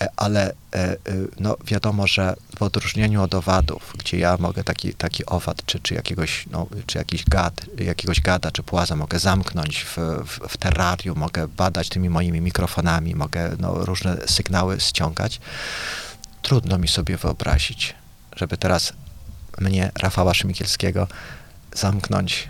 E, 0.00 0.08
ale 0.16 0.46
e, 0.50 0.52
e, 0.74 0.96
no, 1.40 1.56
wiadomo, 1.66 2.06
że 2.06 2.36
w 2.58 2.62
odróżnieniu 2.62 3.22
od 3.22 3.34
owadów, 3.34 3.94
gdzie 3.98 4.18
ja 4.18 4.36
mogę 4.40 4.64
taki, 4.64 4.94
taki 4.94 5.26
owad, 5.26 5.66
czy, 5.66 5.80
czy, 5.80 5.94
jakiegoś, 5.94 6.46
no, 6.50 6.66
czy 6.86 6.98
jakiś 6.98 7.24
gad, 7.24 7.66
jakiegoś 7.78 8.20
gada, 8.20 8.50
czy 8.50 8.62
płaza 8.62 8.96
mogę 8.96 9.18
zamknąć 9.18 9.84
w, 9.84 9.96
w, 10.26 10.48
w 10.48 10.56
terrarium, 10.56 11.18
mogę 11.18 11.48
badać 11.48 11.88
tymi 11.88 12.10
moimi 12.10 12.40
mikrofonami, 12.40 13.14
mogę 13.14 13.56
no, 13.58 13.74
różne 13.74 14.16
sygnały 14.26 14.80
ściągać. 14.80 15.40
Trudno 16.42 16.78
mi 16.78 16.88
sobie 16.88 17.16
wyobrazić, 17.16 17.94
żeby 18.36 18.56
teraz 18.56 18.92
mnie, 19.58 19.90
Rafała 19.98 20.34
Szymikielskiego, 20.34 21.08
zamknąć 21.74 22.48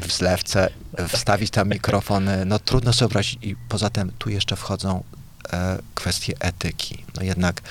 w 0.00 0.12
zlewce, 0.12 0.70
wstawić 1.08 1.50
tam 1.50 1.68
mikrofony. 1.68 2.44
No 2.44 2.58
trudno 2.58 2.92
sobie 2.92 3.08
wyobrazić. 3.08 3.38
I 3.42 3.56
poza 3.68 3.90
tym 3.90 4.12
tu 4.18 4.30
jeszcze 4.30 4.56
wchodzą 4.56 5.04
e, 5.52 5.78
kwestie 5.94 6.34
etyki. 6.40 7.04
No 7.16 7.22
jednak, 7.22 7.62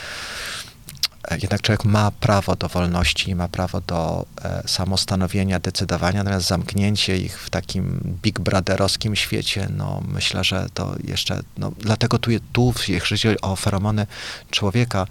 e, 1.27 1.37
jednak 1.37 1.61
człowiek 1.61 1.85
ma 1.85 2.11
prawo 2.11 2.55
do 2.55 2.69
wolności, 2.69 3.35
ma 3.35 3.47
prawo 3.47 3.81
do 3.81 4.25
e, 4.43 4.63
samostanowienia, 4.67 5.59
decydowania, 5.59 6.23
natomiast 6.23 6.47
zamknięcie 6.47 7.17
ich 7.17 7.39
w 7.39 7.49
takim 7.49 7.99
big 8.23 8.39
brotherowskim 8.39 9.15
świecie, 9.15 9.67
no 9.77 10.03
myślę, 10.07 10.43
że 10.43 10.67
to 10.73 10.95
jeszcze, 11.03 11.41
no 11.57 11.71
dlatego 11.79 12.19
tu, 12.19 12.31
tu 12.53 12.73
jeśli 12.87 13.17
chodzi 13.17 13.41
o 13.41 13.55
feromony 13.55 14.07
człowieka, 14.51 15.07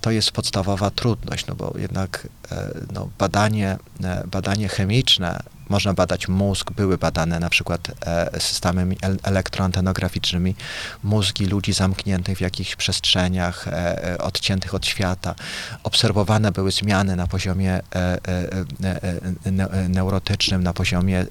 to 0.00 0.10
jest 0.10 0.32
podstawowa 0.32 0.90
trudność, 0.90 1.46
no 1.46 1.54
bo 1.54 1.74
jednak 1.78 2.28
e, 2.52 2.70
no, 2.92 3.08
badanie, 3.18 3.78
e, 4.04 4.22
badanie 4.26 4.68
chemiczne, 4.68 5.42
można 5.68 5.94
badać 5.94 6.28
mózg, 6.28 6.70
były 6.70 6.98
badane 6.98 7.40
na 7.40 7.50
przykład 7.50 7.90
e, 8.06 8.40
systemami 8.40 8.96
el- 9.02 9.18
elektroantenograficznymi, 9.22 10.54
mózgi 11.02 11.46
ludzi 11.46 11.72
zamkniętych 11.72 12.38
w 12.38 12.40
jakichś 12.40 12.76
przestrzeniach, 12.76 13.68
e, 13.68 14.04
e, 14.04 14.18
odciętych 14.18 14.74
od 14.74 14.86
świata. 14.86 15.34
Obserwowane 15.82 16.52
były 16.52 16.70
zmiany 16.72 17.16
na 17.16 17.26
poziomie 17.26 17.72
e, 17.74 17.82
e, 17.94 18.18
e, 18.28 19.02
e, 19.44 19.50
ne, 19.52 19.70
e, 19.70 19.88
neurotycznym, 19.88 20.62
na 20.62 20.72
poziomie 20.72 21.26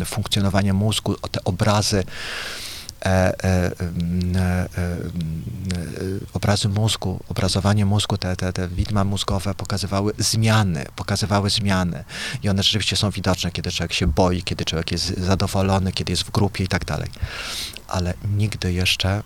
e, 0.00 0.04
funkcjonowania 0.04 0.74
mózgu, 0.74 1.14
te 1.14 1.44
obrazy 1.44 1.98
e, 1.98 2.02
e, 2.02 2.04
e, 2.04 2.04
e, 2.04 2.75
obrazy 6.32 6.68
mózgu, 6.68 7.20
obrazowanie 7.28 7.86
mózgu, 7.86 8.18
te, 8.18 8.36
te, 8.36 8.52
te 8.52 8.68
widma 8.68 9.04
mózgowe 9.04 9.54
pokazywały 9.54 10.12
zmiany, 10.18 10.86
pokazywały 10.96 11.50
zmiany 11.50 12.04
i 12.42 12.48
one 12.48 12.62
rzeczywiście 12.62 12.96
są 12.96 13.10
widoczne, 13.10 13.50
kiedy 13.50 13.70
człowiek 13.72 13.92
się 13.92 14.06
boi, 14.06 14.42
kiedy 14.42 14.64
człowiek 14.64 14.92
jest 14.92 15.18
zadowolony, 15.18 15.92
kiedy 15.92 16.12
jest 16.12 16.22
w 16.22 16.30
grupie 16.30 16.64
i 16.64 16.68
tak 16.68 16.84
dalej. 16.84 17.10
Ale 17.88 18.14
nigdy 18.36 18.72
jeszcze 18.72 19.22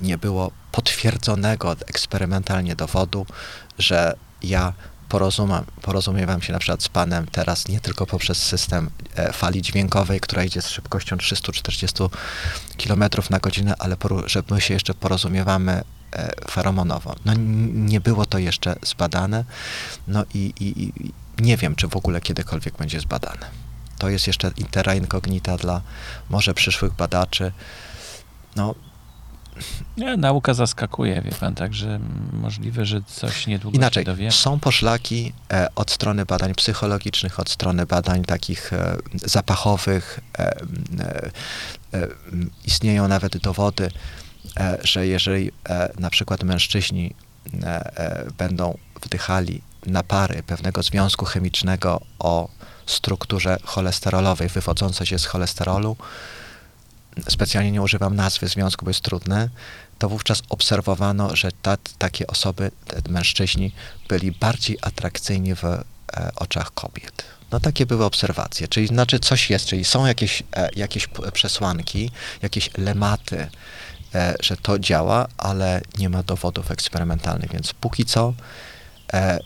nie 0.00 0.18
było 0.18 0.50
potwierdzonego 0.72 1.72
eksperymentalnie 1.72 2.76
dowodu, 2.76 3.26
że 3.78 4.14
ja 4.42 4.72
porozumam, 5.08 5.64
porozumiewam 5.82 6.42
się 6.42 6.52
na 6.52 6.58
przykład 6.58 6.82
z 6.82 6.88
panem 6.88 7.26
teraz 7.26 7.68
nie 7.68 7.80
tylko 7.80 8.06
poprzez 8.06 8.42
system 8.42 8.90
e, 9.16 9.32
fali 9.32 9.62
dźwiękowej, 9.62 10.20
która 10.20 10.44
idzie 10.44 10.62
z 10.62 10.68
szybkością 10.68 11.18
340 11.18 11.96
km 12.86 13.04
na 13.30 13.38
godzinę, 13.38 13.74
ale 13.78 13.96
że 14.26 14.42
my 14.50 14.60
się 14.60 14.74
jeszcze 14.74 14.94
porozumiewamy 14.94 15.82
e, 16.12 16.50
feromonowo. 16.50 17.16
No 17.24 17.34
nie 17.72 18.00
było 18.00 18.26
to 18.26 18.38
jeszcze 18.38 18.76
zbadane, 18.82 19.44
no 20.08 20.24
i, 20.34 20.52
i, 20.60 20.82
i 20.82 21.12
nie 21.42 21.56
wiem, 21.56 21.74
czy 21.74 21.88
w 21.88 21.96
ogóle 21.96 22.20
kiedykolwiek 22.20 22.76
będzie 22.76 23.00
zbadane. 23.00 23.46
To 23.98 24.08
jest 24.08 24.26
jeszcze 24.26 24.50
terra 24.70 24.94
incognita 24.94 25.56
dla 25.56 25.82
może 26.30 26.54
przyszłych 26.54 26.92
badaczy. 26.92 27.52
No, 28.56 28.74
Nie, 29.96 30.16
nauka 30.16 30.54
zaskakuje, 30.54 31.22
wie 31.22 31.30
pan, 31.30 31.54
także 31.54 32.00
możliwe, 32.32 32.86
że 32.86 33.00
coś 33.06 33.46
niedługo 33.46 33.76
Inaczej, 33.76 34.04
się 34.04 34.06
dowiemy. 34.06 34.32
są 34.32 34.60
poszlaki 34.60 35.32
e, 35.52 35.68
od 35.74 35.90
strony 35.90 36.24
badań 36.24 36.54
psychologicznych, 36.54 37.40
od 37.40 37.50
strony 37.50 37.86
badań 37.86 38.24
takich 38.24 38.72
e, 38.72 38.96
zapachowych. 39.14 40.20
E, 40.38 40.58
istnieją 42.64 43.08
nawet 43.08 43.36
dowody, 43.36 43.90
że 44.82 45.06
jeżeli 45.06 45.52
na 45.98 46.10
przykład 46.10 46.42
mężczyźni 46.42 47.14
będą 48.38 48.78
wdychali 49.02 49.62
napary 49.86 50.42
pewnego 50.42 50.82
związku 50.82 51.24
chemicznego 51.24 52.00
o 52.18 52.48
strukturze 52.86 53.58
cholesterolowej 53.64 54.48
wywodzącej 54.48 55.06
się 55.06 55.18
z 55.18 55.26
cholesterolu, 55.26 55.96
specjalnie 57.28 57.72
nie 57.72 57.82
używam 57.82 58.16
nazwy 58.16 58.48
związku, 58.48 58.84
bo 58.84 58.90
jest 58.90 59.00
trudne, 59.00 59.48
to 59.98 60.08
wówczas 60.08 60.42
obserwowano, 60.48 61.36
że 61.36 61.52
ta, 61.62 61.76
takie 61.98 62.26
osoby, 62.26 62.70
mężczyźni, 63.08 63.72
byli 64.08 64.32
bardziej 64.32 64.78
atrakcyjni 64.82 65.54
w 65.54 65.64
e, 65.64 65.82
oczach 66.36 66.74
kobiet. 66.74 67.24
No 67.50 67.60
takie 67.60 67.86
były 67.86 68.04
obserwacje, 68.04 68.68
czyli 68.68 68.86
znaczy 68.86 69.18
coś 69.18 69.50
jest, 69.50 69.66
czyli 69.66 69.84
są 69.84 70.06
jakieś, 70.06 70.42
e, 70.56 70.68
jakieś 70.76 71.08
przesłanki, 71.32 72.10
jakieś 72.42 72.70
lematy, 72.78 73.50
e, 74.14 74.34
że 74.42 74.56
to 74.56 74.78
działa, 74.78 75.28
ale 75.38 75.80
nie 75.98 76.08
ma 76.08 76.22
dowodów 76.22 76.70
eksperymentalnych, 76.70 77.52
więc 77.52 77.72
póki 77.72 78.04
co 78.04 78.34
e, 79.12 79.38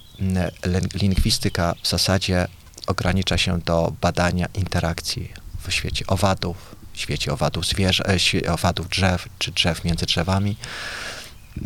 lingwistyka 0.94 1.74
w 1.82 1.88
zasadzie 1.88 2.46
ogranicza 2.86 3.38
się 3.38 3.58
do 3.58 3.92
badania 4.00 4.46
interakcji 4.54 5.32
w 5.66 5.72
świecie 5.72 6.04
owadów, 6.06 6.71
w 6.92 6.98
świecie 7.00 7.32
owadów 7.32 7.66
zwierzę, 7.66 8.04
e, 8.46 8.52
owadów 8.52 8.88
drzew, 8.88 9.28
czy 9.38 9.52
drzew 9.52 9.84
między 9.84 10.06
drzewami. 10.06 10.56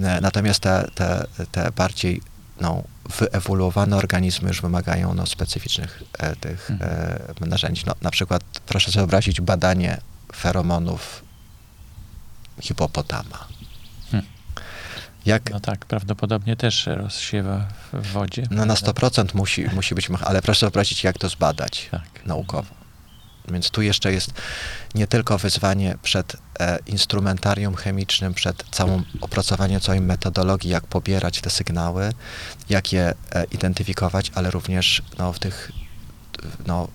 E, 0.03 0.21
Natomiast 0.21 0.61
te, 0.61 0.89
te, 0.95 1.27
te 1.53 1.71
bardziej 1.71 2.21
no, 2.61 2.83
wyewoluowane 3.19 3.97
organizmy 3.97 4.49
już 4.49 4.61
wymagają 4.63 5.15
no, 5.15 5.27
specyficznych 5.27 6.03
e, 6.19 6.37
tych 6.37 6.71
e, 6.71 7.47
narzędzi. 7.47 7.83
No, 7.87 7.95
na 8.03 8.11
przykład 8.11 8.43
proszę 8.67 8.87
sobie 8.93 9.01
wyobrazić 9.01 9.41
badanie 9.41 10.01
feromonów 10.37 11.23
hipopotama. 12.61 13.47
Hmm. 14.11 14.29
Jak, 15.27 15.51
No 15.51 15.61
tak, 15.61 15.85
prawdopodobnie 15.87 16.57
też 16.57 16.87
rozsiewa 16.87 17.69
w 17.93 18.07
wodzie. 18.13 18.43
no 18.51 18.67
na 18.67 18.75
prawda? 18.75 18.93
100% 19.09 19.35
musi, 19.35 19.65
musi 19.75 19.95
być, 19.95 20.09
ale 20.25 20.43
proszę 20.43 20.61
sobie 20.61 20.71
wyobrazić, 20.71 21.05
jak 21.05 21.19
to 21.19 21.29
zbadać 21.29 21.89
Tak. 21.91 22.27
naukowo. 22.27 22.75
Więc 23.49 23.71
tu 23.71 23.83
jeszcze 23.83 24.13
jest 24.13 24.31
nie 24.95 25.07
tylko 25.07 25.39
wyzwanie 25.39 25.99
przed 26.03 26.37
e, 26.61 26.79
instrumentarium 26.87 27.75
chemicznym, 27.75 28.35
przed 28.35 28.65
całym 28.71 29.05
opracowaniem 29.21 29.81
całej 29.81 30.01
metodologii, 30.01 30.71
jak 30.71 30.87
pobierać 30.87 31.41
te 31.41 31.51
sygnały, 31.51 32.13
jak 32.69 32.93
je 32.93 33.15
e, 33.33 33.45
identyfikować, 33.45 34.33
ale 34.35 34.51
również 34.51 35.03
no, 35.19 35.33
w 35.33 35.39
tych 35.39 35.73
no, 36.67 36.89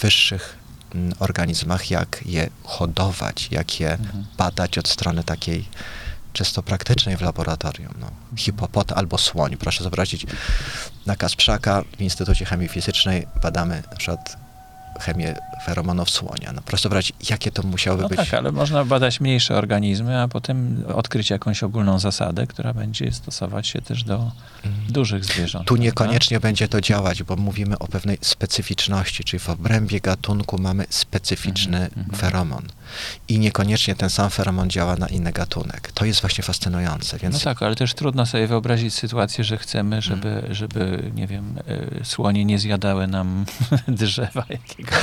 wyższych 0.00 0.56
mm, 0.94 1.12
organizmach, 1.18 1.90
jak 1.90 2.22
je 2.26 2.50
hodować, 2.64 3.48
jak 3.50 3.80
je 3.80 3.90
Mhm. 3.92 4.24
badać 4.38 4.78
od 4.78 4.88
strony 4.88 5.24
takiej 5.24 5.68
czysto 6.32 6.62
praktycznej 6.62 7.16
w 7.16 7.20
laboratorium. 7.20 7.94
No. 8.00 8.10
Hipopot 8.36 8.92
albo 8.92 9.18
słoń. 9.18 9.56
Proszę 9.56 9.84
zobaczyć 9.84 10.26
na 11.06 11.16
Kasprzaka 11.16 11.82
w 11.96 12.00
Instytucie 12.00 12.44
Chemii 12.44 12.68
Fizycznej 12.68 13.26
badamy 13.42 13.82
na 13.90 13.96
przykład 13.96 14.36
chemię 15.00 15.34
feromonów 15.64 16.10
słonia. 16.10 16.52
No 16.52 16.62
proszę 16.64 16.82
zobaczyć, 16.82 17.12
jakie 17.30 17.50
to 17.52 17.62
musiałoby 17.62 18.02
No 18.02 18.08
być. 18.08 18.18
tak, 18.18 18.34
ale 18.34 18.52
można 18.52 18.84
badać 18.84 19.20
mniejsze 19.20 19.56
organizmy, 19.56 20.20
a 20.22 20.28
potem 20.28 20.84
odkryć 20.94 21.30
jakąś 21.30 21.62
ogólną 21.62 21.98
zasadę, 21.98 22.46
która 22.46 22.74
będzie 22.74 23.12
stosować 23.12 23.66
się 23.68 23.82
też 23.82 24.04
do 24.04 24.30
Mhm. 24.64 24.92
dużych 24.92 25.24
zwierząt. 25.24 25.68
Tu 25.68 25.76
niekoniecznie 25.76 26.40
będzie 26.40 26.68
to 26.68 26.80
działać, 26.80 27.22
bo 27.22 27.36
mówimy 27.36 27.78
o 27.78 27.86
pewnej 27.88 28.18
specyficzności, 28.20 29.24
czyli 29.24 29.40
w 29.40 29.48
obrębie 29.50 30.00
gatunku 30.00 30.58
mamy 30.58 30.84
specyficzny 30.90 31.76
Mhm, 31.78 31.92
mhm. 31.98 32.18
feromon. 32.18 32.62
I 33.28 33.38
niekoniecznie 33.38 33.94
ten 33.94 34.10
sam 34.10 34.30
feromon 34.30 34.70
działa 34.70 34.96
na 34.96 35.06
inny 35.08 35.32
gatunek. 35.32 35.92
To 35.94 36.04
jest 36.04 36.20
właśnie 36.20 36.44
fascynujące. 36.44 37.18
Więc 37.18 37.34
No 37.34 37.40
tak, 37.40 37.62
ale 37.62 37.76
też 37.76 37.94
trudno 37.94 38.26
sobie 38.26 38.46
wyobrazić 38.46 38.94
sytuację, 38.94 39.44
że 39.44 39.58
chcemy, 39.58 40.02
żeby, 40.02 40.28
Mhm. 40.28 40.54
żeby 40.54 41.10
nie 41.14 41.26
wiem, 41.26 41.58
y, 42.00 42.04
słonie 42.04 42.44
nie 42.44 42.58
zjadały 42.58 43.06
nam 43.06 43.44
drzewa 43.88 44.44
jakiegoś 44.48 44.94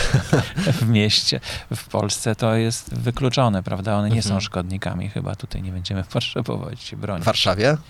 w 0.81 0.87
mieście, 0.87 1.39
w 1.75 1.87
Polsce. 1.87 2.35
To 2.35 2.55
jest 2.55 2.93
wykluczone, 2.95 3.63
prawda? 3.63 3.95
One 3.97 4.09
nie 4.09 4.21
są 4.21 4.27
Mhm. 4.29 4.41
szkodnikami. 4.41 5.09
Chyba 5.09 5.35
tutaj 5.35 5.61
nie 5.61 5.71
będziemy 5.71 6.03
potrzebować 6.13 6.91
w 6.95 6.99
broni. 6.99 7.23
Warszawie 7.23 7.77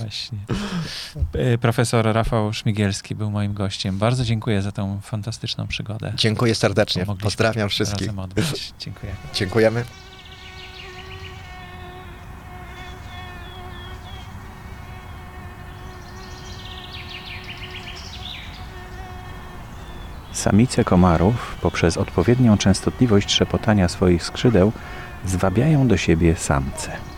Właśnie. 0.00 0.38
Y, 1.54 1.58
Profesor 1.58 2.04
Rafał 2.14 2.52
Szmigielski 2.52 3.14
był 3.14 3.30
moim 3.30 3.54
gościem. 3.54 3.98
Bardzo 3.98 4.24
dziękuję 4.24 4.62
za 4.62 4.72
tą 4.72 5.00
fantastyczną 5.00 5.66
przygodę. 5.66 6.12
dziękuję 6.16 6.54
serdecznie. 6.54 7.03
Pozdrawiam 7.22 7.68
wszystkich. 7.68 8.10
Dziękuję. 8.78 9.14
Dziękujemy. 9.34 9.84
Samice 20.32 20.84
komarów 20.84 21.56
poprzez 21.60 21.96
odpowiednią 21.96 22.58
częstotliwość 22.58 23.28
trzepotania 23.28 23.88
swoich 23.88 24.24
skrzydeł 24.24 24.72
zwabiają 25.26 25.88
do 25.88 25.96
siebie 25.96 26.36
samce. 26.36 27.13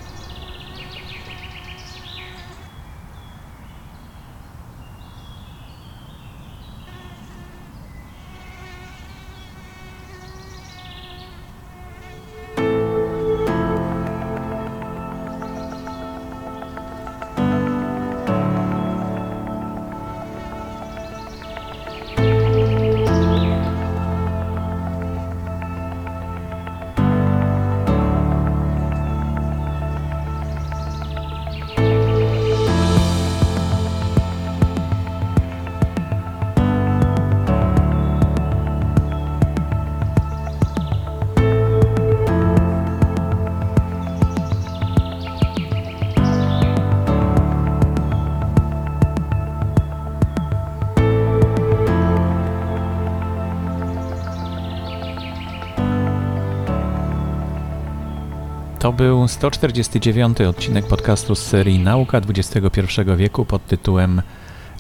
To 58.86 58.92
był 58.92 59.28
149 59.28 60.40
odcinek 60.40 60.86
podcastu 60.86 61.34
z 61.34 61.42
serii 61.42 61.78
Nauka 61.78 62.18
XXI 62.18 62.80
wieku 63.16 63.44
pod 63.44 63.66
tytułem 63.66 64.22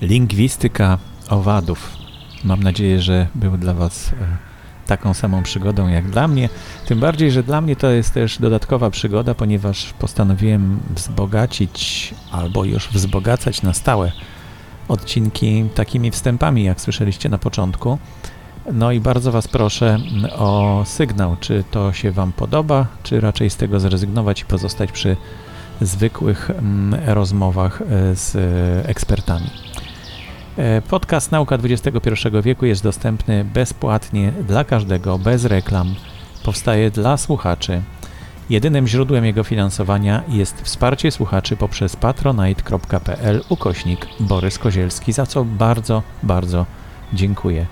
Lingwistyka 0.02 0.98
owadów. 1.28 1.96
Mam 2.44 2.62
nadzieję, 2.62 3.02
że 3.02 3.26
był 3.34 3.56
dla 3.56 3.74
Was 3.74 4.08
e, 4.08 4.12
taką 4.86 5.14
samą 5.14 5.42
przygodą 5.42 5.88
jak 5.88 6.10
dla 6.10 6.28
mnie. 6.28 6.48
Tym 6.86 7.00
bardziej, 7.00 7.30
że 7.30 7.42
dla 7.42 7.60
mnie 7.60 7.76
to 7.76 7.90
jest 7.90 8.14
też 8.14 8.38
dodatkowa 8.38 8.90
przygoda, 8.90 9.34
ponieważ 9.34 9.92
postanowiłem 9.92 10.80
wzbogacić 10.90 12.14
albo 12.30 12.64
już 12.64 12.88
wzbogacać 12.88 13.62
na 13.62 13.74
stałe 13.74 14.12
odcinki 14.88 15.64
takimi 15.74 16.10
wstępami, 16.10 16.64
jak 16.64 16.80
słyszeliście 16.80 17.28
na 17.28 17.38
początku. 17.38 17.98
No 18.72 18.92
i 18.92 19.00
bardzo 19.00 19.32
Was 19.32 19.48
proszę 19.48 19.98
o 20.38 20.82
sygnał, 20.86 21.36
czy 21.40 21.64
to 21.70 21.92
się 21.92 22.10
Wam 22.10 22.32
podoba, 22.32 22.86
czy 23.02 23.20
raczej 23.20 23.50
z 23.50 23.56
tego 23.56 23.80
zrezygnować 23.80 24.40
i 24.40 24.44
pozostać 24.44 24.92
przy 24.92 25.16
zwykłych 25.80 26.50
mm, 26.50 27.00
rozmowach 27.06 27.82
e, 27.82 28.16
z 28.16 28.36
e, 28.36 28.88
ekspertami. 28.88 29.50
E, 30.56 30.82
podcast 30.82 31.32
Nauka 31.32 31.58
XXI 31.64 32.10
wieku 32.42 32.66
jest 32.66 32.82
dostępny 32.82 33.44
bezpłatnie 33.44 34.32
dla 34.48 34.64
każdego, 34.64 35.18
bez 35.18 35.44
reklam. 35.44 35.94
Powstaje 36.44 36.90
dla 36.90 37.16
słuchaczy. 37.16 37.82
Jedynym 38.50 38.88
źródłem 38.88 39.24
jego 39.24 39.44
finansowania 39.44 40.22
jest 40.28 40.62
wsparcie 40.62 41.10
słuchaczy 41.10 41.56
poprzez 41.56 41.96
patronite.pl 41.96 43.42
ukośnik 43.48 44.06
Borys 44.20 44.58
Kozielski, 44.58 45.12
za 45.12 45.26
co 45.26 45.44
bardzo, 45.44 46.02
bardzo 46.22 46.66
dziękuję. 47.12 47.66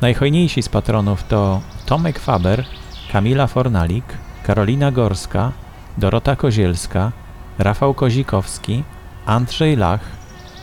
Najhojniejsi 0.00 0.62
z 0.62 0.68
patronów 0.68 1.24
to 1.24 1.60
Tomek 1.86 2.18
Faber, 2.18 2.64
Kamila 3.12 3.46
Fornalik, 3.46 4.04
Karolina 4.42 4.92
Gorska, 4.92 5.52
Dorota 5.98 6.36
Kozielska, 6.36 7.12
Rafał 7.58 7.94
Kozikowski, 7.94 8.84
Andrzej 9.26 9.76
Lach, 9.76 10.00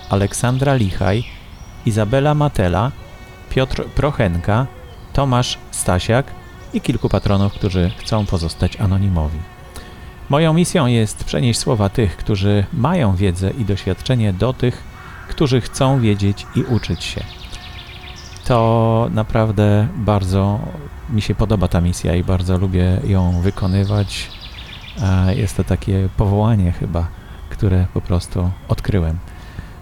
Aleksandra 0.10 0.76
Lichaj, 0.76 1.24
Izabela 1.86 2.34
Matela, 2.34 2.92
Piotr 3.50 3.86
Prochenka, 3.86 4.68
Tomasz 5.14 5.58
Stasiak 5.72 6.26
i 6.74 6.82
kilku 6.82 7.10
patronów, 7.10 7.54
którzy 7.54 7.92
chcą 7.98 8.26
pozostać 8.26 8.76
anonimowi. 8.76 9.40
Moją 10.30 10.54
misją 10.54 10.88
jest 10.88 11.24
przenieść 11.24 11.60
słowa 11.60 11.90
tych, 11.90 12.18
którzy 12.18 12.66
mają 12.74 13.16
wiedzę 13.16 13.52
i 13.52 13.66
doświadczenie 13.66 14.34
do 14.34 14.54
tych, 14.54 14.84
którzy 15.30 15.62
chcą 15.62 16.00
wiedzieć 16.00 16.46
i 16.56 16.64
uczyć 16.64 17.04
się. 17.04 17.43
To 18.48 19.10
naprawdę 19.12 19.88
bardzo 19.96 20.60
mi 21.10 21.22
się 21.22 21.36
podoba 21.36 21.68
ta 21.68 21.82
misja 21.82 22.16
i 22.16 22.24
bardzo 22.24 22.58
lubię 22.58 23.00
ją 23.04 23.42
wykonywać. 23.42 24.32
Jest 25.36 25.58
to 25.58 25.64
takie 25.64 26.10
powołanie 26.18 26.72
chyba, 26.72 27.08
które 27.50 27.86
po 27.94 28.02
prostu 28.02 28.52
odkryłem. 28.68 29.18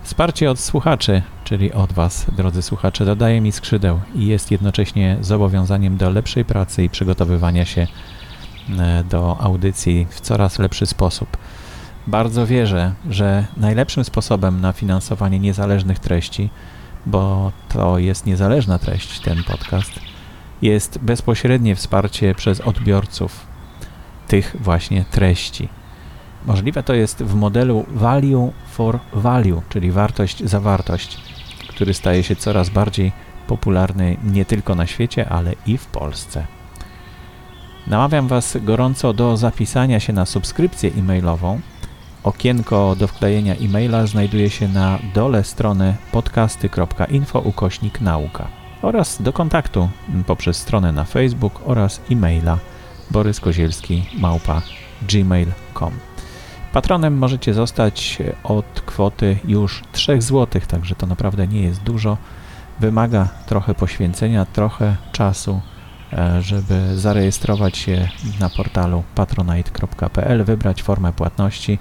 Wsparcie 0.04 0.52
od 0.52 0.60
słuchaczy, 0.60 1.22
czyli 1.44 1.74
od 1.74 1.94
Was, 1.94 2.26
drodzy 2.38 2.62
słuchacze, 2.62 3.06
dodaje 3.06 3.42
mi 3.42 3.52
skrzydeł 3.52 4.00
i 4.16 4.26
jest 4.26 4.52
jednocześnie 4.52 5.18
zobowiązaniem 5.22 5.98
do 5.98 6.10
lepszej 6.10 6.46
pracy 6.46 6.84
i 6.84 6.90
przygotowywania 6.90 7.66
się 7.66 7.88
e, 8.80 9.04
do 9.04 9.38
audycji 9.40 10.08
w 10.10 10.22
coraz 10.22 10.60
lepszy 10.60 10.86
sposób. 10.86 11.38
Bardzo 12.08 12.48
wierzę, 12.48 12.94
że 13.10 13.46
najlepszym 13.58 14.04
sposobem 14.04 14.62
na 14.62 14.74
finansowanie 14.74 15.40
niezależnych 15.40 16.00
treści, 16.00 16.50
bo 17.06 17.52
to 17.70 17.98
jest 17.98 18.26
niezależna 18.26 18.80
treść, 18.80 19.20
ten 19.20 19.44
podcast, 19.44 19.92
jest 20.62 20.98
bezpośrednie 20.98 21.76
wsparcie 21.76 22.36
przez 22.36 22.62
odbiorców 22.62 23.48
tych 24.28 24.56
właśnie 24.60 25.06
treści. 25.12 25.70
Możliwe 26.46 26.84
to 26.84 26.94
jest 26.94 27.24
w 27.24 27.36
modelu 27.36 27.86
value 27.88 28.52
for 28.72 29.00
value, 29.14 29.62
czyli 29.70 29.92
wartość 29.92 30.44
za 30.44 30.60
wartość, 30.60 31.18
który 31.70 31.94
staje 31.94 32.24
się 32.24 32.36
coraz 32.36 32.70
bardziej 32.70 33.12
popularny 33.48 34.18
nie 34.24 34.46
tylko 34.46 34.76
na 34.76 34.88
świecie, 34.88 35.30
ale 35.30 35.54
i 35.66 35.78
w 35.78 35.86
Polsce. 35.86 36.48
Namawiam 37.88 38.28
Was 38.28 38.58
gorąco 38.62 39.14
do 39.14 39.38
zapisania 39.38 40.00
się 40.00 40.14
na 40.14 40.26
subskrypcję 40.26 40.92
e-mailową. 40.98 41.60
Okienko 42.24 42.96
do 42.96 43.08
wklejenia 43.08 43.56
e-maila 43.56 44.08
znajduje 44.08 44.50
się 44.50 44.68
na 44.68 45.00
dole 45.16 45.44
strony 45.44 45.96
podcasty.info 46.12 47.40
ukośnik 47.40 48.02
nauka 48.02 48.48
oraz 48.82 49.22
do 49.22 49.34
kontaktu 49.34 49.90
poprzez 50.28 50.58
stronę 50.58 50.92
na 50.92 51.04
Facebook 51.04 51.62
oraz 51.66 52.02
e-maila 52.12 52.58
boryskozielski 53.12 54.04
małpa 54.20 54.62
gmail.com. 55.02 55.94
Patronem 56.74 57.18
możecie 57.18 57.54
zostać 57.54 58.18
od 58.44 58.82
kwoty 58.86 59.38
już 59.46 59.84
3 59.92 60.22
zł, 60.22 60.62
także 60.68 60.96
to 60.96 61.08
naprawdę 61.08 61.48
nie 61.48 61.62
jest 61.62 61.84
dużo. 61.84 62.18
Wymaga 62.80 63.28
trochę 63.46 63.76
poświęcenia, 63.76 64.46
trochę 64.46 64.96
czasu, 65.12 65.62
e, 66.14 66.42
żeby 66.42 66.98
zarejestrować 67.00 67.78
się 67.78 68.10
na 68.40 68.50
portalu 68.50 69.04
patronite.pl, 69.16 70.44
wybrać 70.44 70.84
formę 70.84 71.14
płatności 71.14 71.80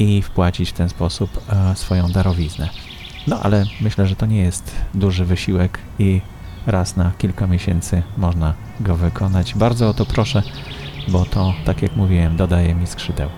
i 0.00 0.22
wpłacić 0.22 0.70
w 0.70 0.72
ten 0.72 0.88
sposób 0.88 1.40
e, 1.52 1.76
swoją 1.76 2.08
darowiznę. 2.12 2.68
No 3.26 3.40
ale 3.42 3.64
myślę, 3.80 4.06
że 4.06 4.16
to 4.16 4.26
nie 4.26 4.40
jest 4.40 4.76
duży 4.94 5.24
wysiłek 5.24 5.78
i 5.98 6.20
raz 6.66 6.96
na 6.96 7.12
kilka 7.18 7.46
miesięcy 7.46 8.02
można 8.16 8.54
go 8.80 8.96
wykonać. 8.96 9.54
Bardzo 9.54 9.88
o 9.88 9.94
to 9.94 10.06
proszę, 10.06 10.42
bo 11.08 11.24
to, 11.24 11.54
tak 11.64 11.82
jak 11.82 11.96
mówiłem, 11.96 12.36
dodaje 12.36 12.74
mi 12.74 12.86
skrzydeł. 12.86 13.30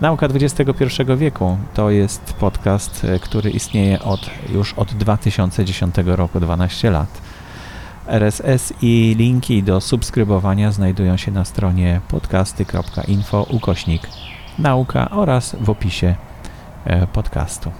Nauka 0.00 0.26
XXI 0.26 0.84
wieku 1.16 1.56
to 1.74 1.90
jest 1.90 2.32
podcast, 2.32 3.04
e, 3.04 3.18
który 3.18 3.50
istnieje 3.50 4.02
od, 4.02 4.30
już 4.52 4.72
od 4.72 4.94
2010 4.94 5.94
roku, 6.06 6.40
12 6.40 6.90
lat. 6.90 7.20
RSS 8.06 8.72
i 8.82 9.14
linki 9.18 9.62
do 9.62 9.80
subskrybowania 9.80 10.72
znajdują 10.72 11.16
się 11.16 11.30
na 11.30 11.44
stronie 11.44 12.00
podcasty.info 12.08 13.46
ukośnik 13.50 14.08
nauka 14.58 15.10
oraz 15.10 15.56
w 15.60 15.70
opisie 15.70 16.14
e, 16.84 17.06
podcastu. 17.06 17.72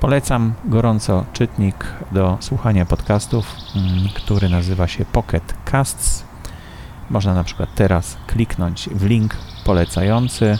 Polecam 0.00 0.54
gorąco 0.64 1.24
czytnik 1.32 1.86
do 2.12 2.36
słuchania 2.40 2.86
podcastów, 2.86 3.56
mm, 3.76 4.08
który 4.14 4.48
nazywa 4.48 4.88
się 4.88 5.04
Pocket 5.04 5.54
Casts. 5.64 6.24
Można 7.10 7.34
na 7.34 7.44
przykład 7.44 7.68
teraz 7.74 8.16
kliknąć 8.26 8.88
w 8.88 9.04
link 9.06 9.36
polecający 9.64 10.58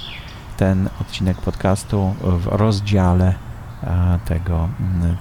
ten 0.56 0.88
odcinek 1.00 1.36
podcastu 1.36 2.14
w 2.20 2.46
rozdziale 2.46 3.34
tego, 4.24 4.68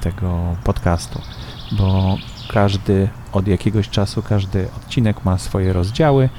tego 0.01 0.55
podcastu, 0.63 1.21
bo 1.71 2.17
każdy 2.49 3.09
od 3.31 3.47
jakiegoś 3.47 3.89
czasu, 3.89 4.21
każdy 4.21 4.67
odcinek 4.77 5.25
ma 5.25 5.37
swoje 5.37 5.73
rozdziały, 5.73 6.29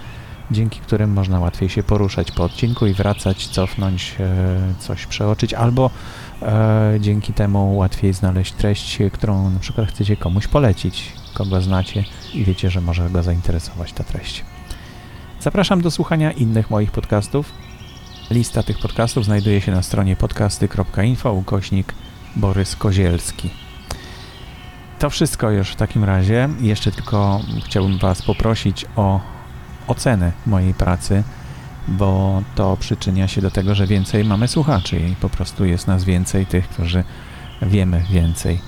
dzięki 0.50 0.80
którym 0.80 1.12
można 1.12 1.40
łatwiej 1.40 1.68
się 1.68 1.82
poruszać 1.82 2.30
po 2.30 2.44
odcinku 2.44 2.86
i 2.86 2.94
wracać, 2.94 3.48
cofnąć, 3.48 4.16
e, 4.20 4.74
coś 4.78 5.06
przeoczyć, 5.06 5.54
albo 5.54 5.90
e, 6.42 6.96
dzięki 7.00 7.32
temu 7.32 7.76
łatwiej 7.76 8.12
znaleźć 8.12 8.52
treść, 8.52 8.98
którą 9.12 9.50
na 9.50 9.60
przykład 9.60 9.88
chcecie 9.88 10.16
komuś 10.16 10.46
polecić, 10.46 11.12
kogo 11.34 11.60
znacie 11.60 12.04
i 12.34 12.44
wiecie, 12.44 12.70
że 12.70 12.80
może 12.80 13.10
go 13.10 13.22
zainteresować 13.22 13.92
ta 13.92 14.04
treść. 14.04 14.44
Zapraszam 15.40 15.80
do 15.80 15.90
słuchania 15.90 16.32
innych 16.32 16.70
moich 16.70 16.90
podcastów. 16.90 17.63
Lista 18.30 18.62
tych 18.62 18.78
podcastów 18.78 19.24
znajduje 19.24 19.60
się 19.60 19.72
na 19.72 19.82
stronie 19.82 20.16
podcasty.info 20.16 21.32
ukośnik 21.32 21.94
Borys 22.36 22.76
Kozielski. 22.76 23.50
To 24.98 25.10
wszystko 25.10 25.50
już 25.50 25.70
w 25.70 25.76
takim 25.76 26.04
razie. 26.04 26.48
Jeszcze 26.60 26.92
tylko 26.92 27.40
chciałbym 27.64 27.98
Was 27.98 28.22
poprosić 28.22 28.86
o 28.96 29.20
ocenę 29.86 30.32
mojej 30.46 30.74
pracy, 30.74 31.22
bo 31.88 32.42
to 32.54 32.76
przyczynia 32.76 33.28
się 33.28 33.40
do 33.40 33.50
tego, 33.50 33.74
że 33.74 33.86
więcej 33.86 34.24
mamy 34.24 34.48
słuchaczy 34.48 35.00
i 35.00 35.16
po 35.16 35.28
prostu 35.28 35.64
jest 35.64 35.86
nas 35.86 36.04
więcej 36.04 36.46
tych, 36.46 36.68
którzy 36.68 37.04
wiemy 37.62 38.02
więcej. 38.10 38.60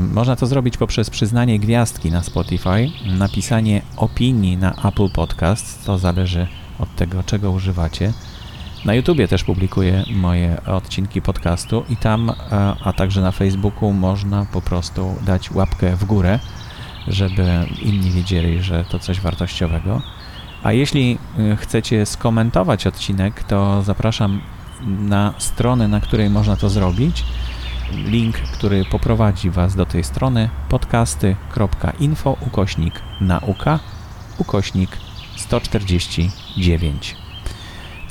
Można 0.00 0.36
to 0.36 0.46
zrobić 0.46 0.76
poprzez 0.76 1.10
przyznanie 1.10 1.58
gwiazdki 1.58 2.10
na 2.10 2.22
Spotify, 2.22 2.90
napisanie 3.06 3.82
opinii 3.96 4.56
na 4.56 4.74
Apple 4.84 5.10
Podcast, 5.10 5.84
to 5.86 5.98
zależy 5.98 6.46
od 6.78 6.96
tego, 6.96 7.22
czego 7.22 7.50
używacie 7.50 8.12
na 8.84 8.94
YouTubie 8.94 9.28
też 9.28 9.44
publikuję 9.44 10.04
moje 10.14 10.62
odcinki 10.66 11.22
podcastu 11.22 11.84
i 11.88 11.96
tam, 11.96 12.30
e, 12.30 12.34
a 12.84 12.92
także 12.92 13.20
na 13.20 13.32
Facebooku 13.32 13.92
można 13.92 14.46
po 14.52 14.62
prostu 14.62 15.14
dać 15.26 15.50
łapkę 15.50 15.96
w 15.96 16.04
górę, 16.04 16.38
żeby 17.08 17.66
inni 17.82 18.10
wiedzieli, 18.10 18.62
że 18.62 18.84
to 18.84 18.98
coś 18.98 19.20
wartościowego. 19.20 20.02
A 20.62 20.72
jeśli 20.72 21.18
e, 21.38 21.56
chcecie 21.56 22.06
skomentować 22.06 22.86
odcinek, 22.86 23.42
to 23.42 23.82
zapraszam 23.82 24.40
na 24.86 25.34
stronę, 25.38 25.88
na 25.88 26.00
której 26.00 26.30
można 26.30 26.56
to 26.56 26.70
zrobić. 26.70 27.24
link, 27.92 28.36
który 28.36 28.84
poprowadzi 28.84 29.50
Was 29.50 29.74
do 29.74 29.86
tej 29.86 30.04
strony 30.04 30.48
podcasty.info 30.68 32.36
ukośnik 32.40 32.94
nauka 33.20 33.78
ukośnik 34.38 34.90
149. 35.36 37.21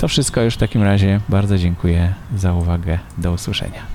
To 0.02 0.08
wszystko 0.08 0.42
już 0.42 0.54
w 0.54 0.58
takim 0.58 0.82
razie. 0.82 1.20
Bardzo 1.28 1.58
dziękuję 1.58 2.14
za 2.36 2.52
uwagę. 2.54 2.98
Do 3.18 3.32
usłyszenia. 3.32 3.91